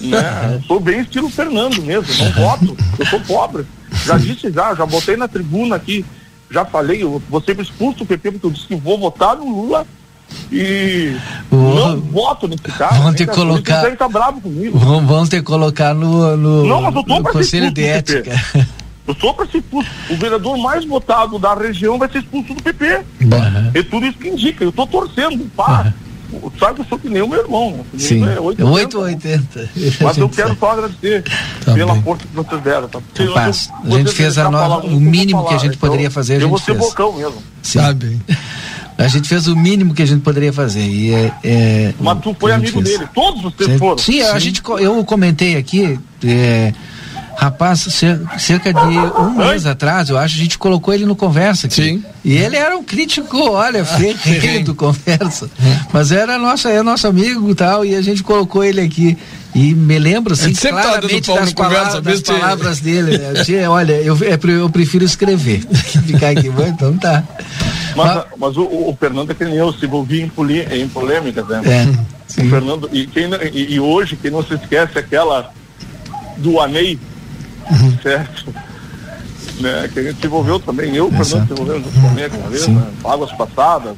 Né? 0.03 0.55
Eu 0.57 0.63
sou 0.65 0.79
bem 0.79 1.01
estilo 1.01 1.31
Fernando 1.31 1.81
mesmo, 1.81 2.13
não 2.23 2.33
voto, 2.33 2.77
eu 2.99 3.07
sou 3.07 3.21
pobre. 3.21 3.65
Já 4.05 4.19
disse 4.19 4.53
já, 4.53 4.75
já 4.75 4.85
botei 4.85 5.17
na 5.17 5.27
tribuna 5.27 5.77
aqui, 5.77 6.05
já 6.51 6.63
falei, 6.63 7.03
eu 7.03 7.23
vou 7.31 7.41
ser 7.41 7.59
expulso 7.59 8.01
do 8.01 8.07
PP 8.07 8.33
porque 8.33 8.47
eu 8.47 8.51
disse 8.51 8.67
que 8.67 8.75
vou 8.75 8.99
votar 8.99 9.35
no 9.35 9.49
Lula 9.49 9.87
e 10.51 11.17
o... 11.51 11.57
não 11.57 12.01
voto 12.01 12.49
nesse 12.49 12.63
cara. 12.63 12.95
Vamos 12.95 13.15
ter 13.15 13.27
que 13.27 13.35
colocar. 13.35 13.87
Ele 13.87 13.97
tá 13.97 14.09
bravo 14.09 14.41
comigo. 14.41 14.79
Vamos, 14.79 15.05
vamos 15.05 15.29
ter 15.29 15.39
que 15.39 15.45
colocar 15.45 15.95
no, 15.95 16.37
no, 16.37 16.65
não, 16.67 16.83
mas 16.83 16.95
eu 16.95 17.03
tô 17.03 17.19
no 17.19 17.25
Conselho 17.25 17.71
de 17.71 17.85
Ética. 17.85 18.33
Eu 19.07 19.15
sou 19.17 19.35
para 19.35 19.47
ser 19.47 19.59
expulso. 19.59 19.91
O 20.09 20.17
vereador 20.17 20.57
mais 20.57 20.85
votado 20.87 21.39
da 21.39 21.55
região 21.55 21.99
vai 21.99 22.11
ser 22.11 22.21
expulso 22.21 22.55
do 22.55 22.63
PP. 22.63 23.03
Uhum. 23.21 23.71
É 23.75 23.83
tudo 23.83 24.07
isso 24.07 24.17
que 24.17 24.29
indica. 24.29 24.65
Eu 24.65 24.73
tô 24.73 24.87
torcendo, 24.87 25.45
pá. 25.55 25.93
Uhum. 26.33 26.51
Sabe 26.59 26.75
que 26.75 26.81
eu 26.81 26.85
sou 26.87 26.99
que 26.99 27.09
nem 27.09 27.23
o 27.23 27.29
meu 27.29 27.41
irmão. 27.41 27.85
Sim. 27.97 28.27
É 28.27 28.41
880. 28.41 29.61
880. 29.61 29.95
Mas 30.05 30.17
eu 30.17 30.29
quero 30.29 30.57
só 30.57 30.71
agradecer 30.71 31.23
tá 31.65 31.75
pela 31.75 31.95
força 32.03 32.27
que 32.27 32.35
vocês 32.35 32.63
deram. 32.63 32.89
Tá? 32.89 33.01
Se, 33.15 33.23
então, 33.23 33.37
a 33.37 33.99
gente 33.99 34.13
fez 34.13 34.39
a 34.39 34.51
no... 34.51 34.79
o 34.79 35.01
mínimo 35.01 35.39
falar, 35.39 35.49
que 35.49 35.55
a 35.55 35.59
gente 35.59 35.77
então, 35.77 35.89
poderia 35.89 36.11
fazer. 36.11 36.33
A 36.33 36.37
gente 36.37 36.43
eu 36.45 36.49
vou 36.49 36.59
ser 36.59 36.75
fez. 36.75 36.79
bocão 36.79 37.13
mesmo. 37.13 37.43
Sabe? 37.63 38.21
A 38.97 39.09
gente 39.09 39.29
fez 39.29 39.49
o 39.49 39.57
mínimo 39.57 39.93
que 39.93 40.03
a 40.03 40.07
gente 40.07 40.23
poderia 40.23 40.53
fazer. 40.53 40.85
E 40.87 41.13
é, 41.13 41.33
é 41.43 41.95
Mas 41.99 42.19
tu 42.21 42.35
foi 42.39 42.53
amigo 42.53 42.83
fez. 42.83 42.99
dele, 42.99 43.11
todos 43.15 43.43
vocês 43.43 43.73
Sim, 43.73 43.79
foram. 43.79 43.99
Sim, 43.99 44.23
a 44.23 44.39
gente, 44.39 44.63
eu 44.81 45.05
comentei 45.05 45.57
aqui, 45.57 45.99
é, 46.25 46.73
rapaz, 47.37 47.89
cerca 48.39 48.73
de 48.73 48.81
um 48.81 49.31
mês 49.37 49.67
atrás, 49.67 50.09
eu 50.09 50.17
acho, 50.17 50.37
a 50.37 50.39
gente 50.39 50.57
colocou 50.57 50.95
ele 50.95 51.05
no 51.05 51.17
Conversa 51.17 51.67
aqui. 51.67 51.75
Sim. 51.75 52.05
E 52.25 52.37
ele 52.37 52.57
era 52.57 52.77
um 52.77 52.85
crítico, 52.85 53.37
olha, 53.51 53.85
feio 53.85 54.65
do 54.65 54.75
Conversa. 54.75 55.51
Mas 55.93 56.13
era 56.13 56.39
nosso, 56.39 56.69
é 56.69 56.83
nosso 56.83 57.07
amigo 57.07 57.51
e 57.51 57.55
tal, 57.55 57.85
e 57.85 57.95
a 57.95 58.03
gente 58.03 58.23
colocou 58.23 58.63
ele 58.63 58.81
aqui. 58.81 59.19
E 59.55 59.73
me 59.73 59.99
lembro, 60.01 60.33
assim, 60.33 60.53
tá 60.53 60.69
claramente 60.71 61.33
das, 61.33 61.53
palavras, 61.53 62.03
das 62.03 62.21
palavras 62.23 62.81
dele. 62.81 63.19
Né? 63.19 63.69
Olha, 63.69 63.93
eu, 63.93 64.17
é 64.23 64.39
eu 64.51 64.69
prefiro 64.69 65.05
escrever 65.05 65.65
ficar 66.07 66.31
aqui. 66.31 66.49
Então 66.49 66.97
tá. 66.99 67.23
Mas, 67.97 68.25
mas 68.37 68.57
o, 68.57 68.63
o, 68.63 68.97
Fernando 68.99 69.31
é 69.31 69.35
que 69.35 69.45
nem 69.45 69.55
eu, 69.55 69.73
se 69.73 69.87
envolvia 69.87 70.25
em, 70.25 70.29
poli, 70.29 70.61
em 70.63 70.89
polêmicas, 70.89 71.47
né? 71.47 71.63
É, 71.65 72.43
o 72.43 72.51
Fernando, 72.51 72.91
e, 72.93 73.07
quem, 73.07 73.29
e, 73.53 73.75
e, 73.75 73.81
hoje, 73.81 74.17
quem 74.17 74.31
não 74.31 74.43
se 74.43 74.55
esquece, 74.55 74.99
aquela 74.99 75.53
do 76.39 76.61
ANEI, 76.61 76.99
uhum. 77.71 77.99
certo? 78.03 78.53
Né, 79.61 79.89
que 79.93 80.01
a 80.01 80.03
gente 80.03 80.21
se 80.21 80.27
envolveu 80.27 80.59
também, 80.59 80.97
eu, 80.97 81.07
o 81.07 81.11
Fernando, 81.13 81.47
se 81.47 81.53
envolveu 81.53 81.77
aquela 82.27 82.49
vez, 82.49 82.67
né? 82.67 82.87
Águas 83.05 83.31
passadas, 83.33 83.95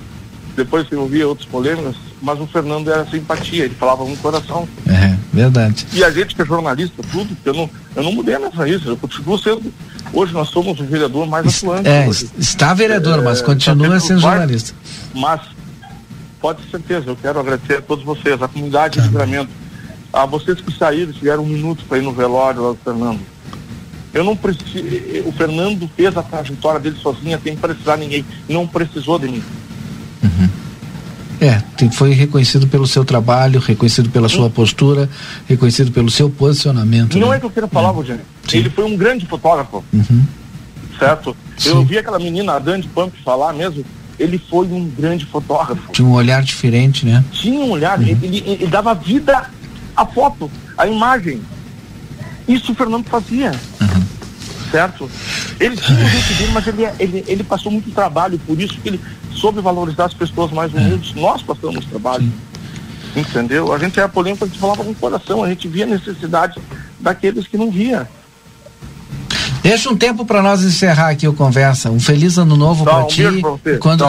depois 0.55 0.87
se 0.87 0.95
envolvia 0.95 1.27
outras 1.27 1.49
polêmicas, 1.49 1.97
mas 2.23 2.41
o 2.41 2.47
Fernando 2.47 2.91
era 2.91 3.07
simpatia, 3.07 3.65
ele 3.65 3.75
falava 3.75 4.05
no 4.05 4.17
coração. 4.17 4.69
É, 4.87 5.17
verdade. 5.33 5.87
E 5.93 6.03
a 6.03 6.11
gente 6.11 6.35
que 6.35 6.43
é 6.43 6.47
jornalista, 6.47 7.03
tudo, 7.11 7.37
eu 7.45 7.55
não, 7.55 7.71
eu 7.95 8.03
não 8.03 8.13
mudei 8.13 8.39
nessa 8.39 8.57
raízes, 8.57 8.87
eu 8.87 8.97
continuo 8.97 9.39
sendo 9.39 9.73
Hoje 10.13 10.33
nós 10.33 10.49
somos 10.49 10.79
o 10.79 10.85
vereador 10.85 11.27
mais 11.27 11.47
atuante. 11.47 11.89
É, 11.89 12.07
hoje. 12.09 12.31
está 12.39 12.73
vereador, 12.75 13.19
é, 13.19 13.23
mas 13.23 13.43
continua 13.43 13.91
tá 13.91 14.01
sendo 14.01 14.21
jornalista. 14.21 14.75
Mas, 15.15 15.41
pode 16.41 16.63
ter 16.63 16.71
certeza, 16.71 17.11
eu 17.11 17.17
quero 17.17 17.41
agradecer 17.41 17.79
a 17.79 17.83
todos 17.83 18.05
vocês, 18.05 18.41
a 18.41 18.49
comunidade 18.49 19.01
de 19.01 19.07
livramento, 19.07 19.51
a 20.13 20.25
vocês 20.25 20.61
que 20.61 20.73
saíram, 20.73 21.13
tiveram 21.13 21.43
um 21.43 21.47
minuto 21.47 21.85
para 21.89 21.99
ir 21.99 22.03
no 22.03 22.13
velório 22.13 22.63
lá 22.63 22.71
do 22.71 22.79
Fernando. 22.79 23.21
Eu 24.15 24.25
não 24.25 24.35
preciso. 24.35 24.83
O 25.27 25.33
Fernando 25.33 25.91
fez 25.95 26.17
a 26.17 26.23
trajetória 26.23 26.81
dele 26.81 26.97
sozinho, 26.97 27.39
sem 27.43 27.55
precisar 27.55 27.97
de 27.97 28.03
ninguém. 28.03 28.25
Não 28.49 28.67
precisou 28.67 29.19
de 29.19 29.29
mim. 29.29 29.43
Uhum. 30.23 30.49
É, 31.41 31.61
foi 31.91 32.13
reconhecido 32.13 32.67
pelo 32.67 32.87
seu 32.87 33.05
trabalho, 33.05 33.61
reconhecido 33.61 34.09
pela 34.11 34.29
sua 34.29 34.49
postura, 34.49 35.09
reconhecido 35.47 35.93
pelo 35.93 36.11
seu 36.11 36.31
posicionamento. 36.31 37.19
Não 37.19 37.29
né? 37.29 37.37
é 37.37 37.41
que 37.41 37.47
eu 37.47 37.51
queira 37.51 37.69
falar, 37.69 37.93
é. 38.09 38.19
Ele 38.53 38.71
foi 38.71 38.85
um 38.85 38.97
grande 38.97 39.27
fotógrafo. 39.27 39.85
Uhum. 39.93 40.25
Certo? 40.99 41.37
Sim. 41.59 41.71
Eu 41.71 41.85
vi 41.85 41.99
aquela 41.99 42.19
menina, 42.19 42.55
a 42.55 42.59
Dani 42.59 42.89
Pump, 42.95 43.15
falar 43.23 43.53
mesmo. 43.53 43.85
Ele 44.19 44.39
foi 44.39 44.67
um 44.67 44.89
grande 44.89 45.27
fotógrafo. 45.27 45.93
Tinha 45.93 46.09
um 46.09 46.13
olhar 46.13 46.43
diferente, 46.43 47.05
né? 47.05 47.23
Tinha 47.33 47.61
um 47.61 47.71
olhar, 47.71 47.99
uhum. 47.99 48.07
ele, 48.07 48.19
ele, 48.23 48.45
ele, 48.47 48.67
dava 48.67 48.95
vida 48.95 49.51
à 49.95 50.07
foto, 50.07 50.51
à 50.77 50.87
imagem. 50.87 51.41
Isso 52.49 52.73
o 52.73 52.75
Fernando 52.75 53.05
fazia. 53.07 53.51
Uhum. 53.81 53.86
Certo? 54.77 55.11
Ele 55.59 55.75
tinha 55.75 55.99
o 55.99 56.07
jeito 56.07 56.35
dele, 56.35 56.53
mas 56.53 56.67
ele, 56.67 56.85
ele, 56.99 57.25
ele 57.27 57.43
passou 57.43 57.73
muito 57.73 57.91
trabalho, 57.93 58.39
por 58.41 58.61
isso 58.61 58.79
que 58.79 58.91
ele 58.91 59.01
soube 59.33 59.59
valorizar 59.63 60.05
as 60.05 60.13
pessoas 60.13 60.53
mais 60.53 60.71
humildes. 60.75 61.17
É. 61.17 61.21
Nós 61.21 61.41
passamos 61.41 61.87
trabalho. 61.87 62.31
Entendeu? 63.17 63.73
A 63.73 63.79
gente 63.79 63.99
é 63.99 64.07
polêmica, 64.07 64.45
a 64.45 64.49
gente 64.49 64.59
falava 64.59 64.85
com 64.85 64.91
o 64.91 64.95
coração, 64.95 65.43
a 65.43 65.49
gente 65.49 65.67
via 65.67 65.87
necessidade 65.87 66.61
daqueles 67.01 67.47
que 67.47 67.57
não 67.57 67.71
via. 67.71 68.07
Deixa 69.69 69.91
um 69.91 69.97
tempo 69.97 70.25
para 70.25 70.41
nós 70.41 70.63
encerrar 70.63 71.09
aqui 71.09 71.27
o 71.27 71.33
conversa. 71.33 71.91
Um 71.91 71.99
feliz 71.99 72.39
ano 72.39 72.57
novo 72.57 72.85
para 72.85 73.05
um 73.05 73.07
ti. 73.09 73.25
Pra 73.63 73.79
quando 73.79 73.99
tu 73.99 74.05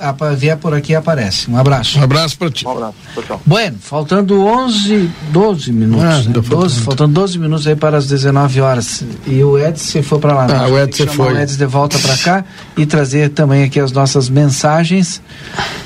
a, 0.00 0.08
a, 0.08 0.34
vier 0.34 0.56
por 0.56 0.72
aqui 0.72 0.94
aparece. 0.94 1.50
Um 1.50 1.58
abraço. 1.58 1.98
Um 1.98 2.02
abraço 2.02 2.38
para 2.38 2.50
ti. 2.50 2.66
Um 2.66 2.70
abraço. 2.70 2.94
Tchau, 3.12 3.22
tchau. 3.22 3.42
Bueno, 3.44 3.76
faltando 3.78 4.42
11, 4.42 5.10
12 5.30 5.70
minutos. 5.70 6.04
Ah, 6.04 6.30
né? 6.30 6.40
12, 6.40 6.80
faltando 6.80 7.12
12 7.12 7.38
minutos 7.38 7.66
aí 7.66 7.76
para 7.76 7.98
as 7.98 8.06
19 8.06 8.62
horas. 8.62 9.04
E 9.26 9.44
o 9.44 9.58
Edson 9.58 10.02
foi 10.02 10.18
para 10.18 10.32
lá. 10.32 10.46
Ah, 10.50 10.68
o 10.68 10.78
Edson 10.78 11.06
foi. 11.08 11.34
O 11.34 11.38
Edson 11.38 11.58
de 11.58 11.66
volta 11.66 11.98
para 11.98 12.16
cá 12.16 12.44
e 12.74 12.86
trazer 12.86 13.28
também 13.28 13.64
aqui 13.64 13.78
as 13.78 13.92
nossas 13.92 14.30
mensagens 14.30 15.20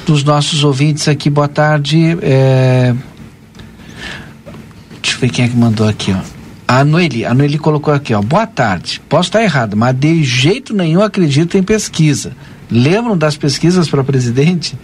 dos 0.06 0.22
nossos 0.22 0.62
ouvintes 0.62 1.08
aqui. 1.08 1.28
Boa 1.28 1.48
tarde. 1.48 2.16
É... 2.22 2.94
Deixa 5.02 5.16
eu 5.16 5.20
ver 5.20 5.30
quem 5.30 5.44
é 5.46 5.48
que 5.48 5.56
mandou 5.56 5.88
aqui, 5.88 6.14
ó. 6.16 6.35
A 6.68 6.84
Noeli, 6.84 7.24
a 7.24 7.32
Noeli 7.32 7.58
colocou 7.58 7.94
aqui, 7.94 8.12
ó. 8.12 8.20
Boa 8.20 8.46
tarde. 8.46 9.00
Posso 9.08 9.28
estar 9.28 9.42
errado, 9.42 9.76
mas 9.76 9.94
de 9.94 10.24
jeito 10.24 10.74
nenhum 10.74 11.00
acredito 11.00 11.56
em 11.56 11.62
pesquisa. 11.62 12.32
Lembram 12.68 13.16
das 13.16 13.36
pesquisas 13.36 13.88
para 13.88 14.02
presidente? 14.02 14.76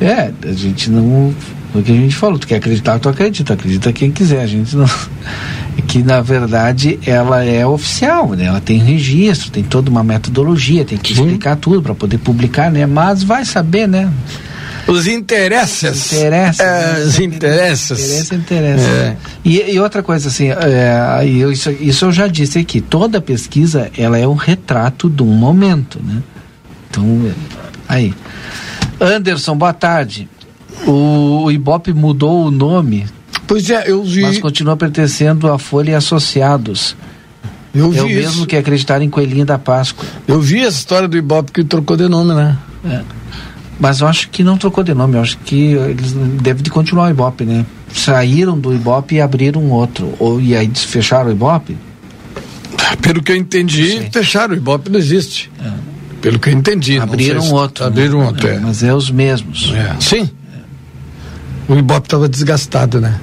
É, 0.00 0.30
a 0.46 0.52
gente 0.52 0.90
não. 0.90 1.34
O 1.74 1.82
que 1.82 1.90
a 1.90 1.94
gente 1.94 2.14
falou, 2.14 2.38
tu 2.38 2.46
quer 2.46 2.56
acreditar, 2.56 2.98
tu 2.98 3.08
acredita, 3.08 3.54
acredita 3.54 3.92
quem 3.92 4.10
quiser. 4.10 4.42
A 4.42 4.46
gente 4.46 4.76
não. 4.76 4.84
É 4.84 5.82
que 5.88 6.02
na 6.02 6.20
verdade 6.20 6.98
ela 7.06 7.42
é 7.42 7.66
oficial, 7.66 8.30
né? 8.30 8.44
Ela 8.44 8.60
tem 8.60 8.78
registro, 8.78 9.50
tem 9.50 9.64
toda 9.64 9.90
uma 9.90 10.04
metodologia, 10.04 10.84
tem 10.84 10.98
que 10.98 11.14
explicar 11.14 11.56
tudo 11.56 11.82
para 11.82 11.94
poder 11.94 12.18
publicar, 12.18 12.70
né? 12.70 12.84
Mas 12.84 13.22
vai 13.22 13.46
saber, 13.46 13.88
né? 13.88 14.12
Os 14.86 15.06
interesses. 15.06 16.12
Interesses. 16.12 16.60
É, 16.60 16.64
né? 16.64 17.04
os 17.04 17.18
interesses. 17.18 18.00
Interessa, 18.00 18.34
interessa. 18.34 18.90
É. 18.90 19.16
E, 19.44 19.72
e 19.72 19.80
outra 19.80 20.02
coisa 20.02 20.28
assim, 20.28 20.48
é, 20.50 21.26
eu, 21.26 21.50
isso, 21.50 21.70
isso 21.70 22.04
eu 22.04 22.12
já 22.12 22.26
disse 22.26 22.58
aqui, 22.58 22.80
toda 22.80 23.20
pesquisa 23.20 23.90
ela 23.96 24.18
é 24.18 24.26
um 24.26 24.34
retrato 24.34 25.08
de 25.08 25.22
um 25.22 25.32
momento, 25.32 26.00
né? 26.02 26.22
Então, 26.90 27.32
aí. 27.88 28.14
Anderson, 29.00 29.56
boa 29.56 29.72
tarde. 29.72 30.28
O, 30.86 31.44
o 31.44 31.52
Ibope 31.52 31.92
mudou 31.92 32.46
o 32.46 32.50
nome. 32.50 33.06
Pois 33.46 33.68
é, 33.70 33.90
eu 33.90 34.02
vi. 34.02 34.22
Mas 34.22 34.38
continua 34.38 34.76
pertencendo 34.76 35.50
à 35.50 35.58
Folha 35.58 35.92
e 35.92 35.94
Associados. 35.94 36.96
Eu 37.74 37.86
é 37.86 38.02
o 38.02 38.06
vi 38.06 38.14
mesmo 38.14 38.30
isso. 38.30 38.46
que 38.46 38.56
acreditar 38.56 39.02
em 39.02 39.10
Coelhinho 39.10 39.44
da 39.44 39.58
Páscoa. 39.58 40.06
Eu 40.28 40.40
vi 40.40 40.60
essa 40.60 40.78
história 40.78 41.08
do 41.08 41.16
Ibope 41.16 41.50
que 41.50 41.64
trocou 41.64 41.96
de 41.96 42.08
nome, 42.08 42.32
né? 42.34 42.56
É. 42.84 43.02
Mas 43.78 44.00
eu 44.00 44.06
acho 44.06 44.28
que 44.30 44.44
não 44.44 44.56
trocou 44.56 44.84
de 44.84 44.94
nome, 44.94 45.16
eu 45.16 45.20
acho 45.22 45.36
que 45.38 45.72
eles 45.72 46.12
devem 46.12 46.62
de 46.62 46.70
continuar 46.70 47.08
o 47.08 47.10
Ibope, 47.10 47.44
né? 47.44 47.66
Saíram 47.92 48.58
do 48.58 48.72
Ibope 48.72 49.16
e 49.16 49.20
abriram 49.20 49.62
um 49.62 49.70
outro. 49.70 50.14
Ou, 50.18 50.40
e 50.40 50.54
aí 50.56 50.70
fecharam 50.74 51.28
o 51.28 51.32
Ibope? 51.32 51.76
Pelo 53.02 53.22
que 53.22 53.32
eu 53.32 53.36
entendi, 53.36 54.08
fecharam 54.12 54.54
o 54.54 54.56
Ibope, 54.56 54.90
não 54.90 54.98
existe. 54.98 55.50
Pelo 56.20 56.38
que 56.38 56.48
eu 56.48 56.52
entendi. 56.54 56.98
Abriram 56.98 57.42
se- 57.42 57.52
outro. 57.52 57.84
né? 57.84 57.88
Abriram 57.90 58.24
outro, 58.24 58.46
é. 58.48 58.58
Mas 58.58 58.82
é 58.82 58.94
os 58.94 59.10
mesmos. 59.10 59.72
É. 59.74 59.96
Sim. 60.00 60.30
O 61.68 61.74
Ibope 61.74 62.06
estava 62.06 62.28
desgastado, 62.28 63.00
né? 63.00 63.18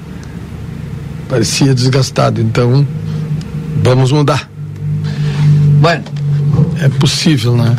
Parecia 1.30 1.74
desgastado, 1.74 2.42
então 2.42 2.86
vamos 3.84 4.12
mudar. 4.12 4.50
Bueno. 5.80 6.04
É 6.80 6.90
possível, 6.90 7.56
né? 7.56 7.76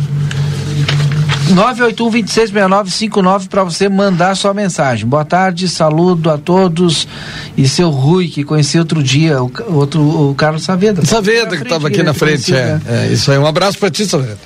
981-266959 1.51 3.49
para 3.49 3.65
você 3.65 3.89
mandar 3.89 4.37
sua 4.37 4.55
mensagem. 4.55 5.07
Boa 5.07 5.25
tarde, 5.25 5.69
saludo 5.69 6.31
a 6.31 6.39
todos. 6.39 7.09
E 7.57 7.69
seu 7.69 7.91
Rui, 7.91 8.29
que 8.29 8.45
conheci 8.45 8.79
outro 8.79 9.03
dia, 9.03 9.43
o, 9.43 9.51
outro, 9.75 10.01
o 10.31 10.35
Carlos 10.35 10.63
Saavedra. 10.63 11.05
Saavedra 11.05 11.57
que 11.57 11.65
estava 11.65 11.89
aqui 11.89 12.03
na 12.03 12.15
frente, 12.15 12.55
é, 12.55 12.75
né? 12.75 12.81
é. 12.87 13.13
Isso 13.13 13.31
aí, 13.31 13.39
um 13.39 13.47
abraço 13.47 13.79
para 13.79 13.91
ti, 13.91 14.07
Saavedra. 14.07 14.39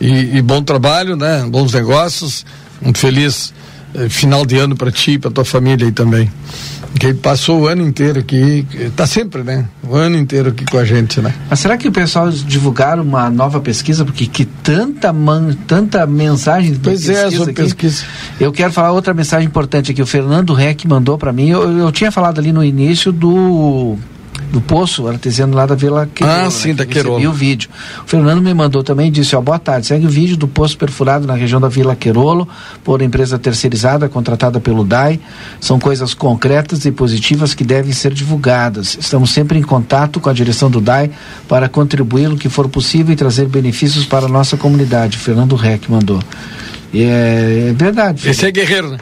E, 0.00 0.36
e 0.36 0.42
bom 0.42 0.62
trabalho, 0.62 1.16
né? 1.16 1.44
Bons 1.48 1.72
negócios. 1.72 2.44
Um 2.82 2.92
feliz 2.92 3.52
final 4.08 4.44
de 4.44 4.56
ano 4.58 4.76
para 4.76 4.90
ti 4.90 5.12
e 5.12 5.18
para 5.18 5.30
tua 5.30 5.44
família 5.44 5.86
aí 5.86 5.92
também. 5.92 6.30
Que 6.98 7.12
passou 7.12 7.62
o 7.62 7.66
ano 7.66 7.82
inteiro 7.82 8.20
aqui, 8.20 8.64
tá 8.94 9.04
sempre, 9.04 9.42
né? 9.42 9.66
O 9.82 9.96
ano 9.96 10.16
inteiro 10.16 10.50
aqui 10.50 10.64
com 10.64 10.78
a 10.78 10.84
gente, 10.84 11.20
né? 11.20 11.34
Mas 11.50 11.58
será 11.58 11.76
que 11.76 11.88
o 11.88 11.92
pessoal 11.92 12.30
divulgaram 12.30 13.02
uma 13.02 13.28
nova 13.28 13.60
pesquisa? 13.60 14.04
Porque 14.04 14.26
que 14.26 14.44
tanta, 14.44 15.12
man, 15.12 15.56
tanta 15.66 16.06
mensagem 16.06 16.72
de 16.72 16.78
Pois 16.78 17.08
é, 17.08 17.14
pesquisa 17.14 17.36
sobre 17.36 17.50
aqui. 17.52 17.62
pesquisa. 17.62 18.04
Eu 18.38 18.52
quero 18.52 18.72
falar 18.72 18.92
outra 18.92 19.12
mensagem 19.12 19.46
importante 19.48 19.90
aqui. 19.90 20.00
O 20.00 20.06
Fernando 20.06 20.52
Reck 20.54 20.86
mandou 20.86 21.18
para 21.18 21.32
mim. 21.32 21.48
Eu, 21.48 21.78
eu 21.78 21.90
tinha 21.90 22.12
falado 22.12 22.38
ali 22.38 22.52
no 22.52 22.62
início 22.62 23.10
do 23.10 23.98
do 24.54 24.60
poço 24.60 25.08
artesiano 25.08 25.56
lá 25.56 25.66
da 25.66 25.74
Vila 25.74 26.08
Queirola. 26.14 26.46
Ah, 26.46 26.50
sim, 26.50 26.68
né, 26.68 26.74
da 26.74 26.86
que 26.86 26.94
recebi 26.94 27.16
Queirola. 27.16 27.28
o 27.28 27.32
vídeo. 27.32 27.68
O 28.06 28.08
Fernando 28.08 28.40
me 28.40 28.54
mandou 28.54 28.84
também 28.84 29.08
e 29.08 29.10
disse, 29.10 29.34
ó, 29.34 29.40
boa 29.40 29.58
tarde, 29.58 29.88
segue 29.88 30.06
o 30.06 30.08
vídeo 30.08 30.36
do 30.36 30.46
poço 30.46 30.78
perfurado 30.78 31.26
na 31.26 31.34
região 31.34 31.60
da 31.60 31.68
Vila 31.68 31.96
Queirolo 31.96 32.48
por 32.84 33.02
empresa 33.02 33.36
terceirizada 33.36 34.08
contratada 34.08 34.60
pelo 34.60 34.84
DAI. 34.84 35.18
São 35.60 35.80
coisas 35.80 36.14
concretas 36.14 36.84
e 36.84 36.92
positivas 36.92 37.52
que 37.52 37.64
devem 37.64 37.92
ser 37.92 38.14
divulgadas. 38.14 38.96
Estamos 39.00 39.32
sempre 39.32 39.58
em 39.58 39.62
contato 39.62 40.20
com 40.20 40.30
a 40.30 40.32
direção 40.32 40.70
do 40.70 40.80
DAI 40.80 41.10
para 41.48 41.68
contribuir 41.68 42.28
no 42.28 42.36
que 42.36 42.48
for 42.48 42.68
possível 42.68 43.12
e 43.12 43.16
trazer 43.16 43.46
benefícios 43.46 44.06
para 44.06 44.26
a 44.26 44.28
nossa 44.28 44.56
comunidade. 44.56 45.18
Fernando 45.18 45.56
Reck 45.56 45.90
mandou. 45.90 46.20
E 46.92 47.02
é, 47.02 47.70
é 47.70 47.72
verdade. 47.72 48.30
Esse 48.30 48.46
é 48.46 48.52
guerreiro, 48.52 48.90
né? 48.90 48.98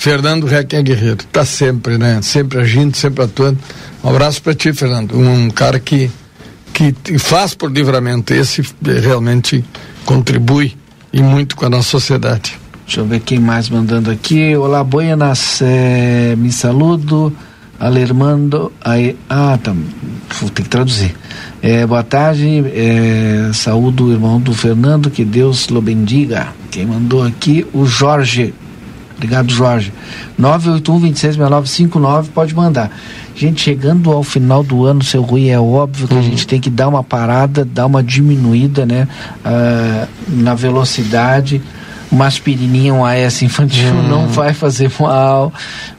Fernando 0.00 0.46
Reck 0.46 0.74
é 0.74 0.82
guerreiro. 0.82 1.18
Tá 1.30 1.44
sempre, 1.44 1.98
né? 1.98 2.20
Sempre 2.22 2.58
agindo, 2.58 2.96
sempre 2.96 3.22
atuando. 3.22 3.58
Um 4.02 4.08
abraço 4.08 4.42
para 4.42 4.54
ti, 4.54 4.72
Fernando. 4.72 5.14
Um 5.14 5.50
cara 5.50 5.78
que, 5.78 6.10
que 6.72 7.18
faz 7.18 7.54
por 7.54 7.70
livramento. 7.70 8.32
Esse 8.32 8.62
eh, 8.62 8.98
realmente 8.98 9.62
contribui 10.06 10.74
e 11.12 11.22
muito 11.22 11.54
com 11.54 11.66
a 11.66 11.68
nossa 11.68 11.90
sociedade. 11.90 12.58
Deixa 12.86 13.02
eu 13.02 13.04
ver 13.04 13.20
quem 13.20 13.38
mais 13.38 13.68
mandando 13.68 14.10
aqui. 14.10 14.56
Olá, 14.56 14.82
buenas, 14.82 15.60
eh, 15.60 16.34
me 16.34 16.50
saludo. 16.50 17.30
Alermando. 17.78 18.72
Aí, 18.82 19.18
ah, 19.28 19.58
tá. 19.62 19.74
Ter 20.54 20.62
que 20.62 20.68
traduzir. 20.70 21.14
Eh, 21.60 21.84
boa 21.84 22.02
tarde, 22.02 22.64
eh, 22.74 23.50
saúdo 23.52 24.06
o 24.06 24.12
irmão 24.12 24.40
do 24.40 24.54
Fernando, 24.54 25.10
que 25.10 25.26
Deus 25.26 25.68
lo 25.68 25.82
bendiga. 25.82 26.54
Quem 26.70 26.86
mandou 26.86 27.22
aqui? 27.22 27.66
O 27.74 27.84
Jorge. 27.84 28.54
Obrigado, 29.20 29.52
Jorge. 29.52 29.92
981-266959, 30.40 32.28
pode 32.34 32.54
mandar. 32.54 32.90
Gente, 33.36 33.60
chegando 33.60 34.10
ao 34.10 34.22
final 34.22 34.62
do 34.62 34.86
ano, 34.86 35.04
seu 35.04 35.20
Rui, 35.20 35.50
é 35.50 35.60
óbvio 35.60 36.08
que 36.08 36.16
a 36.16 36.22
gente 36.22 36.46
tem 36.46 36.58
que 36.58 36.70
dar 36.70 36.88
uma 36.88 37.04
parada, 37.04 37.62
dar 37.62 37.84
uma 37.84 38.02
diminuída, 38.02 38.86
né? 38.86 39.06
ah, 39.44 40.08
na 40.26 40.54
velocidade. 40.54 41.60
Uma 42.10 42.26
aspirininha, 42.26 42.92
um 42.92 43.04
AS 43.04 43.40
infantil 43.42 43.94
não 44.08 44.26
vai 44.26 44.52
fazer 44.52 44.90
mal. 44.98 45.52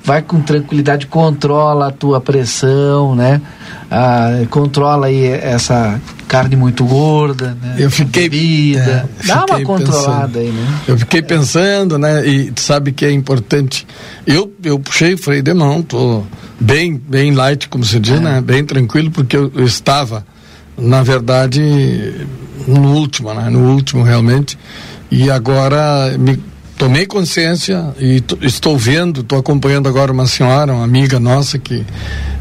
Vai 0.03 0.21
com 0.21 0.41
tranquilidade, 0.41 1.07
controla 1.07 1.87
a 1.87 1.91
tua 1.91 2.19
pressão, 2.19 3.15
né? 3.15 3.41
Ah, 3.89 4.45
controla 4.49 5.07
aí 5.07 5.25
essa 5.25 5.99
carne 6.27 6.55
muito 6.55 6.85
gorda, 6.85 7.57
né? 7.61 7.75
Eu 7.77 7.89
fiquei. 7.91 8.29
Bebida. 8.29 9.09
é, 9.21 9.27
Dá 9.27 9.35
uma 9.35 9.47
fiquei 9.47 9.65
controlada 9.65 10.27
pensando. 10.27 10.37
aí, 10.39 10.51
né? 10.51 10.79
Eu 10.87 10.97
fiquei 10.97 11.21
pensando, 11.21 11.97
né? 11.97 12.27
E 12.27 12.51
tu 12.51 12.61
sabe 12.61 12.91
que 12.91 13.05
é 13.05 13.11
importante. 13.11 13.87
Eu, 14.25 14.51
eu 14.63 14.79
puxei 14.79 15.13
o 15.13 15.17
freio 15.17 15.43
de 15.43 15.53
mão, 15.53 15.81
tô 15.81 16.23
bem, 16.59 16.95
bem 16.95 17.33
light, 17.33 17.67
como 17.69 17.83
se 17.83 17.99
diz, 17.99 18.19
né? 18.19 18.39
Bem 18.41 18.63
tranquilo, 18.65 19.11
porque 19.11 19.35
eu, 19.35 19.51
eu 19.55 19.65
estava, 19.65 20.25
na 20.77 21.03
verdade, 21.03 22.27
no 22.67 22.93
último, 22.95 23.33
né? 23.33 23.49
No 23.49 23.71
último, 23.73 24.03
realmente. 24.03 24.57
E 25.11 25.29
agora 25.29 26.17
me 26.17 26.41
tomei 26.77 27.05
consciência 27.05 27.93
e 27.99 28.23
estou 28.41 28.75
vendo, 28.77 29.21
estou 29.21 29.37
acompanhando 29.37 29.87
agora 29.87 30.11
uma 30.11 30.25
senhora, 30.25 30.73
uma 30.73 30.83
amiga 30.83 31.19
nossa 31.19 31.59
que 31.59 31.85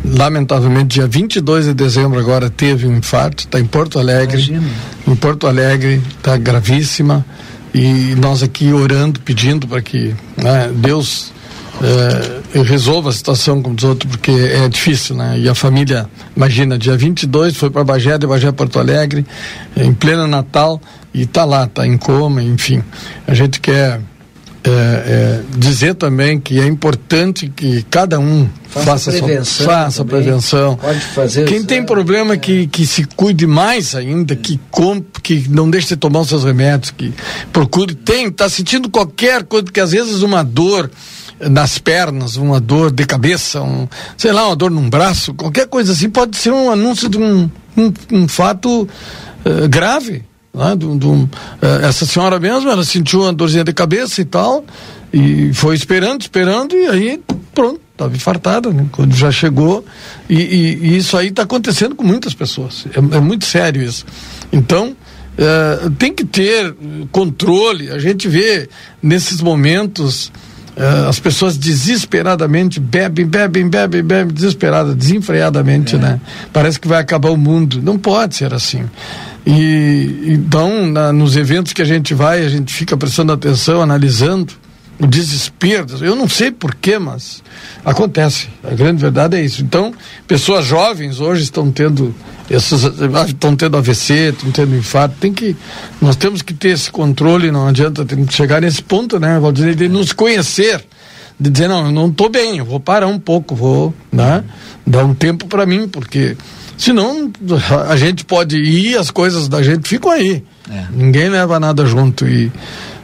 lamentavelmente 0.05 0.95
dia 0.95 1.07
22 1.07 1.67
de 1.67 1.75
dezembro 1.75 2.19
agora 2.19 2.49
teve 2.49 2.87
um 2.87 2.97
infarto, 2.97 3.45
está 3.45 3.61
em 3.61 3.67
Porto 3.67 3.99
Alegre. 3.99 4.59
Em 5.07 5.15
Porto 5.15 5.47
Alegre, 5.47 6.01
está 6.17 6.39
gravíssima 6.39 7.27
e 7.75 8.15
nós 8.17 8.43
aqui 8.43 8.73
orando, 8.73 9.21
pedindo 9.21 9.67
para 9.67 9.83
que 9.83 10.15
né, 10.37 10.71
Deus 10.75 11.33
eh, 11.83 12.63
resolva 12.63 13.09
a 13.09 13.13
situação 13.13 13.63
como 13.63 13.75
os 13.75 13.85
outros, 13.85 14.11
porque 14.11 14.31
é 14.31 14.69
difícil, 14.69 15.17
né? 15.17 15.39
E 15.39 15.49
a 15.49 15.55
família, 15.55 16.09
imagina, 16.37 16.79
dia 16.79 16.97
22 16.97 17.57
foi 17.57 17.71
para 17.71 17.83
Bagé, 17.83 18.19
de 18.19 18.27
Bagé 18.27 18.49
a 18.49 18.53
Porto 18.53 18.79
Alegre, 18.79 19.25
em 19.77 19.95
pleno 19.95 20.27
Natal, 20.27 20.81
e 21.13 21.27
tá 21.27 21.45
lá, 21.45 21.67
tá 21.67 21.87
em 21.87 21.97
coma, 21.97 22.43
enfim. 22.43 22.83
A 23.27 23.35
gente 23.35 23.61
quer 23.61 24.01
é, 24.63 24.69
é, 24.71 25.41
dizer 25.57 25.95
também 25.95 26.39
que 26.39 26.61
é 26.61 26.67
importante 26.67 27.49
que 27.55 27.83
cada 27.85 28.19
um 28.21 28.47
Faça 28.69 28.87
faça, 28.87 29.11
sua- 29.13 29.23
prevenção 29.27 29.67
faça 29.67 30.05
também. 30.05 30.23
prevenção. 30.23 30.77
Pode 30.77 31.01
fazer 31.01 31.45
Quem 31.47 31.65
tem 31.65 31.83
problema 31.85 32.37
que, 32.37 32.67
que 32.69 32.87
se 32.87 33.05
cuide 33.05 33.47
mais 33.47 33.95
ainda, 33.97 34.37
que 34.37 34.61
comp, 34.71 35.17
que 35.23 35.49
não 35.49 35.69
deixe 35.69 35.89
de 35.89 35.97
tomar 35.97 36.21
os 36.21 36.29
seus 36.29 36.45
remédios, 36.45 36.93
que 36.93 37.13
procure, 37.53 37.95
tem, 37.95 38.31
tá 38.31 38.49
sentindo 38.49 38.89
qualquer 38.91 39.43
coisa, 39.45 39.65
porque 39.65 39.81
às 39.81 39.91
vezes 39.93 40.23
uma 40.23 40.45
dor 40.45 40.89
nas 41.41 41.79
pernas, 41.79 42.37
uma 42.37 42.61
dor 42.61 42.93
de 42.93 43.05
cabeça, 43.07 43.63
um, 43.63 43.89
sei 44.17 44.31
lá, 44.31 44.47
uma 44.47 44.55
dor 44.55 44.71
num 44.71 44.91
braço, 44.91 45.33
qualquer 45.35 45.67
coisa 45.67 45.93
assim 45.93 46.11
pode 46.11 46.37
ser 46.37 46.53
um 46.53 46.71
anúncio 46.71 47.09
de 47.09 47.17
um, 47.19 47.51
um, 47.77 47.93
um 48.13 48.29
fato 48.29 48.87
eh, 49.45 49.67
grave. 49.67 50.23
Né? 50.53 50.77
De 50.77 50.87
um, 50.87 51.29
eh, 51.63 51.87
essa 51.87 52.05
senhora 52.05 52.39
mesmo, 52.41 52.69
ela 52.71 52.85
sentiu 52.85 53.21
uma 53.23 53.33
dorzinha 53.33 53.65
de 53.65 53.73
cabeça 53.73 54.21
e 54.21 54.25
tal, 54.25 54.65
e 55.13 55.53
foi 55.55 55.75
esperando, 55.75 56.23
esperando, 56.23 56.75
e 56.77 56.87
aí 56.87 57.21
pronto, 57.55 57.81
estava 57.93 58.15
infartada, 58.17 58.71
né? 58.71 58.87
Quando 58.93 59.15
já 59.15 59.31
chegou, 59.31 59.85
e, 60.29 60.35
e- 60.35 60.79
e 60.89 60.97
isso 60.97 61.17
aí 61.17 61.29
está 61.29 61.43
acontecendo 61.43 61.95
com 61.95 62.05
muitas 62.05 62.33
pessoas. 62.35 62.87
É, 62.95 63.17
é 63.17 63.21
muito 63.21 63.45
sério 63.45 63.83
isso. 63.83 64.05
Então, 64.53 64.97
eh, 65.39 65.91
tem 65.99 66.13
que 66.13 66.25
ter 66.25 66.75
controle. 67.13 67.91
A 67.91 67.99
gente 67.99 68.29
vê 68.29 68.69
nesses 69.03 69.41
momentos 69.41 70.33
Uh, 70.81 71.09
as 71.09 71.19
pessoas 71.21 71.59
desesperadamente 71.59 72.81
bebem, 72.81 73.27
bebem, 73.27 73.69
bebem, 73.69 74.03
bebem, 74.03 74.33
desesperada, 74.33 74.95
desenfreadamente, 74.95 75.97
é. 75.97 75.99
né? 75.99 76.21
Parece 76.55 76.81
que 76.81 76.89
vai 76.89 77.01
acabar 77.01 77.31
o 77.31 77.37
mundo. 77.37 77.83
Não 77.83 77.99
pode 77.99 78.35
ser 78.37 78.55
assim. 78.55 78.85
E 79.47 80.25
então, 80.27 80.87
na, 80.87 81.13
nos 81.13 81.37
eventos 81.37 81.75
que 81.75 81.83
a 81.83 81.85
gente 81.85 82.15
vai, 82.15 82.45
a 82.45 82.49
gente 82.49 82.73
fica 82.73 82.97
prestando 82.97 83.31
atenção, 83.31 83.83
analisando 83.83 84.55
o 85.01 85.07
desespero. 85.07 85.87
Eu 86.03 86.15
não 86.15 86.29
sei 86.29 86.51
porquê, 86.51 86.99
mas 86.99 87.43
acontece. 87.85 88.49
A 88.63 88.75
grande 88.75 89.01
verdade 89.01 89.37
é 89.37 89.43
isso. 89.43 89.63
Então, 89.63 89.93
pessoas 90.29 90.67
jovens 90.67 91.21
hoje 91.21 91.43
estão 91.43 91.71
tendo 91.71 92.15
esses, 92.51 92.83
estão 93.27 93.57
tendo 93.57 93.77
AVC, 93.77 94.31
estão 94.31 94.51
tendo 94.51 94.77
infarto. 94.77 95.17
Tem 95.19 95.33
que, 95.33 95.57
nós 96.01 96.17
temos 96.17 96.43
que 96.43 96.53
ter 96.53 96.71
esse 96.71 96.91
controle. 96.91 97.51
Não 97.51 97.69
adianta 97.69 98.07
chegar 98.29 98.61
nesse 98.61 98.83
ponto, 98.83 99.19
né, 99.19 99.39
Valdir, 99.39 99.75
de 99.75 99.89
nos 99.89 100.13
conhecer, 100.13 100.85
de 101.39 101.49
dizer 101.49 101.69
não, 101.69 101.87
eu 101.87 101.93
não 101.93 102.09
estou 102.09 102.29
bem, 102.29 102.59
eu 102.59 102.65
vou 102.65 102.79
parar 102.79 103.07
um 103.07 103.19
pouco, 103.19 103.55
vou, 103.55 103.95
né, 104.13 104.45
dar 104.87 105.05
um 105.05 105.15
tempo 105.15 105.47
para 105.47 105.65
mim, 105.65 105.89
porque 105.89 106.37
senão 106.77 107.31
a 107.89 107.97
gente 107.97 108.25
pode 108.25 108.57
ir, 108.57 108.99
as 108.99 109.11
coisas 109.11 109.49
da 109.49 109.63
gente 109.63 109.89
ficam 109.89 110.11
aí. 110.11 110.45
É. 110.71 110.85
Ninguém 110.93 111.29
leva 111.29 111.59
nada 111.59 111.87
junto 111.87 112.29
e 112.29 112.51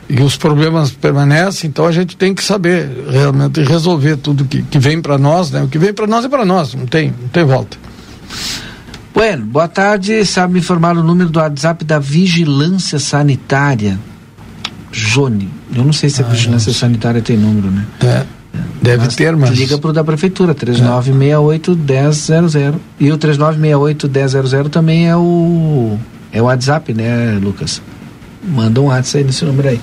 e 0.08 0.22
os 0.22 0.36
problemas 0.36 0.92
permanecem, 0.92 1.68
então 1.68 1.86
a 1.86 1.92
gente 1.92 2.16
tem 2.16 2.34
que 2.34 2.42
saber 2.42 2.88
realmente 3.10 3.62
resolver 3.62 4.16
tudo 4.16 4.44
que, 4.44 4.62
que 4.62 4.78
vem 4.78 5.02
para 5.02 5.18
nós, 5.18 5.50
né? 5.50 5.62
O 5.62 5.68
que 5.68 5.78
vem 5.78 5.92
para 5.92 6.06
nós 6.06 6.24
é 6.24 6.28
para 6.28 6.44
nós, 6.44 6.74
não 6.74 6.86
tem, 6.86 7.12
não 7.20 7.28
tem 7.28 7.44
volta. 7.44 7.76
Bueno, 9.16 9.44
boa 9.46 9.66
tarde. 9.66 10.24
Sabe 10.26 10.52
me 10.52 10.60
informar 10.60 10.96
o 10.96 11.02
número 11.02 11.30
do 11.30 11.38
WhatsApp 11.38 11.82
da 11.86 11.98
Vigilância 11.98 12.98
Sanitária? 12.98 13.98
Jone. 14.92 15.48
Eu 15.74 15.84
não 15.84 15.92
sei 15.92 16.10
se 16.10 16.22
a 16.22 16.26
ah, 16.26 16.28
Vigilância 16.28 16.70
Sanitária 16.72 17.22
tem 17.22 17.36
número, 17.36 17.70
né? 17.70 17.86
É. 18.02 18.24
Deve 18.82 19.04
mas 19.04 19.16
ter, 19.16 19.34
mas. 19.34 19.50
Liga 19.50 19.78
para 19.78 19.90
o 19.90 19.92
da 19.92 20.04
Prefeitura, 20.04 20.54
3968-1000. 20.54 22.74
E 23.00 23.10
o 23.10 23.16
3968-1000 23.16 24.68
também 24.68 25.08
é 25.08 25.16
o, 25.16 25.98
é 26.30 26.42
o 26.42 26.44
WhatsApp, 26.44 26.92
né, 26.92 27.38
Lucas? 27.42 27.80
Manda 28.46 28.80
um 28.80 28.86
WhatsApp 28.86 29.18
aí 29.18 29.24
nesse 29.24 29.44
número 29.44 29.68
aí. 29.68 29.80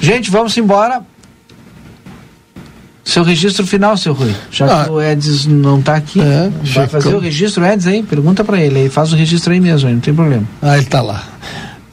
Gente, 0.00 0.30
vamos 0.30 0.56
embora. 0.56 1.02
Seu 3.04 3.22
registro 3.22 3.64
final, 3.64 3.96
seu 3.96 4.12
Rui. 4.12 4.34
Já 4.50 4.66
ah, 4.66 4.84
que 4.84 4.90
o 4.90 5.00
Eds 5.00 5.46
não 5.46 5.78
está 5.78 5.94
aqui, 5.94 6.20
é, 6.20 6.50
vai 6.74 6.88
fazer 6.88 7.14
o 7.14 7.20
registro, 7.20 7.64
Eds, 7.64 7.86
aí? 7.86 8.02
Pergunta 8.02 8.42
para 8.42 8.60
ele 8.60 8.80
aí, 8.80 8.88
faz 8.88 9.12
o 9.12 9.16
registro 9.16 9.52
aí 9.52 9.60
mesmo, 9.60 9.88
aí, 9.88 9.94
não 9.94 10.00
tem 10.00 10.12
problema. 10.12 10.42
Ah, 10.60 10.76
ele 10.76 10.86
está 10.86 11.00
lá. 11.00 11.24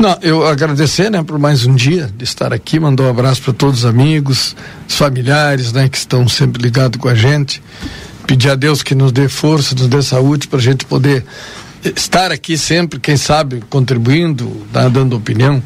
Não, 0.04 0.18
eu 0.22 0.46
agradecer, 0.46 1.12
né, 1.12 1.24
por 1.24 1.38
mais 1.38 1.66
um 1.66 1.76
dia 1.76 2.10
de 2.18 2.24
estar 2.24 2.52
aqui, 2.52 2.80
mandar 2.80 3.04
um 3.04 3.10
abraço 3.10 3.44
para 3.44 3.54
todos 3.54 3.80
os 3.80 3.86
amigos, 3.86 4.56
os 4.90 4.96
familiares, 4.96 5.72
né, 5.72 5.88
que 5.88 5.98
estão 5.98 6.28
sempre 6.28 6.62
ligados 6.62 7.00
com 7.00 7.08
a 7.08 7.16
gente. 7.16 7.62
Pedir 8.26 8.50
a 8.50 8.56
Deus 8.56 8.82
que 8.82 8.96
nos 8.96 9.12
dê 9.12 9.30
força, 9.30 9.76
nos 9.76 9.88
dê 9.88 10.02
saúde 10.02 10.48
para 10.48 10.60
a 10.60 10.62
gente 10.62 10.84
poder 10.86 11.24
estar 11.84 12.32
aqui 12.32 12.58
sempre, 12.58 13.00
quem 13.00 13.18
sabe, 13.18 13.64
contribuindo, 13.70 14.66
tá, 14.72 14.88
dando 14.88 15.16
opinião, 15.16 15.62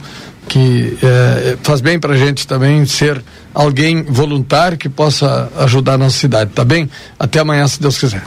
que 0.48 0.98
é, 1.03 1.57
faz 1.61 1.81
bem 1.81 1.99
para 1.99 2.14
a 2.14 2.18
gente 2.18 2.48
também 2.48 2.85
ser 2.85 3.22
alguém 3.53 4.03
voluntário 4.03 4.77
que 4.77 4.88
possa 4.88 5.52
ajudar 5.57 5.94
a 5.94 5.98
nossa 5.98 6.18
cidade, 6.18 6.52
tá 6.52 6.64
bem? 6.64 6.89
Até 7.19 7.39
amanhã, 7.39 7.68
se 7.68 7.81
Deus 7.81 7.98
quiser. 7.98 8.23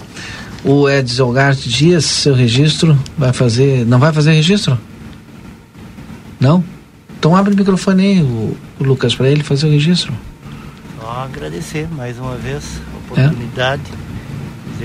O 0.63 0.89
Edson 0.89 1.33
Garte 1.33 1.69
Dias, 1.69 2.05
seu 2.05 2.35
registro, 2.35 2.99
vai 3.17 3.33
fazer. 3.33 3.87
Não 3.87 3.99
vai 3.99 4.13
fazer 4.13 4.33
registro? 4.33 4.79
Não? 6.39 6.63
Então 7.19 7.35
abre 7.35 7.55
o 7.55 7.57
microfone 7.57 8.03
aí, 8.03 8.23
o, 8.23 8.57
o 8.79 8.85
Lucas, 8.85 9.15
para 9.15 9.29
ele 9.29 9.43
fazer 9.43 9.67
o 9.67 9.71
registro. 9.71 10.13
Só 10.99 11.11
agradecer 11.11 11.89
mais 11.93 12.19
uma 12.19 12.37
vez 12.37 12.65
a 12.93 12.99
oportunidade. 12.99 13.83
É? 14.07 14.10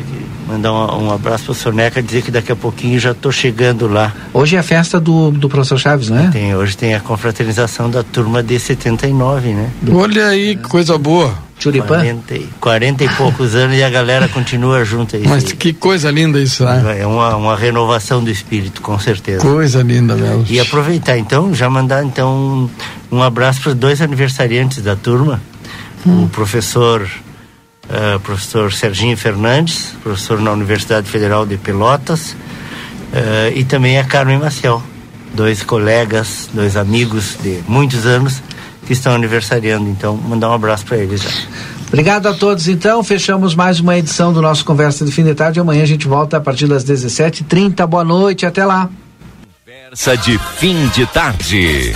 Que, 0.01 0.51
mandar 0.51 0.72
um, 0.73 1.05
um 1.05 1.11
abraço 1.11 1.45
para 1.45 1.51
o 1.51 1.55
senhor 1.55 1.73
Neca, 1.73 2.01
dizer 2.01 2.22
que 2.22 2.31
daqui 2.31 2.51
a 2.51 2.55
pouquinho 2.55 2.99
já 2.99 3.11
estou 3.11 3.31
chegando 3.31 3.88
lá. 3.88 4.13
Hoje 4.34 4.55
é 4.55 4.59
a 4.59 4.63
festa 4.63 4.99
do, 4.99 5.31
do 5.31 5.49
professor 5.49 5.77
Chaves, 5.77 6.09
não 6.09 6.19
é? 6.19 6.27
Tem, 6.30 6.55
hoje 6.55 6.77
tem 6.77 6.95
a 6.95 6.99
confraternização 6.99 7.89
da 7.89 8.03
turma 8.03 8.41
de 8.41 8.59
79, 8.59 9.49
né? 9.49 9.69
Olha 9.91 10.27
aí, 10.27 10.55
que 10.55 10.67
coisa 10.67 10.97
boa. 10.97 11.45
Churipã? 11.57 11.88
40, 11.88 12.39
40 12.59 13.03
e 13.03 13.09
poucos 13.09 13.55
anos 13.55 13.77
e 13.77 13.84
a 13.84 13.89
galera 13.89 14.27
continua 14.27 14.84
junto 14.84 15.15
aí. 15.15 15.23
Mas 15.26 15.51
que 15.53 15.73
coisa 15.73 16.11
linda 16.11 16.39
isso, 16.39 16.65
né? 16.65 16.99
É 16.99 17.07
uma, 17.07 17.35
uma 17.35 17.55
renovação 17.55 18.23
do 18.23 18.30
espírito, 18.30 18.81
com 18.81 18.99
certeza. 18.99 19.39
Coisa 19.39 19.81
linda 19.81 20.15
mesmo. 20.15 20.45
E 20.49 20.59
aproveitar 20.59 21.17
então, 21.17 21.53
já 21.53 21.69
mandar 21.69 22.03
então 22.03 22.69
um, 23.11 23.17
um 23.17 23.23
abraço 23.23 23.61
para 23.61 23.69
os 23.69 23.76
dois 23.76 24.01
aniversariantes 24.01 24.84
da 24.84 24.95
turma. 24.95 25.41
Hum. 26.05 26.26
O 26.26 26.30
professor 26.30 27.09
uh, 27.90 28.20
professor 28.20 28.72
Serginho 28.72 29.18
Fernandes, 29.18 29.94
professor 30.02 30.40
na 30.40 30.52
Universidade 30.52 31.10
Federal 31.10 31.45
de 31.45 31.57
Pelotas, 31.57 32.32
uh, 32.32 33.56
e 33.56 33.64
também 33.64 33.98
a 33.98 34.03
Carmen 34.03 34.40
Maciel, 34.40 34.82
dois 35.34 35.64
colegas, 35.64 36.49
dois 36.53 36.78
amigos 36.78 37.38
de 37.41 37.62
muitos 37.68 38.06
anos 38.06 38.41
que 38.86 38.94
estão 38.94 39.14
aniversariando. 39.14 39.90
Então, 39.90 40.16
mandar 40.16 40.49
um 40.49 40.53
abraço 40.53 40.86
para 40.86 40.98
eles 40.98 41.22
já. 41.22 41.30
Obrigado 41.88 42.28
a 42.28 42.34
todos, 42.34 42.68
então. 42.68 43.03
Fechamos 43.03 43.56
mais 43.56 43.80
uma 43.80 43.98
edição 43.98 44.34
do 44.34 44.41
nosso 44.41 44.66
Conversa 44.66 45.06
de 45.06 45.12
Fim 45.12 45.24
de 45.24 45.36
Tarde. 45.36 45.60
Amanhã 45.60 45.84
a 45.84 45.88
gente 45.88 46.07
volta 46.07 46.38
a 46.38 46.41
partir 46.41 46.68
das 46.68 46.84
17h30. 46.84 47.86
Boa 47.86 48.03
noite, 48.03 48.45
até 48.45 48.66
lá. 48.66 48.90
Conversa 49.66 50.18
de 50.18 50.38
Fim 50.57 50.88
de 50.90 51.06
Tarde. 51.06 51.95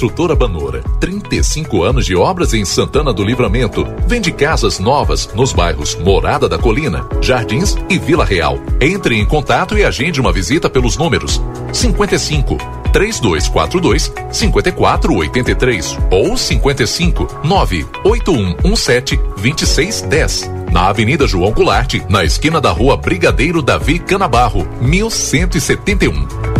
Construtora 0.00 0.34
Banora, 0.34 0.82
35 0.98 1.82
anos 1.82 2.06
de 2.06 2.16
obras 2.16 2.54
em 2.54 2.64
Santana 2.64 3.12
do 3.12 3.22
Livramento. 3.22 3.86
Vende 4.06 4.32
casas 4.32 4.78
novas 4.78 5.28
nos 5.34 5.52
bairros 5.52 5.94
Morada 5.94 6.48
da 6.48 6.56
Colina, 6.56 7.06
Jardins 7.20 7.76
e 7.86 7.98
Vila 7.98 8.24
Real. 8.24 8.58
Entre 8.80 9.14
em 9.14 9.26
contato 9.26 9.76
e 9.76 9.84
agende 9.84 10.18
uma 10.18 10.32
visita 10.32 10.70
pelos 10.70 10.96
números 10.96 11.38
55 11.70 12.56
3242 12.94 14.10
5483 14.32 15.98
ou 16.10 16.34
55 16.34 17.40
98117 17.44 19.16
2610. 19.36 20.50
Na 20.72 20.88
Avenida 20.88 21.26
João 21.26 21.52
Goulart, 21.52 21.96
na 22.08 22.24
esquina 22.24 22.58
da 22.58 22.70
Rua 22.70 22.96
Brigadeiro 22.96 23.60
Davi 23.60 23.98
Canabarro, 23.98 24.66
1171. 24.80 26.59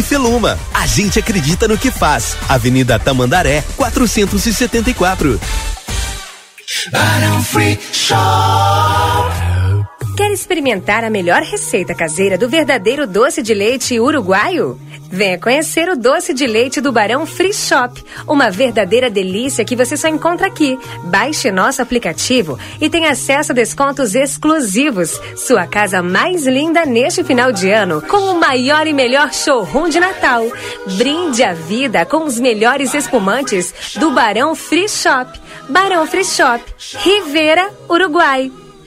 Feluma. 0.01 0.57
A 0.73 0.85
gente 0.85 1.19
acredita 1.19 1.67
no 1.67 1.77
que 1.77 1.91
faz. 1.91 2.35
Avenida 2.47 2.99
Tamandaré, 2.99 3.63
474. 3.75 5.39
Barão 6.91 7.43
Free 7.43 7.79
Shop. 7.91 9.50
Quer 10.21 10.33
experimentar 10.33 11.03
a 11.03 11.09
melhor 11.09 11.41
receita 11.41 11.95
caseira 11.95 12.37
do 12.37 12.47
verdadeiro 12.47 13.07
doce 13.07 13.41
de 13.41 13.55
leite 13.55 13.99
uruguaio? 13.99 14.79
Venha 15.09 15.39
conhecer 15.39 15.89
o 15.89 15.97
doce 15.97 16.31
de 16.31 16.45
leite 16.45 16.79
do 16.79 16.91
Barão 16.91 17.25
Free 17.25 17.51
Shop, 17.51 17.99
uma 18.27 18.51
verdadeira 18.51 19.09
delícia 19.09 19.65
que 19.65 19.75
você 19.75 19.97
só 19.97 20.07
encontra 20.07 20.45
aqui. 20.45 20.77
Baixe 21.05 21.49
nosso 21.49 21.81
aplicativo 21.81 22.59
e 22.79 22.87
tenha 22.87 23.09
acesso 23.09 23.51
a 23.51 23.55
descontos 23.55 24.13
exclusivos. 24.13 25.19
Sua 25.35 25.65
casa 25.65 26.03
mais 26.03 26.45
linda 26.45 26.85
neste 26.85 27.23
final 27.23 27.51
de 27.51 27.71
ano, 27.71 27.99
com 28.03 28.31
o 28.31 28.39
maior 28.39 28.85
e 28.85 28.93
melhor 28.93 29.33
showroom 29.33 29.89
de 29.89 29.99
Natal. 29.99 30.45
Brinde 30.99 31.43
a 31.43 31.53
vida 31.53 32.05
com 32.05 32.25
os 32.25 32.39
melhores 32.39 32.93
espumantes 32.93 33.73
do 33.99 34.11
Barão 34.11 34.53
Free 34.53 34.87
Shop. 34.87 35.31
Barão 35.67 36.05
Free 36.05 36.23
Shop, 36.23 36.63
Rivera, 36.99 37.71
Uruguai. 37.89 38.51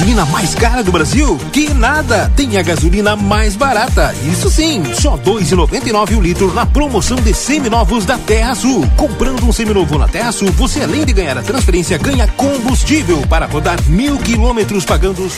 gasolina 0.00 0.24
mais 0.24 0.54
cara 0.54 0.82
do 0.82 0.90
Brasil? 0.90 1.38
Que 1.52 1.74
nada! 1.74 2.32
Tem 2.34 2.56
a 2.56 2.62
gasolina 2.62 3.16
mais 3.16 3.54
barata. 3.54 4.14
Isso 4.24 4.48
sim, 4.48 4.82
só 4.94 5.14
dois 5.18 5.52
e 5.52 5.54
noventa 5.54 5.90
e 5.90 5.92
nove 5.92 6.14
o 6.14 6.20
litro 6.22 6.54
na 6.54 6.64
promoção 6.64 7.18
de 7.18 7.34
seminovos 7.34 8.06
da 8.06 8.16
Terra 8.16 8.54
Sul. 8.54 8.88
Comprando 8.96 9.46
um 9.46 9.52
seminovo 9.52 9.98
na 9.98 10.08
Terra 10.08 10.32
Sul, 10.32 10.50
você 10.52 10.80
além 10.80 11.04
de 11.04 11.12
ganhar 11.12 11.36
a 11.36 11.42
transferência, 11.42 11.98
ganha 11.98 12.26
combustível 12.28 13.20
para 13.28 13.44
rodar 13.44 13.78
mil 13.88 14.16
quilômetros 14.16 14.86
pagando 14.86 15.28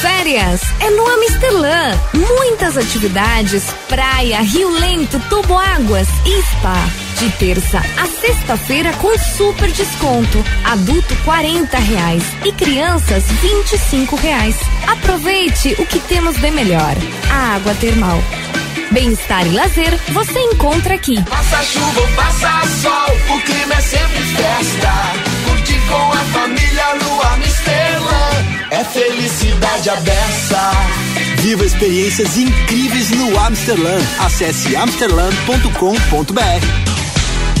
Férias 0.00 0.60
é 0.78 0.90
no 0.90 1.04
Amsterdã. 1.08 1.98
Muitas 2.14 2.76
atividades, 2.76 3.64
praia, 3.88 4.40
Rio 4.40 4.70
Lento, 4.70 5.20
Águas 5.76 6.06
e 6.24 6.42
spa. 6.42 7.07
De 7.18 7.28
terça 7.30 7.78
a 7.78 8.06
sexta-feira 8.06 8.92
com 8.92 9.18
super 9.18 9.72
desconto. 9.72 10.44
Adulto 10.64 11.16
quarenta 11.24 11.76
reais 11.76 12.22
e 12.44 12.52
crianças 12.52 13.24
vinte 13.42 13.72
e 13.72 13.78
cinco 13.78 14.14
reais. 14.14 14.54
Aproveite 14.86 15.74
o 15.80 15.86
que 15.86 15.98
temos 15.98 16.36
de 16.36 16.48
melhor. 16.52 16.94
A 17.28 17.56
água 17.56 17.74
termal. 17.74 18.22
Bem-estar 18.92 19.44
e 19.48 19.50
lazer 19.50 19.98
você 20.12 20.38
encontra 20.38 20.94
aqui. 20.94 21.20
Passa 21.24 21.60
chuva 21.64 22.00
ou 22.00 22.06
passa 22.08 22.62
sol, 22.82 23.16
o 23.36 23.40
clima 23.40 23.74
é 23.74 23.80
sempre 23.80 24.22
festa. 24.36 24.92
Curte 25.44 25.74
com 25.88 26.12
a 26.12 26.24
família 26.32 26.94
no 27.02 27.20
Amsterdã. 27.34 28.30
É 28.70 28.84
felicidade 28.84 29.90
abessa. 29.90 30.70
Viva 31.38 31.64
experiências 31.64 32.36
incríveis 32.36 33.10
no 33.10 33.36
Amsterdã. 33.40 33.98
Acesse 34.20 34.76
amsterdã.com.br. 34.76 36.97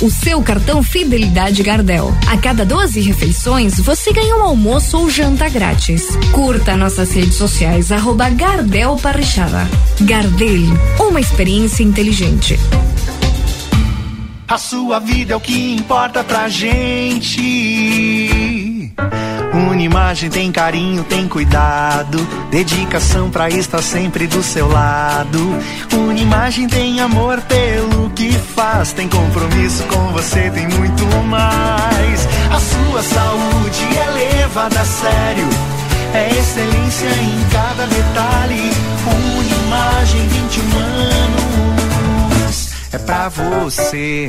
o 0.00 0.10
seu 0.10 0.40
cartão 0.42 0.82
Fidelidade 0.82 1.62
Gardel. 1.62 2.12
A 2.28 2.36
cada 2.38 2.64
12 2.64 3.00
refeições, 3.00 3.80
você 3.80 4.12
ganha 4.12 4.36
um 4.36 4.42
almoço 4.42 4.96
ou 4.96 5.10
janta 5.10 5.48
grátis. 5.48 6.06
Curta 6.32 6.76
nossas 6.76 7.12
redes 7.12 7.34
sociais, 7.34 7.90
arroba 7.90 8.28
Gardel 8.30 8.96
Parrichada. 8.96 9.68
Gardel, 10.00 10.62
uma 11.00 11.20
experiência 11.20 11.82
inteligente. 11.82 12.58
A 14.46 14.56
sua 14.56 15.00
vida 15.00 15.32
é 15.34 15.36
o 15.36 15.40
que 15.40 15.74
importa 15.74 16.22
pra 16.22 16.48
gente. 16.48 17.38
Uma 19.52 19.76
imagem 19.76 20.28
tem 20.30 20.52
carinho, 20.52 21.02
tem 21.04 21.26
cuidado, 21.26 22.18
dedicação 22.50 23.30
pra 23.30 23.48
estar 23.48 23.82
sempre 23.82 24.26
do 24.26 24.42
seu 24.42 24.68
lado. 24.68 25.38
Uma 25.92 26.14
imagem 26.14 26.68
tem 26.68 27.00
amor 27.00 27.40
pelo 27.42 28.10
que 28.10 28.30
faz, 28.32 28.92
tem 28.92 29.08
compromisso 29.08 29.82
com 29.84 30.12
você, 30.12 30.50
tem 30.50 30.68
muito 30.68 31.04
mais. 31.26 32.28
A 32.50 32.60
sua 32.60 33.02
saúde 33.02 33.84
é 33.96 34.10
levada 34.10 34.80
a 34.80 34.84
sério, 34.84 35.48
é 36.14 36.28
excelência 36.38 37.08
em 37.08 37.44
cada 37.50 37.86
detalhe. 37.86 38.70
Uma 39.06 39.44
imagem 39.66 40.28
21 40.28 40.78
anos 40.78 41.38
é 42.92 42.98
pra 42.98 43.28
você. 43.28 44.28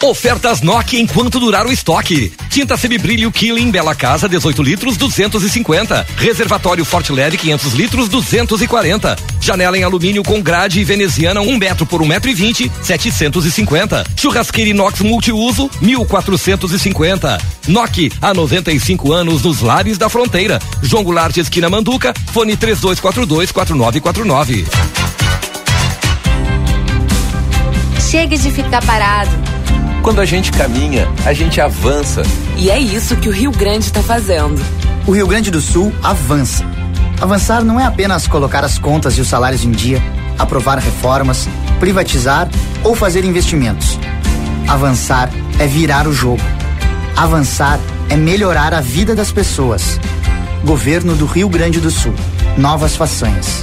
Ofertas 0.00 0.60
Nokia 0.60 1.00
enquanto 1.00 1.40
durar 1.40 1.66
o 1.66 1.72
estoque. 1.72 2.32
Tinta 2.48 2.76
semibrilho 2.76 3.32
Killing 3.32 3.70
Bela 3.70 3.94
Casa 3.94 4.28
18 4.28 4.62
litros 4.62 4.96
250. 4.96 6.06
Reservatório 6.16 6.84
Forte 6.84 7.12
Leve 7.12 7.36
500 7.36 7.72
litros 7.72 8.08
240. 8.08 9.16
Janela 9.40 9.76
em 9.76 9.82
alumínio 9.82 10.22
com 10.22 10.40
grade 10.40 10.84
veneziana 10.84 11.40
1 11.40 11.48
um 11.48 11.58
metro 11.58 11.84
por 11.84 12.00
1 12.00 12.04
um 12.04 12.08
metro 12.08 12.30
e 12.30 12.34
20 12.34 12.70
750. 12.82 14.04
Churrasqueira 14.16 14.70
inox 14.70 15.00
multiuso 15.00 15.68
1450. 15.80 17.38
Nokia 17.66 18.10
há 18.22 18.32
95 18.32 19.12
anos 19.12 19.42
nos 19.42 19.60
lares 19.60 19.98
da 19.98 20.08
fronteira. 20.08 20.60
João 20.80 21.02
Goulart 21.02 21.36
esquina 21.36 21.68
Manduca. 21.68 22.14
Fone 22.32 22.56
3242 22.56 23.50
4949. 23.50 24.64
Chega 28.10 28.38
de 28.38 28.50
ficar 28.50 28.82
parado. 28.86 29.47
Quando 30.08 30.22
a 30.22 30.24
gente 30.24 30.50
caminha, 30.52 31.06
a 31.26 31.34
gente 31.34 31.60
avança. 31.60 32.22
E 32.56 32.70
é 32.70 32.78
isso 32.78 33.14
que 33.16 33.28
o 33.28 33.30
Rio 33.30 33.50
Grande 33.50 33.84
está 33.84 34.02
fazendo. 34.02 34.58
O 35.06 35.10
Rio 35.12 35.26
Grande 35.26 35.50
do 35.50 35.60
Sul 35.60 35.92
avança. 36.02 36.64
Avançar 37.20 37.62
não 37.62 37.78
é 37.78 37.84
apenas 37.84 38.26
colocar 38.26 38.64
as 38.64 38.78
contas 38.78 39.18
e 39.18 39.20
os 39.20 39.28
salários 39.28 39.64
em 39.64 39.70
dia, 39.70 40.02
aprovar 40.38 40.78
reformas, 40.78 41.46
privatizar 41.78 42.48
ou 42.82 42.94
fazer 42.94 43.22
investimentos. 43.22 43.98
Avançar 44.66 45.28
é 45.58 45.66
virar 45.66 46.08
o 46.08 46.12
jogo. 46.14 46.40
Avançar 47.14 47.78
é 48.08 48.16
melhorar 48.16 48.72
a 48.72 48.80
vida 48.80 49.14
das 49.14 49.30
pessoas. 49.30 50.00
Governo 50.64 51.14
do 51.16 51.26
Rio 51.26 51.50
Grande 51.50 51.80
do 51.80 51.90
Sul. 51.90 52.14
Novas 52.56 52.96
façanhas. 52.96 53.62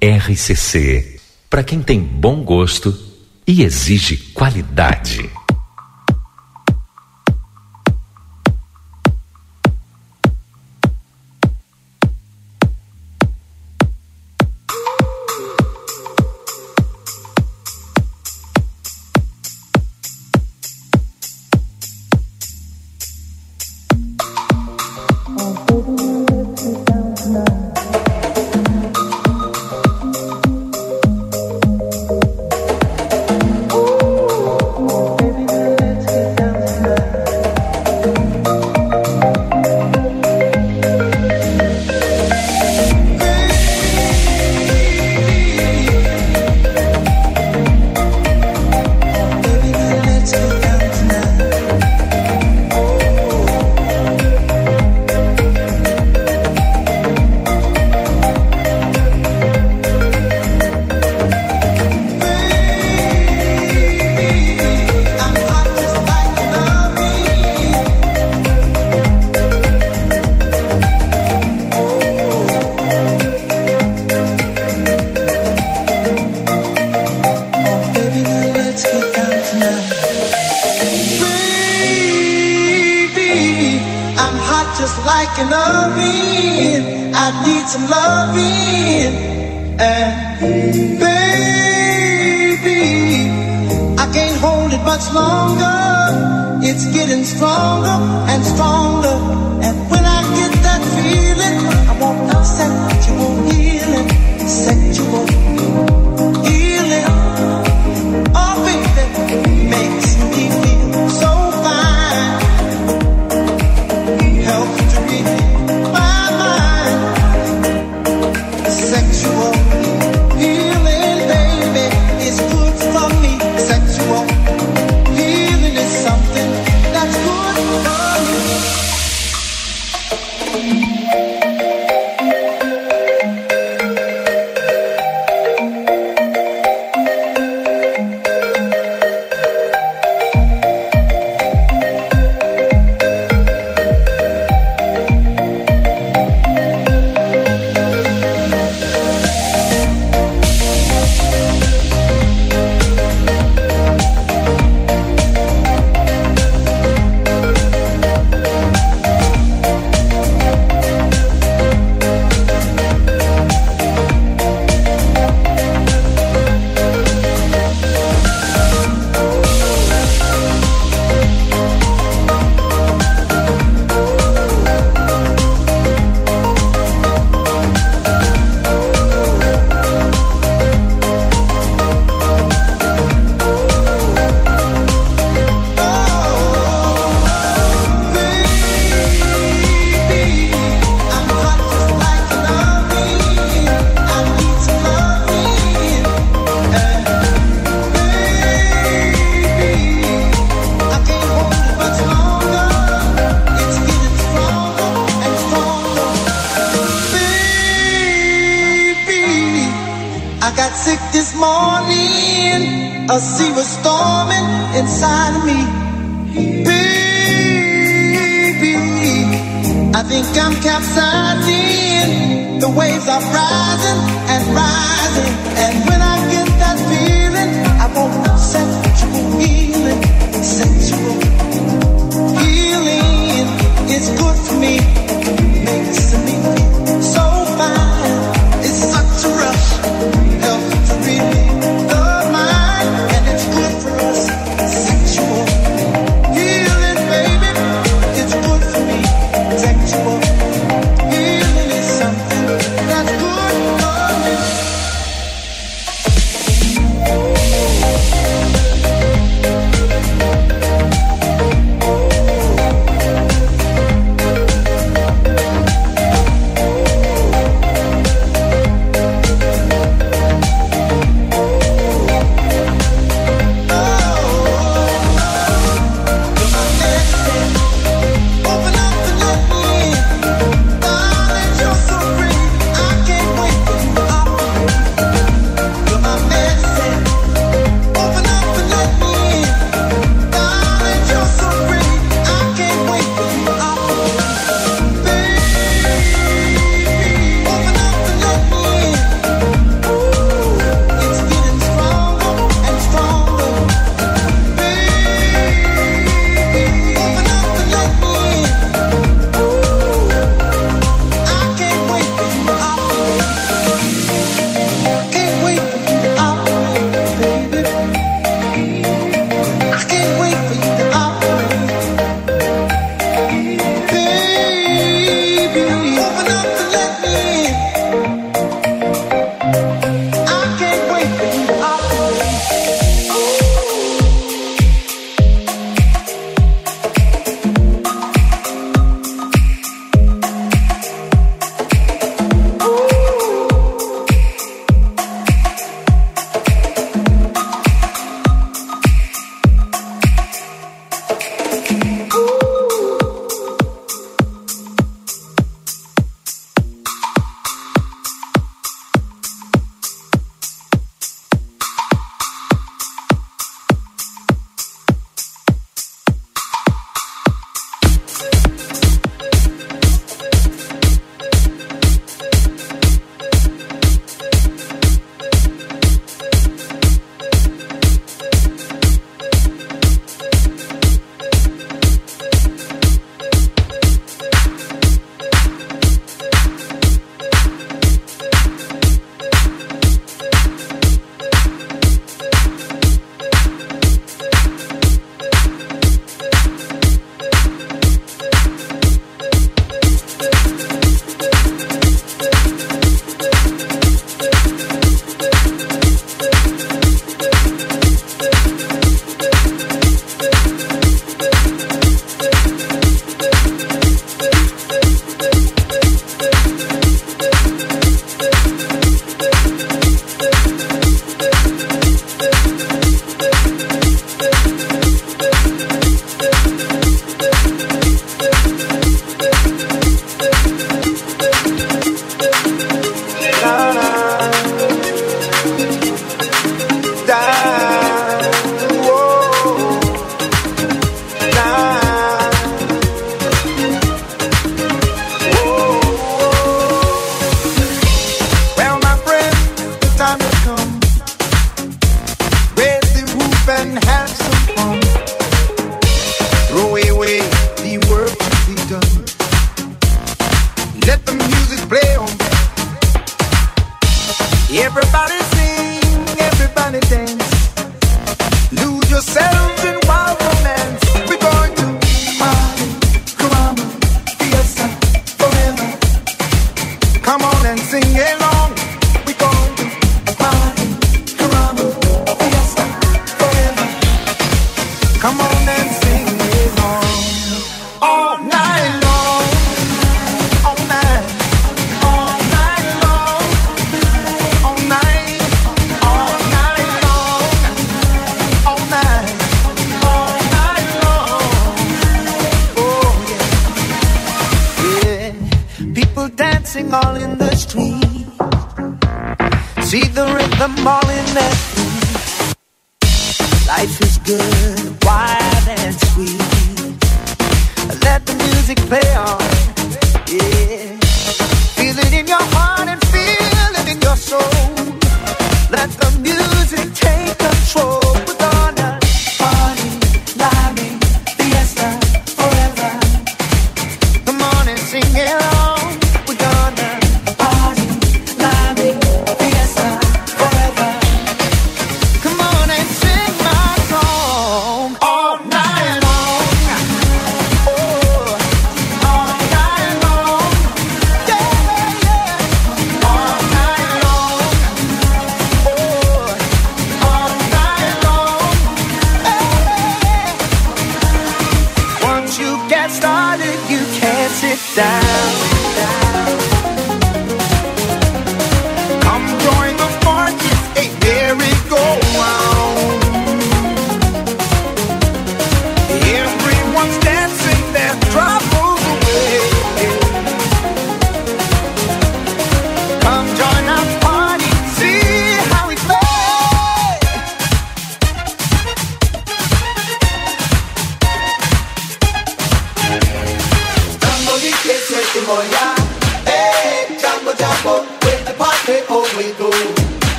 RCC. 0.00 1.20
Para 1.50 1.62
quem 1.62 1.82
tem 1.82 2.00
bom 2.00 2.42
gosto 2.42 3.11
e 3.46 3.62
exige 3.62 4.16
qualidade. 4.32 5.41